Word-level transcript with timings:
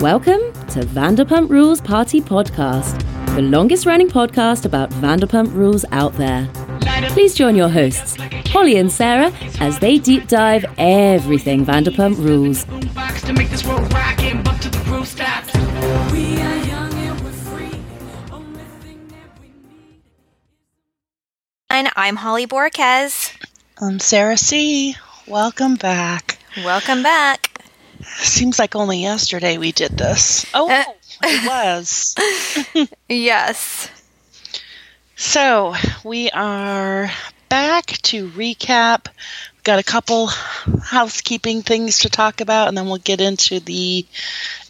Welcome 0.00 0.40
to 0.68 0.80
Vanderpump 0.80 1.50
Rules 1.50 1.78
Party 1.78 2.22
Podcast, 2.22 3.04
the 3.34 3.42
longest 3.42 3.84
running 3.84 4.08
podcast 4.08 4.64
about 4.64 4.88
Vanderpump 4.92 5.52
Rules 5.52 5.84
out 5.92 6.14
there. 6.14 6.48
Please 7.10 7.34
join 7.34 7.54
your 7.54 7.68
hosts, 7.68 8.16
Holly 8.48 8.78
and 8.78 8.90
Sarah, 8.90 9.30
as 9.60 9.78
they 9.78 9.98
deep 9.98 10.26
dive 10.26 10.64
everything 10.78 11.66
Vanderpump 11.66 12.16
Rules. 12.16 12.64
And 21.68 21.90
I'm 21.94 22.16
Holly 22.16 22.46
Borquez. 22.46 23.36
I'm 23.78 23.98
Sarah 23.98 24.38
C. 24.38 24.96
Welcome 25.26 25.74
back. 25.74 26.38
Welcome 26.64 27.02
back. 27.02 27.49
Seems 28.04 28.58
like 28.58 28.74
only 28.76 29.02
yesterday 29.02 29.58
we 29.58 29.72
did 29.72 29.96
this. 29.96 30.46
Oh, 30.54 30.70
Uh, 30.70 30.84
it 31.22 31.46
was. 31.46 32.14
Yes. 33.08 33.88
So 35.16 35.74
we 36.04 36.30
are 36.30 37.10
back 37.48 37.86
to 37.86 38.28
recap. 38.30 39.06
We've 39.54 39.64
got 39.64 39.78
a 39.78 39.82
couple 39.84 40.28
housekeeping 40.28 41.62
things 41.62 42.00
to 42.00 42.08
talk 42.08 42.40
about, 42.40 42.68
and 42.68 42.76
then 42.78 42.86
we'll 42.86 42.96
get 42.98 43.20
into 43.20 43.60
the 43.60 44.06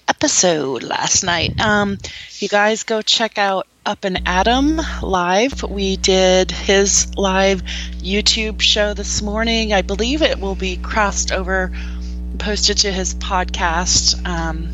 episode 0.09 0.83
last 0.83 1.23
night. 1.23 1.61
Um, 1.61 1.99
you 2.39 2.49
guys 2.49 2.83
go 2.83 3.01
check 3.01 3.39
out 3.39 3.69
Up 3.87 4.05
and 4.05 4.23
Adam 4.27 4.81
live. 5.03 5.63
We 5.63 5.97
did 5.97 6.51
his 6.51 7.15
live 7.17 7.63
YouTube 7.99 8.61
show 8.61 8.93
this 8.95 9.23
morning. 9.23 9.73
I 9.73 9.83
believe 9.83 10.23
it 10.23 10.41
will 10.41 10.57
be 10.57 10.77
crossed 10.77 11.31
over, 11.31 11.71
posted 12.39 12.79
to 12.79 12.93
his 12.93 13.15
podcast. 13.15 14.27
Um, 14.27 14.69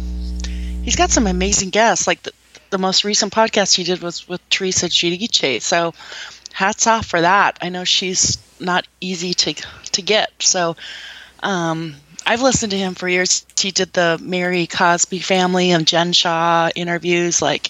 he's 0.83 0.97
got 0.97 1.11
some 1.11 1.27
amazing 1.27 1.71
guests. 1.71 2.07
Like 2.07 2.23
the, 2.23 2.33
the 2.71 2.79
most 2.79 3.05
recent 3.05 3.33
podcast 3.33 3.75
he 3.75 3.85
did 3.85 4.01
was 4.01 4.29
with 4.29 4.47
Teresa 4.51 4.87
Giudice. 4.87 5.63
So 5.63 5.95
hats 6.53 6.87
off 6.87 7.07
for 7.07 7.21
that. 7.21 7.59
I 7.61 7.69
know 7.69 7.85
she's 7.85 8.39
not 8.61 8.87
easy 9.01 9.35
to 9.35 9.55
to 9.93 10.03
get. 10.03 10.31
So 10.41 10.77
um, 11.43 11.97
I've 12.27 12.43
listened 12.43 12.73
to 12.73 12.79
him 12.79 12.95
for 12.95 13.09
years. 13.09 13.47
He 13.59 13.71
did 13.71 13.93
the 13.93 14.19
Mary 14.21 14.67
Cosby 14.67 15.21
family 15.21 15.71
and 15.71 15.87
Jen 15.87 16.13
Shah 16.13 16.71
interviews. 16.75 17.41
Like 17.43 17.69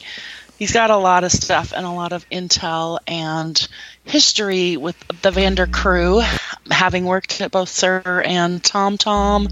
he's 0.59 0.73
got 0.73 0.91
a 0.91 0.97
lot 0.97 1.25
of 1.25 1.33
stuff 1.33 1.73
and 1.77 1.85
a 1.85 1.91
lot 1.91 2.13
of 2.13 2.29
intel 2.31 2.99
and 3.07 3.69
history 4.07 4.77
with 4.77 4.97
the 5.23 5.31
Vander 5.31 5.67
crew, 5.67 6.23
having 6.71 7.05
worked 7.05 7.41
at 7.41 7.51
both 7.51 7.69
SUR 7.69 8.23
and 8.25 8.63
Tom 8.63 8.97
Tom. 8.97 9.49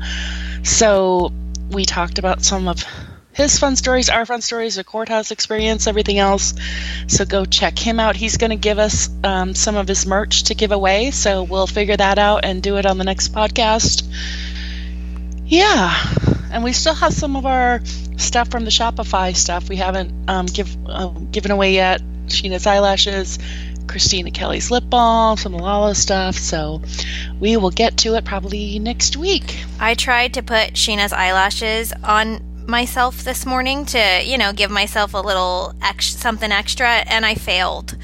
So 0.63 1.33
we 1.71 1.85
talked 1.85 2.19
about 2.19 2.43
some 2.43 2.69
of 2.69 2.85
his 3.33 3.59
fun 3.59 3.75
stories, 3.75 4.09
our 4.09 4.25
fun 4.25 4.41
stories, 4.41 4.77
the 4.77 4.85
courthouse 4.85 5.33
experience, 5.33 5.89
everything 5.89 6.19
else. 6.19 6.55
So 7.09 7.25
go 7.25 7.45
check 7.45 7.77
him 7.77 7.99
out. 7.99 8.15
He's 8.15 8.37
going 8.37 8.51
to 8.51 8.57
give 8.57 8.79
us 8.79 9.11
um, 9.25 9.55
some 9.55 9.77
of 9.77 9.89
his 9.89 10.07
merch 10.07 10.45
to 10.45 10.55
give 10.55 10.71
away. 10.71 11.11
So 11.11 11.43
we'll 11.43 11.67
figure 11.67 11.97
that 11.97 12.19
out 12.19 12.45
and 12.45 12.63
do 12.63 12.77
it 12.77 12.87
on 12.87 12.97
the 12.97 13.05
next 13.05 13.33
podcast. 13.33 14.05
Yeah. 15.45 15.93
And 16.53 16.63
we 16.63 16.73
still 16.73 16.95
have 16.95 17.13
some 17.13 17.35
of 17.35 17.45
our 17.45 17.81
stuff 18.17 18.51
from 18.51 18.65
the 18.65 18.71
Shopify 18.71 19.35
stuff 19.35 19.69
we 19.69 19.77
haven't 19.77 20.31
um, 20.31 20.47
give, 20.47 20.77
uh, 20.87 21.09
given 21.09 21.51
away 21.51 21.75
yet. 21.75 22.01
Scheana's 22.27 22.67
eyelashes, 22.67 23.39
Kristina 23.87 24.33
Kelly's 24.33 24.71
lip 24.71 24.85
balm, 24.89 25.37
some 25.37 25.53
Lala 25.53 25.95
stuff. 25.95 26.37
So 26.37 26.83
we 27.41 27.57
will 27.57 27.71
get 27.71 27.99
to 27.99 28.15
it 28.15 28.25
probably 28.25 28.79
next 28.79 29.17
week. 29.17 29.65
I 29.79 29.95
tried 29.95 30.35
to 30.35 30.43
put 30.43 30.75
Scheana's 30.75 31.13
eyelashes 31.13 31.93
on 32.03 32.41
myself 32.67 33.25
this 33.25 33.45
morning 33.45 33.85
to, 33.87 34.23
you 34.25 34.39
know, 34.39 34.53
give 34.53 34.71
myself 34.71 35.15
a 35.15 35.19
little 35.19 35.75
ex- 35.83 36.17
something 36.17 36.51
extra, 36.51 36.89
and 36.89 37.25
I 37.27 37.35
failed. 37.35 37.97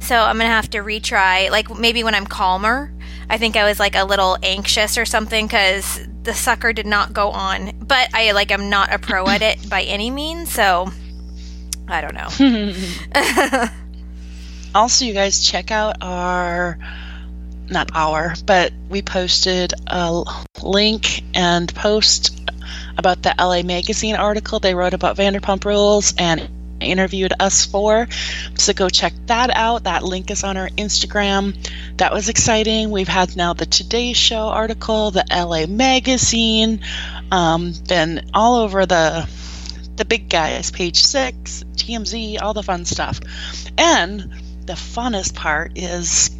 So 0.00 0.16
I'm 0.16 0.36
gonna 0.36 0.50
have 0.50 0.70
to 0.70 0.78
retry. 0.78 1.50
Like 1.50 1.76
maybe 1.76 2.04
when 2.04 2.14
I'm 2.14 2.26
calmer. 2.26 2.92
I 3.28 3.38
think 3.38 3.56
I 3.56 3.64
was 3.64 3.80
like 3.80 3.96
a 3.96 4.04
little 4.04 4.36
anxious 4.42 4.98
or 4.98 5.06
something 5.06 5.46
because 5.46 6.00
the 6.24 6.34
sucker 6.34 6.74
did 6.74 6.84
not 6.86 7.14
go 7.14 7.30
on. 7.30 7.72
But 7.78 8.10
I 8.12 8.32
like 8.32 8.52
I'm 8.52 8.68
not 8.68 8.92
a 8.92 8.98
pro 8.98 9.26
at 9.28 9.40
it 9.40 9.68
by 9.70 9.82
any 9.82 10.10
means, 10.10 10.52
so 10.52 10.92
I 11.88 12.02
don't 12.02 12.14
know. 12.14 13.68
also 14.74 15.04
you 15.04 15.14
guys 15.14 15.40
check 15.40 15.70
out 15.70 15.96
our 16.00 16.78
not 17.70 17.90
our 17.94 18.34
but 18.44 18.72
we 18.88 19.02
posted 19.02 19.72
a 19.86 20.22
link 20.62 21.22
and 21.34 21.74
post 21.74 22.38
about 22.98 23.22
the 23.22 23.34
la 23.38 23.62
magazine 23.62 24.16
article 24.16 24.60
they 24.60 24.74
wrote 24.74 24.94
about 24.94 25.16
vanderpump 25.16 25.64
rules 25.64 26.14
and 26.18 26.48
interviewed 26.80 27.32
us 27.40 27.64
for. 27.64 28.08
So 28.56 28.72
go 28.72 28.88
check 28.88 29.12
that 29.26 29.50
out. 29.50 29.84
That 29.84 30.02
link 30.02 30.30
is 30.30 30.44
on 30.44 30.56
our 30.56 30.68
instagram. 30.70 31.56
That 31.96 32.12
was 32.12 32.28
exciting. 32.28 32.90
We've 32.90 33.08
had 33.08 33.36
now 33.36 33.54
the 33.54 33.66
today 33.66 34.12
show 34.12 34.48
article 34.48 35.10
the 35.10 35.24
la 35.30 35.66
magazine 35.66 36.80
um, 37.30 37.72
been 37.88 38.30
all 38.34 38.56
over 38.56 38.86
the 38.86 39.28
the 39.96 40.04
big 40.04 40.28
guys 40.28 40.72
page 40.72 41.04
six 41.04 41.62
tmz 41.76 42.42
all 42.42 42.52
the 42.52 42.62
fun 42.62 42.84
stuff. 42.84 43.20
And 43.78 44.32
the 44.66 44.74
funnest 44.74 45.34
part 45.34 45.72
is 45.76 46.30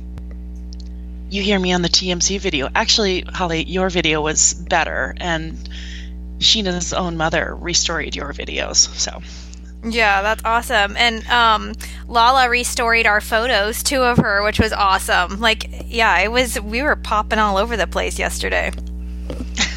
you 1.31 1.43
hear 1.43 1.59
me 1.59 1.73
on 1.73 1.83
the 1.83 1.89
TMZ 1.89 2.39
video. 2.41 2.69
Actually, 2.75 3.23
Holly, 3.23 3.65
your 3.65 3.91
video 3.91 4.21
was 4.21 4.55
better, 4.55 5.15
and 5.19 5.69
Scheana's 6.39 6.93
own 6.93 7.17
mother 7.17 7.57
restored 7.59 8.15
your 8.15 8.33
videos. 8.33 8.77
So, 8.97 9.21
Yeah, 9.83 10.23
that's 10.23 10.43
awesome. 10.45 10.97
And 10.97 11.27
um, 11.29 11.73
Lala 12.07 12.49
restored 12.49 13.07
our 13.07 13.21
photos, 13.21 13.83
two 13.83 14.03
of 14.03 14.19
her, 14.19 14.43
which 14.43 14.61
was 14.61 14.73
awesome. 14.73 15.41
Like, 15.41 15.69
yeah, 15.87 16.19
it 16.21 16.31
was. 16.31 16.61
We 16.61 16.83
were 16.83 16.97
popping 16.97 17.39
all 17.39 17.57
over 17.57 17.77
the 17.77 17.87
place 17.87 18.19
yesterday. 18.19 18.73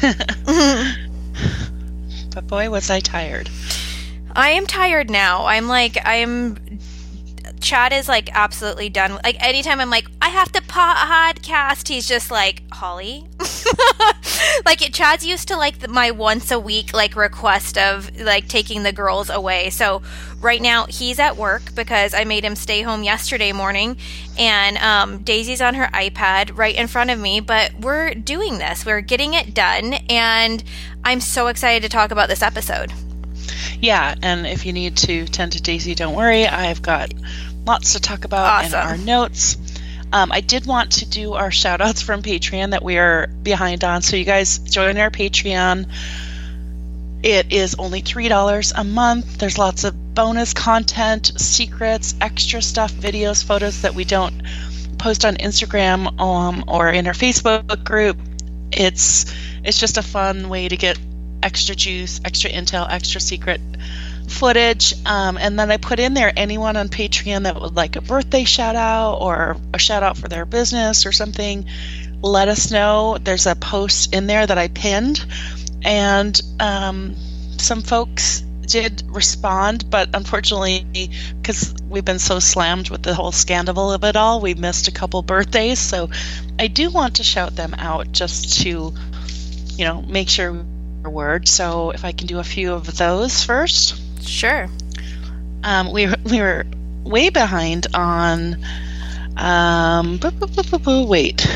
but 2.34 2.46
boy, 2.46 2.70
was 2.70 2.88
I 2.90 3.00
tired. 3.00 3.50
I 4.34 4.50
am 4.50 4.66
tired 4.66 5.10
now. 5.10 5.46
I'm 5.46 5.66
like, 5.66 5.98
I'm. 6.04 6.56
Chad 7.60 7.92
is 7.92 8.08
like 8.08 8.30
absolutely 8.32 8.88
done. 8.88 9.18
Like 9.24 9.36
anytime 9.44 9.80
I'm 9.80 9.90
like, 9.90 10.06
I 10.20 10.28
have 10.28 10.52
to 10.52 10.62
podcast, 10.62 11.88
he's 11.88 12.08
just 12.08 12.30
like, 12.30 12.62
Holly. 12.72 13.26
like 14.66 14.80
Chad's 14.92 15.26
used 15.26 15.48
to 15.48 15.56
like 15.56 15.80
the, 15.80 15.88
my 15.88 16.10
once 16.10 16.50
a 16.50 16.58
week 16.58 16.92
like 16.94 17.16
request 17.16 17.78
of 17.78 18.18
like 18.20 18.48
taking 18.48 18.82
the 18.82 18.92
girls 18.92 19.30
away. 19.30 19.70
So 19.70 20.02
right 20.40 20.60
now 20.60 20.86
he's 20.86 21.18
at 21.18 21.36
work 21.36 21.74
because 21.74 22.14
I 22.14 22.24
made 22.24 22.44
him 22.44 22.56
stay 22.56 22.82
home 22.82 23.02
yesterday 23.02 23.52
morning, 23.52 23.96
and 24.38 24.76
um, 24.78 25.18
Daisy's 25.22 25.60
on 25.60 25.74
her 25.74 25.86
iPad 25.92 26.56
right 26.56 26.74
in 26.74 26.86
front 26.86 27.10
of 27.10 27.18
me. 27.18 27.40
But 27.40 27.72
we're 27.80 28.14
doing 28.14 28.58
this. 28.58 28.86
We're 28.86 29.00
getting 29.00 29.34
it 29.34 29.54
done, 29.54 29.94
and 30.08 30.62
I'm 31.04 31.20
so 31.20 31.48
excited 31.48 31.82
to 31.82 31.88
talk 31.88 32.10
about 32.10 32.28
this 32.28 32.42
episode. 32.42 32.92
Yeah, 33.80 34.14
and 34.22 34.46
if 34.46 34.66
you 34.66 34.72
need 34.72 34.96
to 34.98 35.26
tend 35.26 35.52
to 35.52 35.62
Daisy, 35.62 35.94
don't 35.94 36.14
worry. 36.14 36.46
I've 36.46 36.82
got 36.82 37.12
lots 37.68 37.92
to 37.92 38.00
talk 38.00 38.24
about 38.24 38.64
in 38.64 38.74
our 38.74 38.96
notes. 38.96 39.56
Um, 40.10 40.32
I 40.32 40.40
did 40.40 40.64
want 40.64 40.92
to 40.92 41.06
do 41.06 41.34
our 41.34 41.50
shout 41.50 41.82
outs 41.82 42.00
from 42.00 42.22
Patreon 42.22 42.70
that 42.70 42.82
we 42.82 42.96
are 42.96 43.26
behind 43.26 43.84
on. 43.84 44.00
So 44.00 44.16
you 44.16 44.24
guys 44.24 44.58
join 44.58 44.96
our 44.96 45.10
Patreon. 45.10 45.86
It 47.22 47.52
is 47.52 47.74
only 47.78 48.00
$3 48.00 48.72
a 48.74 48.84
month. 48.84 49.38
There's 49.38 49.58
lots 49.58 49.84
of 49.84 50.14
bonus 50.14 50.54
content, 50.54 51.32
secrets, 51.36 52.14
extra 52.22 52.62
stuff, 52.62 52.90
videos, 52.92 53.44
photos 53.44 53.82
that 53.82 53.94
we 53.94 54.04
don't 54.04 54.42
post 54.98 55.26
on 55.26 55.36
Instagram 55.36 56.18
um, 56.18 56.64
or 56.66 56.88
in 56.88 57.06
our 57.06 57.12
Facebook 57.12 57.84
group. 57.84 58.16
It's 58.72 59.26
it's 59.62 59.78
just 59.78 59.98
a 59.98 60.02
fun 60.02 60.48
way 60.48 60.68
to 60.68 60.76
get 60.76 60.98
extra 61.42 61.74
juice, 61.74 62.20
extra 62.24 62.50
intel, 62.50 62.86
extra 62.90 63.20
secret 63.20 63.60
footage. 64.28 64.94
Um, 65.06 65.36
and 65.38 65.58
then 65.58 65.70
I 65.70 65.76
put 65.76 65.98
in 65.98 66.14
there 66.14 66.32
anyone 66.34 66.76
on 66.76 66.88
Patreon 66.88 67.44
that 67.44 67.60
would 67.60 67.74
like 67.74 67.96
a 67.96 68.00
birthday 68.00 68.44
shout 68.44 68.76
out 68.76 69.18
or 69.18 69.56
a 69.74 69.78
shout 69.78 70.02
out 70.02 70.16
for 70.16 70.28
their 70.28 70.44
business 70.44 71.06
or 71.06 71.12
something. 71.12 71.66
Let 72.22 72.48
us 72.48 72.70
know. 72.70 73.18
There's 73.20 73.46
a 73.46 73.54
post 73.54 74.14
in 74.14 74.26
there 74.26 74.46
that 74.46 74.58
I 74.58 74.68
pinned, 74.68 75.24
and 75.84 76.40
um, 76.58 77.14
some 77.58 77.82
folks 77.82 78.40
did 78.66 79.02
respond, 79.06 79.88
but 79.88 80.10
unfortunately, 80.14 81.10
because 81.40 81.74
we've 81.88 82.04
been 82.04 82.18
so 82.18 82.38
slammed 82.38 82.90
with 82.90 83.02
the 83.02 83.14
whole 83.14 83.32
scandal 83.32 83.92
of 83.92 84.04
it 84.04 84.16
all, 84.16 84.40
we 84.40 84.54
missed 84.54 84.88
a 84.88 84.92
couple 84.92 85.22
birthdays. 85.22 85.78
So 85.78 86.10
I 86.58 86.66
do 86.66 86.90
want 86.90 87.16
to 87.16 87.24
shout 87.24 87.56
them 87.56 87.74
out 87.78 88.12
just 88.12 88.60
to, 88.62 88.92
you 89.76 89.84
know, 89.84 90.02
make 90.02 90.28
sure 90.28 90.64
word. 91.08 91.48
So 91.48 91.90
if 91.90 92.04
I 92.04 92.12
can 92.12 92.26
do 92.26 92.38
a 92.38 92.44
few 92.44 92.72
of 92.72 92.96
those 92.96 93.44
first. 93.44 94.00
Sure. 94.28 94.68
Um, 95.64 95.92
we, 95.92 96.06
were- 96.06 96.14
we 96.24 96.40
were 96.40 96.66
way 97.04 97.30
behind 97.30 97.86
on. 97.94 98.56
Um, 99.36 100.16
boo, 100.18 100.30
boo, 100.32 100.78
boo, 100.78 101.06
wait. 101.06 101.46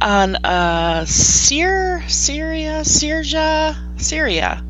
On 0.00 0.36
uh, 0.36 1.04
Syr, 1.04 2.02
Syria, 2.08 2.84
Syria, 2.84 3.76
Syria. 3.98 4.64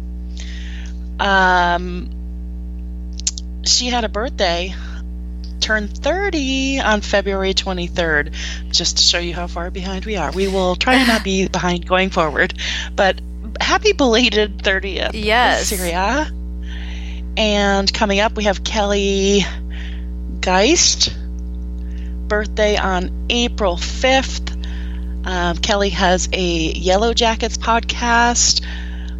Um, 1.21 2.11
she 3.65 3.87
had 3.87 4.05
a 4.05 4.09
birthday, 4.09 4.75
turned 5.61 5.97
30 5.97 6.81
on 6.81 7.01
February 7.03 7.55
23rd, 7.55 8.35
just 8.71 8.97
to 8.97 9.03
show 9.05 9.19
you 9.19 9.35
how 9.35 9.47
far 9.47 9.71
behind 9.71 10.05
we 10.07 10.17
are. 10.17 10.33
We 10.33 10.49
will 10.49 10.75
try 10.77 10.99
to 10.99 11.07
not 11.07 11.23
be 11.23 11.47
behind 11.53 11.87
going 11.87 12.11
forward, 12.11 12.55
but 12.97 13.21
happy 13.61 13.93
belated 13.93 14.59
30th. 14.59 15.11
Yes. 15.15 15.69
Syria. 15.69 16.31
And 17.37 17.93
coming 17.93 18.21
up, 18.21 18.37
we 18.37 18.45
have 18.45 18.63
Kelly 18.65 19.45
Geist, 20.41 21.15
birthday 22.29 22.77
on 22.77 23.27
April 23.31 23.77
5th. 23.77 24.57
Um, 25.27 25.57
Kelly 25.59 25.91
has 25.91 26.29
a 26.33 26.43
Yellow 26.73 27.13
Jackets 27.15 27.57
podcast 27.59 28.65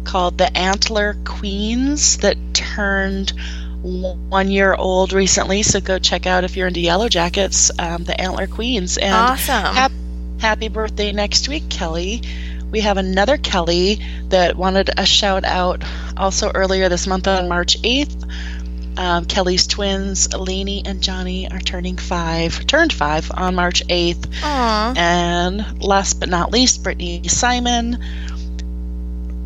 called 0.03 0.37
The 0.37 0.55
Antler 0.57 1.15
Queens 1.25 2.17
that 2.17 2.37
turned 2.53 3.33
one 3.81 4.49
year 4.49 4.73
old 4.73 5.13
recently. 5.13 5.63
So 5.63 5.79
go 5.79 5.99
check 5.99 6.25
out 6.25 6.43
if 6.43 6.55
you're 6.57 6.67
into 6.67 6.79
Yellow 6.79 7.07
Jackets, 7.09 7.71
um, 7.79 8.03
The 8.03 8.19
Antler 8.19 8.47
Queens. 8.47 8.97
And 8.97 9.13
Awesome. 9.13 9.73
hap- 9.75 9.91
happy 10.39 10.67
birthday 10.69 11.11
next 11.11 11.47
week, 11.47 11.69
Kelly. 11.69 12.21
We 12.71 12.81
have 12.81 12.97
another 12.97 13.37
Kelly 13.37 13.99
that 14.29 14.55
wanted 14.55 14.89
a 14.97 15.05
shout 15.05 15.43
out 15.43 15.83
also 16.17 16.51
earlier 16.53 16.87
this 16.89 17.05
month 17.05 17.27
on 17.27 17.49
March 17.49 17.81
8th. 17.81 18.29
Um, 18.97 19.25
Kelly's 19.25 19.67
twins, 19.67 20.33
Lainey 20.33 20.83
and 20.85 21.01
Johnny, 21.01 21.49
are 21.49 21.59
turning 21.59 21.97
five, 21.97 22.65
turned 22.67 22.93
five 22.93 23.29
on 23.33 23.55
March 23.55 23.85
8th. 23.87 24.27
Aw. 24.43 24.93
And 24.95 25.83
last 25.83 26.19
but 26.19 26.29
not 26.29 26.51
least, 26.51 26.83
Brittany 26.83 27.27
Simon. 27.27 28.03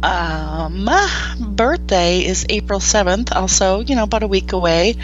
Um, 0.04 0.88
birthday 1.40 2.26
is 2.26 2.46
April 2.50 2.80
7th, 2.80 3.36
also, 3.36 3.80
you 3.80 3.96
know, 3.96 4.04
about 4.04 4.22
a 4.22 4.28
week 4.28 4.54
away. 4.54 4.96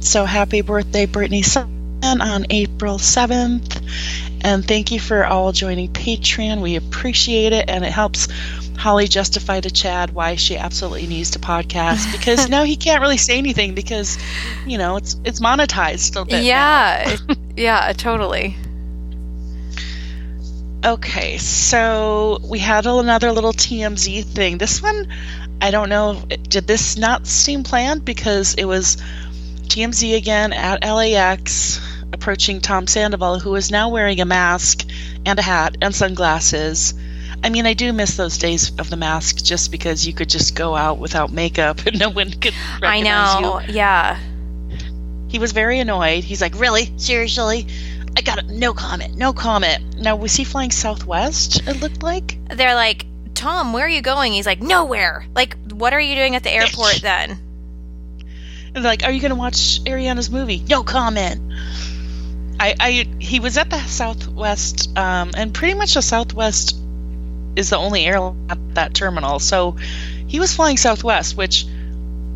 So 0.00 0.26
happy 0.26 0.60
birthday, 0.60 1.06
Brittany 1.06 1.42
Simon, 1.42 1.79
on 2.02 2.46
April 2.50 2.98
7th. 2.98 3.82
And 4.42 4.66
thank 4.66 4.90
you 4.90 5.00
for 5.00 5.24
all 5.24 5.52
joining 5.52 5.92
Patreon. 5.92 6.62
We 6.62 6.76
appreciate 6.76 7.52
it, 7.52 7.68
and 7.68 7.84
it 7.84 7.92
helps 7.92 8.28
Holly 8.76 9.08
justify 9.08 9.60
to 9.60 9.70
Chad 9.70 10.12
why 10.14 10.36
she 10.36 10.56
absolutely 10.56 11.06
needs 11.06 11.32
to 11.32 11.38
podcast 11.38 12.10
because 12.12 12.48
now 12.48 12.64
he 12.64 12.76
can't 12.76 13.02
really 13.02 13.18
say 13.18 13.36
anything 13.36 13.74
because, 13.74 14.16
you 14.66 14.78
know, 14.78 14.96
it's 14.96 15.16
it's 15.24 15.40
monetized 15.40 16.20
a 16.20 16.24
bit. 16.24 16.44
Yeah. 16.44 17.16
yeah, 17.56 17.92
totally. 17.92 18.56
Okay, 20.82 21.36
so 21.36 22.38
we 22.42 22.58
had 22.58 22.86
another 22.86 23.32
little 23.32 23.52
TMZ 23.52 24.24
thing. 24.24 24.56
This 24.56 24.82
one, 24.82 25.12
I 25.60 25.70
don't 25.70 25.90
know, 25.90 26.22
did 26.48 26.66
this 26.66 26.96
not 26.96 27.26
seem 27.26 27.64
planned? 27.64 28.06
Because 28.06 28.54
it 28.54 28.64
was 28.64 28.96
TMZ 29.70 30.16
again 30.16 30.52
at 30.52 30.82
LAX 30.82 31.80
approaching 32.12 32.60
Tom 32.60 32.88
Sandoval, 32.88 33.38
who 33.38 33.54
is 33.54 33.70
now 33.70 33.88
wearing 33.88 34.20
a 34.20 34.24
mask 34.24 34.84
and 35.24 35.38
a 35.38 35.42
hat 35.42 35.76
and 35.80 35.94
sunglasses. 35.94 36.92
I 37.44 37.50
mean, 37.50 37.66
I 37.66 37.74
do 37.74 37.92
miss 37.92 38.16
those 38.16 38.36
days 38.36 38.72
of 38.80 38.90
the 38.90 38.96
mask 38.96 39.44
just 39.44 39.70
because 39.70 40.04
you 40.04 40.12
could 40.12 40.28
just 40.28 40.56
go 40.56 40.74
out 40.74 40.98
without 40.98 41.32
makeup 41.32 41.78
and 41.86 42.00
no 42.00 42.10
one 42.10 42.32
could 42.32 42.52
recognize 42.82 43.36
I 43.36 43.40
know. 43.40 43.60
you. 43.60 43.74
Yeah. 43.74 44.18
He 45.28 45.38
was 45.38 45.52
very 45.52 45.78
annoyed. 45.78 46.24
He's 46.24 46.40
like, 46.40 46.58
"Really? 46.58 46.92
Seriously? 46.96 47.68
I 48.16 48.22
got 48.22 48.38
it. 48.38 48.48
No 48.48 48.74
comment. 48.74 49.16
No 49.16 49.32
comment." 49.32 50.00
Now, 50.00 50.16
was 50.16 50.34
he 50.34 50.42
flying 50.42 50.72
Southwest? 50.72 51.62
It 51.68 51.80
looked 51.80 52.02
like. 52.02 52.38
They're 52.48 52.74
like, 52.74 53.06
Tom, 53.34 53.72
where 53.72 53.86
are 53.86 53.88
you 53.88 54.02
going? 54.02 54.32
He's 54.32 54.46
like, 54.46 54.60
nowhere. 54.60 55.24
Like, 55.32 55.56
what 55.70 55.92
are 55.92 56.00
you 56.00 56.16
doing 56.16 56.34
at 56.34 56.42
the 56.42 56.50
airport 56.50 57.00
then? 57.00 57.38
And 58.74 58.84
like, 58.84 59.04
"Are 59.04 59.10
you 59.10 59.20
going 59.20 59.30
to 59.30 59.36
watch 59.36 59.80
Ariana's 59.84 60.30
movie?" 60.30 60.62
No 60.68 60.82
comment. 60.82 61.40
I, 62.60 62.74
I, 62.78 62.90
he 63.18 63.40
was 63.40 63.56
at 63.56 63.70
the 63.70 63.80
Southwest, 63.84 64.96
um, 64.98 65.30
and 65.34 65.54
pretty 65.54 65.74
much 65.74 65.94
the 65.94 66.02
Southwest 66.02 66.76
is 67.56 67.70
the 67.70 67.76
only 67.78 68.04
airline 68.04 68.46
at 68.50 68.74
that 68.74 68.94
terminal. 68.94 69.38
So 69.38 69.72
he 70.26 70.38
was 70.38 70.54
flying 70.54 70.76
Southwest, 70.76 71.36
which 71.36 71.64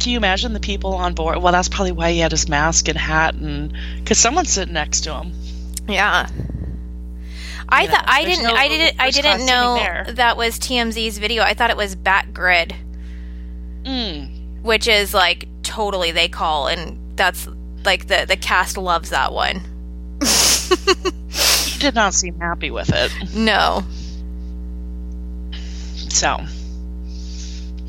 can 0.00 0.10
you 0.12 0.16
imagine 0.16 0.54
the 0.54 0.60
people 0.60 0.94
on 0.94 1.14
board? 1.14 1.42
Well, 1.42 1.52
that's 1.52 1.68
probably 1.68 1.92
why 1.92 2.12
he 2.12 2.18
had 2.20 2.32
his 2.32 2.48
mask 2.48 2.88
and 2.88 2.96
hat, 2.98 3.34
and 3.34 3.74
because 3.98 4.18
someone's 4.18 4.50
sitting 4.50 4.74
next 4.74 5.02
to 5.02 5.14
him. 5.14 5.32
Yeah. 5.88 6.26
I 7.68 7.86
thought 7.86 8.04
I 8.06 8.24
didn't 8.24 8.44
no 8.44 8.54
I 8.54 8.68
didn't 8.68 9.00
I 9.00 9.10
didn't 9.10 9.46
know 9.46 10.04
that 10.14 10.36
was 10.36 10.58
TMZ's 10.58 11.18
video. 11.18 11.42
I 11.42 11.54
thought 11.54 11.70
it 11.70 11.76
was 11.76 11.96
Backgrid, 11.96 12.74
Mm. 13.84 14.62
which 14.62 14.88
is 14.88 15.12
like 15.14 15.48
totally 15.74 16.12
they 16.12 16.28
call 16.28 16.68
and 16.68 16.96
that's 17.16 17.48
like 17.84 18.06
the 18.06 18.24
the 18.28 18.36
cast 18.36 18.76
loves 18.76 19.10
that 19.10 19.32
one. 19.32 19.60
He 20.20 21.78
did 21.80 21.96
not 21.96 22.14
seem 22.14 22.38
happy 22.38 22.70
with 22.70 22.90
it. 22.94 23.12
No. 23.34 23.82
So 26.08 26.38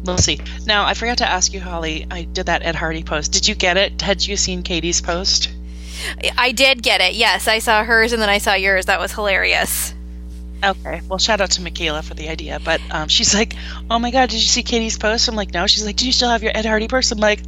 we'll 0.04 0.18
see. 0.18 0.40
Now 0.66 0.86
I 0.86 0.96
forgot 0.96 1.20
to 1.20 1.30
ask 1.30 1.54
you, 1.54 1.62
Holly. 1.62 2.08
I 2.10 2.24
did 2.24 2.48
that 2.48 2.64
Ed 2.64 2.76
Hardy 2.76 3.04
post. 3.04 3.32
Did 3.32 3.48
you 3.48 3.54
get 3.54 3.78
it? 3.78 4.02
Had 4.02 4.26
you 4.26 4.36
seen 4.36 4.64
Katie's 4.64 5.02
post? 5.02 5.52
I 6.38 6.52
did 6.54 6.82
get 6.82 7.02
it. 7.02 7.14
Yes, 7.14 7.48
I 7.48 7.60
saw 7.60 7.84
hers 7.84 8.14
and 8.14 8.22
then 8.22 8.30
I 8.30 8.40
saw 8.40 8.56
yours. 8.56 8.88
That 8.88 9.00
was 9.00 9.14
hilarious. 9.14 9.94
Okay. 10.64 11.02
Well, 11.08 11.20
shout 11.20 11.42
out 11.42 11.52
to 11.52 11.62
Michaela 11.62 12.02
for 12.02 12.14
the 12.14 12.30
idea. 12.30 12.60
But 12.64 12.82
um, 12.92 13.08
she's 13.08 13.34
like, 13.34 13.56
"Oh 13.90 14.00
my 14.00 14.12
God, 14.12 14.30
did 14.30 14.42
you 14.42 14.48
see 14.48 14.64
Katie's 14.64 14.98
post?" 14.98 15.28
I'm 15.28 15.36
like, 15.36 15.54
"No." 15.54 15.68
She's 15.68 15.86
like, 15.86 15.96
"Do 15.96 16.06
you 16.06 16.12
still 16.12 16.30
have 16.30 16.44
your 16.44 16.52
Ed 16.56 16.66
Hardy 16.66 16.88
purse? 16.88 17.12
I'm 17.12 17.20
like, 17.20 17.42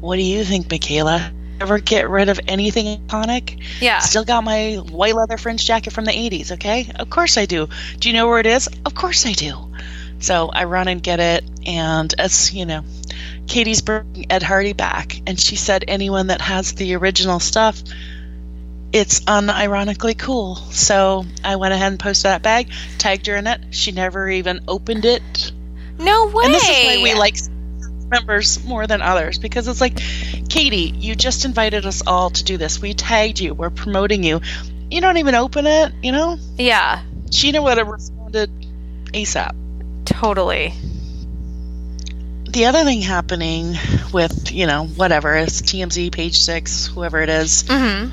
"What 0.00 0.16
do 0.16 0.22
you 0.22 0.44
think, 0.44 0.70
Michaela? 0.70 1.32
Ever 1.60 1.78
get 1.78 2.08
rid 2.08 2.30
of 2.30 2.40
anything 2.48 3.06
iconic? 3.06 3.62
Yeah. 3.80 3.98
Still 3.98 4.24
got 4.24 4.44
my 4.44 4.76
white 4.76 5.14
leather 5.14 5.36
fringe 5.36 5.64
jacket 5.64 5.92
from 5.92 6.06
the 6.06 6.12
80s, 6.12 6.52
okay? 6.52 6.90
Of 6.98 7.10
course 7.10 7.36
I 7.36 7.44
do. 7.44 7.68
Do 7.98 8.08
you 8.08 8.14
know 8.14 8.28
where 8.28 8.38
it 8.38 8.46
is? 8.46 8.66
Of 8.86 8.94
course 8.94 9.26
I 9.26 9.32
do. 9.32 9.70
So 10.20 10.50
I 10.52 10.64
run 10.64 10.88
and 10.88 11.02
get 11.02 11.20
it, 11.20 11.44
and 11.66 12.12
as 12.18 12.52
you 12.52 12.66
know, 12.66 12.84
Katie's 13.46 13.80
bringing 13.80 14.30
Ed 14.30 14.42
Hardy 14.42 14.74
back, 14.74 15.20
and 15.26 15.40
she 15.40 15.56
said 15.56 15.84
anyone 15.88 16.28
that 16.28 16.40
has 16.40 16.72
the 16.72 16.94
original 16.94 17.40
stuff, 17.40 17.82
it's 18.92 19.20
unironically 19.20 20.18
cool. 20.18 20.56
So 20.56 21.24
I 21.44 21.56
went 21.56 21.74
ahead 21.74 21.92
and 21.92 22.00
posted 22.00 22.30
that 22.30 22.42
bag, 22.42 22.70
tagged 22.98 23.26
her 23.28 23.36
in 23.36 23.46
it. 23.46 23.60
She 23.70 23.92
never 23.92 24.28
even 24.28 24.60
opened 24.66 25.04
it. 25.04 25.52
No 25.98 26.26
way. 26.26 26.44
And 26.46 26.54
this 26.54 26.62
is 26.68 26.68
why 26.68 27.00
we 27.02 27.14
like 27.14 27.36
members 28.08 28.64
more 28.64 28.86
than 28.86 29.02
others 29.02 29.38
because 29.38 29.68
it's 29.68 29.80
like, 29.80 29.96
Katie, 30.48 30.92
you 30.96 31.14
just 31.14 31.44
invited 31.44 31.86
us 31.86 32.02
all 32.06 32.30
to 32.30 32.42
do 32.42 32.56
this. 32.56 32.80
We 32.80 32.94
tagged 32.94 33.38
you. 33.38 33.54
We're 33.54 33.70
promoting 33.70 34.24
you. 34.24 34.40
You 34.90 35.00
don't 35.00 35.18
even 35.18 35.36
open 35.36 35.66
it. 35.68 35.92
You 36.02 36.10
know, 36.12 36.36
Yeah. 36.56 37.02
Scheana 37.26 37.62
would 37.62 37.78
have 37.78 37.86
responded 37.86 38.50
ASAP. 39.12 39.54
Totally. 40.04 40.74
The 42.48 42.64
other 42.66 42.82
thing 42.82 43.00
happening 43.00 43.76
with 44.12 44.50
you 44.50 44.66
know 44.66 44.86
whatever 44.86 45.36
is 45.36 45.62
TMZ 45.62 46.10
page 46.10 46.40
six, 46.40 46.86
whoever 46.88 47.20
it 47.22 47.28
is, 47.28 47.62
Mhm. 47.62 48.10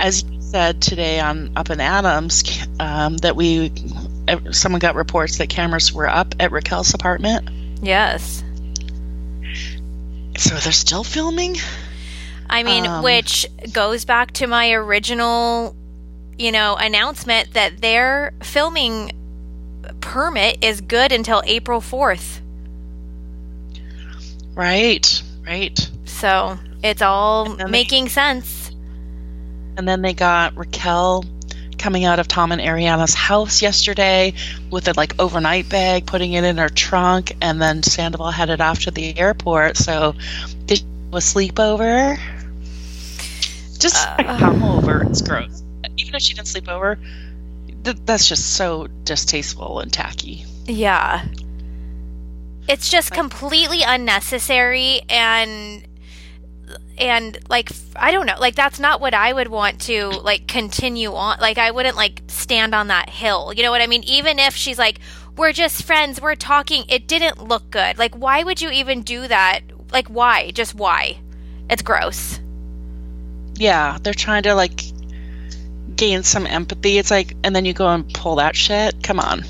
As 0.00 0.24
you 0.24 0.40
said 0.40 0.80
today 0.80 1.20
on 1.20 1.52
Up 1.56 1.68
and 1.68 1.80
Adams, 1.80 2.42
um, 2.80 3.18
that 3.18 3.36
we 3.36 3.70
someone 4.52 4.78
got 4.78 4.94
reports 4.94 5.38
that 5.38 5.48
cameras 5.50 5.92
were 5.92 6.08
up 6.08 6.34
at 6.40 6.52
Raquel's 6.52 6.94
apartment. 6.94 7.48
Yes. 7.82 8.42
So 10.38 10.54
they're 10.56 10.72
still 10.72 11.04
filming. 11.04 11.56
I 12.48 12.62
mean, 12.62 12.86
Um, 12.86 13.02
which 13.04 13.46
goes 13.72 14.04
back 14.04 14.32
to 14.34 14.46
my 14.46 14.70
original, 14.72 15.76
you 16.38 16.50
know, 16.50 16.76
announcement 16.76 17.52
that 17.54 17.80
their 17.80 18.32
filming 18.42 19.12
permit 20.00 20.64
is 20.64 20.80
good 20.80 21.12
until 21.12 21.42
April 21.44 21.80
4th. 21.80 22.40
Right, 24.54 25.22
right. 25.46 25.90
So 26.06 26.58
it's 26.82 27.02
all 27.02 27.50
And 27.50 27.58
then 27.60 27.66
they- 27.66 27.70
making 27.72 28.08
sense. 28.08 28.59
And 29.80 29.88
then 29.88 30.02
they 30.02 30.12
got 30.12 30.58
Raquel 30.58 31.24
coming 31.78 32.04
out 32.04 32.18
of 32.18 32.28
Tom 32.28 32.52
and 32.52 32.60
Ariana's 32.60 33.14
house 33.14 33.62
yesterday 33.62 34.34
with 34.70 34.88
a 34.88 34.92
like 34.94 35.18
overnight 35.18 35.70
bag, 35.70 36.04
putting 36.04 36.34
it 36.34 36.44
in 36.44 36.58
her 36.58 36.68
trunk, 36.68 37.34
and 37.40 37.62
then 37.62 37.82
Sandoval 37.82 38.30
headed 38.30 38.60
off 38.60 38.80
to 38.80 38.90
the 38.90 39.18
airport. 39.18 39.78
So 39.78 40.14
did 40.66 40.82
a 41.14 41.16
sleepover? 41.16 42.18
Just 43.78 44.06
Uh. 44.06 44.36
come 44.38 44.62
over. 44.62 45.02
It's 45.04 45.22
gross. 45.22 45.62
Even 45.96 46.14
if 46.14 46.20
she 46.20 46.34
didn't 46.34 46.48
sleep 46.48 46.68
over, 46.68 46.98
th- 47.82 47.96
that's 48.04 48.28
just 48.28 48.52
so 48.56 48.86
distasteful 49.04 49.80
and 49.80 49.90
tacky. 49.90 50.44
Yeah. 50.66 51.24
It's 52.68 52.90
just 52.90 53.12
completely 53.12 53.80
unnecessary 53.82 55.00
and 55.08 55.86
and 57.00 57.38
like 57.48 57.70
i 57.96 58.12
don't 58.12 58.26
know, 58.26 58.36
like 58.38 58.54
that's 58.54 58.78
not 58.78 59.00
what 59.00 59.14
I 59.14 59.32
would 59.32 59.48
want 59.48 59.80
to 59.82 60.08
like 60.08 60.46
continue 60.46 61.12
on. 61.14 61.38
Like 61.40 61.58
I 61.58 61.70
wouldn't 61.70 61.96
like 61.96 62.22
stand 62.28 62.74
on 62.74 62.88
that 62.88 63.08
hill. 63.08 63.52
You 63.52 63.62
know 63.62 63.70
what 63.70 63.80
I 63.80 63.86
mean? 63.86 64.04
Even 64.04 64.38
if 64.38 64.54
she's 64.54 64.78
like 64.78 65.00
we're 65.36 65.52
just 65.52 65.84
friends, 65.84 66.20
we're 66.20 66.34
talking, 66.34 66.84
it 66.88 67.08
didn't 67.08 67.42
look 67.42 67.70
good. 67.70 67.98
Like 67.98 68.14
why 68.14 68.42
would 68.44 68.60
you 68.60 68.70
even 68.70 69.02
do 69.02 69.26
that 69.26 69.60
like 69.90 70.08
why? 70.08 70.50
Just 70.52 70.74
why? 70.74 71.18
It's 71.68 71.82
gross. 71.82 72.38
Yeah, 73.54 73.98
they're 74.02 74.14
trying 74.14 74.44
to 74.44 74.54
like 74.54 74.82
gain 75.96 76.22
some 76.22 76.46
empathy. 76.46 76.98
It's 76.98 77.10
like, 77.10 77.36
and 77.44 77.54
then 77.54 77.64
you 77.64 77.72
go 77.72 77.86
and 77.88 78.12
pull 78.12 78.36
that 78.36 78.56
shit. 78.56 79.02
Come 79.02 79.20
on. 79.20 79.44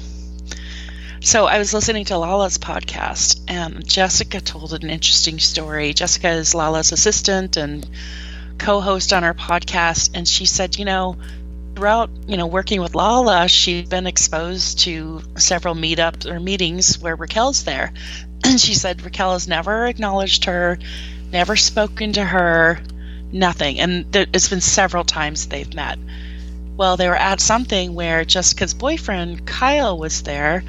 So 1.23 1.45
I 1.45 1.59
was 1.59 1.75
listening 1.75 2.07
to 2.07 2.17
Lala's 2.17 2.57
podcast, 2.57 3.43
and 3.47 3.87
Jessica 3.87 4.41
told 4.41 4.73
an 4.73 4.89
interesting 4.89 5.39
story. 5.39 5.93
Jessica 5.93 6.31
is 6.31 6.55
Lala's 6.55 6.93
assistant 6.93 7.59
and 7.59 7.87
co-host 8.57 9.13
on 9.13 9.23
our 9.23 9.35
podcast, 9.35 10.13
and 10.15 10.27
she 10.27 10.47
said, 10.47 10.79
you 10.79 10.87
know, 10.87 11.19
throughout 11.77 12.09
you 12.27 12.39
know 12.39 12.47
working 12.47 12.81
with 12.81 12.95
Lala, 12.95 13.49
she's 13.49 13.87
been 13.87 14.07
exposed 14.07 14.79
to 14.81 15.21
several 15.37 15.75
meetups 15.75 16.25
or 16.25 16.41
meetings 16.41 16.99
where 16.99 17.17
Raquel's 17.17 17.65
there, 17.65 17.93
and 18.45 18.59
she 18.59 18.73
said 18.73 19.03
Raquel 19.03 19.35
has 19.35 19.47
never 19.47 19.85
acknowledged 19.87 20.47
her, 20.47 20.79
never 21.31 21.55
spoken 21.55 22.15
to 22.15 22.25
her, 22.25 22.81
nothing, 23.31 23.79
and 23.79 24.17
it's 24.17 24.49
been 24.49 24.63
several 24.63 25.05
times 25.05 25.49
they've 25.49 25.75
met. 25.75 25.99
Well, 26.79 26.97
they 26.97 27.09
were 27.09 27.15
at 27.15 27.43
something 27.43 27.95
where 27.95 28.25
Jessica's 28.25 28.73
boyfriend 28.73 29.47
Kyle 29.47 29.99
was 29.99 30.23
there, 30.23 30.65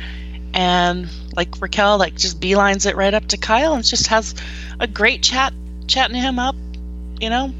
and 0.53 1.09
like 1.35 1.61
Raquel 1.61 1.97
like 1.97 2.15
just 2.15 2.39
beelines 2.39 2.85
it 2.85 2.95
right 2.95 3.13
up 3.13 3.27
to 3.27 3.37
Kyle 3.37 3.73
and 3.73 3.83
just 3.83 4.07
has 4.07 4.35
a 4.79 4.87
great 4.87 5.23
chat, 5.23 5.53
chatting 5.87 6.15
him 6.15 6.39
up, 6.39 6.55
you 7.19 7.29
know. 7.29 7.53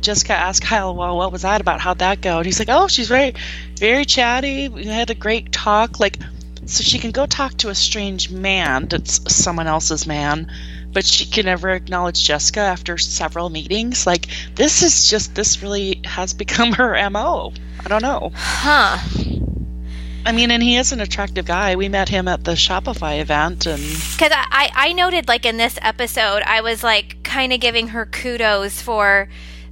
Jessica 0.00 0.32
asked 0.32 0.62
Kyle, 0.62 0.94
"Well, 0.94 1.16
what 1.16 1.30
was 1.30 1.42
that 1.42 1.60
about? 1.60 1.80
How'd 1.80 1.98
that 1.98 2.20
go?" 2.20 2.38
And 2.38 2.46
he's 2.46 2.58
like, 2.58 2.70
"Oh, 2.70 2.88
she's 2.88 3.08
very, 3.08 3.34
very 3.78 4.04
chatty. 4.04 4.68
We 4.68 4.86
had 4.86 5.10
a 5.10 5.14
great 5.14 5.52
talk. 5.52 6.00
Like, 6.00 6.18
so 6.66 6.82
she 6.82 6.98
can 6.98 7.10
go 7.10 7.26
talk 7.26 7.54
to 7.58 7.68
a 7.68 7.74
strange 7.74 8.30
man 8.30 8.86
that's 8.88 9.20
someone 9.34 9.66
else's 9.66 10.06
man, 10.06 10.50
but 10.92 11.04
she 11.04 11.26
can 11.26 11.44
never 11.44 11.70
acknowledge 11.70 12.24
Jessica 12.24 12.60
after 12.60 12.96
several 12.96 13.50
meetings. 13.50 14.06
Like, 14.06 14.28
this 14.54 14.82
is 14.82 15.10
just 15.10 15.34
this 15.34 15.62
really 15.62 16.00
has 16.04 16.32
become 16.32 16.72
her 16.72 17.10
mo. 17.10 17.52
I 17.84 17.88
don't 17.88 18.02
know. 18.02 18.32
Huh. 18.34 18.98
I 20.26 20.32
mean, 20.32 20.50
and 20.50 20.62
he 20.62 20.76
is 20.76 20.90
an 20.92 21.00
attractive 21.00 21.44
guy. 21.44 21.76
We 21.76 21.88
met 21.88 22.08
him 22.08 22.28
at 22.28 22.44
the 22.44 22.52
Shopify 22.52 23.20
event, 23.20 23.66
and 23.66 23.82
because 23.82 24.32
I, 24.32 24.70
I, 24.74 24.92
noted 24.94 25.28
like 25.28 25.44
in 25.44 25.58
this 25.58 25.78
episode, 25.82 26.42
I 26.46 26.62
was 26.62 26.82
like 26.82 27.22
kind 27.22 27.52
of 27.52 27.60
giving 27.60 27.88
her 27.88 28.06
kudos 28.06 28.80
for 28.80 29.28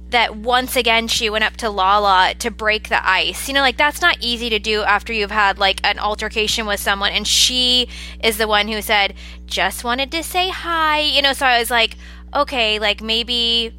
that. 0.09 0.35
Once 0.35 0.75
again, 0.75 1.07
she 1.07 1.27
went 1.31 1.43
up 1.43 1.57
to 1.57 1.71
Lala 1.71 2.35
to 2.37 2.51
break 2.51 2.89
the 2.89 3.07
ice. 3.07 3.47
You 3.47 3.55
know, 3.55 3.61
like 3.61 3.77
that's 3.77 3.99
not 3.99 4.17
easy 4.19 4.51
to 4.51 4.59
do 4.59 4.83
after 4.83 5.11
you've 5.11 5.31
had 5.31 5.57
like 5.57 5.79
an 5.83 5.97
altercation 5.97 6.67
with 6.67 6.79
someone, 6.79 7.11
and 7.11 7.27
she 7.27 7.89
is 8.23 8.37
the 8.37 8.47
one 8.47 8.67
who 8.67 8.83
said, 8.83 9.15
"Just 9.47 9.83
wanted 9.83 10.11
to 10.11 10.21
say 10.21 10.49
hi." 10.49 10.99
You 10.99 11.23
know, 11.23 11.33
so 11.33 11.47
I 11.47 11.57
was 11.57 11.71
like, 11.71 11.95
okay, 12.31 12.77
like 12.77 13.01
maybe, 13.01 13.73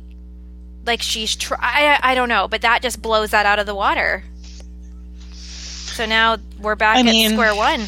like 0.84 1.02
she's 1.02 1.36
try. 1.36 1.58
I, 1.60 2.00
I 2.02 2.14
don't 2.16 2.28
know, 2.28 2.48
but 2.48 2.62
that 2.62 2.82
just 2.82 3.00
blows 3.00 3.30
that 3.30 3.46
out 3.46 3.60
of 3.60 3.66
the 3.66 3.76
water. 3.76 4.24
So 5.94 6.06
now 6.06 6.38
we're 6.60 6.74
back 6.74 6.96
I 6.96 7.00
at 7.00 7.06
mean, 7.06 7.30
square 7.30 7.54
one. 7.54 7.84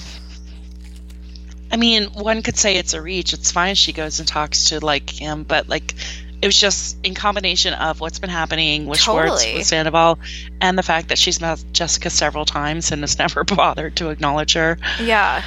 I 1.73 1.77
mean, 1.77 2.05
one 2.05 2.43
could 2.43 2.57
say 2.57 2.77
it's 2.77 2.95
a 2.95 3.03
reach. 3.03 3.33
It's 3.33 3.51
fine. 3.51 3.75
She 3.75 3.93
goes 3.93 4.21
and 4.21 4.29
talks 4.29 4.67
to 4.67 4.79
like 4.79 5.11
him, 5.11 5.43
but 5.43 5.69
like 5.69 5.95
it 6.41 6.47
was 6.47 6.57
just 6.57 7.05
in 7.05 7.15
combination 7.15 7.75
of 7.75 8.01
what's 8.01 8.21
been 8.21 8.31
happening 8.31 8.87
with 8.87 9.01
totally. 9.01 9.27
Schwartz, 9.27 9.55
with 9.55 9.67
Sandoval, 9.67 10.21
and 10.61 10.79
the 10.79 10.85
fact 10.85 11.09
that 11.09 11.19
she's 11.19 11.41
met 11.41 11.65
Jessica 11.73 12.09
several 12.09 12.45
times 12.45 12.93
and 12.93 13.03
has 13.03 13.19
never 13.19 13.43
bothered 13.43 13.97
to 13.97 14.11
acknowledge 14.11 14.53
her. 14.53 14.79
Yeah. 15.01 15.43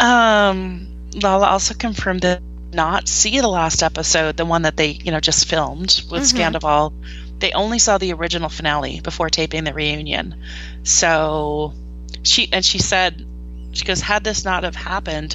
Um, 0.00 0.88
Lala 1.14 1.48
also 1.48 1.74
confirmed 1.74 2.22
that 2.22 2.40
not 2.72 3.08
see 3.08 3.40
the 3.40 3.48
last 3.48 3.82
episode, 3.82 4.38
the 4.38 4.46
one 4.46 4.62
that 4.62 4.78
they 4.78 4.92
you 5.04 5.12
know 5.12 5.20
just 5.20 5.48
filmed 5.48 6.02
with 6.10 6.22
mm-hmm. 6.22 6.56
Scandoval. 6.56 6.94
They 7.42 7.50
only 7.50 7.80
saw 7.80 7.98
the 7.98 8.12
original 8.12 8.48
finale 8.48 9.00
before 9.00 9.28
taping 9.28 9.64
the 9.64 9.74
reunion. 9.74 10.36
So 10.84 11.74
she 12.22 12.48
and 12.52 12.64
she 12.64 12.78
said 12.78 13.26
she 13.72 13.84
goes, 13.84 14.00
had 14.00 14.22
this 14.22 14.44
not 14.44 14.62
have 14.62 14.76
happened, 14.76 15.34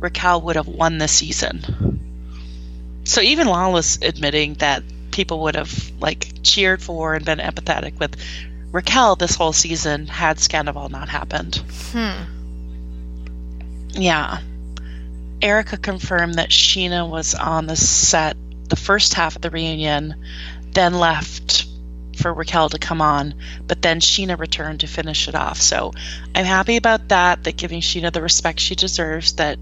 Raquel 0.00 0.40
would 0.40 0.56
have 0.56 0.66
won 0.66 0.96
the 0.96 1.08
season. 1.08 2.00
So 3.04 3.20
even 3.20 3.48
Lala's 3.48 3.98
admitting 4.00 4.54
that 4.54 4.82
people 5.10 5.42
would 5.42 5.54
have 5.54 5.92
like 6.00 6.42
cheered 6.42 6.82
for 6.82 7.14
and 7.14 7.22
been 7.22 7.38
empathetic 7.38 7.98
with 7.98 8.16
Raquel 8.70 9.16
this 9.16 9.34
whole 9.34 9.52
season 9.52 10.06
had 10.06 10.38
Scandoval 10.38 10.88
not 10.88 11.10
happened. 11.10 11.56
Hmm. 11.90 12.22
Yeah. 13.90 14.38
Erica 15.42 15.76
confirmed 15.76 16.36
that 16.36 16.48
Scheana 16.48 17.06
was 17.06 17.34
on 17.34 17.66
the 17.66 17.76
set 17.76 18.38
the 18.72 18.76
first 18.76 19.12
half 19.12 19.36
of 19.36 19.42
the 19.42 19.50
reunion, 19.50 20.14
then 20.72 20.94
left 20.94 21.66
for 22.16 22.32
Raquel 22.32 22.68
to 22.70 22.78
come 22.78 23.00
on, 23.00 23.34
but 23.66 23.82
then 23.82 24.00
Scheana 24.00 24.38
returned 24.38 24.80
to 24.80 24.86
finish 24.86 25.28
it 25.28 25.34
off. 25.34 25.60
So 25.60 25.92
I'm 26.34 26.44
happy 26.44 26.76
about 26.76 27.08
that, 27.08 27.44
that 27.44 27.56
giving 27.56 27.80
Scheana 27.80 28.12
the 28.12 28.22
respect 28.22 28.60
she 28.60 28.74
deserves, 28.74 29.34
that 29.34 29.58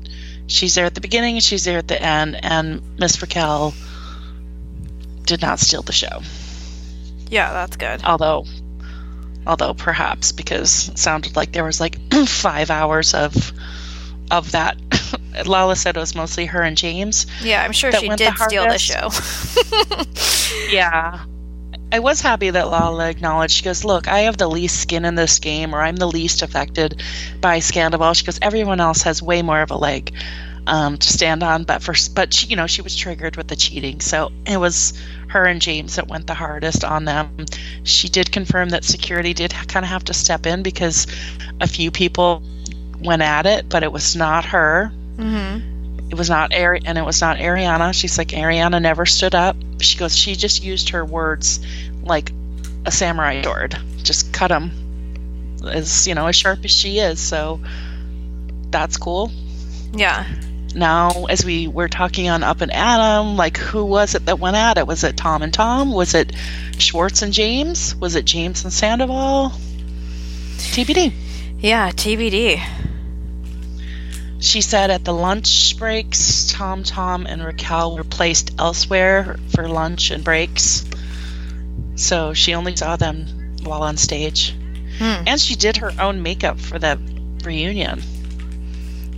she's 0.46 0.74
there 0.74 0.84
at 0.86 0.94
the 0.94 1.00
beginning 1.00 1.36
and 1.36 1.42
she's 1.42 1.64
there 1.64 1.78
at 1.78 1.88
the 1.88 2.00
end, 2.00 2.38
and 2.42 2.82
Miss 2.98 3.20
Raquel 3.22 3.74
did 5.24 5.42
not 5.42 5.60
steal 5.60 5.82
the 5.82 5.92
show. 5.92 6.22
Yeah, 7.28 7.52
that's 7.52 7.76
good. 7.76 8.02
Although 8.04 8.44
although 9.46 9.72
perhaps 9.72 10.32
because 10.32 10.90
it 10.90 10.98
sounded 10.98 11.34
like 11.34 11.52
there 11.52 11.64
was 11.64 11.80
like 11.80 11.96
five 12.26 12.70
hours 12.70 13.14
of 13.14 13.52
of 14.30 14.52
that 14.52 14.76
Lala 15.46 15.76
said 15.76 15.96
it 15.96 16.00
was 16.00 16.14
mostly 16.14 16.46
her 16.46 16.62
and 16.62 16.76
James. 16.76 17.26
Yeah, 17.42 17.62
I'm 17.62 17.72
sure 17.72 17.92
she 17.92 18.08
did 18.08 18.18
the 18.18 18.34
steal 18.36 18.64
the 18.64 18.78
show. 18.78 19.10
yeah. 20.70 21.24
I 21.92 21.98
was 21.98 22.20
happy 22.20 22.50
that 22.50 22.68
Lala 22.68 23.08
acknowledged. 23.08 23.54
She 23.54 23.64
goes, 23.64 23.84
"Look, 23.84 24.06
I 24.06 24.20
have 24.20 24.36
the 24.36 24.48
least 24.48 24.80
skin 24.80 25.04
in 25.04 25.16
this 25.16 25.38
game, 25.40 25.74
or 25.74 25.80
I'm 25.80 25.96
the 25.96 26.06
least 26.06 26.42
affected 26.42 27.02
by 27.40 27.58
Scandoval." 27.58 28.14
She 28.14 28.24
goes, 28.24 28.38
"Everyone 28.40 28.80
else 28.80 29.02
has 29.02 29.20
way 29.20 29.42
more 29.42 29.60
of 29.60 29.72
a 29.72 29.76
leg 29.76 30.14
um, 30.68 30.98
to 30.98 31.08
stand 31.12 31.42
on." 31.42 31.64
But 31.64 31.82
for, 31.82 31.94
but 32.14 32.32
she, 32.32 32.46
you 32.46 32.56
know, 32.56 32.68
she 32.68 32.82
was 32.82 32.94
triggered 32.94 33.36
with 33.36 33.48
the 33.48 33.56
cheating, 33.56 34.00
so 34.00 34.30
it 34.46 34.58
was 34.58 34.92
her 35.28 35.46
and 35.46 35.60
James 35.60 35.96
that 35.96 36.06
went 36.06 36.28
the 36.28 36.34
hardest 36.34 36.84
on 36.84 37.06
them. 37.06 37.46
She 37.82 38.08
did 38.08 38.30
confirm 38.30 38.68
that 38.68 38.84
security 38.84 39.34
did 39.34 39.52
kind 39.52 39.84
of 39.84 39.90
have 39.90 40.04
to 40.04 40.14
step 40.14 40.46
in 40.46 40.62
because 40.62 41.08
a 41.60 41.66
few 41.66 41.90
people 41.90 42.42
went 43.02 43.22
at 43.22 43.46
it, 43.46 43.68
but 43.68 43.82
it 43.82 43.90
was 43.90 44.14
not 44.14 44.44
her. 44.44 44.92
Mm-hmm. 45.20 46.08
It 46.10 46.18
was 46.18 46.28
not 46.28 46.52
Ari- 46.54 46.82
and 46.84 46.98
it 46.98 47.04
was 47.04 47.20
not 47.20 47.36
Ariana. 47.36 47.94
She's 47.94 48.18
like 48.18 48.28
Ariana 48.28 48.82
never 48.82 49.06
stood 49.06 49.34
up. 49.34 49.56
She 49.80 49.96
goes. 49.98 50.16
She 50.16 50.34
just 50.34 50.64
used 50.64 50.90
her 50.90 51.04
words 51.04 51.60
like 52.02 52.32
a 52.84 52.90
samurai 52.90 53.42
sword. 53.42 53.76
Just 53.98 54.32
cut 54.32 54.48
them 54.48 54.72
as 55.64 56.08
you 56.08 56.14
know 56.14 56.26
as 56.26 56.34
sharp 56.36 56.64
as 56.64 56.70
she 56.70 56.98
is. 56.98 57.20
So 57.20 57.60
that's 58.70 58.96
cool. 58.96 59.30
Yeah. 59.92 60.26
Now, 60.74 61.26
as 61.28 61.44
we 61.44 61.66
were 61.66 61.88
talking 61.88 62.28
on 62.28 62.42
Up 62.44 62.60
and 62.60 62.72
Adam, 62.72 63.36
like 63.36 63.56
who 63.56 63.84
was 63.84 64.14
it 64.14 64.26
that 64.26 64.38
went 64.38 64.56
at 64.56 64.78
it? 64.78 64.86
Was 64.86 65.04
it 65.04 65.16
Tom 65.16 65.42
and 65.42 65.52
Tom? 65.52 65.92
Was 65.92 66.14
it 66.14 66.32
Schwartz 66.78 67.22
and 67.22 67.32
James? 67.32 67.94
Was 67.96 68.14
it 68.14 68.24
James 68.24 68.64
and 68.64 68.72
Sandoval? 68.72 69.52
TBD. 70.58 71.12
Yeah, 71.58 71.90
TBD. 71.90 72.60
She 74.40 74.62
said 74.62 74.90
at 74.90 75.04
the 75.04 75.12
lunch 75.12 75.76
breaks, 75.78 76.50
Tom, 76.50 76.82
Tom, 76.82 77.26
and 77.26 77.44
Raquel 77.44 77.94
were 77.96 78.04
placed 78.04 78.52
elsewhere 78.58 79.36
for 79.54 79.68
lunch 79.68 80.10
and 80.10 80.24
breaks. 80.24 80.84
So 81.96 82.32
she 82.32 82.54
only 82.54 82.74
saw 82.74 82.96
them 82.96 83.26
while 83.62 83.82
on 83.82 83.98
stage. 83.98 84.54
Hmm. 84.98 85.24
And 85.26 85.40
she 85.40 85.56
did 85.56 85.76
her 85.78 85.92
own 86.00 86.22
makeup 86.22 86.58
for 86.58 86.78
the 86.78 86.98
reunion. 87.44 88.02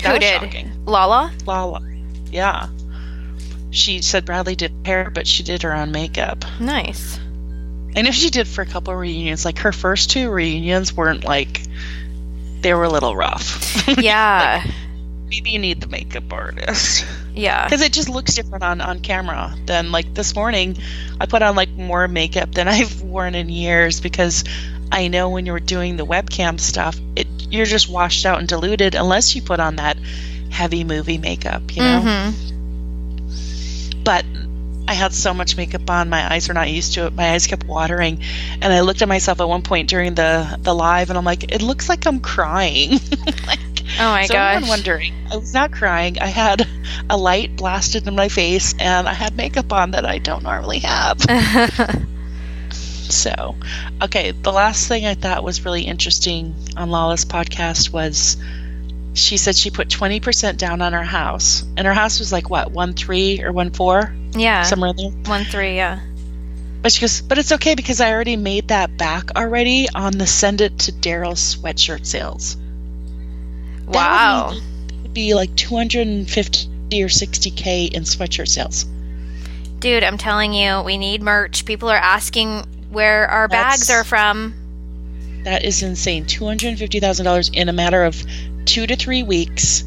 That 0.03 0.15
Who 0.15 0.19
did? 0.19 0.41
Shocking. 0.41 0.73
Lala? 0.85 1.33
Lala. 1.47 1.83
Yeah. 2.31 2.69
She 3.71 4.03
said 4.03 4.25
Bradley 4.25 4.57
did 4.57 4.73
hair, 4.85 5.11
but 5.11 5.27
she 5.27 5.45
did 5.45 5.63
her 5.63 5.73
own 5.75 5.93
makeup. 5.93 6.45
Nice. 6.61 7.19
And 7.95 8.07
if 8.07 8.15
she 8.15 8.31
did 8.31 8.49
for 8.49 8.63
a 8.63 8.67
couple 8.67 8.95
reunions, 8.95 9.45
like 9.45 9.59
her 9.59 9.73
first 9.73 10.11
two 10.11 10.31
reunions 10.31 10.97
weren't 10.97 11.25
like 11.25 11.63
they 12.61 12.75
were 12.75 12.85
a 12.85 12.89
little 12.89 13.15
rough. 13.15 13.69
Yeah. 13.99 14.63
like, 14.65 14.75
maybe 15.33 15.51
you 15.51 15.59
need 15.59 15.81
the 15.81 15.87
makeup 15.87 16.31
artist. 16.31 17.07
Yeah. 17.35 17.65
Because 17.65 17.81
it 17.81 17.95
just 17.95 18.11
looks 18.11 18.35
different 18.35 18.63
on, 18.63 18.83
on 18.83 19.01
camera 19.01 19.55
than 19.65 19.91
like 19.91 20.13
this 20.13 20.35
morning. 20.35 20.77
I 21.19 21.25
put 21.25 21.41
on 21.41 21.57
like 21.57 21.71
more 21.71 22.07
makeup 22.07 22.53
than 22.53 22.69
I've 22.77 23.01
worn 23.01 23.35
in 23.35 23.49
years 23.49 24.03
because 24.03 24.45
I 24.93 25.09
know 25.09 25.31
when 25.31 25.47
you're 25.47 25.59
doing 25.59 25.97
the 25.97 26.05
webcam 26.05 26.61
stuff, 26.61 26.99
it 27.17 27.27
you're 27.49 27.65
just 27.65 27.89
washed 27.89 28.27
out 28.27 28.41
and 28.41 28.47
diluted 28.47 28.95
unless 28.95 29.35
you 29.35 29.41
put 29.41 29.59
on 29.59 29.77
that 29.77 29.97
heavy 30.51 30.85
movie 30.85 31.17
makeup, 31.17 31.75
you 31.75 31.83
know? 31.83 32.03
Mm-hmm. 32.05 34.03
But 34.05 34.27
I 34.87 34.93
had 34.93 35.15
so 35.15 35.33
much 35.33 35.57
makeup 35.57 35.89
on, 35.89 36.11
my 36.11 36.31
eyes 36.31 36.49
were 36.49 36.55
not 36.55 36.71
used 36.71 36.93
to 36.95 37.07
it. 37.07 37.15
My 37.15 37.31
eyes 37.31 37.47
kept 37.47 37.65
watering, 37.67 38.21
and 38.61 38.71
I 38.71 38.81
looked 38.81 39.01
at 39.01 39.09
myself 39.09 39.41
at 39.41 39.49
one 39.49 39.63
point 39.63 39.89
during 39.89 40.15
the 40.15 40.59
the 40.61 40.75
live, 40.75 41.09
and 41.09 41.17
I'm 41.17 41.25
like, 41.25 41.45
it 41.45 41.63
looks 41.63 41.89
like 41.89 42.07
I'm 42.07 42.21
crying. 42.21 43.01
Oh 43.99 44.11
my 44.11 44.27
so 44.27 44.35
gosh. 44.35 44.57
anyone 44.57 44.69
wondering, 44.69 45.15
I 45.31 45.37
was 45.37 45.55
not 45.55 45.73
crying. 45.73 46.19
I 46.19 46.27
had 46.27 46.67
a 47.11 47.17
light 47.17 47.57
blasted 47.57 48.07
in 48.07 48.15
my 48.15 48.29
face, 48.29 48.75
and 48.79 49.09
I 49.09 49.13
had 49.13 49.37
makeup 49.37 49.73
on 49.73 49.93
that 49.93 50.05
I 50.05 50.19
don't 50.19 50.43
normally 50.43 50.81
have. 50.81 51.21
so, 52.73 53.57
okay, 54.03 54.33
the 54.33 54.53
last 54.53 54.89
thing 54.89 55.07
I 55.07 55.15
thought 55.15 55.45
was 55.45 55.65
really 55.65 55.83
interesting 55.83 56.55
on 56.77 56.91
Lala's 56.91 57.25
podcast 57.25 57.93
was 57.93 58.37
she 59.15 59.37
said 59.37 59.57
she 59.57 59.71
put 59.71 59.89
20% 59.89 60.57
down 60.57 60.81
on 60.81 60.93
her 60.93 61.03
house. 61.03 61.63
And 61.77 61.87
her 61.87 61.95
house 61.95 62.19
was 62.19 62.33
like, 62.33 62.49
what, 62.49 62.71
1 62.71 62.95
3 62.95 63.43
or 63.43 63.53
1 63.53 63.71
4? 63.73 64.15
yeah. 64.35 64.63
Somewhere 64.63 64.91
in 64.91 64.97
there. 64.97 65.11
One 65.27 65.45
three, 65.45 65.77
yeah. 65.77 66.01
But 66.81 66.93
she 66.93 67.01
goes, 67.01 67.21
but 67.21 67.39
it's 67.39 67.53
okay 67.53 67.75
because 67.75 68.01
I 68.01 68.13
already 68.13 68.37
made 68.37 68.69
that 68.69 68.97
back 68.97 69.37
already 69.37 69.89
on 69.95 70.19
the 70.19 70.27
send 70.27 70.61
it 70.61 70.81
to 70.81 70.93
Daryl 70.93 71.35
sweatshirt 71.35 72.07
sales. 72.07 72.57
Wow. 73.95 74.51
would 74.53 74.61
be, 74.61 75.03
would 75.03 75.15
be 75.15 75.35
like 75.35 75.55
250 75.57 77.03
or 77.03 77.07
60k 77.07 77.93
in 77.93 78.03
sweatshirt 78.05 78.49
sales. 78.49 78.85
Dude, 79.79 80.05
I'm 80.05 80.19
telling 80.19 80.53
you, 80.55 80.81
we 80.83 80.97
need 80.97 81.23
merch. 81.23 81.65
People 81.65 81.91
are 81.91 81.97
asking 81.97 82.65
where 82.91 83.27
our 83.29 83.49
bags 83.49 83.87
That's- 83.89 84.01
are 84.01 84.05
from. 84.05 84.55
That 85.45 85.65
is 85.65 85.83
insane. 85.83 86.27
$250,000 86.27 87.51
in 87.53 87.69
a 87.69 87.73
matter 87.73 88.05
of 88.05 88.23
two 88.65 88.87
to 88.87 88.95
three 88.95 89.25
weeks. 89.25 89.83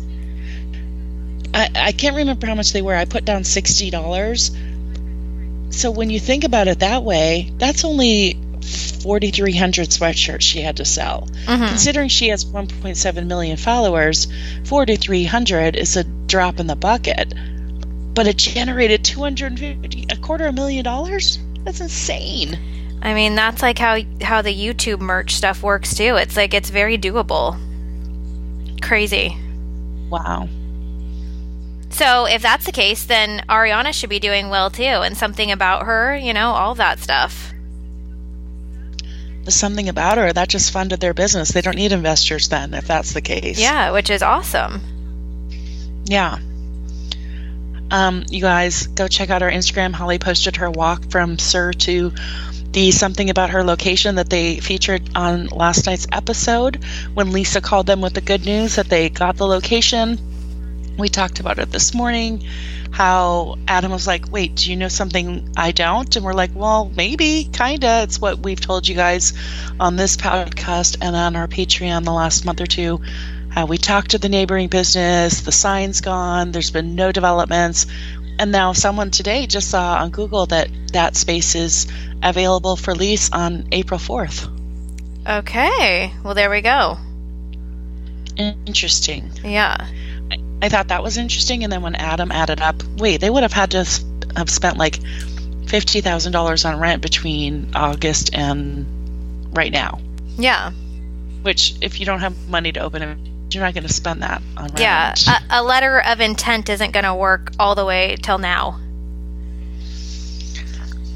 I, 1.54 1.70
I 1.74 1.92
can't 1.94 2.18
remember 2.18 2.48
how 2.48 2.56
much 2.56 2.74
they 2.74 2.82
were. 2.82 2.94
I 2.94 3.06
put 3.06 3.24
down 3.24 3.44
$60. 3.44 4.52
So 5.70 5.92
when 5.92 6.10
you 6.10 6.20
think 6.20 6.44
about 6.44 6.68
it 6.68 6.80
that 6.80 7.04
way, 7.04 7.54
that's 7.58 7.86
only 7.86 8.38
4,300 9.02 9.90
sweatshirts 9.90 10.42
she 10.42 10.62
had 10.62 10.78
to 10.78 10.86
sell. 10.86 11.28
Mhm. 11.46 11.68
Considering 11.70 12.10
she 12.10 12.30
has 12.30 12.46
1.7 12.46 13.28
million 13.28 13.58
followers, 13.58 14.28
4,300 14.64 15.76
is 15.76 15.96
a 15.96 16.04
drop 16.04 16.60
in 16.60 16.68
the 16.68 16.76
bucket. 16.76 17.34
But 18.14 18.28
it 18.28 18.38
generated 18.38 19.04
250, 19.04 20.08
a 20.10 20.16
quarter 20.16 20.46
of 20.46 20.54
a 20.54 20.56
million 20.56 20.84
dollars? 20.84 21.38
That's 21.64 21.82
insane. 21.82 22.58
I 23.02 23.14
mean, 23.14 23.36
that's 23.36 23.62
like 23.62 23.78
how 23.78 24.00
how 24.22 24.42
the 24.42 24.54
YouTube 24.56 25.00
merch 25.00 25.36
stuff 25.36 25.62
works 25.62 25.94
too. 25.96 26.16
It's 26.16 26.36
like 26.36 26.54
it's 26.54 26.70
very 26.70 26.98
doable. 26.98 27.60
Crazy. 28.82 29.38
Wow. 30.10 30.48
So, 31.90 32.26
if 32.26 32.42
that's 32.42 32.66
the 32.66 32.72
case, 32.72 33.06
then 33.06 33.44
Ariana 33.48 33.94
should 33.94 34.10
be 34.10 34.20
doing 34.20 34.50
well 34.50 34.70
too, 34.70 34.84
and 34.84 35.16
something 35.16 35.52
about 35.52 35.86
her, 35.86 36.16
you 36.16 36.34
know, 36.34 36.52
all 36.52 36.76
that 36.76 37.00
stuff. 37.00 37.54
Something 39.48 39.90
about 39.90 40.18
her 40.18 40.34
that 40.34 40.50
just 40.50 40.72
funded 40.72 41.00
their 41.00 41.14
business. 41.14 41.52
They 41.52 41.62
don't 41.62 41.76
need 41.76 41.92
investors 41.92 42.50
then, 42.50 42.74
if 42.74 42.88
that's 42.88 43.14
the 43.14 43.22
case. 43.22 43.60
Yeah, 43.60 43.92
which 43.92 44.10
is 44.10 44.24
awesome. 44.24 44.82
Yeah. 46.06 46.40
Um, 47.92 48.24
you 48.30 48.42
guys 48.42 48.88
go 48.88 49.08
check 49.08 49.30
out 49.30 49.44
our 49.44 49.52
Instagram. 49.52 49.94
Holly 49.94 50.18
posted 50.18 50.58
her 50.58 50.72
walk 50.72 51.12
from 51.12 51.38
SUR 51.38 51.72
to 51.74 52.12
the 52.72 52.92
something 52.92 53.30
about 53.30 53.52
her 53.52 53.64
location 53.64 54.16
that 54.16 54.30
they 54.30 54.60
featured 54.60 55.10
on 55.16 55.48
last 55.48 55.86
night's 55.86 56.08
episode 56.12 56.84
when 57.14 57.32
Lisa 57.32 57.62
called 57.62 57.86
them 57.88 58.02
with 58.02 58.14
the 58.14 58.22
good 58.22 58.46
news 58.46 58.76
that 58.76 58.90
they 58.90 59.10
got 59.10 59.38
the 59.38 59.48
location. 59.48 60.20
We 60.98 61.08
talked 61.08 61.40
about 61.40 61.60
it 61.60 61.72
this 61.72 61.94
morning. 61.94 62.44
How 62.96 63.58
Adam 63.68 63.92
was 63.92 64.08
like, 64.08 64.32
Wait, 64.32 64.56
do 64.56 64.70
you 64.72 64.78
know 64.78 64.88
something 64.88 65.50
I 65.58 65.74
don't? 65.74 66.16
And 66.16 66.24
we're 66.24 66.32
like, 66.32 66.52
Well, 66.56 66.90
maybe, 66.96 67.44
kinda. 67.44 68.04
It's 68.04 68.22
what 68.22 68.40
we've 68.40 68.62
told 68.62 68.88
you 68.88 68.96
guys 68.96 69.34
on 69.82 69.98
this 69.98 70.16
podcast 70.16 70.96
and 71.02 71.14
on 71.14 71.36
our 71.36 71.50
Patreon 71.50 72.06
the 72.06 72.14
last 72.14 72.46
month 72.46 72.62
or 72.62 72.66
two. 72.66 73.02
Uh, 73.54 73.66
we 73.68 73.78
talked 73.78 74.12
to 74.12 74.18
the 74.18 74.30
neighboring 74.30 74.70
business, 74.70 75.42
the 75.42 75.52
sign's 75.52 76.00
gone, 76.00 76.54
there's 76.54 76.72
been 76.72 76.96
no 76.96 77.12
developments. 77.12 77.86
And 78.40 78.54
now 78.54 78.72
someone 78.72 79.12
today 79.12 79.46
just 79.46 79.70
saw 79.70 79.96
on 79.96 80.12
Google 80.12 80.46
that 80.46 80.70
that 80.94 81.18
space 81.18 81.54
is 81.54 81.88
available 82.24 82.78
for 82.78 82.96
lease 82.96 83.30
on 83.30 83.68
April 83.74 84.00
4th. 84.00 84.48
Okay. 85.28 86.14
Well, 86.24 86.34
there 86.34 86.50
we 86.50 86.62
go. 86.62 86.98
Interesting. 88.38 89.32
Yeah. 89.44 89.86
I 90.62 90.70
thought 90.70 90.88
that 90.88 91.04
was 91.04 91.18
interesting. 91.18 91.64
And 91.64 91.72
then 91.72 91.82
when 91.82 91.96
Adam 91.96 92.32
added 92.32 92.62
up, 92.62 92.82
wait, 92.98 93.22
they 93.22 93.30
would 93.30 93.44
have 93.44 93.54
had 93.54 93.72
to 93.72 93.86
have 94.36 94.50
spent 94.50 94.78
like 94.78 95.00
$50,000 95.66 96.70
on 96.70 96.80
rent 96.80 97.02
between 97.02 97.72
August 97.76 98.34
and 98.34 98.86
right 99.56 99.72
now. 99.72 100.00
Yeah. 100.38 100.72
Which, 101.42 101.76
if 101.82 102.00
you 102.00 102.06
don't 102.06 102.20
have 102.20 102.50
money 102.50 102.72
to 102.72 102.80
open 102.80 103.02
it, 103.02 103.18
you're 103.54 103.64
not 103.64 103.74
going 103.74 103.88
to 103.88 103.94
spend 103.94 104.22
that 104.22 104.42
on 104.58 104.66
rent. 104.66 104.80
Yeah. 104.80 105.14
A, 105.50 105.62
a 105.62 105.64
letter 105.64 106.00
of 106.00 106.20
intent 106.20 106.70
isn't 106.70 106.92
going 106.92 107.06
to 107.06 107.16
work 107.16 107.52
all 107.60 107.76
the 107.76 107.86
way 107.86 108.16
till 108.22 108.38
now. 108.38 108.80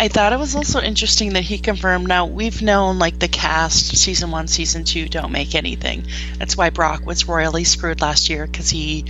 I 0.02 0.08
thought 0.08 0.32
it 0.32 0.40
was 0.40 0.56
also 0.56 0.80
interesting 0.80 1.34
that 1.34 1.42
he 1.42 1.58
confirmed. 1.58 2.08
Now 2.08 2.26
we've 2.26 2.62
known 2.62 3.00
like 3.00 3.20
the 3.20 3.28
cast, 3.28 3.98
season 3.98 4.32
one, 4.32 4.48
season 4.48 4.86
two, 4.86 5.10
don't 5.10 5.34
make 5.34 5.56
anything. 5.56 6.06
That's 6.38 6.56
why 6.56 6.70
Brock 6.70 7.06
was 7.06 7.28
royally 7.28 7.66
screwed 7.66 8.00
last 8.00 8.30
year 8.30 8.48
because 8.48 8.70
he 8.70 9.04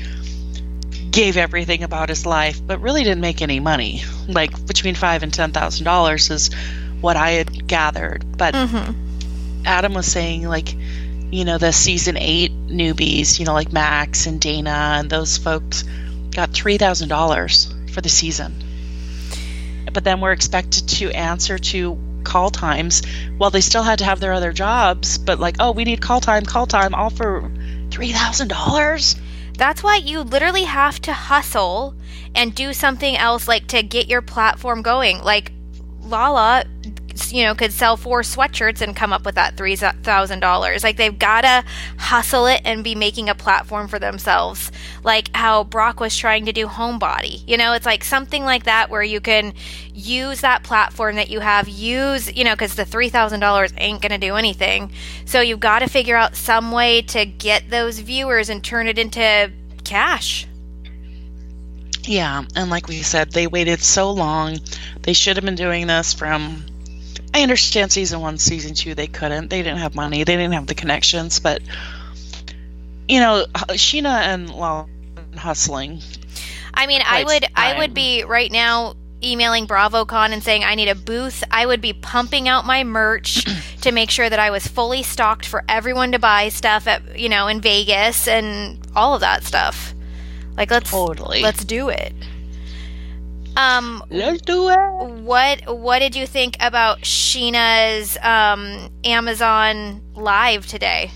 gave 1.12 1.38
everything 1.38 1.84
about 1.84 2.10
his 2.10 2.26
life, 2.26 2.62
but 2.66 2.82
really 2.82 3.04
didn't 3.04 3.22
make 3.22 3.42
any 3.42 3.60
money. 3.60 4.04
Like 4.28 4.66
between 4.66 4.96
five 4.96 5.24
and 5.24 5.34
ten 5.34 5.52
thousand 5.52 5.86
dollars 5.86 6.30
is 6.30 6.50
what 7.02 7.16
I 7.16 7.32
had 7.32 7.68
gathered. 7.68 8.38
But 8.38 8.54
Mm-hmm. 8.54 9.66
Adam 9.66 9.94
was 9.94 10.06
saying 10.06 10.48
like, 10.48 10.74
you 11.32 11.44
know, 11.46 11.58
the 11.58 11.74
season 11.74 12.18
eight 12.18 12.52
newbies, 12.68 13.40
you 13.40 13.46
know, 13.46 13.54
like 13.54 13.74
Max 13.74 14.26
and 14.26 14.40
Dayna 14.40 15.00
and 15.00 15.10
those 15.10 15.38
folks 15.38 15.84
got 16.32 16.52
three 16.52 16.78
thousand 16.78 17.10
dollars 17.10 17.74
for 17.92 18.02
the 18.02 18.10
season 18.10 18.64
but 19.92 20.04
then 20.04 20.22
we're 20.22 20.32
expected 20.32 20.88
to 20.88 21.10
answer 21.12 21.58
to 21.58 21.98
call 22.24 22.52
times 22.52 23.02
while 23.38 23.50
they 23.50 23.62
still 23.62 23.82
had 23.82 24.00
to 24.00 24.06
have 24.06 24.20
their 24.20 24.34
other 24.34 24.52
jobs 24.52 25.18
but 25.18 25.40
like 25.40 25.56
oh 25.60 25.72
we 25.72 25.84
need 25.84 26.00
call 26.00 26.20
time 26.20 26.46
call 26.46 26.68
time 26.68 26.94
all 26.94 27.10
for 27.10 27.50
$3000 27.90 29.20
That's 29.60 29.84
why 29.84 29.98
you 29.98 30.22
literally 30.22 30.64
have 30.64 31.02
to 31.02 31.12
hustle 31.12 31.94
and 32.34 32.56
do 32.56 32.72
something 32.72 33.18
else, 33.18 33.46
like 33.46 33.68
to 33.68 33.84
get 33.84 34.08
your 34.08 34.22
platform 34.22 34.82
going. 34.82 35.22
Like 35.22 35.52
Lala, 36.00 36.64
you 37.32 37.44
know, 37.44 37.56
could 37.56 37.72
sell 37.74 37.98
four 37.98 38.22
sweatshirts 38.22 38.82
and 38.82 38.96
come 38.96 39.14
up 39.14 39.26
with 39.26 39.36
that 39.36 39.58
three 39.58 39.76
thousand 39.76 40.40
dollars. 40.40 40.84
Like 40.84 40.98
they've 40.98 41.18
gotta 41.18 41.64
hustle 41.98 42.46
it 42.48 42.62
and 42.66 42.84
be 42.84 42.96
making 42.96 43.30
a 43.30 43.36
platform 43.36 43.88
for 43.88 44.00
themselves. 44.00 44.72
Like 45.04 45.30
how 45.36 45.64
Brock 45.64 46.00
was 46.00 46.18
trying 46.18 46.46
to 46.46 46.54
do 46.54 46.68
Homebody. 46.68 47.42
You 47.48 47.58
know, 47.58 47.74
it's 47.74 47.86
like 47.86 48.04
something 48.04 48.44
like 48.44 48.64
that 48.64 48.90
where 48.90 49.04
you 49.04 49.20
can 49.22 49.54
use 49.94 50.42
that 50.42 50.64
platform 50.64 51.16
that 51.16 51.30
you 51.30 51.40
have. 51.40 51.68
Use, 51.68 52.36
you 52.36 52.44
know, 52.44 52.54
because 52.54 52.76
the 52.76 52.86
three 52.86 53.10
thousand 53.10 53.40
dollars 53.40 53.74
ain't 53.78 54.02
gonna 54.02 54.18
do 54.18 54.36
anything. 54.36 54.92
So 55.26 55.42
you've 55.42 55.60
got 55.60 55.80
to 55.80 55.88
figure 55.88 56.16
out 56.16 56.36
some 56.36 56.72
way 56.72 57.02
to 57.04 57.26
get 57.26 57.70
those 57.70 58.00
viewers 58.00 58.50
and 58.50 58.64
turn 58.64 58.88
it 58.88 58.98
into 58.98 59.52
cash. 59.84 60.46
yeah 62.04 62.44
and 62.56 62.70
like 62.70 62.88
we 62.88 63.02
said 63.02 63.32
they 63.32 63.46
waited 63.48 63.80
so 63.82 64.12
long 64.12 64.58
they 65.04 65.14
should 65.14 65.36
have 65.36 65.46
been 65.46 65.56
doing 65.56 65.88
this 65.88 66.14
from 66.14 66.64
i 67.34 67.42
understand 67.42 67.92
season 67.92 68.20
one 68.22 68.38
season 68.38 68.74
two 68.74 68.96
they 68.96 69.08
couldn't 69.08 69.50
they 69.50 69.62
didn't 69.62 69.80
have 69.80 69.96
money 69.96 70.24
they 70.24 70.36
didn't 70.36 70.54
have 70.54 70.68
the 70.68 70.76
connections 70.76 71.40
but 71.40 71.62
you 73.08 73.20
know 73.20 73.46
Scheana 73.54 74.22
and 74.22 74.50
Lala 74.50 74.88
hustling 75.36 76.02
I 76.80 76.88
mean, 76.88 77.02
I 77.06 77.24
would 77.26 77.46
I 77.56 77.78
would 77.78 77.94
be 77.94 78.24
right 78.24 78.52
now 78.52 78.96
emailing 79.22 79.68
BravoCon 79.68 80.32
and 80.32 80.42
saying 80.42 80.64
I 80.64 80.76
need 80.76 80.88
a 80.88 80.96
booth. 80.96 81.44
I 81.52 81.66
would 81.66 81.82
be 81.82 81.92
pumping 81.92 82.48
out 82.48 82.66
my 82.66 82.84
merch 82.84 83.46
to 83.82 83.92
make 83.92 84.10
sure 84.10 84.30
that 84.30 84.40
I 84.40 84.50
was 84.50 84.66
fully 84.66 85.04
stocked 85.04 85.46
for 85.46 85.64
everyone 85.68 86.14
to 86.14 86.20
buy 86.20 86.48
stuff 86.48 86.88
at 86.88 87.20
you 87.20 87.28
know 87.28 87.48
in 87.48 87.60
Vegas 87.62 88.28
and 88.28 88.80
all 88.96 89.14
of 89.14 89.22
that 89.22 89.44
stuff. 89.44 89.94
Like 90.56 90.72
let's 90.72 90.90
Totally. 90.90 91.42
let's 91.42 91.66
do 91.66 91.90
it. 91.90 92.14
Um 93.58 94.04
let's 94.10 94.42
do 94.42 94.70
it 94.70 94.80
what 95.24 95.78
what 95.78 96.00
did 96.00 96.16
you 96.16 96.26
think 96.26 96.58
about 96.60 97.02
Scheana's 97.02 98.18
um 98.22 98.90
Amazon 99.04 100.02
live 100.16 100.66
today? 100.68 101.12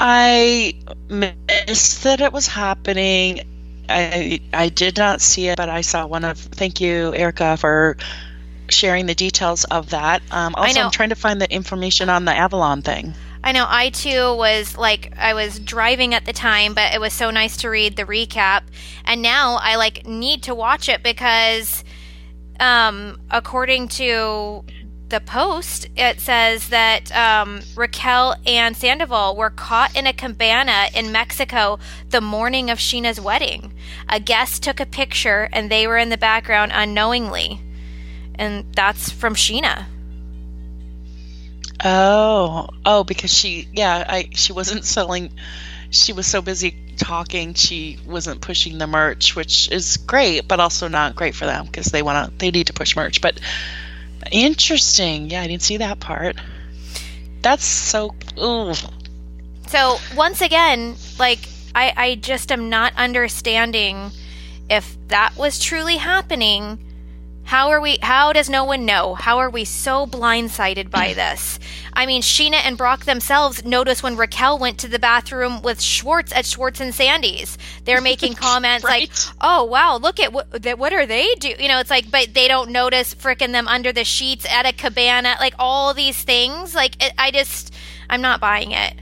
I 0.00 0.74
missed 1.08 2.02
that 2.02 2.20
it 2.20 2.32
was 2.32 2.46
happening. 2.46 3.40
I 3.88 4.40
I 4.52 4.68
did 4.68 4.96
not 4.96 5.20
see 5.20 5.48
it, 5.48 5.56
but 5.56 5.68
I 5.68 5.82
saw 5.82 6.06
one 6.06 6.24
of. 6.24 6.38
Thank 6.38 6.80
you, 6.80 7.14
Erica, 7.14 7.56
for 7.56 7.96
sharing 8.68 9.06
the 9.06 9.14
details 9.14 9.64
of 9.64 9.90
that. 9.90 10.22
Um, 10.30 10.54
also, 10.56 10.80
know. 10.80 10.86
I'm 10.86 10.90
trying 10.90 11.10
to 11.10 11.14
find 11.14 11.40
the 11.40 11.52
information 11.52 12.08
on 12.08 12.24
the 12.24 12.32
Avalon 12.32 12.82
thing. 12.82 13.14
I 13.44 13.52
know 13.52 13.66
I 13.68 13.90
too 13.90 14.34
was 14.34 14.76
like 14.76 15.12
I 15.18 15.34
was 15.34 15.58
driving 15.58 16.14
at 16.14 16.24
the 16.24 16.32
time, 16.32 16.74
but 16.74 16.94
it 16.94 17.00
was 17.00 17.12
so 17.12 17.30
nice 17.30 17.56
to 17.58 17.70
read 17.70 17.96
the 17.96 18.04
recap. 18.04 18.62
And 19.04 19.20
now 19.20 19.58
I 19.60 19.76
like 19.76 20.06
need 20.06 20.44
to 20.44 20.54
watch 20.54 20.88
it 20.88 21.02
because 21.02 21.82
um 22.60 23.20
according 23.30 23.88
to 23.88 24.64
the 25.12 25.20
post, 25.20 25.88
it 25.94 26.20
says 26.20 26.70
that 26.70 27.14
um, 27.14 27.60
Raquel 27.76 28.34
and 28.46 28.74
Sandoval 28.74 29.36
were 29.36 29.50
caught 29.50 29.94
in 29.94 30.06
a 30.06 30.12
cabana 30.14 30.86
in 30.94 31.12
Mexico 31.12 31.78
the 32.08 32.22
morning 32.22 32.70
of 32.70 32.78
Scheana's 32.78 33.20
wedding. 33.20 33.74
A 34.08 34.18
guest 34.18 34.62
took 34.62 34.80
a 34.80 34.86
picture, 34.86 35.50
and 35.52 35.70
they 35.70 35.86
were 35.86 35.98
in 35.98 36.08
the 36.08 36.16
background 36.16 36.72
unknowingly, 36.74 37.60
and 38.36 38.64
that's 38.74 39.10
from 39.12 39.34
Scheana. 39.34 39.84
Oh, 41.84 42.68
oh, 42.86 43.04
because 43.04 43.32
she, 43.32 43.68
yeah, 43.72 44.04
I 44.08 44.28
she 44.32 44.52
wasn't 44.52 44.84
selling. 44.84 45.32
She 45.90 46.12
was 46.12 46.26
so 46.26 46.40
busy 46.40 46.94
talking, 46.96 47.54
she 47.54 47.98
wasn't 48.06 48.40
pushing 48.40 48.78
the 48.78 48.86
merch, 48.86 49.36
which 49.36 49.70
is 49.70 49.98
great, 49.98 50.48
but 50.48 50.60
also 50.60 50.88
not 50.88 51.16
great 51.16 51.34
for 51.34 51.44
them 51.44 51.66
because 51.66 51.86
they 51.86 52.02
want 52.02 52.30
to, 52.30 52.38
they 52.38 52.50
need 52.50 52.68
to 52.68 52.72
push 52.72 52.96
merch. 52.96 53.20
But 53.20 53.40
interesting, 54.30 55.28
yeah, 55.30 55.42
I 55.42 55.48
didn't 55.48 55.62
see 55.62 55.78
that 55.78 56.00
part. 56.00 56.36
That's 57.42 57.66
so. 57.66 58.14
Ooh. 58.38 58.72
So 59.66 59.98
once 60.16 60.40
again, 60.40 60.96
like 61.18 61.40
I, 61.74 61.92
I 61.96 62.14
just 62.14 62.52
am 62.52 62.68
not 62.68 62.94
understanding 62.96 64.10
if 64.70 64.96
that 65.08 65.36
was 65.36 65.58
truly 65.58 65.96
happening 65.96 66.78
how 67.52 67.68
are 67.68 67.82
we 67.82 67.98
how 68.00 68.32
does 68.32 68.48
no 68.48 68.64
one 68.64 68.86
know? 68.86 69.14
How 69.14 69.36
are 69.36 69.50
we 69.50 69.66
so 69.66 70.06
blindsided 70.06 70.88
by 70.88 71.12
this? 71.22 71.58
I 71.92 72.06
mean, 72.06 72.22
Scheana 72.22 72.62
and 72.64 72.78
Brock 72.78 73.04
themselves 73.04 73.62
noticed 73.62 74.02
when 74.02 74.16
Raquel 74.16 74.58
went 74.58 74.78
to 74.78 74.88
the 74.88 74.98
bathroom 74.98 75.60
with 75.60 75.78
Schwartz 75.78 76.32
at 76.32 76.46
Schwartz 76.46 76.80
and 76.80 76.94
Sandy's. 76.94 77.58
They're 77.84 78.00
making 78.12 78.36
comments 78.36 78.84
right. 78.86 79.10
like, 79.10 79.34
"Oh, 79.42 79.64
wow, 79.64 79.98
look 79.98 80.18
at 80.18 80.32
what 80.32 80.46
what 80.78 80.94
are 80.94 81.04
they 81.04 81.34
do?" 81.34 81.52
You 81.58 81.68
know, 81.68 81.78
it's 81.78 81.90
like 81.90 82.10
but 82.10 82.32
they 82.32 82.48
don't 82.48 82.70
notice 82.70 83.14
fricking 83.14 83.52
them 83.52 83.68
under 83.68 83.92
the 83.92 84.04
sheets 84.04 84.46
at 84.46 84.64
a 84.64 84.72
cabana, 84.72 85.36
like 85.38 85.54
all 85.58 85.92
these 85.92 86.22
things. 86.22 86.74
Like 86.74 87.04
it, 87.04 87.12
I 87.18 87.32
just 87.32 87.74
I'm 88.08 88.22
not 88.22 88.40
buying 88.40 88.72
it. 88.72 88.94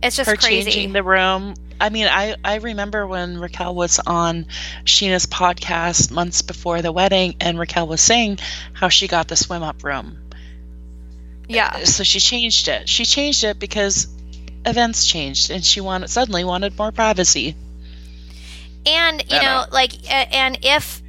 It's 0.00 0.14
just 0.14 0.30
Her 0.30 0.36
crazy. 0.36 0.70
changing 0.70 0.92
the 0.92 1.02
room 1.02 1.54
I 1.80 1.90
mean, 1.90 2.06
I, 2.06 2.36
I 2.44 2.56
remember 2.56 3.06
when 3.06 3.38
Raquel 3.38 3.74
was 3.74 3.98
on 3.98 4.46
Scheana's 4.84 5.26
podcast 5.26 6.10
months 6.10 6.42
before 6.42 6.82
the 6.82 6.92
wedding, 6.92 7.36
and 7.40 7.58
Raquel 7.58 7.86
was 7.86 8.00
saying 8.00 8.38
how 8.72 8.88
she 8.88 9.08
got 9.08 9.28
the 9.28 9.36
swim 9.36 9.62
up 9.62 9.84
room. 9.84 10.18
Yeah. 11.48 11.84
So 11.84 12.02
she 12.02 12.20
changed 12.20 12.68
it. 12.68 12.88
She 12.88 13.04
changed 13.04 13.44
it 13.44 13.58
because 13.58 14.08
events 14.64 15.06
changed, 15.06 15.50
and 15.50 15.64
she 15.64 15.80
wanted 15.80 16.08
suddenly 16.08 16.44
wanted 16.44 16.76
more 16.78 16.92
privacy. 16.92 17.54
And 18.84 19.22
you 19.30 19.40
know, 19.40 19.64
like, 19.70 19.92
and 20.10 20.58
if 20.62 21.02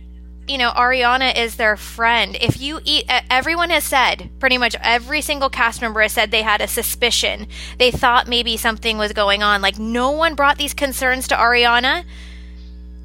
you 0.48 0.58
know, 0.58 0.72
Ariana 0.72 1.38
is 1.38 1.58
their 1.58 1.76
friend. 1.76 2.38
If 2.40 2.60
you 2.62 2.80
eat, 2.84 3.06
everyone 3.30 3.70
has 3.70 3.84
said, 3.84 4.30
pretty 4.40 4.58
much 4.58 4.76
every 4.82 5.22
single 5.22 5.50
cast 5.50 5.82
member 5.82 6.02
has 6.02 6.14
said 6.14 6.32
they 6.32 6.42
had 6.42 6.62
a 6.62 6.68
suspicion. 6.68 7.48
They 7.78 7.92
thought 7.92 8.28
maybe 8.28 8.56
something 8.56 8.98
was 8.98 9.14
going 9.14 9.44
on. 9.44 9.62
Like, 9.62 9.78
no 9.78 10.12
one 10.12 10.36
brought 10.36 10.58
these 10.58 10.74
concerns 10.74 11.28
to 11.28 11.36
Ariana. 11.36 12.06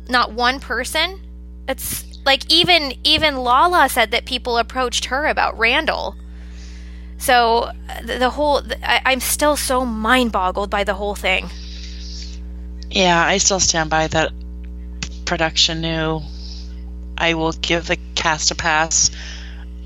Not 0.09 0.33
one 0.33 0.61
person. 0.61 1.21
It's 1.69 2.05
like 2.25 2.51
even 2.53 2.95
even 3.05 3.37
Lala 3.37 3.89
said 3.89 4.11
that 4.13 4.25
people 4.25 4.59
approached 4.59 5.07
her 5.07 5.27
about 5.27 5.59
Randall. 5.59 6.17
So 7.19 7.71
the, 8.05 8.19
the 8.19 8.31
whole, 8.31 8.63
I, 8.83 9.01
I'm 9.05 9.21
still 9.21 9.57
so 9.57 9.85
mind 9.85 10.33
boggled 10.33 10.71
by 10.71 10.85
the 10.85 10.95
whole 10.95 11.15
thing. 11.15 11.49
Yeah, 12.91 13.25
I 13.25 13.39
still 13.39 13.61
stand 13.61 13.91
by 13.91 14.09
that. 14.09 14.33
Production 15.25 15.81
knew 15.81 16.21
I 17.23 17.35
will 17.35 17.53
give 17.53 17.87
the 17.87 17.97
cast 18.17 18.51
a 18.51 18.57
pass. 18.57 19.13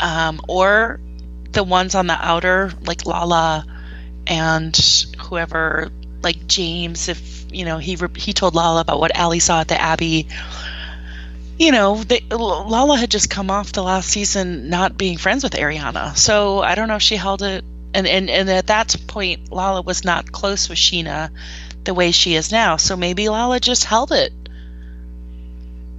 Um, 0.01 0.41
or 0.49 1.01
the 1.53 1.63
ones 1.63 1.95
on 1.95 2.07
the 2.07 2.15
outer, 2.19 2.73
like 2.83 3.05
Lala 3.05 3.67
and 4.27 4.75
whoever, 5.19 5.91
like 6.23 6.47
James, 6.47 7.09
if 7.09 7.45
you 7.53 7.65
know 7.67 7.79
he 7.79 7.99
he 8.17 8.33
told 8.33 8.55
Lala 8.55 8.81
about 8.81 9.01
what 9.01 9.15
Ally 9.15 9.39
saw 9.39 9.61
at 9.61 9.69
the 9.69 9.81
Abbey. 9.81 10.29
You 11.59 11.73
know, 11.73 12.03
they, 12.03 12.21
Lala 12.31 12.99
had 12.99 13.11
just 13.11 13.31
come 13.31 13.51
off 13.51 13.73
the 13.73 13.83
last 13.83 14.11
season 14.11 14.69
not 14.69 14.99
being 14.99 15.17
friends 15.17 15.43
with 15.43 15.53
Ariana, 15.53 16.17
so 16.17 16.61
I 16.61 16.75
don't 16.75 16.89
know 16.89 16.97
if 16.97 17.03
she 17.03 17.17
held 17.17 17.43
it. 17.43 17.65
And 17.95 18.07
and 18.07 18.29
and 18.29 18.51
at 18.51 18.67
that 18.67 18.97
point, 19.07 19.53
Lala 19.53 19.83
was 19.83 20.05
not 20.05 20.33
close 20.33 20.69
with 20.69 20.79
Scheana 20.79 21.31
the 21.85 21.95
way 21.95 22.13
she 22.13 22.35
is 22.35 22.51
now. 22.51 22.77
So 22.77 22.97
maybe 22.97 23.29
Lala 23.29 23.61
just 23.61 23.85
held 23.85 24.13
it 24.13 24.33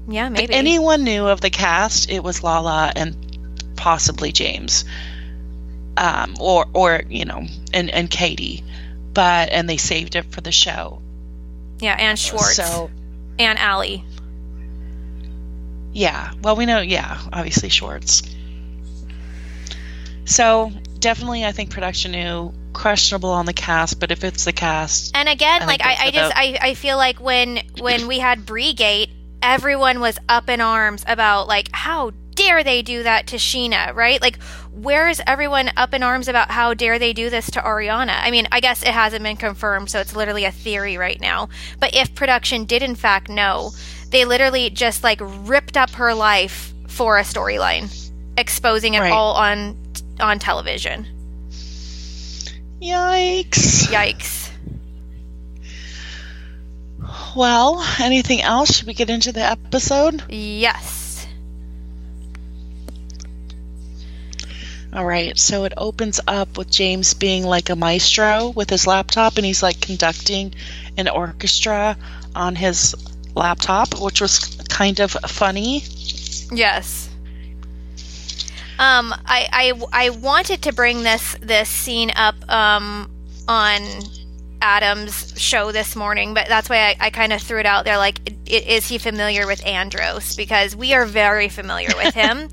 yeah, 0.08 0.30
maybe. 0.30 0.46
If 0.46 0.52
anyone 0.52 1.04
knew 1.04 1.28
of 1.28 1.42
the 1.42 1.50
cast, 1.50 2.10
it 2.10 2.24
was 2.24 2.44
Lala 2.44 2.92
and 2.96 3.16
possibly 3.76 4.32
James. 4.32 4.86
Um, 5.98 6.36
or 6.40 6.66
or 6.74 7.02
you 7.10 7.26
know, 7.26 7.46
and 7.74 7.90
and 7.90 8.10
Katie, 8.10 8.64
but 9.14 9.50
and 9.52 9.68
they 9.68 9.78
saved 9.78 10.16
it 10.16 10.26
for 10.26 10.42
the 10.42 10.52
show. 10.52 11.02
Yeah, 11.80 11.96
and 11.98 12.18
Schwartz. 12.18 12.56
So, 12.56 12.92
and 13.40 13.58
Ally. 13.58 13.98
Yeah, 15.92 16.32
well, 16.44 16.56
we 16.56 16.68
know. 16.68 16.82
Yeah, 16.82 17.20
obviously 17.34 17.70
Schwartz. 17.70 18.22
So 20.26 20.72
definitely, 21.00 21.46
I 21.46 21.52
think 21.52 21.72
production 21.72 22.12
knew 22.12 22.54
questionable 22.74 23.32
on 23.32 23.48
the 23.48 23.54
cast, 23.54 24.00
but 24.00 24.12
if 24.12 24.24
it's 24.24 24.46
the 24.46 24.54
cast, 24.54 25.16
and 25.16 25.28
again, 25.28 25.64
I 25.64 25.66
like 25.66 25.84
I, 25.84 25.96
I 26.00 26.12
just 26.12 26.38
I, 26.38 26.58
I 26.62 26.74
feel 26.76 26.98
like 26.98 27.20
when 27.20 27.60
when 27.80 28.08
we 28.08 28.20
had 28.20 28.46
Gate 28.46 29.10
everyone 29.42 30.00
was 30.00 30.18
up 30.28 30.50
in 30.50 30.62
arms 30.62 31.04
about 31.08 31.48
like 31.48 31.70
how 31.72 32.12
dare 32.36 32.64
they 32.64 32.82
do 32.82 33.04
that 33.04 33.28
to 33.28 33.38
Scheana, 33.38 33.94
right? 33.96 34.22
Like 34.22 34.42
where 34.72 35.10
is 35.10 35.22
everyone 35.26 35.72
up 35.76 35.94
in 35.94 36.04
arms 36.04 36.28
about 36.28 36.52
how 36.52 36.74
dare 36.74 37.00
they 37.00 37.14
do 37.14 37.30
this 37.30 37.50
to 37.52 37.62
Ariana? 37.62 38.16
I 38.22 38.32
mean, 38.32 38.48
I 38.52 38.60
guess 38.60 38.84
it 38.84 38.90
hasn't 38.90 39.24
been 39.24 39.38
confirmed, 39.38 39.90
so 39.90 40.00
it's 40.00 40.16
literally 40.16 40.46
a 40.46 40.52
theory 40.52 40.98
right 40.98 41.20
now. 41.20 41.50
But 41.80 41.96
if 41.96 42.14
production 42.14 42.66
did 42.66 42.84
in 42.84 42.96
fact 42.96 43.30
know, 43.30 43.72
they 44.12 44.26
literally 44.26 44.70
just 44.70 45.04
like 45.04 45.20
ripped 45.22 45.78
up 45.78 45.90
her 45.92 46.14
life 46.14 46.74
for 46.88 47.18
a 47.18 47.24
storyline, 47.24 48.12
exposing 48.38 48.94
it 48.94 49.00
right. 49.00 49.12
all 49.12 49.34
on 49.36 49.76
on 50.20 50.40
television. 50.40 51.08
Yikes. 52.82 53.88
Yikes. 53.88 54.47
Well, 57.36 57.86
anything 58.00 58.42
else? 58.42 58.76
Should 58.76 58.88
we 58.88 58.94
get 58.94 59.10
into 59.10 59.32
the 59.32 59.42
episode? 59.42 60.24
Yes. 60.30 61.28
All 64.94 65.06
right, 65.06 65.38
so 65.38 65.66
it 65.66 65.74
opens 65.78 66.20
up 66.28 66.58
with 66.58 66.72
James 66.72 67.14
being 67.14 67.44
like 67.44 67.70
a 67.70 67.76
maestro 67.76 68.50
with 68.50 68.70
his 68.70 68.88
laptop, 68.88 69.38
and 69.38 69.46
he's 69.46 69.62
like 69.62 69.80
conducting 69.80 70.56
an 70.98 71.08
orchestra 71.08 71.98
on 72.34 72.56
his 72.56 72.96
laptop, 73.36 74.00
which 74.00 74.22
was 74.22 74.40
kind 74.70 75.00
of 75.00 75.12
funny. 75.12 75.84
Yes. 76.52 77.10
Um, 78.80 79.14
I, 79.26 79.48
I, 79.52 79.84
I 79.92 80.10
wanted 80.12 80.62
to 80.64 80.74
bring 80.74 81.04
this 81.04 81.36
this 81.42 81.68
scene 81.68 82.12
up 82.16 82.36
um, 82.50 83.12
on 83.48 83.82
Adam's 84.62 85.34
show 85.40 85.72
this 85.72 85.96
morning, 85.96 86.34
but 86.34 86.48
that's 86.48 86.70
why 86.70 86.90
I, 86.90 86.96
I 87.00 87.10
kind 87.10 87.34
of 87.34 87.42
threw 87.42 87.60
it 87.60 87.66
out 87.66 87.86
there. 87.86 87.98
Like, 87.98 88.34
is 88.46 88.88
he 88.88 88.98
familiar 88.98 89.46
with 89.46 89.66
Andros? 89.66 90.36
Because 90.36 90.76
we 90.76 90.94
are 90.94 91.06
very 91.06 91.50
familiar 91.50 91.90
with 91.96 92.14
him. 92.14 92.50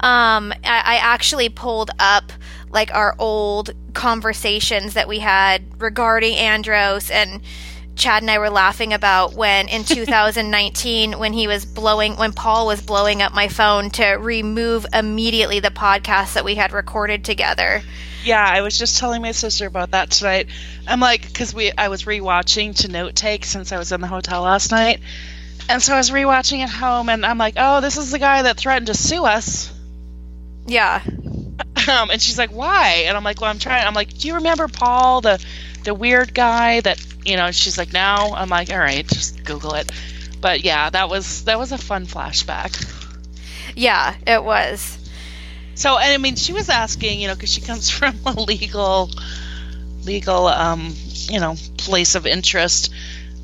um, 0.00 0.52
I, 0.64 0.82
I 0.84 0.96
actually 0.96 1.48
pulled 1.48 1.90
up 1.98 2.32
like 2.70 2.92
our 2.94 3.14
old 3.18 3.70
conversations 3.94 4.94
that 4.94 5.06
we 5.08 5.20
had 5.20 5.80
regarding 5.80 6.34
Andros 6.36 7.10
and 7.10 7.40
Chad 7.96 8.22
and 8.24 8.30
I 8.30 8.38
were 8.38 8.50
laughing 8.50 8.92
about 8.92 9.34
when 9.34 9.68
in 9.68 9.84
2019 9.84 11.18
when 11.18 11.32
he 11.32 11.46
was 11.46 11.64
blowing 11.64 12.16
when 12.16 12.32
Paul 12.32 12.66
was 12.66 12.82
blowing 12.82 13.22
up 13.22 13.32
my 13.32 13.46
phone 13.48 13.90
to 13.90 14.14
remove 14.14 14.84
immediately 14.92 15.60
the 15.60 15.70
podcast 15.70 16.34
that 16.34 16.44
we 16.44 16.56
had 16.56 16.72
recorded 16.72 17.24
together. 17.24 17.82
Yeah, 18.24 18.44
I 18.44 18.62
was 18.62 18.78
just 18.78 18.98
telling 18.98 19.20
my 19.22 19.32
sister 19.32 19.66
about 19.66 19.90
that 19.90 20.10
tonight. 20.10 20.48
I'm 20.86 21.00
like, 21.00 21.26
because 21.26 21.54
we 21.54 21.72
I 21.76 21.88
was 21.88 22.04
rewatching 22.04 22.74
to 22.80 22.88
note 22.88 23.14
take 23.14 23.44
since 23.44 23.70
I 23.70 23.78
was 23.78 23.92
in 23.92 24.00
the 24.00 24.06
hotel 24.06 24.42
last 24.42 24.70
night, 24.70 25.00
and 25.68 25.82
so 25.82 25.94
I 25.94 25.98
was 25.98 26.10
rewatching 26.10 26.60
at 26.60 26.70
home, 26.70 27.08
and 27.08 27.24
I'm 27.24 27.38
like, 27.38 27.54
oh, 27.58 27.80
this 27.80 27.98
is 27.98 28.10
the 28.10 28.18
guy 28.18 28.42
that 28.42 28.56
threatened 28.56 28.86
to 28.86 28.94
sue 28.94 29.24
us. 29.24 29.72
Yeah. 30.66 31.02
Um, 31.86 32.10
and 32.10 32.22
she's 32.22 32.38
like, 32.38 32.50
why? 32.50 33.04
And 33.06 33.14
I'm 33.14 33.24
like, 33.24 33.42
well, 33.42 33.50
I'm 33.50 33.58
trying. 33.58 33.86
I'm 33.86 33.92
like, 33.92 34.16
do 34.16 34.28
you 34.28 34.36
remember 34.36 34.68
Paul, 34.68 35.20
the 35.20 35.44
the 35.84 35.92
weird 35.92 36.32
guy 36.32 36.80
that 36.80 36.98
you 37.26 37.36
know? 37.36 37.50
she's 37.50 37.76
like, 37.76 37.92
no. 37.92 38.32
I'm 38.34 38.48
like, 38.48 38.70
all 38.70 38.78
right, 38.78 39.06
just 39.06 39.44
Google 39.44 39.74
it. 39.74 39.92
But 40.40 40.64
yeah, 40.64 40.88
that 40.88 41.10
was 41.10 41.44
that 41.44 41.58
was 41.58 41.72
a 41.72 41.78
fun 41.78 42.06
flashback. 42.06 42.72
Yeah, 43.76 44.14
it 44.26 44.42
was. 44.42 45.03
So, 45.74 45.98
and 45.98 46.12
I 46.12 46.18
mean, 46.18 46.36
she 46.36 46.52
was 46.52 46.68
asking, 46.68 47.20
you 47.20 47.28
know, 47.28 47.34
because 47.34 47.52
she 47.52 47.60
comes 47.60 47.90
from 47.98 48.16
a 48.26 48.32
legal, 48.32 49.10
legal, 50.04 50.46
um, 50.46 50.94
you 51.30 51.40
know, 51.40 51.56
place 51.78 52.14
of 52.14 52.26
interest, 52.26 52.92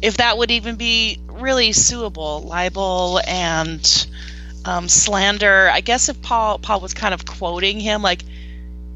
if 0.03 0.19
that 0.19 0.39
would 0.39 0.51
even 0.51 0.77
be 0.77 1.21
really 1.27 1.73
suable, 1.73 2.43
libel 2.43 3.21
and 3.27 4.07
um, 4.65 4.89
slander. 4.89 5.69
I 5.71 5.81
guess 5.81 6.09
if 6.09 6.21
Paul 6.23 6.59
Paul 6.59 6.81
was 6.81 6.95
kind 6.95 7.15
of 7.15 7.27
quoting 7.27 7.81
him, 7.81 8.03
like, 8.03 8.23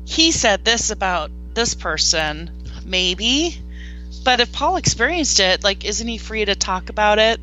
he 0.07 0.33
said 0.33 0.64
this 0.64 0.90
about 0.90 1.31
this 1.55 1.75
person, 1.75 2.51
maybe. 2.85 3.59
But 4.25 4.40
if 4.40 4.53
Paul 4.53 4.77
experienced 4.77 5.40
it, 5.40 5.62
like, 5.62 5.85
isn't 5.85 6.07
he 6.07 6.18
free 6.18 6.44
to 6.44 6.55
talk 6.55 6.88
about 6.88 7.18
it? 7.18 7.40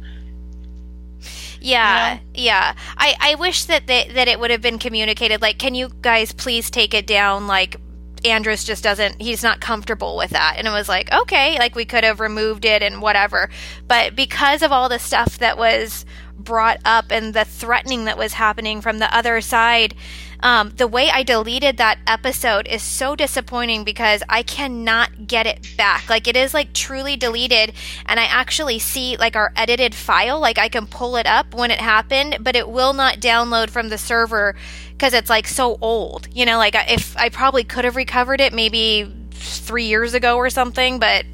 Yeah, 1.62 2.19
yeah. 2.34 2.74
I, 2.97 3.15
I 3.19 3.36
wish 3.36 3.65
that 3.65 3.88
they, 3.88 4.10
that 4.13 4.28
it 4.28 4.39
would 4.39 4.52
have 4.52 4.62
been 4.62 4.80
communicated. 4.80 5.41
Like, 5.41 5.60
can 5.60 5.76
you 5.76 5.89
guys 6.02 6.32
please 6.32 6.69
take 6.69 6.93
it 6.93 7.06
down? 7.06 7.45
Like, 7.47 7.78
Andros 8.26 8.63
just 8.63 8.84
doesn't. 8.84 9.21
He's 9.21 9.43
not 9.43 9.62
comfortable 9.62 10.17
with 10.17 10.32
that, 10.32 10.56
and 10.58 10.67
it 10.67 10.71
was 10.71 10.88
like, 10.89 11.12
okay, 11.12 11.58
like 11.58 11.76
we 11.76 11.86
could 11.86 12.04
have 12.04 12.19
removed 12.19 12.65
it 12.65 12.84
and 12.84 13.02
whatever. 13.02 13.50
But 13.88 14.15
because 14.15 14.62
of 14.62 14.71
all 14.71 14.89
the 14.89 15.00
stuff 15.00 15.39
that 15.39 15.58
was 15.58 16.06
brought 16.38 16.80
up 16.86 17.06
and 17.12 17.34
the 17.34 17.45
threatening 17.45 18.06
that 18.06 18.17
was 18.17 18.34
happening 18.34 18.82
from 18.82 19.00
the 19.00 19.15
other 19.15 19.41
side, 19.41 19.95
um, 20.43 20.71
the 20.71 20.88
way 20.88 21.10
I 21.10 21.23
deleted 21.23 21.77
that 21.77 21.99
episode 22.08 22.67
is 22.67 22.82
so 22.82 23.15
disappointing 23.15 23.84
because 23.84 24.23
I 24.27 24.43
cannot 24.43 25.27
get 25.27 25.45
it 25.45 25.75
back. 25.77 26.10
Like 26.10 26.27
it 26.27 26.36
is 26.36 26.54
like 26.54 26.73
truly 26.73 27.15
deleted, 27.15 27.73
and 28.06 28.19
I 28.19 28.23
actually 28.23 28.80
see 28.80 29.17
like 29.17 29.36
our 29.36 29.51
edited 29.56 29.93
file. 29.93 30.39
Like 30.39 30.58
I 30.58 30.69
can 30.69 30.88
pull 30.88 31.15
it 31.15 31.27
up 31.27 31.54
when 31.54 31.71
it 31.71 31.80
happened, 31.80 32.38
but 32.41 32.56
it 32.56 32.67
will 32.67 32.93
not 32.93 33.19
download 33.19 33.69
from 33.69 33.89
the 33.89 33.97
server 33.97 34.56
because 34.93 35.13
it's 35.13 35.30
like 35.30 35.47
so 35.47 35.77
old. 35.82 36.27
You 36.34 36.45
know, 36.45 36.58
like 36.58 36.75
if 36.75 37.15
I 37.17 37.30
probably 37.30 37.63
could 37.63 37.86
have 37.86 37.95
recovered 37.95 38.41
it 38.41 38.54
maybe 38.54 39.13
three 39.32 39.86
years 39.86 40.13
ago 40.13 40.38
or 40.38 40.49
something, 40.49 40.99
but 40.99 41.25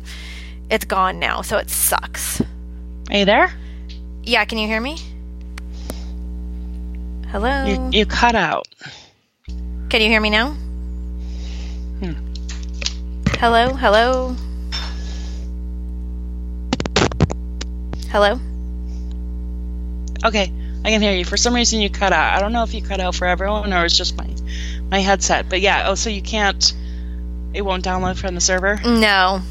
it's 0.69 0.85
gone 0.85 1.19
now, 1.19 1.41
so 1.41 1.57
it 1.57 1.69
sucks. 1.69 2.41
Are 3.09 3.17
you 3.17 3.25
there? 3.25 3.53
Yeah, 4.23 4.43
can 4.43 4.57
you 4.57 4.67
hear 4.67 4.81
me? 4.81 4.97
Hello. 7.29 7.65
You, 7.65 7.89
you 7.91 8.05
cut 8.05 8.35
out. 8.35 8.67
Can 9.89 10.01
you 10.01 10.07
hear 10.07 10.21
me 10.21 10.29
now? 10.29 10.51
Hmm. 11.99 12.13
Hello, 13.37 13.73
hello. 13.73 14.35
Hello. 18.09 18.39
Okay, 20.25 20.51
I 20.85 20.89
can 20.89 21.01
hear 21.01 21.13
you. 21.13 21.25
For 21.25 21.37
some 21.37 21.53
reason, 21.53 21.81
you 21.81 21.89
cut 21.89 22.13
out. 22.13 22.37
I 22.37 22.39
don't 22.39 22.53
know 22.53 22.63
if 22.63 22.73
you 22.73 22.81
cut 22.81 23.01
out 23.01 23.13
for 23.13 23.27
everyone 23.27 23.73
or 23.73 23.83
it's 23.83 23.97
just 23.97 24.17
my 24.17 24.27
my 24.89 24.99
headset. 24.99 25.49
But 25.49 25.59
yeah. 25.59 25.89
Oh, 25.89 25.95
so 25.95 26.09
you 26.09 26.21
can't. 26.21 26.73
It 27.53 27.61
won't 27.61 27.83
download 27.83 28.17
from 28.17 28.35
the 28.35 28.41
server. 28.41 28.79
No. 28.83 29.41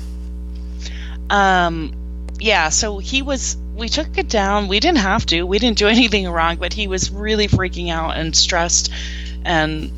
Um. 1.28 1.92
Yeah. 2.40 2.70
So 2.70 2.98
he 2.98 3.22
was. 3.22 3.56
We 3.76 3.88
took 3.88 4.16
it 4.18 4.28
down. 4.28 4.68
We 4.68 4.80
didn't 4.80 4.98
have 4.98 5.26
to. 5.26 5.42
We 5.44 5.58
didn't 5.58 5.78
do 5.78 5.86
anything 5.96 6.28
wrong. 6.28 6.56
But 6.56 6.72
he 6.72 6.88
was 6.88 7.10
really 7.10 7.48
freaking 7.48 7.90
out 7.90 8.16
and 8.16 8.34
stressed, 8.34 8.90
and 9.44 9.90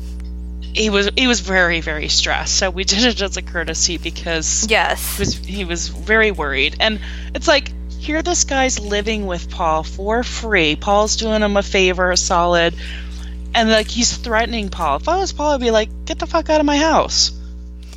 he 0.73 0.89
was 0.89 1.09
he 1.17 1.27
was 1.27 1.39
very 1.39 1.81
very 1.81 2.09
stressed. 2.09 2.55
So 2.57 2.69
we 2.69 2.83
did 2.93 3.03
it 3.03 3.21
as 3.21 3.37
a 3.37 3.41
courtesy 3.41 3.97
because 3.97 4.67
Yes. 4.69 5.15
he 5.15 5.21
was 5.21 5.35
he 5.35 5.65
was 5.65 5.87
very 5.87 6.31
worried. 6.31 6.75
And 6.79 6.99
it's 7.33 7.47
like 7.47 7.71
here 7.99 8.21
this 8.21 8.43
guy's 8.45 8.79
living 8.79 9.25
with 9.25 9.49
Paul 9.49 9.83
for 9.83 10.23
free. 10.23 10.75
Paul's 10.75 11.15
doing 11.17 11.41
him 11.41 11.57
a 11.57 11.63
favor, 11.63 12.11
a 12.11 12.17
solid, 12.17 12.73
and 13.53 13.69
like 13.69 13.87
he's 13.87 14.15
threatening 14.15 14.69
Paul. 14.69 14.97
If 14.97 15.09
I 15.09 15.17
was 15.17 15.33
Paul, 15.33 15.53
I'd 15.55 15.59
be 15.61 15.71
like, 15.71 15.89
get 16.05 16.19
the 16.19 16.27
fuck 16.27 16.49
out 16.49 16.59
of 16.59 16.65
my 16.65 16.77
house. 16.77 17.31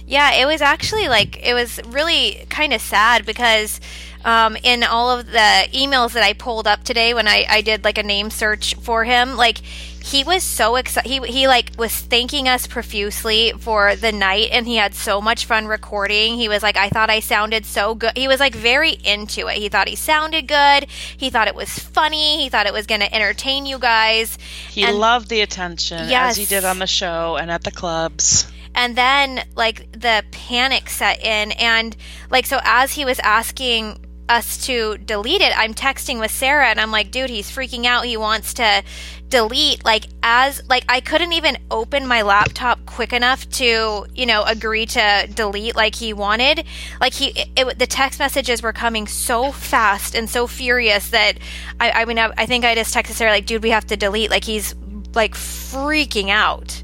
Yeah, 0.04 0.32
it 0.34 0.46
was 0.46 0.60
actually 0.60 1.08
like 1.08 1.38
it 1.46 1.54
was 1.54 1.80
really 1.86 2.44
kind 2.50 2.72
of 2.72 2.80
sad 2.80 3.24
because 3.24 3.80
um, 4.24 4.56
in 4.62 4.82
all 4.84 5.10
of 5.18 5.26
the 5.26 5.66
emails 5.72 6.12
that 6.12 6.22
I 6.22 6.32
pulled 6.32 6.66
up 6.66 6.84
today 6.84 7.14
when 7.14 7.26
I, 7.28 7.44
I 7.48 7.60
did 7.62 7.84
like 7.84 7.98
a 7.98 8.02
name 8.02 8.30
search 8.30 8.74
for 8.76 9.04
him, 9.04 9.36
like 9.36 9.58
he 9.58 10.24
was 10.24 10.42
so 10.42 10.74
excited. 10.76 11.08
He 11.08 11.18
he 11.32 11.46
like 11.48 11.70
was 11.78 11.92
thanking 11.94 12.48
us 12.48 12.66
profusely 12.66 13.52
for 13.58 13.94
the 13.96 14.10
night, 14.12 14.48
and 14.52 14.66
he 14.66 14.76
had 14.76 14.94
so 14.94 15.20
much 15.20 15.46
fun 15.46 15.66
recording. 15.66 16.34
He 16.36 16.48
was 16.48 16.62
like, 16.62 16.76
I 16.76 16.88
thought 16.88 17.08
I 17.10 17.20
sounded 17.20 17.64
so 17.64 17.94
good. 17.94 18.12
He 18.16 18.26
was 18.28 18.40
like 18.40 18.54
very 18.54 18.92
into 19.04 19.46
it. 19.48 19.58
He 19.58 19.68
thought 19.68 19.88
he 19.88 19.94
sounded 19.96 20.48
good. 20.48 20.86
He 21.16 21.30
thought 21.30 21.46
it 21.48 21.54
was 21.54 21.78
funny. 21.78 22.42
He 22.42 22.48
thought 22.48 22.66
it 22.66 22.72
was 22.72 22.86
going 22.86 23.00
to 23.00 23.14
entertain 23.14 23.64
you 23.64 23.78
guys. 23.78 24.38
He 24.70 24.82
And- 24.84 24.98
loved 24.98 25.28
the 25.28 25.40
attention 25.40 26.08
Yes. 26.08 26.32
as 26.32 26.36
he 26.36 26.44
did 26.46 26.64
on 26.64 26.78
the 26.80 26.86
show 26.88 27.36
and 27.40 27.50
at 27.50 27.62
the 27.64 27.70
clubs. 27.70 28.46
and 28.74 28.96
then 28.96 29.44
like 29.54 29.92
the 29.92 30.24
panic 30.30 30.88
set 30.88 31.22
in 31.22 31.52
and 31.52 31.94
like 32.30 32.46
so 32.46 32.58
as 32.64 32.92
he 32.94 33.04
was 33.04 33.18
asking 33.20 33.98
us 34.28 34.66
to 34.66 34.96
delete 34.98 35.40
it 35.40 35.52
i'm 35.58 35.74
texting 35.74 36.18
with 36.18 36.30
sarah 36.30 36.66
and 36.66 36.80
i'm 36.80 36.90
like 36.90 37.10
dude 37.10 37.30
he's 37.30 37.50
freaking 37.50 37.86
out. 37.86 38.04
He 38.04 38.16
wants 38.16 38.54
to 38.54 38.82
delete. 39.28 39.84
Like 39.84 40.06
as 40.22 40.62
like 40.68 40.84
i 40.88 41.00
couldn't 41.00 41.32
even 41.32 41.58
open 41.70 42.06
my 42.06 42.22
laptop 42.22 42.84
quick 42.86 43.12
enough 43.12 43.48
to 43.50 44.06
you 44.14 44.26
know 44.26 44.42
agree 44.44 44.86
to 44.86 45.28
delete 45.34 45.76
like 45.76 45.94
he 45.94 46.12
wanted. 46.12 46.64
Like 47.00 47.14
he 47.14 47.30
it, 47.30 47.48
it, 47.56 47.78
the 47.78 47.86
text 47.86 48.18
messages 48.18 48.62
were 48.62 48.72
coming 48.72 49.06
so 49.06 49.52
fast 49.52 50.14
and 50.14 50.28
so 50.28 50.46
furious 50.46 51.10
that 51.10 51.38
i 51.80 51.90
i 51.90 52.04
mean 52.04 52.18
I, 52.18 52.32
I 52.36 52.46
think 52.46 52.64
i 52.64 52.74
just 52.74 52.94
texted 52.94 53.12
sarah 53.12 53.30
like 53.30 53.46
dude 53.46 53.62
we 53.62 53.70
have 53.70 53.86
to 53.86 53.96
delete. 53.96 54.30
Like 54.30 54.44
he's 54.44 54.74
like 55.14 55.34
freaking 55.34 56.30
out. 56.30 56.82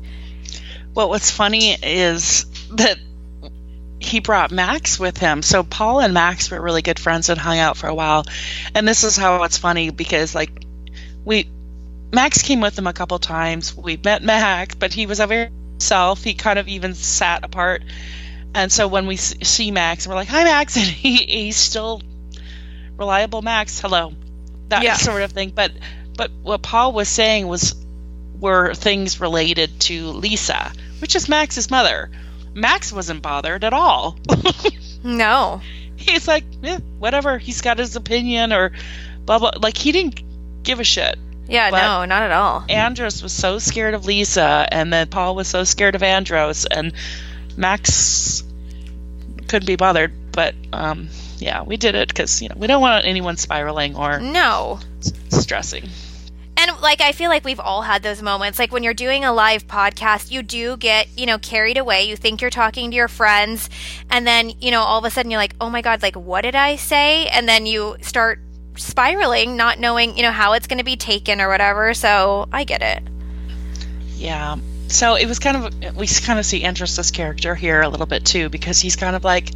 Well, 0.95 1.09
what's 1.09 1.31
funny 1.31 1.77
is 1.83 2.47
that 2.71 2.99
he 4.01 4.21
brought 4.21 4.51
Max 4.51 4.99
with 4.99 5.19
him. 5.19 5.43
So 5.43 5.63
Paul 5.63 6.01
and 6.01 6.15
Max 6.15 6.51
were 6.51 6.61
really 6.61 6.83
good 6.83 6.99
friends 6.99 7.29
and 7.29 7.39
hung 7.39 7.59
out 7.59 7.77
for 7.77 7.89
a 7.89 7.95
while. 7.95 8.25
And 8.75 8.87
this 8.87 9.03
is 9.05 9.17
how 9.17 9.43
it's 9.43 9.59
funny 9.59 9.91
because 9.91 10.35
like 10.35 10.51
we 11.25 11.49
Max 12.13 12.43
came 12.43 12.61
with 12.61 12.75
them 12.77 12.87
a 12.87 12.93
couple 12.93 13.19
times. 13.19 13.77
We 13.77 13.99
met 14.03 14.23
Max, 14.23 14.75
but 14.77 14.93
he 14.93 15.07
was 15.07 15.21
a 15.21 15.27
very 15.27 15.51
self. 15.79 16.23
He 16.25 16.35
kind 16.35 16.59
of 16.59 16.69
even 16.69 16.95
sat 16.95 17.45
apart. 17.45 17.83
And 18.55 18.73
so 18.73 18.89
when 18.89 19.07
we 19.07 19.17
see 19.17 19.71
Max, 19.71 20.07
we're 20.07 20.15
like, 20.15 20.29
"Hi, 20.29 20.45
Max," 20.45 20.77
and 20.79 20.87
he, 20.87 21.17
he's 21.17 21.57
still 21.57 22.01
reliable. 22.97 23.43
Max, 23.43 23.81
hello, 23.81 24.13
that 24.69 24.83
Yeah. 24.83 24.95
sort 24.95 25.23
of 25.23 25.33
thing. 25.33 25.51
But 25.55 25.73
but 26.17 26.31
what 26.43 26.63
Paul 26.63 26.93
was 26.93 27.09
saying 27.09 27.47
was 27.47 27.75
were 28.41 28.75
things 28.75 29.21
related 29.21 29.81
to 29.81 30.07
Lisa, 30.13 30.73
which 31.01 31.15
is 31.17 31.29
Max's 31.29 31.71
mother. 31.71 32.11
Max 32.55 32.93
wasn't 32.93 33.23
bothered 33.23 33.65
at 33.65 33.73
all. 33.73 34.17
no 35.05 35.61
He's 35.97 36.29
like, 36.29 36.45
eh, 36.63 36.79
whatever. 37.01 37.39
He's 37.39 37.61
got 37.61 37.79
his 37.79 37.97
opinion 37.97 38.53
or 38.53 38.71
blah 39.25 39.41
blah. 39.41 39.51
Like 39.61 39.77
he 39.77 39.91
didn't 39.91 40.23
give 40.63 40.79
a 40.79 40.85
shit. 40.85 41.19
Yeah, 41.49 41.71
But- 41.71 41.83
no, 41.83 42.05
not 42.05 42.23
at 42.23 42.31
all. 42.31 42.65
Andros 42.69 43.21
was 43.23 43.33
so 43.33 43.59
scared 43.59 43.95
of 43.95 44.05
Lisa, 44.07 44.67
and 44.71 44.93
then 44.93 45.09
Paul 45.09 45.35
was 45.35 45.49
so 45.49 45.65
scared 45.65 45.97
of 45.97 46.03
Andros, 46.05 46.67
and 46.67 46.93
Max 47.57 48.45
couldn't 49.49 49.67
be 49.67 49.75
bothered. 49.77 50.13
But 50.31 50.55
um, 50.73 51.09
yeah, 51.39 51.63
we 51.65 51.77
did 51.77 51.95
it 51.97 52.09
because 52.09 52.41
you 52.43 52.49
know 52.49 52.55
we 52.57 52.69
don't 52.69 52.81
want 52.81 53.05
anyone 53.05 53.37
spiraling 53.37 53.97
or 53.97 54.21
No. 54.21 54.79
stressing. 55.31 55.89
And 56.59 56.81
like 56.81 57.01
I 57.01 57.13
feel 57.13 57.31
like 57.31 57.45
we've 57.45 57.61
all 57.61 57.83
had 57.83 58.03
those 58.03 58.21
moments. 58.21 58.59
Like 58.59 58.73
when 58.73 58.83
you're 58.83 58.93
doing 58.93 59.25
a 59.25 59.33
live 59.33 59.69
podcast, 59.69 60.33
you 60.33 60.43
do 60.43 60.77
get, 60.77 61.07
you 61.17 61.25
know, 61.25 61.39
carried 61.39 61.79
away. 61.79 62.09
You 62.09 62.17
think 62.17 62.41
you're 62.41 62.51
talking 62.51 62.91
to 62.91 62.97
your 62.97 63.07
friends 63.07 63.71
and 64.11 64.27
then, 64.27 64.53
you 64.61 64.73
know, 64.73 64.83
all 64.83 64.99
of 64.99 65.05
a 65.05 65.11
sudden 65.11 65.31
you're 65.31 65.41
like, 65.41 65.55
"Oh 65.61 65.71
my 65.71 65.83
god, 65.83 66.03
like 66.03 66.17
what 66.17 66.41
did 66.41 66.57
I 66.57 66.75
say?" 66.75 67.27
And 67.29 67.49
then 67.49 67.65
you 67.65 67.97
start 68.01 68.41
spiraling, 68.77 69.57
not 69.57 69.79
knowing, 69.79 70.17
you 70.17 70.23
know, 70.23 70.33
how 70.33 70.55
it's 70.55 70.67
going 70.67 70.79
to 70.79 70.85
be 70.85 70.97
taken 70.97 71.41
or 71.41 71.49
whatever. 71.49 71.95
So, 71.95 72.49
I 72.53 72.65
get 72.65 72.83
it. 72.83 73.03
Yeah. 74.17 74.57
So 74.89 75.15
it 75.15 75.27
was 75.27 75.39
kind 75.39 75.57
of 75.57 75.97
we 75.97 76.07
kind 76.07 76.39
of 76.39 76.47
see 76.47 76.65
Andros's 76.65 77.11
character 77.11 77.55
here 77.55 77.83
a 77.83 77.89
little 77.89 78.07
bit 78.07 78.25
too 78.25 78.49
because 78.49 78.81
he's 78.81 78.97
kind 78.97 79.15
of 79.15 79.23
like, 79.23 79.51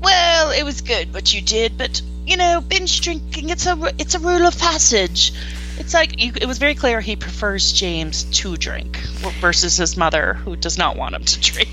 well, 0.00 0.52
it 0.52 0.62
was 0.62 0.80
good 0.80 1.12
what 1.12 1.34
you 1.34 1.42
did, 1.42 1.76
but 1.76 2.00
you 2.24 2.36
know, 2.36 2.60
binge 2.60 3.00
drinking 3.00 3.50
it's 3.50 3.66
a 3.66 3.94
it's 3.98 4.14
a 4.14 4.20
rule 4.20 4.46
of 4.46 4.56
passage. 4.58 5.32
It's 5.78 5.94
like 5.94 6.20
you, 6.22 6.32
it 6.40 6.46
was 6.46 6.58
very 6.58 6.74
clear 6.74 7.00
he 7.00 7.16
prefers 7.16 7.72
James 7.72 8.24
to 8.40 8.56
drink 8.56 8.96
versus 9.40 9.76
his 9.76 9.96
mother 9.96 10.34
who 10.34 10.56
does 10.56 10.78
not 10.78 10.96
want 10.96 11.14
him 11.14 11.24
to 11.24 11.40
drink. 11.40 11.68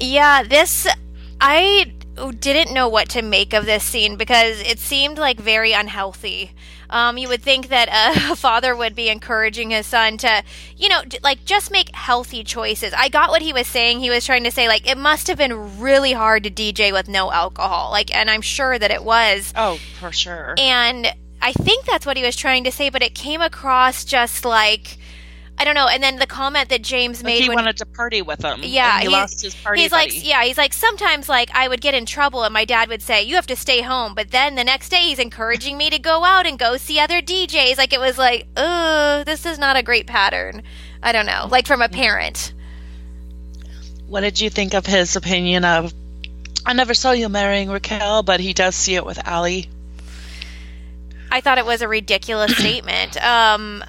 Yeah, 0.00 0.42
this 0.42 0.86
I 1.40 1.92
didn't 2.40 2.74
know 2.74 2.88
what 2.88 3.10
to 3.10 3.22
make 3.22 3.52
of 3.52 3.64
this 3.64 3.84
scene 3.84 4.16
because 4.16 4.60
it 4.60 4.78
seemed 4.78 5.18
like 5.18 5.38
very 5.38 5.72
unhealthy. 5.72 6.52
Um, 6.90 7.18
you 7.18 7.28
would 7.28 7.42
think 7.42 7.68
that 7.68 7.88
a 8.30 8.36
father 8.36 8.74
would 8.74 8.94
be 8.94 9.08
encouraging 9.08 9.70
his 9.70 9.86
son 9.86 10.16
to, 10.18 10.42
you 10.76 10.88
know, 10.88 11.02
like 11.22 11.44
just 11.44 11.70
make 11.70 11.94
healthy 11.94 12.42
choices. 12.44 12.92
I 12.96 13.08
got 13.08 13.30
what 13.30 13.42
he 13.42 13.52
was 13.52 13.66
saying. 13.66 14.00
He 14.00 14.10
was 14.10 14.24
trying 14.24 14.44
to 14.44 14.50
say 14.50 14.68
like 14.68 14.88
it 14.88 14.98
must 14.98 15.26
have 15.28 15.38
been 15.38 15.80
really 15.80 16.12
hard 16.12 16.44
to 16.44 16.50
DJ 16.50 16.92
with 16.92 17.08
no 17.08 17.30
alcohol. 17.30 17.90
Like, 17.90 18.14
and 18.14 18.30
I'm 18.30 18.42
sure 18.42 18.78
that 18.78 18.90
it 18.90 19.04
was. 19.04 19.52
Oh, 19.56 19.78
for 20.00 20.12
sure. 20.12 20.54
And 20.58 21.12
I 21.40 21.52
think 21.52 21.84
that's 21.84 22.04
what 22.04 22.16
he 22.16 22.22
was 22.22 22.36
trying 22.36 22.64
to 22.64 22.72
say, 22.72 22.90
but 22.90 23.02
it 23.02 23.14
came 23.14 23.40
across 23.40 24.04
just 24.04 24.44
like 24.44 24.98
I 25.60 25.64
don't 25.64 25.74
know. 25.74 25.88
And 25.88 26.00
then 26.00 26.16
the 26.20 26.26
comment 26.26 26.68
that 26.68 26.82
James 26.82 27.18
Like 27.18 27.26
made 27.26 27.42
he 27.42 27.48
when 27.48 27.56
wanted 27.56 27.78
to 27.78 27.86
party 27.86 28.22
with 28.22 28.44
him. 28.44 28.60
Yeah, 28.62 28.92
and 28.94 29.02
he, 29.02 29.08
he- 29.08 29.12
lost 29.12 29.42
his 29.42 29.56
party 29.56 29.82
he's 29.82 29.90
buddy. 29.90 30.14
like 30.14 30.24
yeah 30.26 30.44
he's 30.44 30.56
like 30.56 30.72
sometimes 30.72 31.28
like 31.28 31.50
i 31.52 31.66
would 31.66 31.80
get 31.80 31.94
in 31.94 32.06
trouble 32.06 32.44
and 32.44 32.54
my 32.54 32.64
dad 32.64 32.88
would 32.88 33.02
say 33.02 33.22
you 33.22 33.34
have 33.34 33.46
to 33.48 33.56
stay 33.56 33.82
home 33.82 34.14
but 34.14 34.30
then 34.30 34.54
the 34.54 34.62
next 34.62 34.88
day 34.88 35.02
he's 35.02 35.18
encouraging 35.18 35.76
me 35.76 35.90
to 35.90 35.98
go 35.98 36.24
out 36.24 36.46
and 36.46 36.58
go 36.58 36.76
see 36.76 37.00
other 37.00 37.20
djs 37.20 37.76
like 37.76 37.92
it 37.92 37.98
was 37.98 38.18
like 38.18 38.46
oh 38.56 39.24
this 39.24 39.44
is 39.44 39.58
not 39.58 39.76
a 39.76 39.82
great 39.82 40.06
pattern 40.06 40.62
i 41.02 41.10
don't 41.10 41.26
know 41.26 41.48
like 41.50 41.66
from 41.66 41.82
a 41.82 41.88
parent 41.88 42.52
what 44.08 44.22
did 44.22 44.40
you 44.40 44.48
think 44.48 44.74
of 44.74 44.86
his 44.86 45.16
opinion 45.16 45.64
of? 45.64 45.92
I 46.64 46.72
never 46.72 46.94
saw 46.94 47.12
you 47.12 47.28
marrying 47.28 47.70
Raquel, 47.70 48.22
but 48.22 48.40
he 48.40 48.54
does 48.54 48.74
see 48.74 48.94
it 48.94 49.04
with 49.04 49.18
Ally. 49.26 49.64
I 51.30 51.40
thought 51.40 51.58
it 51.58 51.66
was 51.66 51.82
a 51.82 51.88
ridiculous 51.88 52.56
statement. 52.56 53.16
Um, 53.22 53.84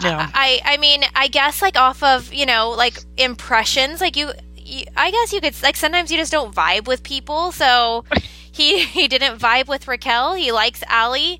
Yeah. 0.00 0.30
I, 0.32 0.60
I 0.64 0.76
mean, 0.78 1.04
I 1.14 1.28
guess 1.28 1.60
like 1.60 1.76
off 1.76 2.02
of 2.02 2.32
you 2.32 2.46
know 2.46 2.70
like 2.70 2.98
impressions, 3.16 4.00
like 4.00 4.16
you, 4.16 4.32
you, 4.56 4.84
I 4.96 5.10
guess 5.10 5.32
you 5.32 5.40
could 5.40 5.60
like 5.62 5.76
sometimes 5.76 6.10
you 6.10 6.16
just 6.16 6.32
don't 6.32 6.54
vibe 6.54 6.86
with 6.86 7.02
people. 7.02 7.52
So 7.52 8.04
he 8.52 8.84
he 8.84 9.08
didn't 9.08 9.38
vibe 9.38 9.68
with 9.68 9.86
Raquel. 9.88 10.34
He 10.34 10.52
likes 10.52 10.82
Ally, 10.88 11.36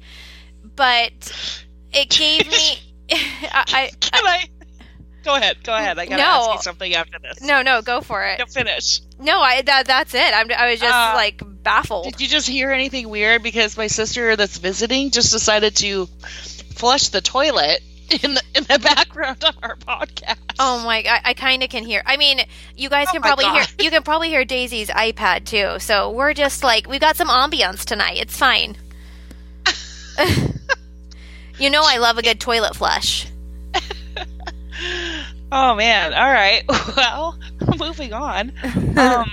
but 0.76 1.12
it 1.92 2.10
gave 2.10 2.46
me. 2.50 2.78
I, 3.12 3.64
I, 3.68 3.90
Can 4.00 4.24
I? 4.24 4.48
Go 5.24 5.34
ahead. 5.34 5.62
Go 5.62 5.74
ahead. 5.74 5.98
I 5.98 6.06
gotta 6.06 6.22
No. 6.22 6.28
ask 6.50 6.50
you 6.54 6.62
something 6.62 6.94
after 6.94 7.18
this. 7.18 7.40
no 7.42 7.62
no 7.62 7.82
go 7.82 8.00
for 8.00 8.24
it. 8.24 8.38
No, 8.38 8.46
finish. 8.46 9.00
No, 9.18 9.40
I 9.40 9.62
that 9.62 9.86
that's 9.86 10.14
it. 10.14 10.34
I'm 10.34 10.50
I 10.50 10.70
was 10.70 10.80
just 10.80 10.94
Uh, 10.94 11.12
like 11.14 11.42
baffled. 11.62 12.04
Did 12.12 12.20
you 12.20 12.28
just 12.28 12.48
hear 12.48 12.70
anything 12.72 13.08
weird? 13.08 13.42
Because 13.42 13.76
my 13.76 13.86
sister 13.86 14.36
that's 14.36 14.56
visiting 14.58 15.10
just 15.10 15.30
decided 15.32 15.76
to 15.76 16.08
flush 16.74 17.08
the 17.08 17.20
toilet 17.20 17.82
in 18.22 18.34
the 18.34 18.42
in 18.54 18.64
the 18.64 18.78
background 18.78 19.44
of 19.44 19.54
our 19.62 19.76
podcast. 19.76 20.36
Oh 20.58 20.82
my! 20.84 21.04
I, 21.06 21.20
I 21.26 21.34
kind 21.34 21.62
of 21.62 21.68
can 21.70 21.84
hear. 21.84 22.02
I 22.04 22.16
mean, 22.16 22.40
you 22.76 22.88
guys 22.88 23.06
Oh 23.10 23.12
can 23.12 23.22
probably 23.22 23.44
hear. 23.44 23.64
You 23.78 23.90
can 23.90 24.02
probably 24.02 24.30
hear 24.30 24.44
Daisy's 24.44 24.88
iPad 24.88 25.44
too. 25.44 25.78
So 25.78 26.10
we're 26.10 26.34
just 26.34 26.64
like 26.64 26.88
we 26.88 26.98
got 26.98 27.16
some 27.16 27.28
ambiance 27.28 27.84
tonight. 27.84 28.16
It's 28.18 28.36
fine. 28.36 28.76
you 31.58 31.70
know, 31.70 31.82
I 31.84 31.98
love 31.98 32.18
a 32.18 32.22
good 32.22 32.40
toilet 32.40 32.74
flush. 32.74 33.26
Oh 35.52 35.74
man! 35.74 36.14
All 36.14 36.32
right. 36.32 36.62
Well, 36.96 37.38
moving 37.78 38.12
on. 38.12 38.52
Um, 38.96 39.30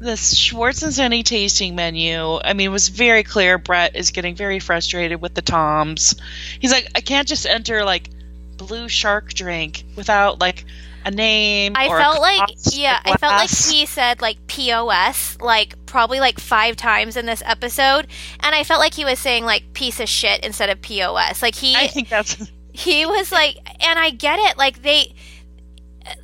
the 0.00 0.16
Schwartz 0.16 0.82
and 0.82 0.92
Sandy 0.92 1.22
tasting 1.22 1.76
menu. 1.76 2.38
I 2.42 2.52
mean, 2.52 2.66
it 2.66 2.72
was 2.72 2.88
very 2.88 3.22
clear. 3.22 3.56
Brett 3.56 3.94
is 3.94 4.10
getting 4.10 4.34
very 4.34 4.58
frustrated 4.58 5.20
with 5.20 5.34
the 5.34 5.42
Toms. 5.42 6.14
He's 6.58 6.72
like, 6.72 6.88
I 6.94 7.00
can't 7.00 7.28
just 7.28 7.46
enter 7.46 7.84
like 7.84 8.10
blue 8.56 8.88
shark 8.88 9.32
drink 9.32 9.84
without 9.96 10.40
like 10.40 10.64
a 11.04 11.10
name. 11.10 11.74
I 11.76 11.88
or 11.88 11.98
a 11.98 12.00
felt 12.00 12.20
like 12.20 12.50
yeah, 12.72 13.00
I 13.04 13.16
felt 13.16 13.34
like 13.34 13.50
he 13.50 13.86
said 13.86 14.20
like 14.20 14.46
POS 14.46 15.38
like 15.40 15.86
probably 15.86 16.20
like 16.20 16.38
five 16.40 16.76
times 16.76 17.16
in 17.16 17.26
this 17.26 17.42
episode, 17.46 18.06
and 18.40 18.54
I 18.54 18.64
felt 18.64 18.80
like 18.80 18.94
he 18.94 19.04
was 19.04 19.18
saying 19.18 19.44
like 19.44 19.72
piece 19.72 20.00
of 20.00 20.08
shit 20.08 20.44
instead 20.44 20.68
of 20.68 20.82
POS. 20.82 21.42
Like 21.42 21.54
he 21.54 21.76
I 21.76 21.86
think 21.86 22.08
that's 22.08 22.50
he 22.72 23.04
was 23.06 23.30
like 23.30 23.56
and 23.86 23.98
i 23.98 24.10
get 24.10 24.38
it 24.38 24.56
like 24.56 24.82
they 24.82 25.14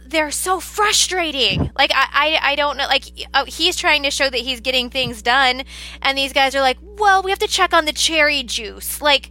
they're 0.07 0.31
so 0.31 0.59
frustrating. 0.59 1.71
Like 1.77 1.91
i 1.95 2.39
i, 2.43 2.53
I 2.53 2.55
don't 2.57 2.77
know 2.79 2.87
like 2.87 3.05
uh, 3.35 3.45
he's 3.45 3.77
trying 3.77 4.03
to 4.05 4.11
show 4.11 4.29
that 4.31 4.41
he's 4.41 4.61
getting 4.61 4.89
things 4.91 5.21
done 5.23 5.63
and 6.03 6.17
these 6.17 6.33
guys 6.33 6.55
are 6.55 6.61
like 6.63 6.79
well 6.83 7.23
we 7.23 7.31
have 7.31 7.39
to 7.41 7.47
check 7.47 7.73
on 7.75 7.85
the 7.85 7.93
cherry 7.93 8.43
juice. 8.43 9.01
Like 9.03 9.31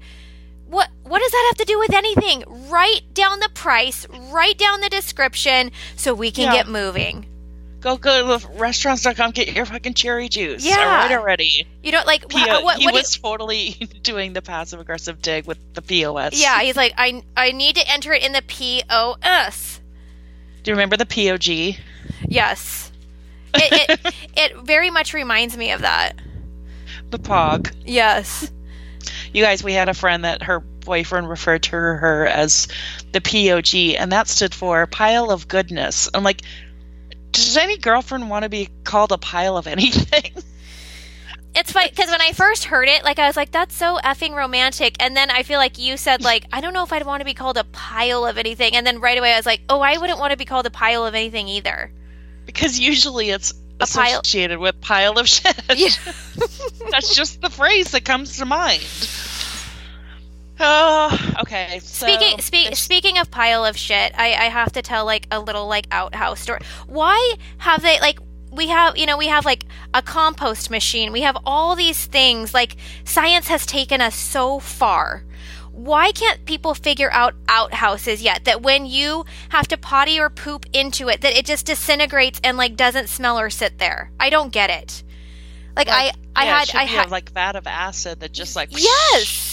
what 0.68 0.90
what 1.04 1.20
does 1.20 1.32
that 1.32 1.46
have 1.50 1.58
to 1.58 1.66
do 1.66 1.80
with 1.80 1.94
anything? 1.94 2.44
Write 2.70 3.14
down 3.14 3.40
the 3.40 3.50
price 3.54 4.06
write 4.32 4.58
down 4.58 4.82
the 4.82 4.90
description 4.90 5.72
so 5.96 6.14
we 6.14 6.30
can 6.32 6.46
Yeah. 6.46 6.54
get 6.54 6.68
moving 6.68 7.26
go 7.80 7.96
go 7.98 8.38
to 8.40 8.48
restaurants.com 8.54 9.32
get 9.32 9.54
your 9.54 9.66
fucking 9.66 9.94
cherry 9.94 10.30
juice. 10.30 10.66
Yeah. 10.66 10.78
All 10.78 10.86
right 10.86 11.12
already. 11.12 11.68
you 11.84 11.92
know 11.92 12.02
like 12.06 12.28
P- 12.28 12.38
wha- 12.46 12.62
what, 12.64 12.78
he 12.80 12.86
what 12.86 12.92
do 12.92 12.98
you- 12.98 13.02
was 13.02 13.18
totally 13.18 13.70
doing 14.04 14.34
the 14.34 14.42
passive 14.42 14.80
aggressive 14.80 15.22
dig 15.22 15.46
with 15.46 15.60
the 15.74 15.82
POS. 15.82 16.42
yeah 16.42 16.62
he's 16.62 16.76
like 16.76 16.94
i 16.98 17.24
i 17.36 17.52
need 17.52 17.76
to 17.76 17.92
enter 17.92 18.12
it 18.14 18.24
in 18.24 18.32
the 18.34 18.42
pos 18.42 19.80
Do 20.64 20.72
you 20.72 20.74
remember 20.76 20.98
the 20.98 21.06
POG? 21.06 21.78
yes 22.28 22.92
it, 23.54 23.90
it, 24.06 24.16
it 24.38 24.58
very 24.66 24.90
much 24.90 25.14
reminds 25.14 25.56
me 25.56 25.72
of 25.72 25.82
that 25.82 26.14
The 27.12 27.20
POG. 27.20 27.72
yes 27.86 28.52
You 29.34 29.44
guys, 29.44 29.64
we 29.64 29.74
had 29.74 29.88
a 29.90 29.94
friend 29.94 30.26
that 30.26 30.44
her 30.44 30.60
boyfriend 30.60 31.30
referred 31.30 31.64
to 31.64 31.72
her 31.72 32.26
as 32.28 32.68
the 33.12 33.22
POG, 33.22 33.96
and 34.00 34.12
that 34.12 34.28
stood 34.28 34.54
for 34.54 34.86
pile 34.88 35.32
of 35.32 35.48
goodness. 35.48 36.10
I'm 36.14 36.24
like, 36.24 36.42
does 37.48 37.58
any 37.58 37.78
girlfriend 37.78 38.30
want 38.30 38.44
to 38.44 38.50
be 38.50 38.70
called 38.84 39.12
a 39.12 39.18
pile 39.18 39.58
of 39.58 39.68
anything? 39.68 40.32
It's 41.56 41.72
funny 41.72 41.90
because 41.90 42.12
when 42.12 42.22
I 42.22 42.34
first 42.34 42.66
heard 42.66 42.88
it, 42.88 43.04
like 43.04 43.18
I 43.18 43.26
was 43.26 43.36
like, 43.36 43.50
"That's 43.52 43.74
so 43.76 43.98
effing 44.04 44.36
romantic," 44.36 44.96
and 45.00 45.18
then 45.18 45.32
I 45.32 45.42
feel 45.42 45.58
like 45.58 45.80
you 45.80 45.98
said, 45.98 46.24
like, 46.24 46.46
"I 46.54 46.62
don't 46.62 46.72
know 46.72 46.84
if 46.84 46.94
I'd 46.94 47.04
want 47.04 47.22
to 47.22 47.26
be 47.26 47.34
called 47.34 47.58
a 47.58 47.64
pile 47.64 48.28
of 48.28 48.38
anything," 48.38 48.76
and 48.76 48.86
then 48.86 49.00
right 49.00 49.18
away 49.18 49.34
I 49.34 49.38
was 49.38 49.48
like, 49.48 49.62
"Oh, 49.68 49.82
I 49.82 49.98
wouldn't 49.98 50.20
want 50.20 50.30
to 50.32 50.38
be 50.38 50.46
called 50.46 50.68
a 50.68 50.70
pile 50.70 51.04
of 51.08 51.16
anything 51.16 51.48
either." 51.48 51.92
because 52.46 52.80
usually 52.80 53.32
it's 53.32 53.54
A 53.80 53.88
pile- 53.88 54.20
associated 54.20 54.60
with 54.60 54.80
pile 54.82 55.18
of 55.18 55.28
shit. 55.28 55.60
Yeah. 55.76 55.90
That's 56.92 57.16
just 57.16 57.42
the 57.42 57.50
phrase 57.50 57.90
that 57.92 58.06
comes 58.06 58.38
to 58.38 58.46
mind. 58.46 58.84
Oh, 60.60 61.36
okay. 61.42 61.80
So 61.84 62.08
Speaking 62.08 62.40
spe- 62.42 62.76
speaking 62.76 63.18
of 63.18 63.30
pile 63.32 63.66
of 63.66 63.78
shit, 63.78 64.14
I, 64.18 64.34
I 64.34 64.46
have 64.46 64.72
to 64.74 64.82
tell 64.82 65.06
like 65.06 65.28
a 65.32 65.40
little 65.40 65.68
like 65.68 65.88
outhouse 65.92 66.40
story. 66.42 66.60
Why 66.88 67.36
have 67.60 67.82
they 67.82 68.00
like 68.00 68.20
we 68.52 68.68
have 68.70 68.98
you 68.98 69.06
know 69.06 69.18
we 69.18 69.28
have 69.28 69.46
like 69.46 69.66
a 69.94 70.02
compost 70.02 70.70
machine. 70.70 71.12
We 71.12 71.22
have 71.22 71.38
all 71.46 71.76
these 71.76 72.06
things 72.06 72.54
like 72.54 72.78
science 73.04 73.48
has 73.50 73.66
taken 73.66 74.02
us 74.02 74.16
so 74.16 74.60
far. 74.60 75.26
Why 75.72 76.12
can't 76.12 76.44
people 76.46 76.74
figure 76.74 77.12
out 77.12 77.36
outhouses 77.48 78.22
yet? 78.24 78.46
That 78.46 78.64
when 78.64 78.88
you 78.88 79.26
have 79.50 79.68
to 79.68 79.78
potty 79.78 80.20
or 80.20 80.30
poop 80.32 80.66
into 80.74 81.08
it, 81.08 81.22
that 81.22 81.38
it 81.38 81.46
just 81.46 81.68
disintegrates 81.68 82.40
and 82.44 82.58
like 82.58 82.76
doesn't 82.76 83.10
smell 83.10 83.40
or 83.40 83.52
sit 83.52 83.78
there. 83.78 84.12
I 84.20 84.32
don't 84.32 84.52
get 84.52 84.72
it. 84.72 85.04
Like, 85.76 85.88
Like, 85.88 86.16
I 86.36 86.42
I 86.42 86.46
yeah, 86.46 86.60
had 86.60 86.72
I 86.76 86.84
had 86.86 87.12
like 87.12 87.32
vat 87.32 87.56
of 87.56 87.68
acid 87.68 88.22
that 88.22 88.32
just 88.32 88.56
like 88.56 88.70
Yes. 88.72 89.47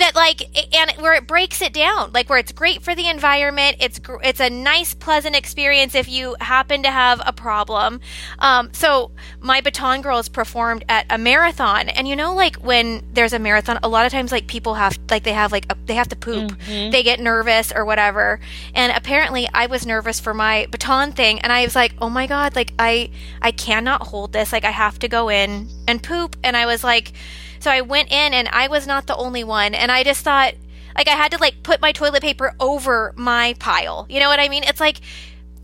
That 0.00 0.14
like 0.14 0.42
and 0.76 0.90
where 1.02 1.14
it 1.14 1.26
breaks 1.26 1.62
it 1.62 1.72
down 1.72 2.10
like 2.12 2.28
where 2.28 2.38
it's 2.38 2.52
great 2.52 2.82
for 2.82 2.94
the 2.94 3.08
environment 3.08 3.76
it's 3.80 4.00
it's 4.22 4.40
a 4.40 4.50
nice 4.50 4.94
pleasant 4.94 5.36
experience 5.36 5.94
if 5.94 6.08
you 6.08 6.36
happen 6.40 6.82
to 6.82 6.90
have 6.90 7.20
a 7.24 7.32
problem. 7.32 8.00
Um, 8.38 8.70
so 8.72 9.10
my 9.40 9.60
baton 9.60 10.02
girls 10.02 10.28
performed 10.28 10.84
at 10.88 11.06
a 11.10 11.18
marathon 11.18 11.88
and 11.88 12.08
you 12.08 12.16
know 12.16 12.34
like 12.34 12.56
when 12.56 13.06
there's 13.12 13.32
a 13.32 13.38
marathon 13.38 13.78
a 13.82 13.88
lot 13.88 14.06
of 14.06 14.12
times 14.12 14.32
like 14.32 14.46
people 14.46 14.74
have 14.74 14.98
like 15.10 15.22
they 15.22 15.32
have 15.32 15.52
like 15.52 15.66
a, 15.70 15.76
they 15.86 15.94
have 15.94 16.08
to 16.08 16.16
poop. 16.16 16.52
They 16.90 17.02
get 17.02 17.20
nervous 17.20 17.72
or 17.72 17.84
whatever. 17.84 18.40
And 18.74 18.92
apparently 18.96 19.48
i 19.54 19.66
was 19.66 19.86
nervous 19.86 20.20
for 20.20 20.34
my 20.34 20.66
baton 20.70 21.12
thing 21.12 21.40
and 21.40 21.52
i 21.52 21.62
was 21.64 21.74
like 21.74 21.94
oh 22.00 22.10
my 22.10 22.26
god 22.26 22.56
like 22.56 22.72
i 22.78 23.10
i 23.42 23.52
cannot 23.52 24.02
hold 24.08 24.32
this. 24.32 24.52
Like 24.52 24.64
i 24.64 24.70
have 24.70 24.98
to 25.00 25.08
go 25.08 25.28
in 25.28 25.68
and 25.86 26.02
poop. 26.02 26.36
And 26.42 26.56
i 26.56 26.66
was 26.66 26.82
like 26.82 27.12
so 27.60 27.70
I 27.70 27.82
went 27.82 28.10
in 28.10 28.34
and 28.34 28.48
I 28.48 28.68
was 28.68 28.86
not 28.86 29.06
the 29.06 29.16
only 29.16 29.44
one. 29.44 29.74
And 29.74 29.92
I 29.92 30.02
just 30.02 30.24
thought, 30.24 30.54
like, 30.96 31.08
I 31.08 31.12
had 31.12 31.32
to, 31.32 31.38
like, 31.38 31.62
put 31.62 31.80
my 31.80 31.92
toilet 31.92 32.22
paper 32.22 32.54
over 32.58 33.12
my 33.16 33.54
pile. 33.58 34.06
You 34.08 34.18
know 34.18 34.28
what 34.28 34.40
I 34.40 34.48
mean? 34.48 34.64
It's 34.64 34.80
like, 34.80 35.00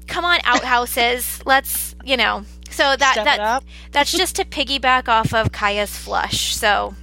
come 0.07 0.25
on, 0.25 0.39
outhouses. 0.45 1.41
Let's, 1.45 1.97
you 2.05 2.17
know. 2.17 2.45
So 2.71 2.95
that, 2.95 3.13
Step 3.13 3.25
that 3.25 3.65
that's 3.93 4.13
just 4.13 4.37
to 4.37 4.45
piggyback 4.45 5.09
off 5.09 5.33
of 5.33 5.51
Kaya's 5.51 5.97
flush. 5.97 6.55
So 6.55 6.95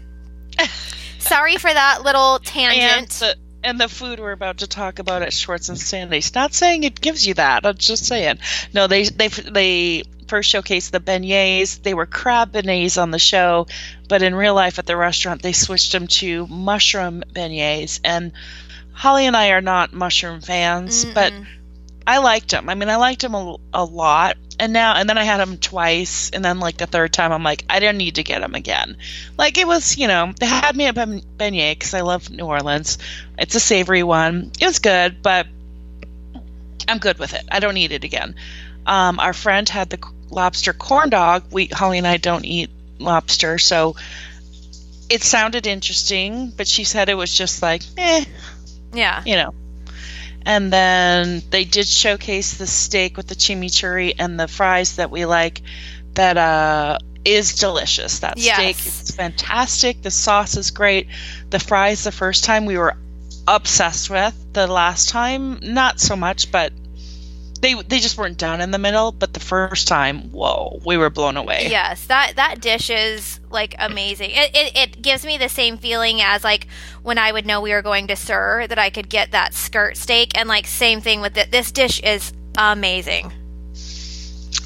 sorry 1.17 1.55
for 1.55 1.73
that 1.73 2.03
little 2.03 2.35
and 2.35 2.43
tangent. 2.43 3.09
the 3.09 3.35
and 3.63 3.79
the 3.79 3.87
food 3.87 4.19
we're 4.19 4.33
about 4.33 4.59
to 4.59 4.67
talk 4.67 4.99
about 4.99 5.21
at 5.23 5.33
Schwartz 5.33 5.69
and 5.69 5.79
Sandy's. 5.79 6.35
Not 6.35 6.53
saying 6.53 6.83
it 6.83 6.99
gives 6.99 7.25
you 7.25 7.33
that. 7.35 7.65
I'm 7.65 7.77
just 7.77 8.05
saying. 8.05 8.37
No, 8.73 8.87
they 8.87 9.05
they 9.05 9.29
they 9.29 10.03
first 10.23 10.53
showcased 10.53 10.91
the 10.91 10.99
beignets. 10.99 11.81
They 11.81 11.93
were 11.93 12.05
crab 12.05 12.51
beignets 12.51 13.01
on 13.01 13.11
the 13.11 13.19
show, 13.19 13.67
but 14.07 14.21
in 14.21 14.35
real 14.35 14.55
life 14.55 14.79
at 14.79 14.85
the 14.85 14.97
restaurant 14.97 15.41
they 15.41 15.53
switched 15.53 15.91
them 15.91 16.07
to 16.07 16.47
mushroom 16.47 17.23
beignets. 17.33 17.99
And 18.03 18.31
Holly 18.93 19.25
and 19.25 19.35
I 19.35 19.49
are 19.51 19.61
not 19.61 19.93
mushroom 19.93 20.41
fans, 20.41 21.05
but 21.05 21.33
Mm-mm. 21.33 21.45
I 22.05 22.19
liked 22.19 22.51
them. 22.51 22.69
I 22.69 22.75
mean, 22.75 22.89
I 22.89 22.97
liked 22.97 23.21
them 23.21 23.33
a, 23.33 23.57
a 23.73 23.83
lot. 23.83 24.37
And 24.59 24.71
now, 24.71 24.95
and 24.95 25.09
then 25.09 25.17
I 25.17 25.23
had 25.23 25.39
them 25.39 25.57
twice, 25.57 26.29
and 26.29 26.45
then 26.45 26.59
like 26.59 26.77
the 26.77 26.85
third 26.85 27.11
time, 27.11 27.31
I'm 27.31 27.41
like, 27.41 27.65
I 27.69 27.79
don't 27.79 27.97
need 27.97 28.15
to 28.15 28.23
get 28.23 28.41
them 28.41 28.53
again. 28.53 28.97
Like 29.35 29.57
it 29.57 29.65
was, 29.65 29.97
you 29.97 30.07
know, 30.07 30.31
they 30.39 30.45
had 30.45 30.75
me 30.75 30.85
a 30.85 30.93
beignet 30.93 31.71
because 31.71 31.95
I 31.95 32.01
love 32.01 32.29
New 32.29 32.45
Orleans. 32.45 32.99
It's 33.39 33.55
a 33.55 33.59
savory 33.59 34.03
one. 34.03 34.51
It 34.59 34.65
was 34.65 34.77
good, 34.77 35.23
but 35.23 35.47
I'm 36.87 36.99
good 36.99 37.17
with 37.17 37.33
it. 37.33 37.45
I 37.51 37.59
don't 37.59 37.73
need 37.73 37.91
it 37.91 38.03
again. 38.03 38.35
Um, 38.85 39.19
our 39.19 39.33
friend 39.33 39.67
had 39.67 39.89
the 39.89 39.99
lobster 40.29 40.73
corn 40.73 41.09
dog. 41.09 41.45
We 41.51 41.67
Holly 41.67 41.97
and 41.97 42.07
I 42.07 42.17
don't 42.17 42.45
eat 42.45 42.69
lobster, 42.99 43.57
so 43.59 43.95
it 45.09 45.23
sounded 45.23 45.67
interesting, 45.67 46.51
but 46.55 46.67
she 46.67 46.83
said 46.83 47.09
it 47.09 47.15
was 47.15 47.33
just 47.33 47.61
like, 47.61 47.83
eh, 47.97 48.25
yeah. 48.93 49.21
you 49.25 49.35
know. 49.35 49.53
And 50.45 50.73
then 50.73 51.41
they 51.51 51.63
did 51.63 51.87
showcase 51.87 52.55
the 52.55 52.67
steak 52.67 53.15
with 53.15 53.27
the 53.27 53.35
chimichurri 53.35 54.15
and 54.19 54.39
the 54.39 54.47
fries 54.47 54.97
that 54.97 55.09
we 55.09 55.25
like. 55.25 55.61
That 56.15 56.37
uh, 56.37 56.99
is 57.25 57.55
delicious. 57.55 58.19
That 58.19 58.37
Yes. 58.37 58.55
steak 58.55 58.85
is 58.85 59.11
fantastic. 59.11 60.01
The 60.01 60.11
sauce 60.11 60.57
is 60.57 60.71
great. 60.71 61.07
The 61.49 61.59
fries, 61.59 62.03
the 62.03 62.11
first 62.11 62.43
time 62.43 62.65
we 62.65 62.77
were 62.77 62.95
obsessed 63.47 64.09
with. 64.09 64.35
The 64.53 64.67
last 64.67 65.09
time, 65.09 65.59
not 65.61 65.99
so 65.99 66.15
much, 66.15 66.51
but 66.51 66.73
they 67.63 67.81
they 67.81 67.99
just 67.99 68.17
weren't 68.17 68.37
down 68.37 68.59
in 68.59 68.71
the 68.71 68.77
middle. 68.77 69.11
But 69.13 69.33
the 69.33 69.39
first 69.39 69.87
time, 69.87 70.31
whoa, 70.31 70.81
we 70.85 70.97
were 70.97 71.09
blown 71.09 71.37
away. 71.37 71.69
Yes, 71.69 72.05
that 72.07 72.35
that 72.35 72.61
dish 72.61 72.89
is 72.89 73.39
like 73.49 73.73
amazing. 73.79 74.31
It, 74.31 74.51
it 74.53 74.77
it 74.77 75.01
gives 75.01 75.25
me 75.25 75.37
the 75.37 75.47
same 75.49 75.77
feeling 75.77 76.21
as 76.21 76.43
like 76.43 76.67
when 77.01 77.17
I 77.17 77.31
would 77.31 77.45
know 77.45 77.61
we 77.61 77.71
were 77.71 77.81
going 77.81 78.07
to 78.07 78.15
SUR 78.17 78.67
that 78.67 78.77
I 78.77 78.89
could 78.89 79.09
get 79.09 79.31
that 79.31 79.53
skirt 79.53 79.95
steak, 79.95 80.37
and 80.37 80.49
like 80.49 80.67
same 80.67 80.99
thing 80.99 81.21
with 81.21 81.37
it. 81.37 81.51
This 81.51 81.71
dish 81.71 82.01
is 82.01 82.33
amazing. 82.57 83.31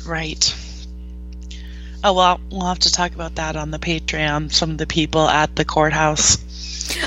Right. 0.05 0.55
Oh 2.03 2.13
well, 2.13 2.41
we'll 2.51 2.65
have 2.65 2.79
to 2.79 2.91
talk 2.91 3.13
about 3.13 3.35
that 3.35 3.55
on 3.55 3.69
the 3.69 3.79
Patreon. 3.79 4.51
Some 4.51 4.71
of 4.71 4.77
the 4.79 4.87
people 4.87 5.27
at 5.27 5.55
the 5.55 5.65
courthouse. 5.65 6.37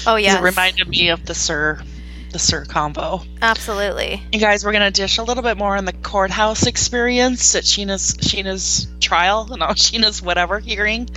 Oh 0.06 0.16
yeah, 0.16 0.38
it 0.38 0.42
reminded 0.42 0.86
me 0.88 1.08
of 1.08 1.26
the 1.26 1.34
SUR 1.34 1.82
the 2.30 2.38
SUR 2.38 2.64
combo. 2.64 3.22
Absolutely. 3.42 4.22
You 4.32 4.40
guys, 4.40 4.64
we're 4.64 4.72
gonna 4.72 4.90
dish 4.90 5.18
a 5.18 5.22
little 5.22 5.42
bit 5.42 5.56
more 5.56 5.76
on 5.76 5.84
the 5.84 5.92
courthouse 5.92 6.66
experience 6.66 7.54
at 7.54 7.64
Sheena's 7.64 8.14
Scheana's 8.14 8.86
trial, 9.00 9.46
no, 9.50 9.68
Sheena's 9.68 10.22
whatever 10.22 10.58
hearing, 10.58 11.08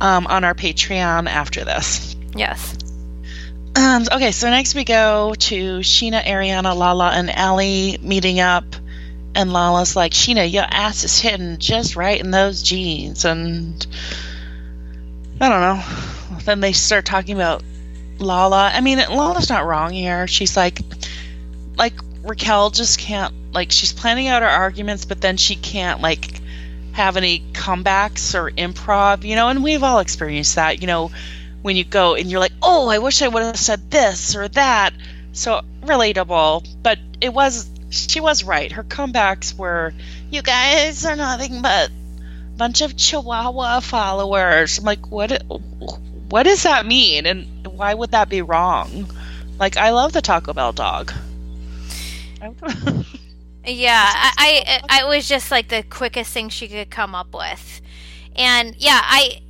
um, 0.00 0.26
on 0.26 0.44
our 0.44 0.54
Patreon 0.54 1.28
after 1.28 1.64
this. 1.64 2.16
Yes. 2.34 2.76
Um, 3.76 4.04
okay, 4.12 4.30
so 4.30 4.48
next 4.50 4.74
we 4.74 4.84
go 4.84 5.34
to 5.36 5.78
Sheena, 5.80 6.22
Ariana, 6.22 6.76
Lala, 6.76 7.10
and 7.10 7.28
Ally 7.28 7.96
meeting 8.00 8.38
up, 8.38 8.64
and 9.34 9.52
Lala's 9.52 9.96
like, 9.96 10.12
"Sheena, 10.12 10.50
your 10.50 10.64
ass 10.68 11.02
is 11.02 11.18
hidden 11.18 11.58
just 11.58 11.96
right 11.96 12.20
in 12.20 12.30
those 12.30 12.62
jeans, 12.62 13.24
and 13.24 13.84
I 15.40 15.48
don't 15.48 15.60
know. 15.60 16.38
Then 16.44 16.60
they 16.60 16.72
start 16.72 17.04
talking 17.04 17.34
about 17.34 17.62
Lala. 18.18 18.70
I 18.72 18.80
mean, 18.80 18.98
Lala's 18.98 19.48
not 19.48 19.66
wrong 19.66 19.92
here. 19.92 20.26
She's 20.26 20.56
like, 20.56 20.80
like 21.76 21.94
Raquel 22.22 22.70
just 22.70 22.98
can't 22.98 23.34
like 23.52 23.70
she's 23.70 23.92
planning 23.92 24.28
out 24.28 24.42
her 24.42 24.48
arguments, 24.48 25.04
but 25.04 25.20
then 25.20 25.36
she 25.36 25.56
can't 25.56 26.00
like 26.00 26.40
have 26.92 27.16
any 27.16 27.40
comebacks 27.52 28.34
or 28.34 28.50
improv, 28.50 29.24
you 29.24 29.36
know. 29.36 29.48
And 29.48 29.62
we've 29.62 29.82
all 29.82 29.98
experienced 29.98 30.56
that, 30.56 30.80
you 30.80 30.86
know, 30.86 31.10
when 31.62 31.76
you 31.76 31.84
go 31.84 32.14
and 32.14 32.30
you're 32.30 32.40
like, 32.40 32.52
oh, 32.62 32.88
I 32.88 32.98
wish 32.98 33.22
I 33.22 33.28
would 33.28 33.42
have 33.42 33.56
said 33.56 33.90
this 33.90 34.36
or 34.36 34.48
that. 34.48 34.94
So 35.32 35.62
relatable, 35.82 36.66
but 36.82 36.98
it 37.20 37.32
was 37.32 37.68
she 37.90 38.20
was 38.20 38.44
right. 38.44 38.70
Her 38.72 38.84
comebacks 38.84 39.56
were, 39.56 39.92
you 40.30 40.42
guys 40.42 41.04
are 41.04 41.16
nothing 41.16 41.62
but 41.62 41.90
bunch 42.56 42.82
of 42.82 42.96
Chihuahua 42.96 43.80
followers. 43.80 44.78
I'm 44.78 44.84
like, 44.84 45.10
what? 45.10 45.42
What 46.34 46.46
does 46.46 46.64
that 46.64 46.84
mean? 46.84 47.26
And 47.26 47.64
why 47.64 47.94
would 47.94 48.10
that 48.10 48.28
be 48.28 48.42
wrong? 48.42 49.08
Like, 49.60 49.76
I 49.76 49.90
love 49.90 50.12
the 50.12 50.20
Taco 50.20 50.52
Bell 50.52 50.72
dog. 50.72 51.12
yeah, 53.64 54.02
I, 54.36 54.64
I, 54.66 54.80
I 54.88 55.04
was 55.04 55.28
just 55.28 55.52
like 55.52 55.68
the 55.68 55.84
quickest 55.84 56.32
thing 56.32 56.48
she 56.48 56.66
could 56.66 56.90
come 56.90 57.14
up 57.14 57.32
with, 57.32 57.80
and 58.34 58.74
yeah, 58.78 59.00
I, 59.00 59.42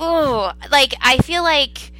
ooh, 0.00 0.50
like 0.70 0.94
I 1.02 1.18
feel 1.18 1.42
like 1.42 1.92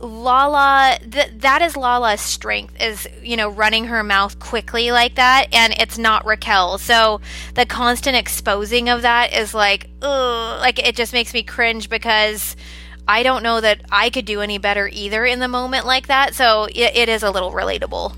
Lala, 0.00 0.98
th- 1.02 1.32
that 1.40 1.60
is 1.60 1.76
Lala's 1.76 2.22
strength 2.22 2.74
is, 2.80 3.06
you 3.22 3.36
know, 3.36 3.50
running 3.50 3.84
her 3.84 4.02
mouth 4.02 4.38
quickly 4.38 4.92
like 4.92 5.16
that. 5.16 5.48
And 5.52 5.74
it's 5.74 5.98
not 5.98 6.24
Raquel. 6.24 6.78
So 6.78 7.20
the 7.54 7.66
constant 7.66 8.16
exposing 8.16 8.88
of 8.88 9.02
that 9.02 9.34
is 9.34 9.52
like, 9.52 9.90
ugh, 10.00 10.58
like 10.60 10.78
it 10.78 10.96
just 10.96 11.12
makes 11.12 11.34
me 11.34 11.42
cringe 11.42 11.90
because 11.90 12.56
I 13.10 13.24
don't 13.24 13.42
know 13.42 13.60
that 13.60 13.80
I 13.90 14.08
could 14.10 14.24
do 14.24 14.40
any 14.40 14.58
better 14.58 14.88
either 14.92 15.24
in 15.24 15.40
the 15.40 15.48
moment 15.48 15.84
like 15.84 16.06
that. 16.06 16.32
So 16.36 16.66
it, 16.66 16.94
it 16.94 17.08
is 17.08 17.24
a 17.24 17.30
little 17.32 17.50
relatable. 17.50 18.14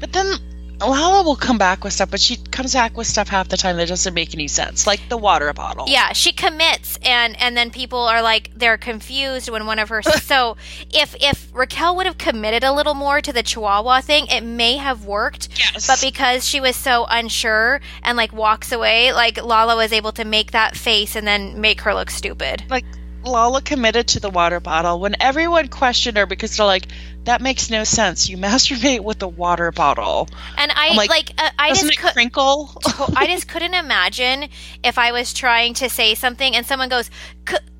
But 0.00 0.12
then 0.12 0.34
Lala 0.80 1.22
will 1.22 1.36
come 1.36 1.56
back 1.56 1.82
with 1.82 1.94
stuff, 1.94 2.10
but 2.10 2.20
she 2.20 2.36
comes 2.36 2.74
back 2.74 2.94
with 2.94 3.06
stuff 3.06 3.28
half 3.28 3.48
the 3.48 3.56
time 3.56 3.78
that 3.78 3.88
doesn't 3.88 4.12
make 4.12 4.34
any 4.34 4.48
sense, 4.48 4.86
like 4.86 5.00
the 5.08 5.16
water 5.16 5.50
bottle. 5.54 5.86
Yeah, 5.88 6.12
she 6.12 6.32
commits, 6.32 6.98
and 7.02 7.40
and 7.40 7.56
then 7.56 7.70
people 7.70 8.00
are 8.00 8.20
like 8.20 8.50
they're 8.54 8.76
confused 8.76 9.48
when 9.48 9.64
one 9.64 9.78
of 9.78 9.88
her. 9.88 10.02
so 10.22 10.58
if 10.90 11.16
if 11.18 11.48
Raquel 11.54 11.96
would 11.96 12.04
have 12.04 12.18
committed 12.18 12.64
a 12.64 12.72
little 12.72 12.94
more 12.94 13.22
to 13.22 13.32
the 13.32 13.42
Chihuahua 13.42 14.02
thing, 14.02 14.26
it 14.26 14.42
may 14.42 14.76
have 14.76 15.06
worked. 15.06 15.48
Yes. 15.58 15.86
But 15.86 16.02
because 16.02 16.46
she 16.46 16.60
was 16.60 16.76
so 16.76 17.06
unsure 17.08 17.80
and 18.02 18.18
like 18.18 18.34
walks 18.34 18.72
away, 18.72 19.14
like 19.14 19.42
Lala 19.42 19.74
was 19.74 19.90
able 19.90 20.12
to 20.12 20.24
make 20.26 20.50
that 20.50 20.76
face 20.76 21.16
and 21.16 21.26
then 21.26 21.62
make 21.62 21.80
her 21.80 21.94
look 21.94 22.10
stupid. 22.10 22.64
Like 22.68 22.84
Lala 23.24 23.62
committed 23.62 24.08
to 24.08 24.20
the 24.20 24.30
water 24.30 24.60
bottle 24.60 25.00
when 25.00 25.16
everyone 25.20 25.68
questioned 25.68 26.16
her 26.16 26.26
because 26.26 26.56
they're 26.56 26.66
like, 26.66 26.86
that 27.24 27.40
makes 27.40 27.70
no 27.70 27.84
sense. 27.84 28.28
You 28.28 28.36
masturbate 28.38 29.00
with 29.00 29.22
a 29.22 29.28
water 29.28 29.70
bottle. 29.72 30.28
And 30.56 30.72
I 30.74 30.94
like, 30.94 31.10
like 31.10 31.32
uh, 31.38 31.50
I 31.58 31.68
doesn't 31.70 31.92
just 31.92 32.04
it 32.04 32.12
crinkle. 32.12 32.70
I 33.16 33.26
just 33.26 33.48
couldn't 33.48 33.74
imagine 33.74 34.48
if 34.82 34.98
I 34.98 35.12
was 35.12 35.32
trying 35.32 35.74
to 35.74 35.88
say 35.88 36.14
something 36.14 36.54
and 36.54 36.66
someone 36.66 36.88
goes, 36.88 37.10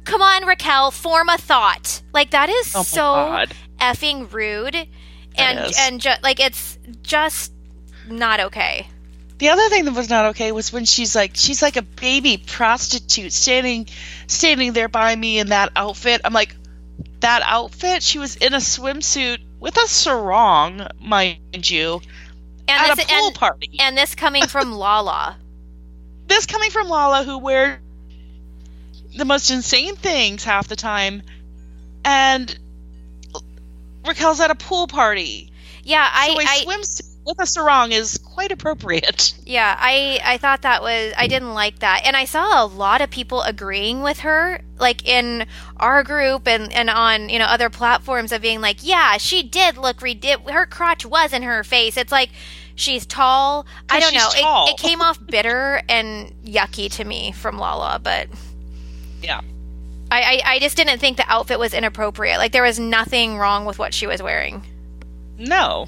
"Come 0.04 0.22
on, 0.22 0.46
Raquel, 0.46 0.90
form 0.90 1.28
a 1.28 1.38
thought." 1.38 2.02
Like 2.12 2.30
that 2.30 2.48
is 2.48 2.74
oh 2.74 2.82
so 2.82 3.00
God. 3.00 3.54
effing 3.80 4.32
rude, 4.32 4.76
and 5.36 5.72
and 5.78 6.00
ju- 6.00 6.10
like 6.22 6.40
it's 6.40 6.78
just 7.02 7.52
not 8.08 8.40
okay. 8.40 8.88
The 9.42 9.48
other 9.48 9.68
thing 9.70 9.86
that 9.86 9.94
was 9.94 10.08
not 10.08 10.26
okay 10.26 10.52
was 10.52 10.72
when 10.72 10.84
she's 10.84 11.16
like 11.16 11.32
she's 11.34 11.62
like 11.62 11.76
a 11.76 11.82
baby 11.82 12.36
prostitute 12.36 13.32
standing 13.32 13.88
standing 14.28 14.72
there 14.72 14.86
by 14.86 15.16
me 15.16 15.40
in 15.40 15.48
that 15.48 15.72
outfit. 15.74 16.20
I'm 16.24 16.32
like 16.32 16.54
that 17.18 17.42
outfit, 17.44 18.04
she 18.04 18.20
was 18.20 18.36
in 18.36 18.54
a 18.54 18.58
swimsuit 18.58 19.38
with 19.58 19.76
a 19.78 19.88
sarong, 19.88 20.86
mind 21.00 21.68
you, 21.68 22.00
and 22.68 22.88
at 22.88 22.96
this, 22.96 23.04
a 23.04 23.08
pool 23.08 23.26
and, 23.26 23.34
party. 23.34 23.70
And 23.80 23.98
this 23.98 24.14
coming 24.14 24.46
from 24.46 24.72
Lala. 24.76 25.36
this 26.28 26.46
coming 26.46 26.70
from 26.70 26.88
Lala, 26.88 27.24
who 27.24 27.38
wears 27.38 27.80
the 29.16 29.24
most 29.24 29.50
insane 29.50 29.96
things 29.96 30.44
half 30.44 30.68
the 30.68 30.76
time, 30.76 31.20
and 32.04 32.56
Raquel's 34.06 34.38
at 34.38 34.52
a 34.52 34.54
pool 34.54 34.86
party. 34.86 35.50
Yeah, 35.82 36.08
I, 36.08 36.28
so 36.28 36.40
a 36.40 36.44
I 36.44 36.76
swimsuit 36.76 37.11
with 37.24 37.38
a 37.40 37.46
sarong 37.46 37.92
is 37.92 38.18
quite 38.18 38.52
appropriate. 38.52 39.34
Yeah, 39.44 39.76
I 39.78 40.18
I 40.24 40.38
thought 40.38 40.62
that 40.62 40.82
was 40.82 41.12
I 41.16 41.26
didn't 41.26 41.52
like 41.52 41.80
that. 41.80 42.02
And 42.04 42.16
I 42.16 42.24
saw 42.24 42.64
a 42.64 42.66
lot 42.66 43.02
of 43.02 43.10
people 43.10 43.42
agreeing 43.42 44.00
with 44.02 44.20
her 44.20 44.62
like 44.78 45.06
in 45.06 45.46
our 45.76 46.02
group 46.04 46.48
and 46.48 46.72
and 46.72 46.88
on, 46.88 47.28
you 47.28 47.38
know, 47.38 47.44
other 47.44 47.68
platforms 47.68 48.32
of 48.32 48.40
being 48.40 48.62
like, 48.62 48.78
"Yeah, 48.80 49.18
she 49.18 49.42
did 49.42 49.76
look 49.76 50.00
ridiculous. 50.00 50.54
Her 50.54 50.64
crotch 50.64 51.04
was 51.04 51.34
in 51.34 51.42
her 51.42 51.64
face." 51.64 51.98
It's 51.98 52.12
like 52.12 52.30
she's 52.76 53.04
tall. 53.04 53.66
I 53.90 54.00
don't 54.00 54.14
know. 54.14 54.28
It, 54.32 54.70
it 54.70 54.78
came 54.78 55.02
off 55.02 55.18
bitter 55.26 55.82
and 55.88 56.32
yucky 56.44 56.90
to 56.92 57.04
me 57.04 57.32
from 57.32 57.58
Lala, 57.58 58.00
but 58.02 58.28
yeah. 59.22 59.40
I, 60.10 60.20
I, 60.20 60.54
I 60.54 60.58
just 60.60 60.76
didn't 60.76 60.98
think 60.98 61.16
the 61.16 61.24
outfit 61.26 61.58
was 61.58 61.74
inappropriate. 61.74 62.38
Like 62.38 62.52
there 62.52 62.62
was 62.62 62.78
nothing 62.78 63.38
wrong 63.38 63.64
with 63.64 63.78
what 63.78 63.92
she 63.92 64.06
was 64.06 64.22
wearing. 64.22 64.64
No, 65.38 65.86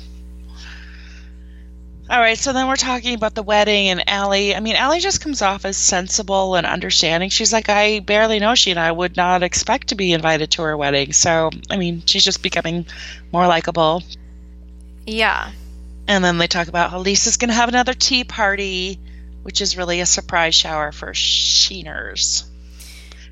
all 2.11 2.21
right, 2.21 2.37
so 2.37 2.53
then 2.53 2.69
we're 2.69 2.77
talking 2.77 3.15
about 3.15 3.35
the 3.35 3.43
wedding 3.43 3.89
and 3.89 4.05
Ally. 4.09 4.53
I 4.55 4.61
mean, 4.61 4.77
Ally 4.77 4.99
just 5.01 5.21
comes 5.23 5.41
off 5.43 5.65
as 5.65 5.77
sensible 5.77 6.55
and 6.55 6.67
understanding. 6.67 7.31
She's 7.31 7.53
like, 7.53 7.69
I 7.69 8.01
barely 8.01 8.39
know 8.41 8.55
she 8.55 8.71
and 8.71 8.79
I 8.81 8.93
would 8.93 9.17
not 9.17 9.43
expect 9.43 9.89
to 9.89 9.95
be 9.95 10.13
invited 10.13 10.51
to 10.53 10.63
her 10.63 10.77
wedding. 10.77 11.13
So, 11.13 11.51
I 11.71 11.77
mean, 11.79 12.03
she's 12.05 12.25
just 12.25 12.43
becoming 12.43 12.87
more 13.33 13.47
likable. 13.47 14.03
Yeah. 15.07 15.51
And 16.07 16.23
then 16.23 16.37
they 16.39 16.47
talk 16.47 16.69
about 16.69 16.91
how 16.91 16.99
Lisa's 16.99 17.39
going 17.39 17.49
to 17.49 17.55
have 17.55 17.71
another 17.71 17.95
tea 17.95 18.25
party, 18.25 19.01
which 19.43 19.61
is 19.63 19.77
really 19.77 20.01
a 20.01 20.07
surprise 20.07 20.55
shower 20.55 20.93
for 20.93 21.13
Sheeners. 21.13 22.45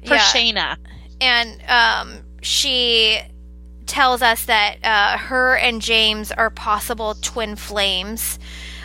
For 0.07 0.15
Yeah. 0.15 0.21
Scheana. 0.21 0.77
and 1.21 1.63
um, 1.69 2.19
she 2.41 3.21
tells 3.93 4.23
us 4.23 4.47
that 4.47 4.79
uh, 4.83 5.19
her 5.19 5.55
and 5.55 5.83
James 5.83 6.33
are 6.33 6.49
possible 6.49 7.15
twin 7.21 7.57
flames. 7.57 8.39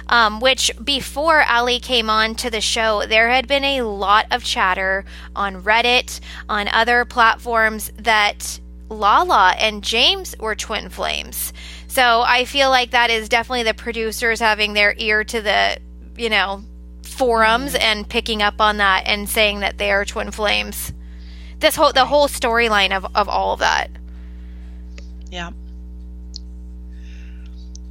Um, 0.10 0.40
which 0.40 0.72
before 0.82 1.42
Ally 1.42 1.80
came 1.80 2.10
on 2.10 2.36
to 2.36 2.50
the 2.50 2.62
show, 2.62 3.06
there 3.06 3.28
had 3.28 3.46
been 3.46 3.66
a 3.66 3.82
lot 3.82 4.26
of 4.32 4.42
chatter 4.42 5.04
on 5.36 5.64
Reddit, 5.64 6.22
on 6.48 6.70
other 6.70 7.04
platforms 7.04 7.92
that 7.98 8.62
Lala 8.88 9.54
and 9.60 9.84
James 9.84 10.34
were 10.40 10.56
twin 10.56 10.88
flames. 10.88 11.52
So 11.90 12.22
I 12.22 12.46
feel 12.46 12.70
like 12.70 12.92
that 12.92 13.10
is 13.10 13.28
definitely 13.28 13.64
the 13.64 13.74
producers 13.74 14.40
having 14.40 14.72
their 14.72 14.96
ear 14.98 15.26
to 15.26 15.42
the, 15.42 15.78
you 16.16 16.30
know, 16.30 16.64
forums 17.02 17.76
and 17.76 18.08
picking 18.08 18.42
up 18.42 18.62
on 18.62 18.78
that 18.78 19.04
and 19.08 19.28
saying 19.28 19.60
that 19.60 19.78
they 19.78 19.92
are 19.92 20.06
twin 20.06 20.32
flames. 20.32 20.94
This 21.60 21.76
whole 21.76 21.92
the 21.92 22.06
whole 22.06 22.30
storyline 22.30 22.96
of, 22.96 23.06
of 23.14 23.28
all 23.28 23.54
of 23.54 23.60
that. 23.60 23.90
Yeah. 25.32 25.52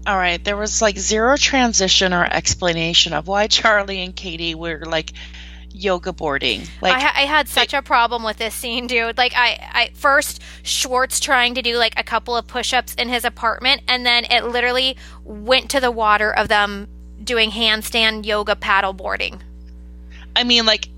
All 0.07 0.16
right, 0.16 0.43
there 0.45 0.57
was 0.57 0.80
like 0.80 0.97
zero 0.99 1.37
transition 1.37 2.12
or 2.12 2.24
explanation 2.24 3.12
of 3.12 3.26
why 3.26 3.49
Charli 3.49 4.05
and 4.05 4.14
Katie 4.14 4.55
were 4.55 4.84
like 4.87 5.12
yoga 5.72 6.12
boarding. 6.12 6.62
Like, 6.80 6.95
I, 6.95 7.01
ha- 7.01 7.12
I 7.16 7.20
had 7.22 7.49
such 7.49 7.74
a 7.74 7.82
problem 7.82 8.22
with 8.22 8.39
this 8.39 8.55
scene, 8.55 8.87
dude. 8.87 9.18
Like, 9.18 9.32
I, 9.37 9.59
I 9.72 9.91
first 9.95 10.41
Schwartz 10.62 11.20
trying 11.20 11.57
to 11.57 11.62
do 11.62 11.76
like 11.76 11.99
a 11.99 12.03
couple 12.03 12.37
of 12.37 12.47
push-ups 12.47 12.95
in 12.95 13.09
his 13.09 13.24
apartment, 13.24 13.82
and 13.89 14.07
then 14.07 14.24
it 14.24 14.45
literally 14.45 14.97
went 15.24 15.70
to 15.70 15.80
the 15.80 15.91
water 15.91 16.30
of 16.30 16.49
them 16.49 16.89
doing 17.22 17.51
handstand 17.51 18.24
yoga 18.26 18.57
paddle 18.57 18.93
boarding. 18.93 19.43
I 20.34 20.45
mean, 20.45 20.66
like, 20.66 20.89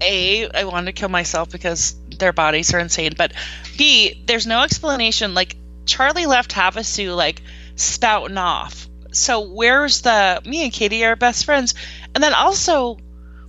A, 0.00 0.48
I 0.50 0.64
wanted 0.64 0.86
to 0.86 0.92
kill 0.92 1.08
myself 1.08 1.50
because 1.50 1.96
their 2.18 2.32
bodies 2.32 2.72
are 2.74 2.78
insane, 2.78 3.12
but 3.16 3.32
B, 3.76 4.22
there's 4.26 4.46
no 4.46 4.62
explanation. 4.62 5.34
Like, 5.34 5.56
Charli 5.84 6.26
left 6.26 6.52
Havasu, 6.52 7.16
like, 7.16 7.42
spouting 7.76 8.38
off. 8.38 8.88
So, 9.12 9.40
where's 9.40 10.02
the. 10.02 10.42
Me 10.44 10.64
and 10.64 10.72
Katie 10.72 11.04
are 11.04 11.16
best 11.16 11.44
friends. 11.44 11.74
And 12.14 12.22
then 12.22 12.34
also, 12.34 12.98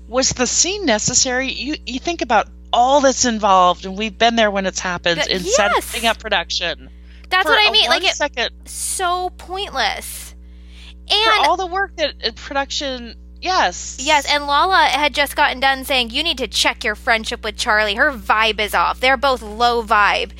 was 0.08 0.30
the 0.30 0.48
scene 0.48 0.86
necessary? 0.86 1.52
You, 1.52 1.76
you 1.86 2.00
think 2.00 2.22
about 2.22 2.48
all 2.72 3.02
that's 3.02 3.26
involved, 3.26 3.86
and 3.86 3.98
we've 3.98 4.18
been 4.18 4.36
there 4.36 4.52
when 4.52 4.66
it's 4.66 4.80
happened 4.80 5.22
in 5.30 5.44
yes. 5.44 5.86
setting 5.86 6.08
up 6.08 6.20
production. 6.20 6.90
That's 7.30 7.44
For 7.44 7.52
what 7.52 7.68
I 7.68 7.72
mean. 7.72 7.90
Like, 7.90 8.04
it, 8.04 8.16
second, 8.16 8.52
so 8.66 9.30
pointless. 9.32 10.34
for 11.10 11.16
And 11.16 11.46
all 11.46 11.58
the 11.58 11.68
work 11.68 11.96
that 11.98 12.16
in 12.24 12.34
production, 12.34 13.16
yes, 13.42 13.98
Yes, 14.00 14.26
and 14.32 14.46
Lala 14.48 14.86
had 14.86 15.14
just 15.14 15.36
gotten 15.36 15.60
done 15.60 15.84
saying 15.84 16.10
you 16.10 16.24
need 16.24 16.38
to 16.38 16.48
check 16.48 16.84
your 16.84 16.96
friendship 16.96 17.44
with 17.44 17.56
Charli. 17.56 17.96
Her 17.96 18.12
vibe 18.12 18.60
is 18.60 18.74
off. 18.74 19.00
They're 19.00 19.18
both 19.18 19.42
low 19.42 19.84
vibe. 19.84 20.32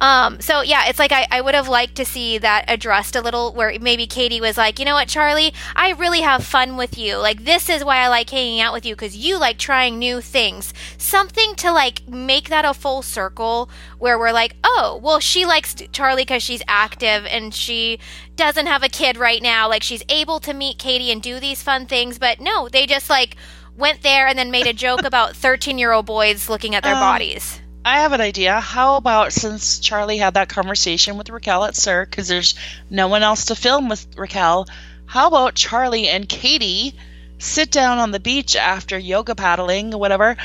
Um, 0.00 0.40
so 0.40 0.60
yeah, 0.60 0.88
it's 0.88 0.98
like 0.98 1.12
I, 1.12 1.26
I 1.30 1.40
would 1.40 1.54
have 1.54 1.68
liked 1.68 1.94
to 1.96 2.04
see 2.04 2.36
that 2.38 2.64
addressed 2.68 3.14
a 3.14 3.20
little 3.22 3.52
where 3.52 3.76
maybe 3.80 4.06
Katie 4.06 4.40
was 4.40 4.58
like, 4.58 4.78
you 4.78 4.84
know 4.84 4.94
what, 4.94 5.08
Charli, 5.08 5.54
I 5.76 5.92
really 5.92 6.20
have 6.22 6.44
fun 6.44 6.76
with 6.76 6.98
you. 6.98 7.16
Like 7.16 7.44
this 7.44 7.68
is 7.68 7.84
why 7.84 7.98
I 7.98 8.08
like 8.08 8.28
hanging 8.28 8.60
out 8.60 8.72
with 8.72 8.84
you 8.84 8.94
because 8.94 9.16
you 9.16 9.38
like 9.38 9.56
trying 9.56 9.98
new 9.98 10.20
things. 10.20 10.74
Something 10.98 11.54
to 11.56 11.70
like 11.72 12.06
make 12.08 12.48
that 12.48 12.64
a 12.64 12.74
full 12.74 13.02
circle 13.02 13.70
where 13.98 14.18
we're 14.18 14.32
like, 14.32 14.56
oh, 14.64 14.98
well, 15.02 15.20
she 15.20 15.46
likes 15.46 15.74
Charli 15.74 16.18
because 16.18 16.42
she's 16.42 16.62
active 16.66 17.24
and 17.26 17.54
she 17.54 17.98
doesn't 18.36 18.66
have 18.66 18.82
a 18.82 18.88
kid 18.88 19.16
right 19.16 19.40
now. 19.40 19.68
Like 19.68 19.84
she's 19.84 20.02
able 20.08 20.40
to 20.40 20.52
meet 20.52 20.78
Katie 20.78 21.12
and 21.12 21.22
do 21.22 21.38
these 21.38 21.62
fun 21.62 21.86
things. 21.86 22.18
But 22.18 22.40
no, 22.40 22.68
they 22.68 22.86
just 22.86 23.08
like 23.08 23.36
went 23.76 24.02
there 24.02 24.26
and 24.26 24.36
then 24.38 24.50
made 24.50 24.66
a 24.66 24.72
joke 24.72 25.02
about 25.04 25.36
13 25.36 25.78
year 25.78 25.92
old 25.92 26.06
boys 26.06 26.48
looking 26.48 26.74
at 26.74 26.82
their 26.82 26.94
Um, 26.94 27.00
bodies. 27.00 27.60
I 27.86 28.00
have 28.00 28.12
an 28.12 28.22
idea. 28.22 28.60
How 28.60 28.96
about 28.96 29.34
since 29.34 29.78
Charli 29.78 30.18
had 30.18 30.34
that 30.34 30.48
conversation 30.48 31.18
with 31.18 31.28
Raquel 31.28 31.64
at 31.64 31.76
SUR, 31.76 32.06
because 32.06 32.28
there's 32.28 32.54
no 32.88 33.08
one 33.08 33.22
else 33.22 33.46
to 33.46 33.54
film 33.54 33.90
with 33.90 34.06
Raquel, 34.16 34.66
how 35.04 35.28
about 35.28 35.54
Charli 35.54 36.06
and 36.06 36.26
Katie 36.26 36.94
sit 37.38 37.70
down 37.70 37.98
on 37.98 38.10
the 38.10 38.20
beach 38.20 38.56
after 38.56 38.98
yoga 38.98 39.34
paddling 39.34 39.90
whatever 39.90 40.36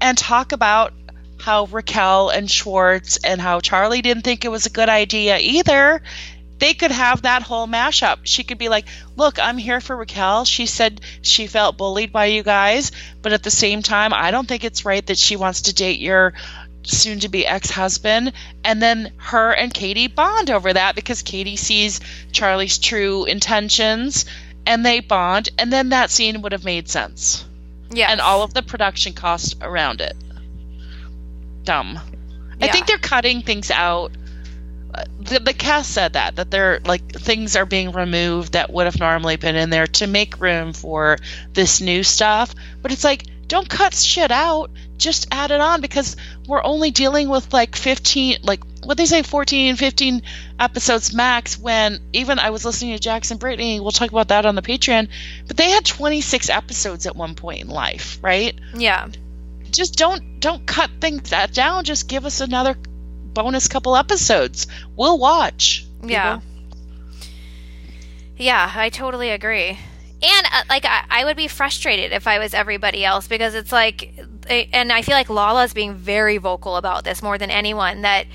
and 0.00 0.18
talk 0.18 0.50
about 0.50 0.92
how 1.40 1.66
Raquel 1.66 2.30
and 2.30 2.50
Schwartz 2.50 3.18
and 3.22 3.40
how 3.40 3.60
Charli 3.60 4.02
didn't 4.02 4.24
think 4.24 4.44
it 4.44 4.50
was 4.50 4.66
a 4.66 4.70
good 4.70 4.88
idea 4.88 5.38
either. 5.38 6.02
They 6.58 6.74
could 6.74 6.90
have 6.90 7.22
that 7.22 7.42
whole 7.42 7.66
mashup. 7.66 8.18
She 8.24 8.44
could 8.44 8.58
be 8.58 8.68
like, 8.68 8.86
Look, 9.16 9.38
I'm 9.38 9.56
here 9.56 9.80
for 9.80 9.96
Raquel. 9.96 10.44
She 10.44 10.66
said 10.66 11.00
she 11.22 11.46
felt 11.46 11.78
bullied 11.78 12.12
by 12.12 12.26
you 12.26 12.42
guys, 12.42 12.92
but 13.22 13.32
at 13.32 13.42
the 13.42 13.50
same 13.50 13.82
time, 13.82 14.12
I 14.12 14.30
don't 14.30 14.46
think 14.46 14.64
it's 14.64 14.84
right 14.84 15.06
that 15.06 15.18
she 15.18 15.36
wants 15.36 15.62
to 15.62 15.74
date 15.74 16.00
your 16.00 16.34
soon 16.82 17.20
to 17.20 17.28
be 17.28 17.46
ex 17.46 17.70
husband. 17.70 18.32
And 18.64 18.82
then 18.82 19.12
her 19.16 19.52
and 19.52 19.72
Katie 19.72 20.08
bond 20.08 20.50
over 20.50 20.72
that 20.72 20.94
because 20.94 21.22
Katie 21.22 21.56
sees 21.56 22.00
Charli's 22.32 22.78
true 22.78 23.24
intentions 23.24 24.24
and 24.66 24.84
they 24.84 25.00
bond. 25.00 25.48
And 25.58 25.72
then 25.72 25.90
that 25.90 26.10
scene 26.10 26.42
would 26.42 26.52
have 26.52 26.64
made 26.64 26.88
sense. 26.88 27.44
Yeah. 27.90 28.10
And 28.10 28.20
all 28.20 28.42
of 28.42 28.54
the 28.54 28.62
production 28.62 29.12
cost 29.12 29.56
around 29.60 30.00
it. 30.00 30.16
Dumb. 31.64 31.98
Yeah. 32.58 32.66
I 32.66 32.68
think 32.68 32.86
they're 32.86 32.98
cutting 32.98 33.42
things 33.42 33.70
out. 33.70 34.12
The, 35.20 35.38
the 35.38 35.54
cast 35.54 35.92
said 35.92 36.14
that 36.14 36.36
that 36.36 36.50
they're 36.50 36.80
like 36.84 37.12
things 37.12 37.54
are 37.54 37.64
being 37.64 37.92
removed 37.92 38.54
that 38.54 38.72
would 38.72 38.86
have 38.86 38.98
normally 38.98 39.36
been 39.36 39.54
in 39.54 39.70
there 39.70 39.86
to 39.86 40.08
make 40.08 40.40
room 40.40 40.72
for 40.72 41.16
this 41.52 41.80
new 41.80 42.02
stuff. 42.02 42.54
But 42.82 42.90
it's 42.90 43.04
like 43.04 43.24
don't 43.46 43.68
cut 43.68 43.94
shit 43.94 44.30
out, 44.32 44.70
just 45.00 45.26
add 45.32 45.50
it 45.50 45.60
on 45.60 45.80
because 45.80 46.16
we're 46.46 46.62
only 46.62 46.90
dealing 46.90 47.28
with 47.28 47.52
like 47.52 47.74
15 47.74 48.38
like 48.42 48.60
what 48.84 48.96
they 48.96 49.06
say 49.06 49.22
14 49.22 49.76
15 49.76 50.22
episodes 50.58 51.12
max 51.12 51.58
when 51.58 51.98
even 52.12 52.38
I 52.38 52.50
was 52.50 52.64
listening 52.64 52.94
to 52.94 53.00
Jackson 53.00 53.38
Brittany, 53.38 53.80
we'll 53.80 53.90
talk 53.90 54.10
about 54.10 54.28
that 54.28 54.46
on 54.46 54.54
the 54.54 54.62
Patreon, 54.62 55.08
but 55.48 55.56
they 55.56 55.70
had 55.70 55.84
26 55.84 56.50
episodes 56.50 57.06
at 57.06 57.16
one 57.16 57.34
point 57.34 57.62
in 57.62 57.68
life, 57.68 58.18
right? 58.22 58.58
yeah. 58.74 59.08
just 59.70 59.96
don't 59.96 60.40
don't 60.40 60.66
cut 60.66 60.90
things 61.00 61.30
that 61.30 61.52
down. 61.52 61.84
Just 61.84 62.08
give 62.08 62.24
us 62.24 62.40
another 62.40 62.76
bonus 63.34 63.68
couple 63.68 63.96
episodes. 63.96 64.66
We'll 64.96 65.18
watch. 65.18 65.86
Yeah. 66.02 66.40
Yeah, 68.36 68.72
I 68.74 68.88
totally 68.88 69.30
agree. 69.30 69.78
And 70.22 70.46
uh, 70.52 70.62
like 70.68 70.84
I, 70.84 71.04
I 71.08 71.24
would 71.24 71.36
be 71.36 71.48
frustrated 71.48 72.12
if 72.12 72.26
I 72.26 72.38
was 72.38 72.52
everybody 72.52 73.04
else 73.04 73.26
because 73.26 73.54
it's 73.54 73.72
like 73.72 74.14
and 74.48 74.92
I 74.92 75.02
feel 75.02 75.14
like 75.14 75.30
Lala's 75.30 75.72
being 75.72 75.94
very 75.94 76.36
vocal 76.36 76.76
about 76.76 77.04
this 77.04 77.22
more 77.22 77.38
than 77.38 77.50
anyone 77.50 78.02
that 78.02 78.26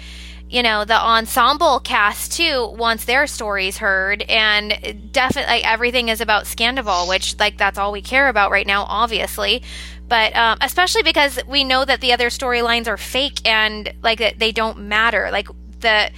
you 0.49 0.63
know 0.63 0.85
the 0.85 0.95
ensemble 0.95 1.79
cast 1.79 2.31
too 2.33 2.67
wants 2.77 3.05
their 3.05 3.27
stories 3.27 3.77
heard 3.77 4.23
and 4.23 5.09
definitely 5.11 5.63
everything 5.63 6.09
is 6.09 6.21
about 6.21 6.45
Scandoval 6.45 7.07
which 7.07 7.37
like 7.39 7.57
that's 7.57 7.77
all 7.77 7.91
we 7.91 8.01
care 8.01 8.29
about 8.29 8.51
right 8.51 8.67
now 8.67 8.85
obviously. 8.87 9.61
But 10.07 10.35
um, 10.35 10.57
especially 10.61 11.03
because 11.03 11.39
we 11.47 11.63
know 11.63 11.83
that 11.83 12.01
the 12.01 12.13
other 12.13 12.29
storylines 12.29 12.87
are 12.87 12.97
fake 12.97 13.47
and 13.47 13.93
like 14.03 14.19
that 14.19 14.39
they 14.39 14.51
don't 14.51 14.79
matter. 14.79 15.29
Like 15.31 15.47
the 15.79 16.11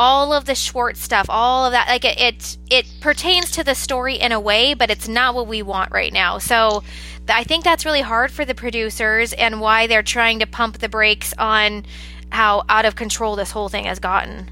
all 0.00 0.32
of 0.32 0.46
the 0.46 0.54
Schwartz 0.54 0.98
stuff, 0.98 1.26
all 1.28 1.66
of 1.66 1.72
that, 1.72 1.86
like 1.86 2.06
it, 2.06 2.18
it, 2.18 2.56
it 2.70 2.86
pertains 3.02 3.50
to 3.50 3.62
the 3.62 3.74
story 3.74 4.14
in 4.14 4.32
a 4.32 4.40
way, 4.40 4.72
but 4.72 4.90
it's 4.90 5.06
not 5.06 5.34
what 5.34 5.46
we 5.46 5.60
want 5.60 5.92
right 5.92 6.10
now. 6.10 6.38
So 6.38 6.82
I 7.28 7.44
think 7.44 7.64
that's 7.64 7.84
really 7.84 8.00
hard 8.00 8.30
for 8.30 8.46
the 8.46 8.54
producers 8.54 9.34
and 9.34 9.60
why 9.60 9.88
they're 9.88 10.02
trying 10.02 10.38
to 10.38 10.46
pump 10.46 10.78
the 10.78 10.88
brakes 10.88 11.34
on 11.36 11.84
how 12.30 12.62
out 12.66 12.86
of 12.86 12.96
control 12.96 13.36
this 13.36 13.50
whole 13.50 13.68
thing 13.68 13.84
has 13.84 13.98
gotten. 13.98 14.50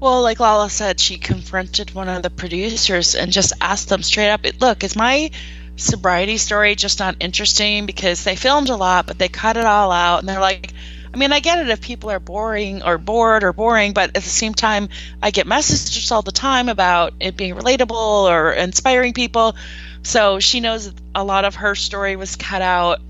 Well, 0.00 0.22
like 0.22 0.40
Lala 0.40 0.68
said, 0.68 0.98
she 0.98 1.18
confronted 1.18 1.94
one 1.94 2.08
of 2.08 2.24
the 2.24 2.30
producers 2.30 3.14
and 3.14 3.30
just 3.30 3.52
asked 3.60 3.88
them 3.88 4.02
straight 4.02 4.30
up, 4.30 4.40
"Look, 4.60 4.82
is 4.82 4.96
my 4.96 5.30
sobriety 5.76 6.36
story 6.36 6.74
just 6.74 6.98
not 6.98 7.14
interesting? 7.20 7.86
Because 7.86 8.24
they 8.24 8.34
filmed 8.34 8.70
a 8.70 8.76
lot, 8.76 9.06
but 9.06 9.20
they 9.20 9.28
cut 9.28 9.56
it 9.56 9.66
all 9.66 9.92
out." 9.92 10.18
And 10.18 10.28
they're 10.28 10.40
like, 10.40 10.72
"I 11.14 11.16
mean, 11.16 11.32
I 11.32 11.38
get 11.38 11.60
it 11.60 11.68
if 11.68 11.80
people 11.80 12.10
are 12.10 12.18
boring 12.18 12.82
or 12.82 12.98
bored 12.98 13.44
or 13.44 13.52
boring, 13.52 13.92
but 13.92 14.16
at 14.16 14.24
the 14.24 14.28
same 14.28 14.52
time, 14.52 14.88
I 15.22 15.30
get 15.30 15.46
messages 15.46 16.10
all 16.10 16.22
the 16.22 16.32
time 16.32 16.68
about 16.68 17.14
it 17.20 17.36
being 17.36 17.54
relatable 17.54 17.92
or 17.92 18.50
inspiring 18.52 19.12
people." 19.12 19.54
So 20.02 20.40
she 20.40 20.58
knows 20.58 20.92
a 21.14 21.22
lot 21.22 21.44
of 21.44 21.54
her 21.54 21.76
story 21.76 22.16
was 22.16 22.34
cut 22.34 22.62
out. 22.62 23.00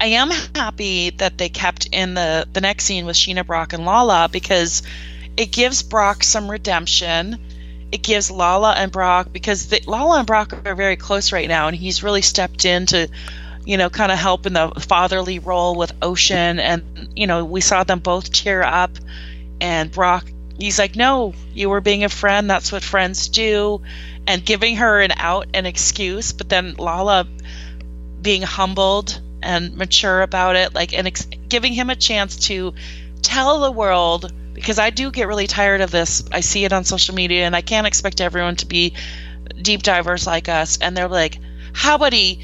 I 0.00 0.06
am 0.06 0.30
happy 0.54 1.10
that 1.10 1.36
they 1.36 1.48
kept 1.48 1.86
in 1.90 2.14
the 2.14 2.46
the 2.52 2.60
next 2.60 2.84
scene 2.84 3.06
with 3.06 3.16
Sheena 3.16 3.44
Brock 3.44 3.72
and 3.72 3.84
Lala 3.84 4.28
because 4.30 4.82
it 5.36 5.50
gives 5.50 5.82
Brock 5.82 6.22
some 6.22 6.48
redemption. 6.48 7.40
It 7.90 8.02
gives 8.02 8.30
Lala 8.30 8.72
and 8.72 8.92
Brock 8.92 9.32
because 9.32 9.66
the, 9.66 9.82
Lala 9.86 10.18
and 10.18 10.26
Brock 10.26 10.64
are 10.64 10.74
very 10.76 10.96
close 10.96 11.32
right 11.32 11.48
now, 11.48 11.66
and 11.66 11.76
he's 11.76 12.04
really 12.04 12.22
stepped 12.22 12.64
in 12.64 12.86
to, 12.86 13.08
you 13.64 13.76
know, 13.76 13.90
kind 13.90 14.12
of 14.12 14.18
help 14.18 14.46
in 14.46 14.52
the 14.52 14.70
fatherly 14.80 15.38
role 15.38 15.76
with 15.76 15.92
Ocean, 16.02 16.58
and 16.58 17.08
you 17.16 17.26
know 17.26 17.44
we 17.44 17.60
saw 17.60 17.84
them 17.84 18.00
both 18.00 18.32
tear 18.32 18.62
up, 18.62 18.92
and 19.60 19.90
Brock 19.90 20.26
he's 20.58 20.78
like, 20.78 20.96
no, 20.96 21.34
you 21.52 21.68
were 21.68 21.80
being 21.80 22.04
a 22.04 22.08
friend. 22.08 22.48
That's 22.48 22.72
what 22.72 22.82
friends 22.82 23.28
do, 23.28 23.82
and 24.26 24.44
giving 24.44 24.76
her 24.76 25.00
an 25.00 25.12
out, 25.16 25.48
an 25.54 25.66
excuse, 25.66 26.32
but 26.32 26.48
then 26.48 26.74
Lala 26.74 27.26
being 28.20 28.42
humbled 28.42 29.20
and 29.42 29.76
mature 29.76 30.22
about 30.22 30.56
it, 30.56 30.74
like 30.74 30.94
and 30.94 31.06
ex- 31.06 31.28
giving 31.48 31.72
him 31.72 31.90
a 31.90 31.96
chance 31.96 32.36
to 32.48 32.74
tell 33.22 33.60
the 33.60 33.70
world 33.70 34.32
because 34.54 34.78
I 34.78 34.90
do 34.90 35.10
get 35.10 35.26
really 35.26 35.46
tired 35.46 35.80
of 35.80 35.90
this. 35.90 36.22
I 36.30 36.40
see 36.40 36.64
it 36.64 36.72
on 36.72 36.84
social 36.84 37.14
media, 37.14 37.44
and 37.44 37.56
I 37.56 37.60
can't 37.60 37.86
expect 37.86 38.20
everyone 38.20 38.56
to 38.56 38.66
be 38.66 38.94
deep 39.60 39.82
divers 39.82 40.26
like 40.26 40.48
us. 40.48 40.78
And 40.80 40.96
they're 40.96 41.08
like, 41.08 41.38
"How 41.72 41.96
about 41.96 42.12
he 42.12 42.40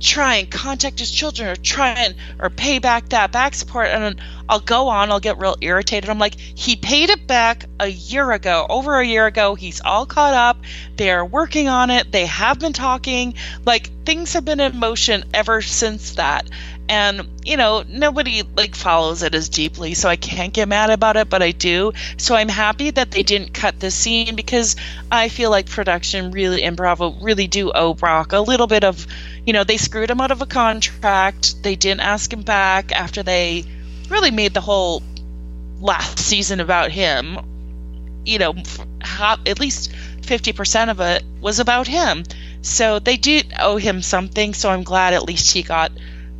try 0.00 0.36
and 0.36 0.50
contact 0.50 0.98
his 0.98 1.10
children, 1.10 1.48
or 1.48 1.56
try 1.56 1.90
and 1.90 2.14
or 2.38 2.50
pay 2.50 2.78
back 2.78 3.08
that 3.10 3.32
back 3.32 3.54
support?" 3.54 3.88
And 3.88 4.20
I'll 4.48 4.60
go 4.60 4.88
on. 4.88 5.10
I'll 5.10 5.20
get 5.20 5.38
real 5.38 5.56
irritated. 5.60 6.10
I'm 6.10 6.18
like, 6.18 6.38
"He 6.38 6.76
paid 6.76 7.10
it 7.10 7.26
back 7.26 7.66
a 7.80 7.88
year 7.88 8.32
ago, 8.32 8.66
over 8.68 8.98
a 8.98 9.06
year 9.06 9.26
ago. 9.26 9.54
He's 9.54 9.80
all 9.80 10.06
caught 10.06 10.34
up. 10.34 10.58
They 10.96 11.10
are 11.10 11.24
working 11.24 11.68
on 11.68 11.90
it. 11.90 12.10
They 12.10 12.26
have 12.26 12.58
been 12.58 12.72
talking. 12.72 13.34
Like 13.64 13.90
things 14.04 14.32
have 14.32 14.44
been 14.44 14.60
in 14.60 14.78
motion 14.78 15.24
ever 15.34 15.60
since 15.62 16.14
that." 16.14 16.48
and 16.88 17.28
you 17.44 17.56
know 17.56 17.84
nobody 17.86 18.42
like 18.56 18.74
follows 18.74 19.22
it 19.22 19.34
as 19.34 19.48
deeply 19.48 19.94
so 19.94 20.08
i 20.08 20.16
can't 20.16 20.54
get 20.54 20.68
mad 20.68 20.90
about 20.90 21.16
it 21.16 21.28
but 21.28 21.42
i 21.42 21.50
do 21.50 21.92
so 22.16 22.34
i'm 22.34 22.48
happy 22.48 22.90
that 22.90 23.10
they 23.10 23.22
didn't 23.22 23.52
cut 23.52 23.78
this 23.78 23.94
scene 23.94 24.34
because 24.34 24.76
i 25.10 25.28
feel 25.28 25.50
like 25.50 25.68
production 25.68 26.30
really 26.30 26.62
and 26.62 26.76
bravo 26.76 27.12
really 27.20 27.46
do 27.46 27.70
owe 27.72 27.92
brock 27.92 28.32
a 28.32 28.40
little 28.40 28.66
bit 28.66 28.84
of 28.84 29.06
you 29.44 29.52
know 29.52 29.64
they 29.64 29.76
screwed 29.76 30.10
him 30.10 30.20
out 30.20 30.30
of 30.30 30.40
a 30.40 30.46
contract 30.46 31.62
they 31.62 31.76
didn't 31.76 32.00
ask 32.00 32.32
him 32.32 32.42
back 32.42 32.90
after 32.92 33.22
they 33.22 33.64
really 34.10 34.30
made 34.30 34.54
the 34.54 34.60
whole 34.60 35.02
last 35.80 36.18
season 36.18 36.60
about 36.60 36.90
him 36.90 37.38
you 38.24 38.38
know 38.38 38.54
at 39.46 39.60
least 39.60 39.92
50% 40.28 40.90
of 40.90 41.00
it 41.00 41.24
was 41.40 41.58
about 41.58 41.86
him. 41.86 42.24
So 42.60 42.98
they 42.98 43.16
do 43.16 43.40
owe 43.58 43.76
him 43.76 44.02
something. 44.02 44.52
So 44.54 44.68
I'm 44.70 44.82
glad 44.82 45.14
at 45.14 45.24
least 45.24 45.52
he 45.52 45.62
got 45.62 45.90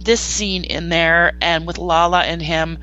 this 0.00 0.20
scene 0.20 0.64
in 0.64 0.88
there 0.90 1.36
and 1.40 1.66
with 1.66 1.78
Lala 1.78 2.22
and 2.22 2.42
him 2.42 2.78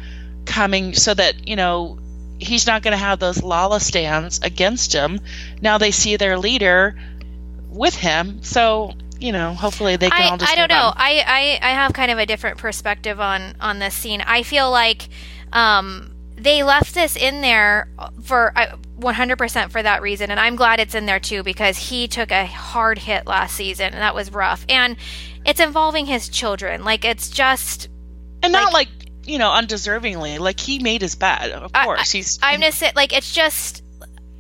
coming 0.46 0.94
so 0.94 1.14
that, 1.14 1.48
you 1.48 1.56
know, 1.56 2.00
he's 2.40 2.68
not 2.68 2.82
going 2.82 2.92
to 2.92 2.98
have 2.98 3.20
those 3.20 3.42
Lala 3.44 3.80
stands 3.80 4.40
against 4.42 4.94
him. 4.94 5.20
Now 5.62 5.78
they 5.78 5.92
see 5.92 6.18
their 6.18 6.38
leader 6.38 6.96
with 7.70 7.96
him. 7.96 8.42
So, 8.44 8.94
you 9.20 9.32
know, 9.32 9.54
hopefully 9.54 9.96
they 9.96 10.10
can 10.10 10.22
I, 10.22 10.30
all 10.30 10.38
just 10.38 10.52
I 10.52 10.56
don't 10.56 10.70
know. 10.70 10.92
I, 10.96 11.60
I 11.62 11.70
I 11.70 11.74
have 11.74 11.94
kind 11.94 12.12
of 12.12 12.18
a 12.18 12.26
different 12.26 12.58
perspective 12.58 13.20
on 13.20 13.56
on 13.60 13.80
this 13.80 13.94
scene. 13.94 14.22
I 14.22 14.44
feel 14.44 14.70
like 14.72 15.08
um 15.54 16.12
they 16.38 16.64
left 16.64 16.94
this 16.94 17.16
in 17.16 17.40
there 17.40 17.88
for 18.24 18.52
uh, 18.58 18.76
100% 19.00 19.72
for 19.72 19.82
that 19.82 20.02
reason 20.02 20.30
and 20.30 20.38
I'm 20.38 20.58
glad 20.58 20.82
it's 20.82 20.94
in 20.94 21.06
there 21.06 21.20
too 21.20 21.44
because 21.44 21.78
he 21.78 22.10
took 22.10 22.30
a 22.30 22.46
hard 22.46 22.98
hit 23.00 23.26
last 23.26 23.56
season 23.56 23.94
and 23.94 24.02
that 24.02 24.14
was 24.14 24.34
rough. 24.34 24.66
And 24.68 24.98
it's 25.46 25.62
involving 25.62 26.08
his 26.08 26.28
children. 26.28 26.84
Like 26.84 27.06
it's 27.06 27.30
just 27.30 27.88
and 28.44 28.52
not 28.52 28.74
like, 28.74 28.90
you 29.24 29.38
know, 29.40 29.50
undeservingly. 29.50 30.38
Like 30.40 30.60
he 30.60 30.80
made 30.80 31.02
his 31.02 31.16
bed, 31.16 31.52
of 31.52 31.72
I- 31.74 31.86
course. 31.86 32.12
he's 32.12 32.38
I'm 32.44 32.62
just 32.62 32.84
like, 32.96 33.14
it's 33.16 33.34
just. 33.34 33.82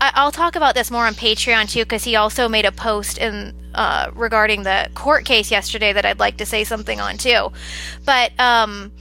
I- 0.01 0.11
I'll 0.15 0.31
talk 0.31 0.55
about 0.55 0.75
this 0.75 0.91
more 0.91 1.05
on 1.07 1.13
Patreon 1.13 1.69
too, 1.71 1.79
because 1.85 2.03
he 2.03 2.15
also 2.17 2.47
made 2.49 2.65
a 2.65 2.71
post 2.71 3.17
in 3.17 3.64
uh, 3.75 4.09
regarding 4.15 4.63
the 4.63 4.89
court 4.95 5.25
case 5.25 5.51
yesterday 5.51 5.93
that 5.93 6.05
I'd 6.05 6.19
like 6.19 6.37
to 6.37 6.45
say 6.45 6.63
something 6.63 6.99
on 6.99 7.17
too. 7.17 7.51
But 8.05 8.31
um, 8.39 8.91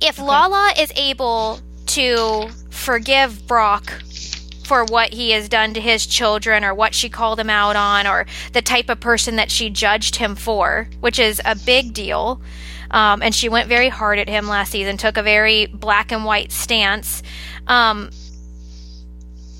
if 0.00 0.18
Lala 0.18 0.72
is 0.78 0.92
able 0.96 1.60
to 1.86 2.48
forgive 2.70 3.46
Brock 3.46 3.92
for 4.64 4.84
what 4.84 5.14
he 5.14 5.30
has 5.30 5.48
done 5.48 5.72
to 5.74 5.80
his 5.80 6.06
children 6.06 6.64
or 6.64 6.74
what 6.74 6.94
she 6.94 7.08
called 7.08 7.38
him 7.38 7.48
out 7.48 7.76
on 7.76 8.06
or 8.06 8.26
the 8.52 8.60
type 8.60 8.88
of 8.88 8.98
person 8.98 9.36
that 9.36 9.50
she 9.50 9.70
judged 9.70 10.16
him 10.16 10.34
for, 10.34 10.88
which 11.00 11.18
is 11.18 11.40
a 11.44 11.54
big 11.54 11.94
deal. 11.94 12.40
Um, 12.90 13.22
and 13.22 13.34
she 13.34 13.48
went 13.48 13.68
very 13.68 13.88
hard 13.88 14.18
at 14.18 14.28
him 14.28 14.48
last 14.48 14.72
season, 14.72 14.96
took 14.96 15.16
a 15.16 15.22
very 15.22 15.66
black 15.66 16.12
and 16.12 16.24
white 16.24 16.50
stance. 16.50 17.22
Um, 17.66 18.10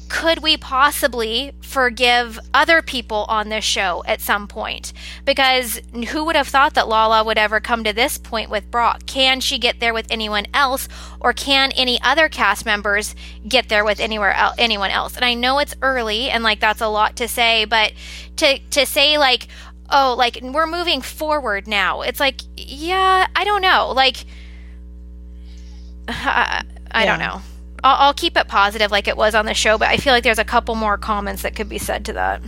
could 0.08 0.42
we 0.42 0.56
possibly 0.56 1.52
forgive 1.60 2.38
other 2.54 2.80
people 2.82 3.26
on 3.28 3.48
this 3.48 3.64
show 3.64 4.04
at 4.06 4.20
some 4.20 4.46
point? 4.46 4.92
Because 5.24 5.80
who 6.10 6.24
would 6.24 6.36
have 6.36 6.48
thought 6.48 6.74
that 6.74 6.88
Lala 6.88 7.24
would 7.24 7.38
ever 7.38 7.60
come 7.60 7.82
to 7.84 7.92
this 7.92 8.16
point 8.18 8.50
with 8.50 8.70
Brock? 8.70 9.06
Can 9.06 9.40
she 9.40 9.58
get 9.58 9.80
there 9.80 9.92
with 9.94 10.06
anyone 10.10 10.46
else, 10.54 10.88
or 11.20 11.32
can 11.32 11.72
any 11.72 12.00
other 12.02 12.28
cast 12.28 12.64
members 12.64 13.14
get 13.48 13.68
there 13.68 13.84
with 13.84 14.00
anywhere 14.00 14.32
el- 14.32 14.54
anyone 14.58 14.90
else? 14.90 15.16
And 15.16 15.24
I 15.24 15.34
know 15.34 15.58
it's 15.58 15.74
early, 15.82 16.30
and 16.30 16.44
like 16.44 16.60
that's 16.60 16.80
a 16.80 16.88
lot 16.88 17.16
to 17.16 17.28
say, 17.28 17.64
but 17.64 17.92
to 18.36 18.58
to 18.58 18.86
say 18.86 19.18
like, 19.18 19.48
oh, 19.90 20.14
like 20.16 20.38
we're 20.42 20.66
moving 20.66 21.00
forward 21.00 21.66
now, 21.66 22.02
it's 22.02 22.20
like, 22.20 22.40
yeah, 22.56 23.26
I 23.34 23.44
don't 23.44 23.62
know, 23.62 23.92
like. 23.94 24.18
I, 26.08 26.62
I 26.92 27.04
don't 27.04 27.18
know. 27.18 27.42
I'll, 27.82 28.08
I'll 28.08 28.14
keep 28.14 28.36
it 28.36 28.48
positive 28.48 28.90
like 28.90 29.08
it 29.08 29.16
was 29.16 29.34
on 29.34 29.46
the 29.46 29.54
show, 29.54 29.78
but 29.78 29.88
I 29.88 29.96
feel 29.96 30.12
like 30.12 30.24
there's 30.24 30.38
a 30.38 30.44
couple 30.44 30.74
more 30.74 30.98
comments 30.98 31.42
that 31.42 31.54
could 31.54 31.68
be 31.68 31.78
said 31.78 32.06
to 32.06 32.14
that. 32.14 32.42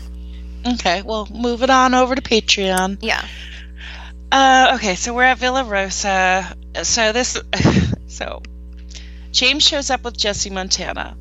Okay, 0.66 1.03
well, 1.03 1.29
move 1.31 1.62
it 1.62 1.70
on 1.70 1.95
over 1.95 2.14
to 2.14 2.22
Patreon. 2.22 2.99
Yeah. 3.01 3.24
Uh, 4.31 4.72
okay, 4.74 4.95
so 4.95 5.14
we're 5.14 5.22
at 5.22 5.39
Villa 5.39 5.64
Rosa. 5.64 6.55
So 6.83 7.12
this, 7.12 7.41
so 8.07 8.43
James 9.31 9.66
shows 9.66 9.91
up 9.91 10.05
with 10.05 10.16
Jesse 10.16 10.51
Montana. 10.51 11.16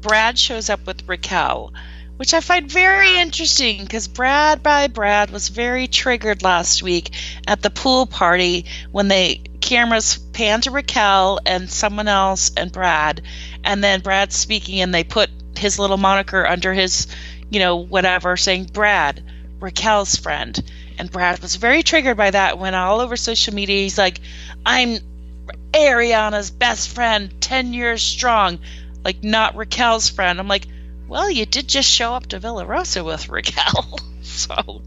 Brad 0.00 0.38
shows 0.38 0.70
up 0.70 0.86
with 0.86 1.08
Raquel, 1.08 1.72
which 2.16 2.34
I 2.34 2.40
find 2.40 2.70
very 2.70 3.18
interesting 3.18 3.82
because 3.82 4.06
Brad 4.06 4.62
by 4.62 4.86
Brad 4.86 5.30
was 5.30 5.48
very 5.48 5.86
triggered 5.86 6.42
last 6.42 6.82
week 6.82 7.10
at 7.46 7.62
the 7.62 7.70
pool 7.70 8.06
party 8.06 8.66
when 8.92 9.08
they 9.08 9.42
cameras 9.64 10.18
pan 10.34 10.60
to 10.60 10.70
Raquel 10.70 11.40
and 11.46 11.70
someone 11.70 12.06
else 12.06 12.52
and 12.54 12.70
Brad, 12.70 13.22
and 13.64 13.82
then 13.82 14.00
Brad 14.00 14.30
speaking 14.30 14.80
and 14.82 14.94
they 14.94 15.04
put 15.04 15.30
his 15.56 15.78
little 15.78 15.96
moniker 15.96 16.46
under 16.46 16.74
his, 16.74 17.06
you 17.48 17.60
know, 17.60 17.76
whatever, 17.76 18.36
saying 18.36 18.66
Brad, 18.72 19.24
Raquel's 19.60 20.16
friend. 20.16 20.62
And 20.98 21.10
Brad 21.10 21.40
was 21.40 21.56
very 21.56 21.82
triggered 21.82 22.16
by 22.16 22.30
that. 22.30 22.58
Went 22.58 22.76
all 22.76 23.00
over 23.00 23.16
social 23.16 23.54
media. 23.54 23.80
He's 23.82 23.96
like, 23.98 24.20
"I'm 24.66 24.98
Ariana's 25.72 26.50
best 26.50 26.90
friend, 26.90 27.32
ten 27.40 27.72
years 27.72 28.02
strong, 28.02 28.58
like 29.02 29.24
not 29.24 29.56
Raquel's 29.56 30.10
friend." 30.10 30.38
I'm 30.38 30.46
like, 30.46 30.66
"Well, 31.08 31.30
you 31.30 31.46
did 31.46 31.68
just 31.68 31.90
show 31.90 32.12
up 32.12 32.26
to 32.28 32.38
Villa 32.38 32.66
Rosa 32.66 33.02
with 33.02 33.28
Raquel, 33.30 33.98
so 34.22 34.82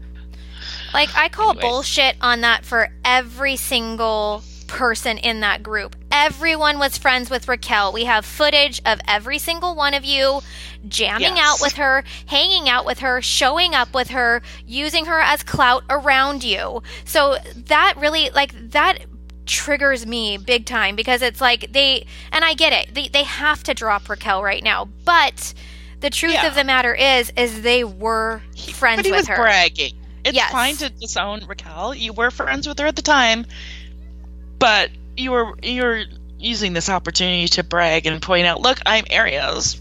Like 0.94 1.10
I 1.16 1.28
call 1.28 1.50
Anyways. 1.50 1.62
bullshit 1.68 2.16
on 2.20 2.42
that 2.42 2.64
for 2.64 2.88
every 3.04 3.56
single 3.56 4.42
person 4.68 5.18
in 5.18 5.40
that 5.40 5.62
group. 5.62 5.96
Everyone 6.12 6.78
was 6.78 6.96
friends 6.96 7.28
with 7.30 7.48
Raquel. 7.48 7.92
We 7.92 8.04
have 8.04 8.24
footage 8.24 8.80
of 8.86 9.00
every 9.08 9.38
single 9.38 9.74
one 9.74 9.94
of 9.94 10.04
you 10.04 10.40
jamming 10.86 11.36
Yes. 11.36 11.40
out 11.40 11.60
with 11.60 11.72
her, 11.74 12.04
hanging 12.26 12.68
out 12.68 12.86
with 12.86 13.00
her, 13.00 13.20
showing 13.20 13.74
up 13.74 13.92
with 13.92 14.10
her, 14.10 14.42
using 14.66 15.06
her 15.06 15.20
as 15.20 15.42
clout 15.42 15.82
around 15.90 16.44
you. 16.44 16.82
So 17.04 17.38
that 17.66 17.94
really 17.96 18.30
like 18.30 18.52
that 18.70 18.98
triggers 19.46 20.06
me 20.06 20.36
big 20.36 20.66
time 20.66 20.94
because 20.94 21.22
it's 21.22 21.40
like 21.40 21.72
they 21.72 22.06
and 22.30 22.44
I 22.44 22.54
get 22.54 22.72
it. 22.72 22.94
They 22.94 23.08
they 23.08 23.24
have 23.24 23.62
to 23.64 23.74
drop 23.74 24.08
Raquel 24.08 24.42
right 24.42 24.62
now. 24.62 24.84
But 25.04 25.54
the 26.00 26.10
truth 26.10 26.34
Yeah. 26.34 26.46
of 26.46 26.54
the 26.54 26.64
matter 26.64 26.94
is 26.94 27.32
is 27.36 27.62
they 27.62 27.82
were 27.82 28.42
friends 28.74 28.98
but 28.98 29.06
he 29.06 29.10
with 29.12 29.20
was 29.22 29.28
her. 29.28 29.36
bragging. 29.36 29.94
It's 30.24 30.36
Yes. 30.36 30.52
fine 30.52 30.76
to 30.76 30.90
disown 30.90 31.44
Raquel. 31.46 31.94
You 31.94 32.12
were 32.12 32.30
friends 32.30 32.68
with 32.68 32.78
her 32.80 32.86
at 32.86 32.96
the 32.96 33.02
time, 33.02 33.46
but 34.58 34.90
you 35.16 35.30
were 35.32 35.54
you 35.62 35.82
were 35.82 36.04
using 36.38 36.72
this 36.72 36.88
opportunity 36.88 37.48
to 37.48 37.64
brag 37.64 38.06
and 38.06 38.20
point 38.22 38.46
out, 38.46 38.60
"Look, 38.60 38.78
I'm 38.86 39.04
Aria's 39.10 39.74